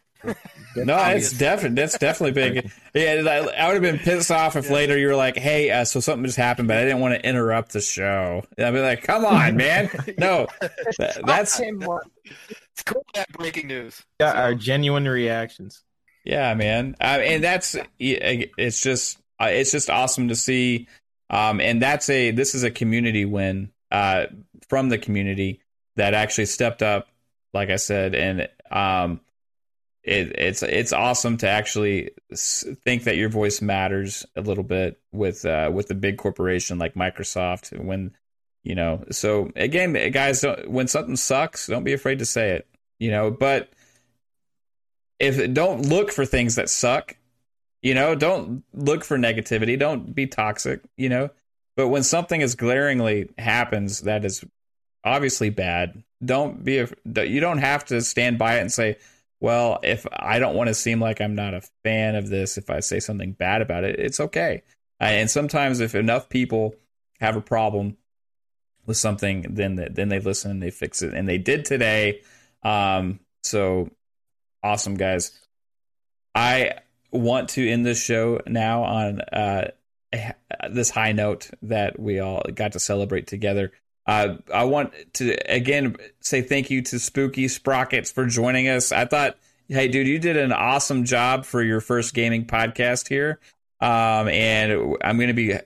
[0.75, 2.71] no, it's definitely that's definitely big.
[2.93, 5.85] Yeah, I, I would have been pissed off if later you were like, "Hey, uh,
[5.85, 8.81] so something just happened, but I didn't want to interrupt the show." And I'd be
[8.81, 10.47] like, "Come on, man, no,
[10.97, 14.03] that, that's Tim, it's cool to have breaking news.
[14.19, 15.83] Yeah, So- our genuine reactions.
[16.25, 16.95] Yeah, man.
[16.99, 20.87] Uh, and that's it's just uh, it's just awesome to see.
[21.29, 24.25] Um, and that's a this is a community win uh,
[24.67, 25.61] from the community
[25.95, 27.07] that actually stepped up,
[27.53, 29.21] like I said, and um,
[30.03, 32.11] it, it's it's awesome to actually
[32.85, 36.95] think that your voice matters a little bit with uh, with a big corporation like
[36.95, 38.15] Microsoft when
[38.63, 39.03] you know.
[39.11, 42.67] So again, guys, when something sucks, don't be afraid to say it.
[42.99, 43.69] You know, but
[45.19, 47.15] if don't look for things that suck
[47.81, 49.79] You know, don't look for negativity.
[49.79, 50.81] Don't be toxic.
[50.97, 51.29] You know,
[51.77, 54.43] but when something is glaringly happens that is
[55.03, 56.79] obviously bad, don't be.
[56.79, 56.87] A,
[57.23, 58.97] you don't have to stand by it and say,
[59.39, 62.69] "Well, if I don't want to seem like I'm not a fan of this, if
[62.69, 64.63] I say something bad about it, it's okay."
[64.99, 66.75] And sometimes, if enough people
[67.19, 67.97] have a problem
[68.85, 72.21] with something, then then they listen and they fix it, and they did today.
[72.63, 73.89] Um, so
[74.63, 75.39] awesome, guys!
[76.35, 76.73] I
[77.11, 79.71] want to end this show now on uh,
[80.69, 83.71] this high note that we all got to celebrate together.
[84.09, 88.91] Uh, I want to again say thank you to Spooky Sprockets for joining us.
[88.91, 93.39] I thought, hey, dude, you did an awesome job for your first gaming podcast here.
[93.79, 95.59] Um, and I'm going to be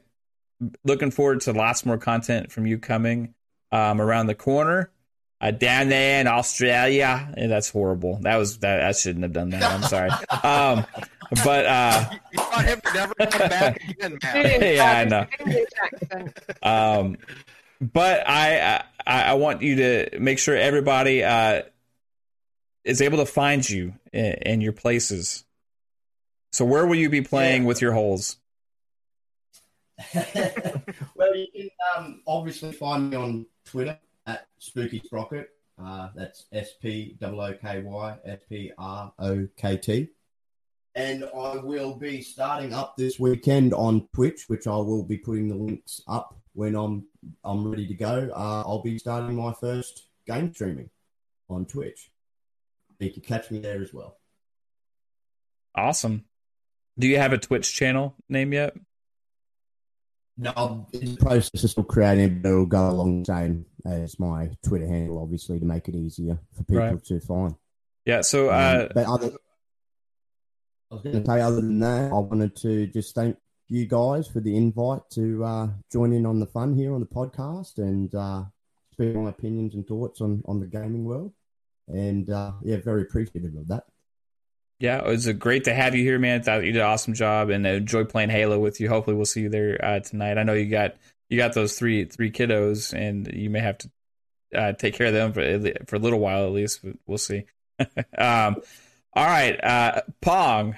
[0.83, 3.33] looking forward to lots more content from you coming
[3.71, 4.91] um, around the corner.
[5.39, 8.17] Uh, down there in Australia, and that's horrible.
[8.23, 8.81] That was that.
[8.81, 9.63] I shouldn't have done that.
[9.63, 10.11] I'm sorry.
[10.43, 10.85] Um,
[11.43, 14.61] but uh, you want him to never come back again, man.
[14.75, 15.27] yeah,
[16.11, 16.27] I know.
[16.61, 17.17] Um,
[17.91, 21.63] but I, I I want you to make sure everybody uh
[22.83, 25.43] is able to find you in, in your places.
[26.51, 27.67] So where will you be playing yeah.
[27.67, 28.37] with your holes?
[30.13, 33.97] well, you can um, obviously find me on Twitter
[34.27, 35.49] at Spooky Sprocket.
[35.81, 40.09] Uh, that's S P O O K Y S P R O K T.
[40.95, 45.47] And I will be starting up this weekend on Twitch, which I will be putting
[45.47, 47.05] the links up when I'm
[47.43, 48.29] I'm ready to go.
[48.33, 50.89] Uh, I'll be starting my first game streaming
[51.49, 52.11] on Twitch.
[52.99, 54.17] You can catch me there as well.
[55.75, 56.25] Awesome.
[56.97, 58.75] Do you have a Twitch channel name yet?
[60.37, 64.49] No, in the process of still creating, but it'll go along the same as my
[64.65, 67.03] Twitter handle, obviously, to make it easier for people right.
[67.05, 67.55] to find.
[68.05, 68.21] Yeah.
[68.21, 69.31] So, uh, um, but other,
[70.91, 73.37] I was going to say, other than that, I wanted to just thank
[73.73, 77.07] you guys for the invite to uh, join in on the fun here on the
[77.07, 78.43] podcast and uh,
[78.91, 81.33] speak my opinions and thoughts on on the gaming world.
[81.87, 83.85] And uh, yeah, very appreciative of that.
[84.79, 86.43] Yeah, it was great to have you here, man.
[86.43, 88.89] Thought you did an awesome job, and enjoy playing Halo with you.
[88.89, 90.37] Hopefully, we'll see you there uh, tonight.
[90.37, 90.95] I know you got
[91.29, 93.91] you got those three three kiddos, and you may have to
[94.55, 96.85] uh, take care of them for for a little while at least.
[97.07, 97.45] We'll see.
[98.17, 98.57] um,
[99.13, 100.75] all right, uh, Pong.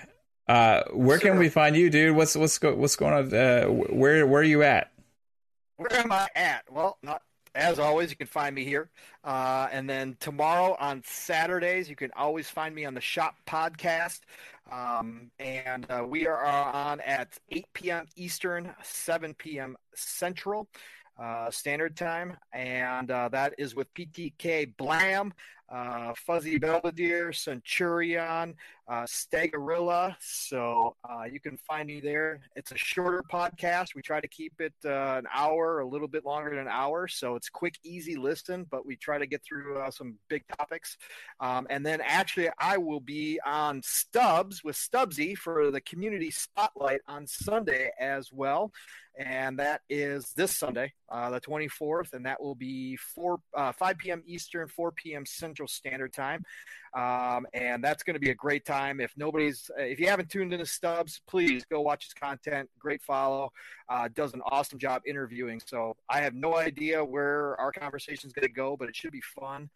[0.48, 1.32] Uh, where sure.
[1.32, 2.16] can we find you, dude?
[2.16, 3.34] What's what's go, what's going on?
[3.34, 4.92] Uh, where where are you at?
[5.78, 6.64] Where am I at?
[6.72, 7.22] Well, not
[7.56, 8.90] as always, you can find me here.
[9.24, 14.20] Uh, and then tomorrow on Saturdays, you can always find me on the Shop Podcast.
[14.72, 18.06] Um, and uh, we are on at 8 p.m.
[18.18, 19.78] Eastern, 7 p.m.
[19.96, 20.68] Central
[21.18, 22.36] uh, Standard Time.
[22.52, 25.34] And uh, that is with PTK Blam
[25.70, 28.56] uh, Fuzzy Belvedere, Centurion,
[28.88, 30.16] uh, Stagorilla.
[30.20, 32.42] So uh, you can find me there.
[32.56, 33.96] It's a shorter podcast.
[33.96, 37.08] We try to keep it uh, an hour, a little bit longer than an hour.
[37.08, 40.98] So it's quick, easy listen, but we try to get through uh, some big topics.
[41.40, 47.02] Um, and then actually, I will be on Stubbs with Stubbsy for the community spotlight
[47.08, 48.72] on Sunday as well
[49.18, 53.98] and that is this Sunday, uh, the 24th, and that will be 4 uh, 5
[53.98, 54.24] p.m.
[54.26, 55.26] Eastern, 4 p.m.
[55.26, 56.44] Central Standard Time,
[56.94, 58.75] um, and that's going to be a great time.
[59.00, 62.70] If nobody's, if you haven't tuned into Stubbs, please go watch his content.
[62.78, 63.52] Great follow,
[63.90, 65.62] uh, does an awesome job interviewing.
[65.66, 69.12] So I have no idea where our conversation is going to go, but it should
[69.12, 69.70] be fun.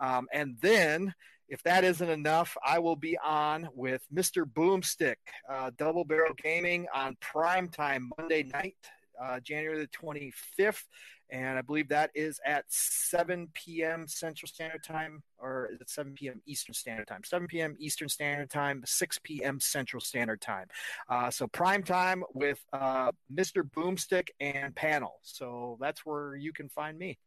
[0.00, 1.14] Um, and then
[1.48, 4.44] if that isn't enough, I will be on with Mr.
[4.44, 5.16] Boomstick,
[5.48, 8.76] uh, Double Barrel Gaming on prime time Monday night,
[9.22, 10.82] uh, January the 25th.
[11.30, 14.06] And I believe that is at 7 p.m.
[14.06, 16.40] Central Standard Time, or is it 7 p.m.
[16.46, 17.22] Eastern Standard Time?
[17.24, 17.74] 7 p.m.
[17.80, 19.58] Eastern Standard Time, 6 p.m.
[19.58, 20.68] Central Standard Time.
[21.08, 23.62] Uh, so prime time with uh, Mr.
[23.64, 25.18] Boomstick and panel.
[25.22, 27.18] So that's where you can find me.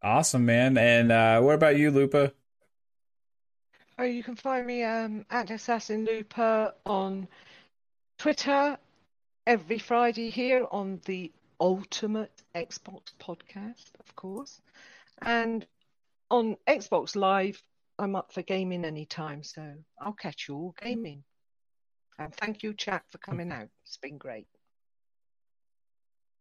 [0.00, 0.78] Awesome, man.
[0.78, 2.32] And uh, what about you, Lupa?
[3.98, 7.26] Oh, you can find me um, at Assassin Lupa on
[8.16, 8.78] Twitter
[9.48, 14.60] every Friday here on the Ultimate Xbox podcast, of course.
[15.22, 15.66] And
[16.30, 17.60] on Xbox Live,
[17.98, 21.24] I'm up for gaming anytime, so I'll catch you all gaming.
[22.18, 23.68] And thank you, chat, for coming out.
[23.86, 24.46] It's been great.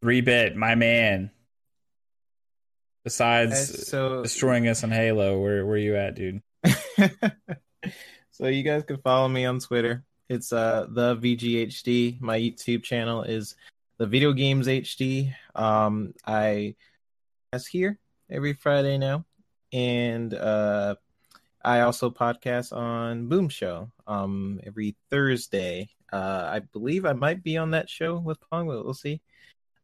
[0.01, 1.31] Three bit, my man.
[3.05, 6.41] Besides so, destroying us on Halo, where where you at, dude?
[8.31, 10.03] so you guys can follow me on Twitter.
[10.29, 12.19] It's uh the VGHD.
[12.19, 13.55] My YouTube channel is
[13.97, 15.33] the Video Games HD.
[15.55, 16.75] Um, I
[17.53, 17.97] guess here
[18.29, 19.25] every Friday now,
[19.71, 20.95] and uh,
[21.63, 25.89] I also podcast on Boom Show um, every Thursday.
[26.11, 29.21] Uh, I believe I might be on that show with Pong, but we'll see.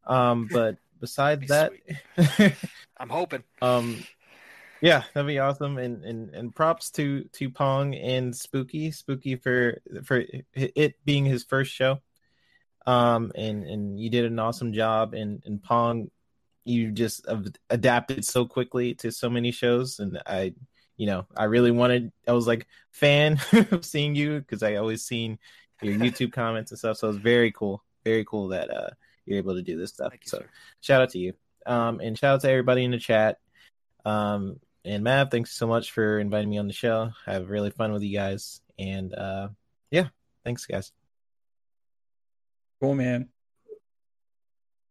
[0.06, 1.72] Um, but besides that,
[2.98, 3.44] I'm hoping.
[3.62, 4.04] Um,
[4.84, 5.78] yeah, that'd be awesome.
[5.78, 10.22] And and and props to to Pong and Spooky, Spooky for for
[10.52, 12.00] it being his first show.
[12.86, 15.14] Um, and and you did an awesome job.
[15.14, 16.10] And and Pong,
[16.66, 17.26] you just
[17.70, 20.52] adapted so quickly to so many shows, and I
[20.98, 22.12] you know, I really wanted.
[22.28, 23.40] I was like fan
[23.70, 25.38] of seeing you because I always seen
[25.80, 26.98] your YouTube comments and stuff.
[26.98, 28.90] So it's very cool, very cool that uh
[29.24, 30.12] you're able to do this stuff.
[30.24, 30.42] so
[30.82, 31.32] shout out to you,
[31.64, 33.38] um, and shout out to everybody in the chat.
[34.04, 37.10] Um, and Mav, thanks so much for inviting me on the show.
[37.26, 39.48] I have really fun with you guys, and uh,
[39.90, 40.08] yeah,
[40.44, 40.92] thanks guys.
[42.80, 43.28] Cool, man.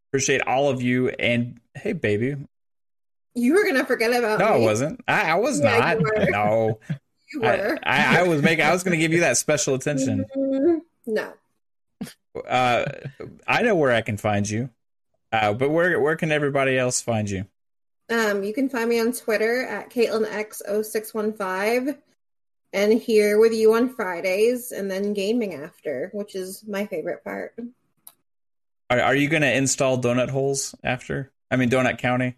[0.10, 2.36] Appreciate all of you, and hey, baby,
[3.36, 4.46] you were gonna forget about me.
[4.46, 4.64] no, me.
[4.64, 5.02] I wasn't.
[5.08, 5.98] I, I was yeah, not.
[6.30, 6.80] No.
[7.32, 7.80] you were.
[7.84, 8.66] I, I, I, was making.
[8.66, 10.26] I was gonna give you that special attention.
[10.36, 11.34] Mm, no.
[12.48, 12.86] Uh,
[13.48, 14.70] I know where I can find you.
[15.32, 17.46] Uh, but where where can everybody else find you?
[18.10, 21.98] Um, you can find me on Twitter at CaitlinX0615
[22.74, 27.56] and here with you on Fridays and then gaming after, which is my favorite part.
[28.90, 31.32] Are, are you going to install donut holes after?
[31.50, 32.36] I mean, Donut County?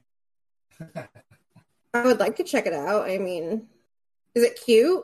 [1.93, 3.09] I would like to check it out.
[3.09, 3.67] I mean,
[4.35, 5.03] is it cute?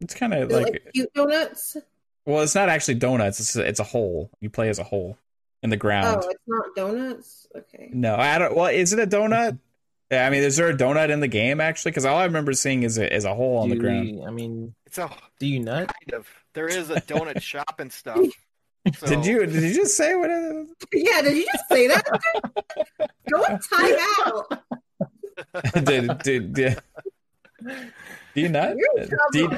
[0.00, 1.78] It's kind of like, like, cute donuts.
[2.26, 3.40] Well, it's not actually donuts.
[3.40, 4.30] It's a, it's a hole.
[4.40, 5.16] You play as a hole
[5.62, 6.22] in the ground.
[6.22, 7.46] Oh, it's not donuts.
[7.56, 7.90] Okay.
[7.92, 8.54] No, I don't.
[8.54, 9.58] Well, is it a donut?
[10.10, 11.90] Yeah, I mean, is there a donut in the game actually?
[11.90, 14.08] Because all I remember seeing is a is a hole on do the ground.
[14.08, 15.10] You, I mean, it's a.
[15.38, 15.88] Do you nut?
[15.88, 16.28] Kind of.
[16.54, 18.18] There is a donut shop and stuff.
[18.96, 19.06] So.
[19.06, 20.30] Did you did you just say what?
[20.30, 20.68] It is?
[20.94, 22.06] Yeah, did you just say that?
[23.28, 24.62] Don't time out.
[25.84, 26.82] did, did, did,
[28.34, 28.74] do you not?
[29.32, 29.50] Do you,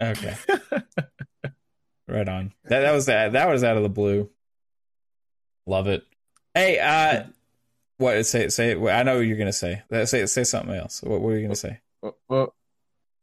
[0.00, 0.36] okay.
[2.08, 2.52] Right on.
[2.64, 4.30] That that was that that was out of the blue.
[5.66, 6.04] Love it.
[6.54, 7.24] Hey, uh
[7.98, 9.82] what say say I know what you're gonna say.
[10.04, 11.02] Say say something else.
[11.02, 11.80] What, what were you gonna say?
[12.02, 12.54] Well, well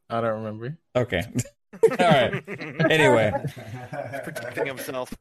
[0.10, 0.78] I don't remember.
[0.96, 1.24] Okay.
[2.00, 2.44] All right.
[2.92, 3.34] Anyway,
[4.24, 5.14] protecting himself.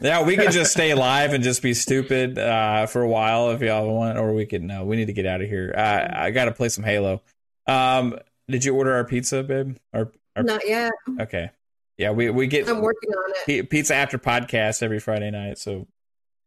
[0.00, 3.62] Yeah, we could just stay live and just be stupid uh, for a while if
[3.62, 4.62] y'all want, or we could.
[4.62, 5.72] No, we need to get out of here.
[5.74, 7.22] Uh, I got to play some Halo.
[7.66, 9.76] Um, did you order our pizza, babe?
[9.94, 10.92] Our, our not yet.
[11.20, 11.50] Okay.
[11.98, 12.68] Yeah, we we get.
[12.68, 13.70] I'm working on it.
[13.70, 15.86] Pizza after podcast every Friday night, so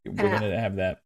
[0.05, 0.39] we're yeah.
[0.39, 1.01] gonna have that.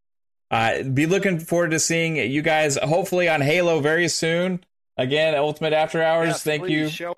[0.52, 4.64] Uh, be looking forward to seeing you guys hopefully on Halo very soon.
[4.98, 6.28] Again, Ultimate After Hours.
[6.28, 6.90] Yes, thank you.
[6.90, 7.16] Show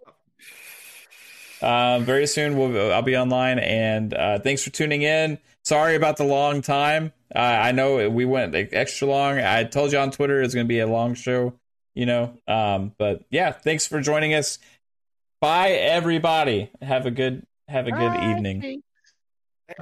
[1.62, 3.60] uh, very soon, we'll, I'll be online.
[3.60, 5.40] And uh, thanks for tuning in.
[5.64, 7.12] Sorry about the long time.
[7.36, 9.40] Uh, I know we went extra long.
[9.40, 11.54] I told you on Twitter it's going to be a long show,
[11.94, 12.38] you know.
[12.48, 14.60] Um, but yeah, thanks for joining us.
[15.46, 16.72] Bye, everybody.
[16.82, 18.32] Have a good have a good Bye.
[18.32, 18.62] evening.
[18.62, 18.82] Hey,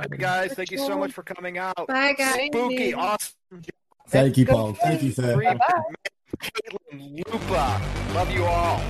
[0.09, 1.87] guys, thank you so much for coming out.
[1.87, 2.47] Bye, guys.
[2.47, 3.61] Spooky, awesome.
[4.09, 4.73] Thank you, Paul.
[4.73, 5.37] Thank you, sir.
[5.37, 7.81] Caitlin, Lupa.
[8.13, 8.81] Love you all.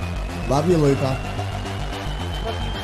[0.48, 2.80] Love you, Lupa.